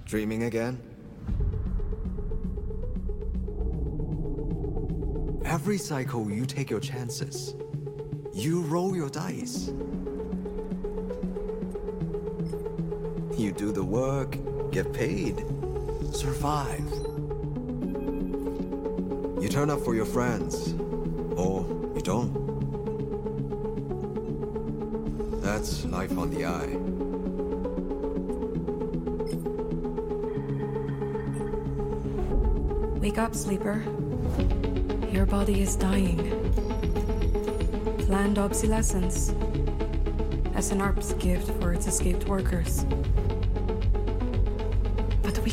Dreaming 0.05 0.43
again? 0.43 0.77
Every 5.45 5.77
cycle, 5.77 6.29
you 6.29 6.45
take 6.45 6.69
your 6.69 6.81
chances. 6.81 7.55
You 8.33 8.61
roll 8.61 8.95
your 8.95 9.09
dice. 9.09 9.71
You 13.39 13.53
do 13.53 13.71
the 13.71 13.85
work, 13.85 14.37
get 14.69 14.91
paid, 14.91 15.45
survive. 16.11 16.83
You 19.41 19.47
turn 19.49 19.69
up 19.69 19.79
for 19.79 19.95
your 19.95 20.05
friends, 20.05 20.73
or 21.37 21.65
you 21.95 22.01
don't. 22.01 22.33
That's 25.41 25.85
life 25.85 26.17
on 26.17 26.31
the 26.31 26.45
eye. 26.47 26.75
Wake 32.99 33.19
up, 33.19 33.33
sleeper. 33.33 33.81
Your 35.13 35.25
body 35.25 35.61
is 35.61 35.77
dying. 35.77 36.17
Planned 37.99 38.37
obsolescence. 38.37 39.33
As 40.55 40.71
an 40.71 40.81
ARP's 40.81 41.13
gift 41.13 41.49
for 41.61 41.71
its 41.71 41.87
escaped 41.87 42.27
workers. 42.27 42.85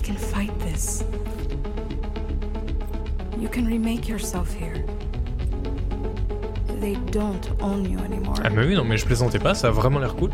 Can 0.06 0.14
fight 0.14 0.56
this. 0.60 1.02
You 3.40 3.48
can 3.48 3.66
remake 3.66 4.06
yourself 4.06 4.52
here. 4.54 4.84
They 6.78 6.94
don't 7.10 7.50
own 7.60 7.84
you 7.90 7.98
anymore. 7.98 8.36
Ah 8.44 8.50
mais 8.50 8.64
oui, 8.66 8.76
non 8.76 8.84
mais 8.84 8.98
je 8.98 9.04
plaisantais 9.04 9.40
pas, 9.40 9.54
ça 9.54 9.66
a 9.66 9.70
vraiment 9.72 9.98
l'air 9.98 10.14
cool. 10.14 10.30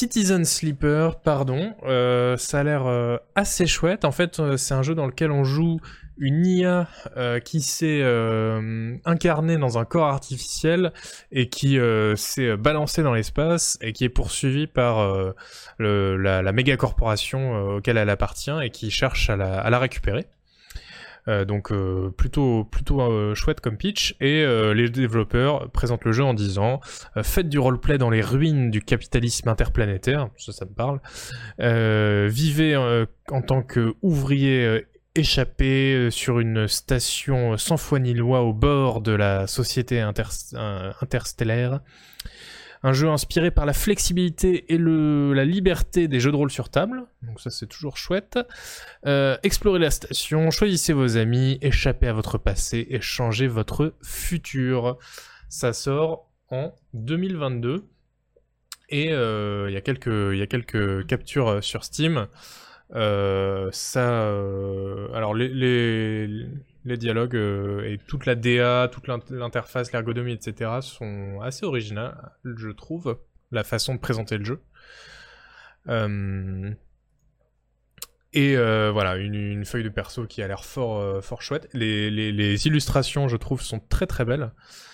Citizen 0.00 0.46
Sleeper, 0.46 1.20
pardon. 1.20 1.74
Euh, 1.84 2.38
ça 2.38 2.60
a 2.60 2.62
l'air 2.62 2.86
euh, 2.86 3.18
assez 3.34 3.66
chouette. 3.66 4.06
En 4.06 4.12
fait, 4.12 4.40
euh, 4.40 4.56
c'est 4.56 4.72
un 4.72 4.80
jeu 4.80 4.94
dans 4.94 5.04
lequel 5.04 5.30
on 5.30 5.44
joue 5.44 5.78
une 6.16 6.46
IA 6.46 6.88
qui 7.44 7.60
s'est 7.60 8.02
incarnée 9.06 9.56
dans 9.56 9.78
un 9.78 9.86
corps 9.86 10.08
artificiel 10.08 10.92
et 11.32 11.48
qui 11.48 11.78
s'est 12.16 12.56
balancée 12.58 13.02
dans 13.02 13.14
l'espace 13.14 13.78
et 13.80 13.94
qui 13.94 14.04
est 14.04 14.10
poursuivie 14.10 14.66
par 14.66 15.32
la, 15.78 16.52
méga 16.52 16.76
corporation 16.76 17.76
auquel 17.76 17.96
elle 17.96 18.10
appartient 18.10 18.52
et 18.62 18.68
qui 18.68 18.90
cherche 18.90 19.30
à 19.30 19.36
la 19.36 19.78
récupérer. 19.78 20.26
Euh, 21.28 21.44
donc 21.44 21.70
euh, 21.70 22.10
plutôt 22.16 22.64
plutôt 22.64 23.00
euh, 23.00 23.34
chouette 23.34 23.60
comme 23.60 23.76
pitch. 23.76 24.16
Et 24.20 24.44
les 24.74 24.88
développeurs 24.88 25.70
présentent 25.70 26.04
le 26.04 26.12
jeu 26.12 26.24
en 26.24 26.34
disant 26.34 26.80
faites 27.22 27.48
du 27.48 27.58
roleplay 27.58 27.98
dans 27.98 28.10
les 28.10 28.22
ruines 28.22 28.70
du 28.70 28.80
capitalisme 28.80 29.48
interplanétaire. 29.48 30.28
Ça 30.36 30.52
ça 30.52 30.64
me 30.64 30.72
parle. 30.72 31.00
Vivez 32.28 32.76
en 32.76 33.42
tant 33.42 33.62
qu'ouvrier 33.62 34.86
échappé 35.14 36.08
sur 36.10 36.38
une 36.38 36.68
station 36.68 37.56
sans 37.56 37.76
foi 37.76 37.98
ni 37.98 38.14
loi 38.14 38.42
au 38.42 38.52
bord 38.52 39.00
de 39.00 39.12
la 39.12 39.46
société 39.46 40.00
inter- 40.00 40.22
interstellaire 41.00 41.80
un 42.82 42.92
jeu 42.92 43.08
inspiré 43.08 43.50
par 43.50 43.66
la 43.66 43.72
flexibilité 43.74 44.72
et 44.72 44.78
le, 44.78 45.32
la 45.34 45.44
liberté 45.44 46.08
des 46.08 46.18
jeux 46.20 46.30
de 46.30 46.36
rôle 46.36 46.50
sur 46.50 46.68
table. 46.70 47.04
Donc 47.22 47.40
ça 47.40 47.50
c'est 47.50 47.66
toujours 47.66 47.96
chouette. 47.98 48.38
Euh, 49.06 49.36
explorez 49.42 49.78
la 49.78 49.90
station, 49.90 50.50
choisissez 50.50 50.92
vos 50.92 51.16
amis, 51.16 51.58
échappez 51.60 52.08
à 52.08 52.12
votre 52.12 52.38
passé 52.38 52.86
et 52.90 53.00
changez 53.00 53.48
votre 53.48 53.94
futur. 54.02 54.96
Ça 55.48 55.72
sort 55.72 56.30
en 56.50 56.74
2022. 56.94 57.84
Et 58.92 59.12
euh, 59.12 59.66
il 59.68 59.74
y, 59.74 59.76
a 59.76 59.80
quelques- 59.82 60.34
y 60.36 60.42
a 60.42 60.46
quelques 60.48 61.06
captures 61.06 61.48
euh, 61.48 61.60
sur 61.60 61.84
Steam. 61.84 62.26
Ça, 62.92 64.28
alors 65.14 65.34
les, 65.34 66.26
les 66.84 66.96
dialogues 66.96 67.36
euh, 67.36 67.84
et 67.84 67.98
toute 67.98 68.26
la 68.26 68.34
DA, 68.34 68.88
toute 68.90 69.06
l'in- 69.06 69.20
l'interface, 69.30 69.92
l'ergonomie, 69.92 70.32
etc. 70.32 70.78
sont 70.82 71.40
assez 71.42 71.64
originales, 71.64 72.32
je 72.44 72.70
trouve, 72.70 73.18
la 73.50 73.64
façon 73.64 73.94
de 73.94 74.00
présenter 74.00 74.38
le 74.38 74.44
jeu. 74.44 74.62
Euh, 75.88 76.70
et 78.32 78.56
euh, 78.56 78.90
voilà, 78.92 79.16
une, 79.16 79.64
feuille 79.64 79.82
de 79.82 79.88
perso 79.88 80.26
qui 80.26 80.42
a 80.42 80.48
l'air 80.48 80.64
fort, 80.64 81.42
chouette. 81.42 81.68
Les, 81.72 82.66
illustrations, 82.66 83.28
je 83.28 83.36
trouve, 83.36 83.60
sont 83.60 83.80
très 83.80 84.06
très 84.06 84.24
belles. 84.24 84.52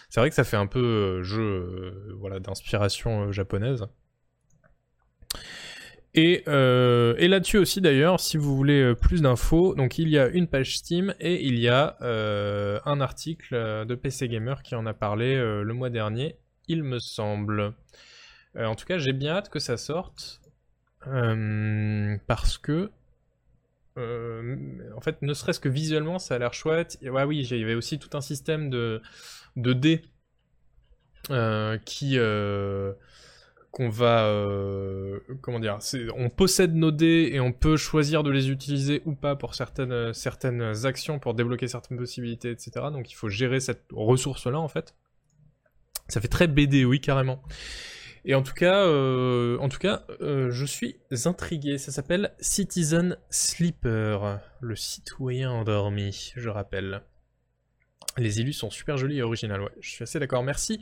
C'est 0.08 0.20
vrai 0.20 0.31
que 0.31 0.36
ça 0.36 0.44
fait 0.44 0.56
un 0.56 0.66
peu 0.66 1.23
jeu 1.23 2.15
voilà, 2.18 2.40
d'inspiration 2.40 3.32
japonaise. 3.32 3.86
Et, 6.18 6.44
euh, 6.48 7.14
et 7.18 7.28
là-dessus 7.28 7.58
aussi 7.58 7.82
d'ailleurs, 7.82 8.20
si 8.20 8.38
vous 8.38 8.56
voulez 8.56 8.80
euh, 8.80 8.94
plus 8.94 9.20
d'infos, 9.20 9.74
donc 9.74 9.98
il 9.98 10.08
y 10.08 10.18
a 10.18 10.28
une 10.28 10.46
page 10.46 10.78
Steam 10.78 11.14
et 11.20 11.44
il 11.44 11.58
y 11.58 11.68
a 11.68 11.98
euh, 12.00 12.80
un 12.86 13.02
article 13.02 13.84
de 13.84 13.94
PC 13.94 14.26
Gamer 14.28 14.62
qui 14.62 14.74
en 14.74 14.86
a 14.86 14.94
parlé 14.94 15.36
le 15.36 15.72
mois 15.74 15.90
dernier, 15.90 16.38
il 16.68 16.82
me 16.82 16.98
semble. 16.98 17.74
En 18.58 18.74
tout 18.74 18.86
cas, 18.86 18.96
j'ai 18.96 19.12
bien 19.12 19.34
hâte 19.34 19.50
que 19.50 19.58
ça 19.58 19.76
sorte 19.76 20.40
parce 22.26 22.56
que 22.56 22.90
en 23.98 25.00
fait, 25.02 25.20
ne 25.20 25.34
serait-ce 25.34 25.60
que 25.60 25.68
visuellement, 25.68 26.18
ça 26.18 26.36
a 26.36 26.38
l'air 26.38 26.54
chouette. 26.54 26.96
Et 27.02 27.10
ouais, 27.10 27.24
oui, 27.24 27.46
il 27.50 27.58
y 27.58 27.62
avait 27.62 27.74
aussi 27.74 27.98
tout 27.98 28.16
un 28.16 28.22
système 28.22 28.70
de, 28.70 29.02
de 29.56 29.74
dés 29.74 30.02
qui 31.84 32.18
va 33.78 34.24
euh, 34.26 35.20
comment 35.42 35.60
dire 35.60 35.78
on 36.16 36.30
possède 36.30 36.74
nos 36.74 36.90
dés 36.90 37.30
et 37.32 37.40
on 37.40 37.52
peut 37.52 37.76
choisir 37.76 38.22
de 38.22 38.30
les 38.30 38.50
utiliser 38.50 39.02
ou 39.05 39.14
pas 39.14 39.36
pour 39.36 39.55
certaines 39.55 40.14
certaines 40.14 40.86
actions 40.86 41.18
pour 41.18 41.34
débloquer 41.34 41.68
certaines 41.68 41.98
possibilités 41.98 42.50
etc 42.50 42.86
donc 42.90 43.10
il 43.10 43.14
faut 43.14 43.28
gérer 43.28 43.60
cette 43.60 43.84
ressource 43.92 44.46
là 44.46 44.58
en 44.58 44.68
fait 44.68 44.94
ça 46.08 46.20
fait 46.20 46.28
très 46.28 46.46
BD 46.46 46.84
oui 46.84 47.00
carrément 47.00 47.42
Et 48.28 48.34
en 48.34 48.42
tout 48.42 48.55
cas, 48.55 48.86
euh, 48.86 49.56
euh, 50.20 50.50
je 50.50 50.64
suis 50.64 50.96
intrigué. 51.26 51.78
Ça 51.78 51.92
s'appelle 51.92 52.34
Citizen 52.40 53.16
Sleeper, 53.30 54.40
le 54.60 54.74
citoyen 54.74 55.52
endormi, 55.52 56.32
je 56.34 56.48
rappelle. 56.48 57.02
Les 58.18 58.40
illus 58.40 58.55
sont 58.55 58.70
super 58.70 58.96
jolis 58.96 59.18
et 59.18 59.22
originales, 59.22 59.62
ouais. 59.62 59.70
Je 59.80 59.90
suis 59.90 60.02
assez 60.02 60.18
d'accord. 60.18 60.42
Merci. 60.42 60.80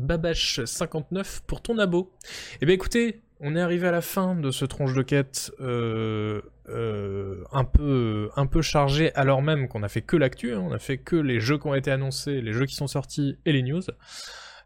Babache59 0.00 1.40
pour 1.46 1.62
ton 1.62 1.78
abo. 1.78 2.12
Eh 2.60 2.66
bien 2.66 2.74
écoutez, 2.74 3.20
on 3.40 3.56
est 3.56 3.60
arrivé 3.60 3.88
à 3.88 3.90
la 3.90 4.02
fin 4.02 4.34
de 4.34 4.50
ce 4.50 4.64
tronche 4.64 4.92
de 4.94 5.02
quête 5.02 5.50
euh, 5.60 6.42
euh, 6.68 7.42
un, 7.52 7.64
peu, 7.64 8.30
un 8.36 8.46
peu 8.46 8.60
chargé, 8.60 9.14
alors 9.14 9.42
même 9.42 9.66
qu'on 9.66 9.82
a 9.82 9.88
fait 9.88 10.02
que 10.02 10.16
l'actu, 10.16 10.52
hein. 10.52 10.62
on 10.62 10.72
a 10.72 10.78
fait 10.78 10.98
que 10.98 11.16
les 11.16 11.40
jeux 11.40 11.58
qui 11.58 11.66
ont 11.66 11.74
été 11.74 11.90
annoncés, 11.90 12.42
les 12.42 12.52
jeux 12.52 12.66
qui 12.66 12.74
sont 12.74 12.86
sortis 12.86 13.38
et 13.46 13.52
les 13.52 13.62
news. 13.62 13.82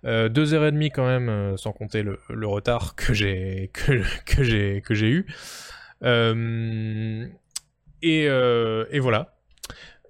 Euh, 0.05 0.29
deux 0.29 0.53
heures 0.53 0.67
et 0.67 0.73
demie 0.73 0.91
quand 0.91 1.07
même, 1.07 1.57
sans 1.57 1.73
compter 1.73 2.03
le, 2.03 2.47
retard 2.47 2.95
que 2.97 3.15
j'ai 3.15 3.71
que, 3.73 4.03
que 4.27 4.95
j'ai 4.95 5.09
eu. 5.09 5.27
Et 8.03 8.29
voilà. 8.99 9.34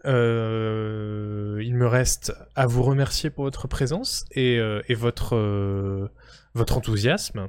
Euh, 0.06 1.60
il 1.64 1.74
me 1.74 1.86
reste 1.86 2.34
à 2.54 2.66
vous 2.66 2.82
remercier 2.82 3.30
pour 3.30 3.44
votre 3.44 3.68
présence 3.68 4.24
et, 4.32 4.58
euh, 4.58 4.82
euh, 4.90 6.08
votre 6.54 6.76
enthousiasme. 6.76 7.48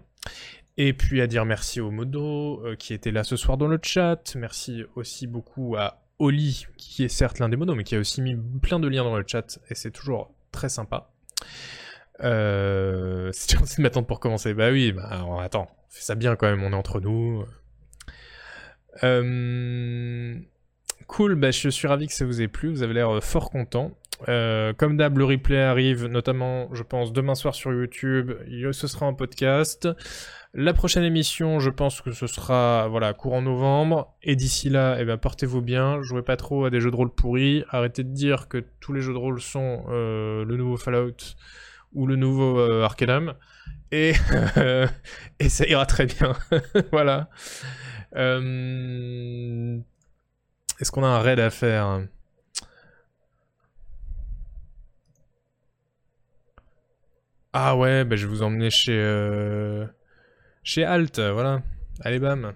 Et 0.78 0.94
puis 0.94 1.22
à 1.22 1.28
dire 1.28 1.46
merci 1.46 1.80
au 1.80 1.90
Modo 1.92 2.62
qui 2.78 2.94
était 2.94 3.12
là 3.12 3.24
ce 3.24 3.36
soir 3.36 3.58
dans 3.58 3.68
le 3.68 3.80
chat. 3.82 4.36
Merci 4.36 4.84
aussi 4.96 5.28
beaucoup 5.28 5.76
à 5.78 6.02
Oli 6.20 6.66
qui 6.78 7.04
est 7.04 7.10
certes 7.10 7.40
l'un 7.40 7.50
des 7.50 7.58
modos 7.58 7.76
mais 7.76 7.84
qui 7.84 7.96
a 7.96 8.00
aussi 8.00 8.22
mis 8.22 8.36
plein 8.62 8.80
de 8.80 8.88
liens 8.88 9.04
dans 9.04 9.18
le 9.18 9.24
chat 9.26 9.60
et 9.70 9.76
c'est 9.76 9.92
toujours 9.92 10.34
très 10.52 10.70
sympa. 10.70 11.12
C'est 12.20 13.52
gentil 13.52 13.78
de 13.78 13.82
m'attendre 13.82 14.08
pour 14.08 14.22
commencer. 14.22 14.54
Bah 14.54 14.72
oui, 14.72 14.94
bah 14.94 15.26
on 15.26 15.42
fait 15.42 16.02
ça 16.02 16.16
bien 16.16 16.38
quand 16.38 16.48
même, 16.48 16.64
on 16.64 16.72
est 16.72 16.76
entre 16.76 17.02
nous. 17.02 17.44
Cool, 21.08 21.36
bah 21.36 21.52
je 21.52 21.70
suis 21.70 21.88
ravi 21.88 22.08
que 22.08 22.14
ça 22.14 22.26
vous 22.26 22.42
ait 22.42 22.48
plu, 22.48 22.70
vous 22.70 22.84
avez 22.84 22.94
l'air 22.94 23.16
euh, 23.16 23.22
fort 23.22 23.50
content. 23.50 23.92
Euh, 24.30 24.74
comme 24.74 24.98
d'hab, 24.98 25.18
le 25.18 25.26
replay 25.26 25.62
arrive, 25.62 26.06
notamment, 26.06 26.74
je 26.74 26.84
pense, 26.84 27.14
demain 27.14 27.36
soir 27.36 27.54
sur 27.54 27.74
YouTube. 27.74 28.32
Ce 28.72 28.88
sera 28.88 29.06
en 29.06 29.14
podcast. 29.14 29.88
La 30.54 30.74
prochaine 30.74 31.04
émission, 31.04 31.60
je 31.60 31.70
pense 31.70 32.02
que 32.02 32.12
ce 32.12 32.28
sera, 32.28 32.88
voilà, 32.88 33.14
courant 33.14 33.42
novembre. 33.42 34.16
Et 34.24 34.36
d'ici 34.36 34.70
là, 34.70 34.98
eh 35.00 35.06
ben, 35.06 35.18
portez-vous 35.18 35.62
bien. 35.62 36.02
Jouez 36.02 36.22
pas 36.22 36.38
trop 36.38 36.66
à 36.66 36.70
des 36.70 36.80
jeux 36.80 36.92
de 36.92 36.96
rôle 36.96 37.14
pourris. 37.14 37.66
Arrêtez 37.70 38.04
de 38.04 38.14
dire 38.14 38.48
que 38.48 38.64
tous 38.80 38.94
les 38.94 39.02
jeux 39.02 39.14
de 39.14 39.18
rôle 39.18 39.42
sont 39.42 39.84
euh, 39.90 40.46
le 40.46 40.56
nouveau 40.56 40.78
Fallout 40.78 41.36
ou 41.94 42.08
le 42.08 42.16
nouveau 42.16 42.60
euh, 42.60 42.84
Arcanum. 42.84 43.34
Et, 43.92 44.14
et 45.40 45.50
ça 45.50 45.66
ira 45.68 45.86
très 45.86 46.06
bien. 46.06 46.34
voilà. 46.92 47.30
Est-ce 50.80 50.92
qu'on 50.92 51.04
a 51.04 51.08
un 51.08 51.20
raid 51.20 51.40
à 51.40 51.50
faire 51.50 52.02
Ah 57.54 57.76
ouais, 57.78 58.04
bah 58.04 58.16
je 58.16 58.26
vais 58.26 58.32
vous 58.32 58.44
emmener 58.44 58.70
chez... 58.70 58.98
euh, 58.98 59.86
Chez 60.64 60.84
Alt, 60.84 61.20
voilà. 61.20 61.62
Allez 62.02 62.20
bam. 62.20 62.54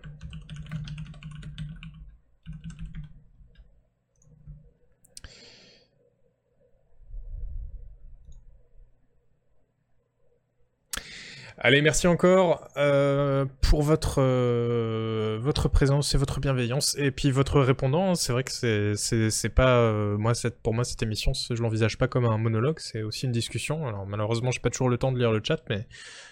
Allez, 11.61 11.81
merci 11.81 12.07
encore 12.07 12.69
euh, 12.77 13.45
pour 13.59 13.81
votre 13.81 14.21
euh, 14.21 15.37
votre 15.41 15.67
présence 15.67 16.15
et 16.15 16.17
votre 16.17 16.39
bienveillance 16.39 16.95
et 16.97 17.11
puis 17.11 17.31
votre 17.31 17.59
répondant. 17.59 18.15
C'est 18.15 18.31
vrai 18.31 18.45
que 18.45 18.95
c'est 18.95 19.49
pas 19.49 19.75
euh, 19.79 20.17
moi 20.17 20.33
cette 20.33 20.61
pour 20.61 20.73
moi 20.73 20.85
cette 20.85 21.03
émission 21.03 21.33
je 21.33 21.61
l'envisage 21.61 21.97
pas 21.97 22.07
comme 22.07 22.23
un 22.23 22.37
monologue, 22.37 22.79
c'est 22.79 23.03
aussi 23.03 23.25
une 23.25 23.33
discussion. 23.33 23.85
Alors 23.85 24.07
malheureusement 24.07 24.51
j'ai 24.51 24.61
pas 24.61 24.69
toujours 24.69 24.87
le 24.87 24.97
temps 24.97 25.11
de 25.11 25.19
lire 25.19 25.33
le 25.33 25.41
chat, 25.45 25.61
mais 25.69 25.85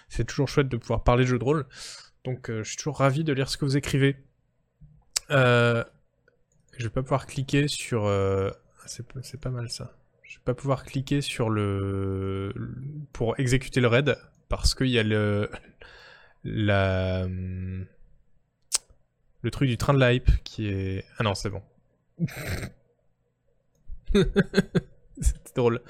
c'est 0.08 0.24
toujours 0.24 0.48
chouette 0.48 0.68
de 0.68 0.78
pouvoir 0.78 1.04
parler 1.04 1.24
de 1.24 1.28
jeux 1.28 1.38
de 1.38 1.44
rôle. 1.44 1.66
Donc 2.24 2.50
je 2.50 2.62
suis 2.62 2.78
toujours 2.78 2.96
ravi 2.96 3.22
de 3.22 3.34
lire 3.34 3.50
ce 3.50 3.58
que 3.58 3.66
vous 3.66 3.76
écrivez. 3.76 4.16
Je 5.28 5.84
vais 6.78 6.90
pas 6.90 7.02
pouvoir 7.02 7.26
cliquer 7.26 7.68
sur 7.68 8.10
c'est 8.86 9.40
pas 9.40 9.50
mal 9.50 9.68
ça. 9.68 9.92
Je 10.22 10.38
vais 10.38 10.44
pas 10.46 10.54
pouvoir 10.54 10.84
cliquer 10.84 11.20
sur 11.20 11.50
le 11.50 12.54
pour 13.12 13.38
exécuter 13.38 13.82
le 13.82 13.88
raid 13.88 14.16
parce 14.48 14.74
qu'il 14.74 14.88
y 14.88 14.98
a 14.98 15.02
le 15.02 15.50
le 16.44 17.86
truc 19.50 19.68
du 19.68 19.76
train 19.76 19.94
de 19.94 19.98
la 19.98 20.18
qui 20.18 20.68
est 20.68 21.04
ah 21.18 21.22
non 21.22 21.34
c'est 21.34 21.50
bon. 21.50 21.62
C'était 25.20 25.52
drôle. 25.54 25.82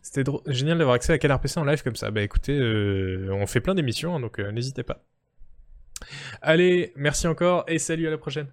C'était 0.00 0.24
drôle. 0.24 0.40
Génial 0.46 0.78
d'avoir 0.78 0.94
accès 0.94 1.12
à 1.12 1.18
Canard 1.18 1.40
PC 1.40 1.60
en 1.60 1.64
live 1.64 1.82
comme 1.82 1.96
ça. 1.96 2.10
Bah 2.10 2.22
écoutez 2.22 2.58
euh, 2.58 3.28
on 3.32 3.46
fait 3.46 3.60
plein 3.60 3.74
d'émissions 3.74 4.16
hein, 4.16 4.20
donc 4.20 4.38
euh, 4.38 4.50
n'hésitez 4.50 4.82
pas. 4.82 5.04
Allez 6.42 6.92
merci 6.96 7.26
encore 7.26 7.64
et 7.66 7.78
salut 7.78 8.06
à 8.06 8.10
la 8.10 8.18
prochaine 8.18 8.48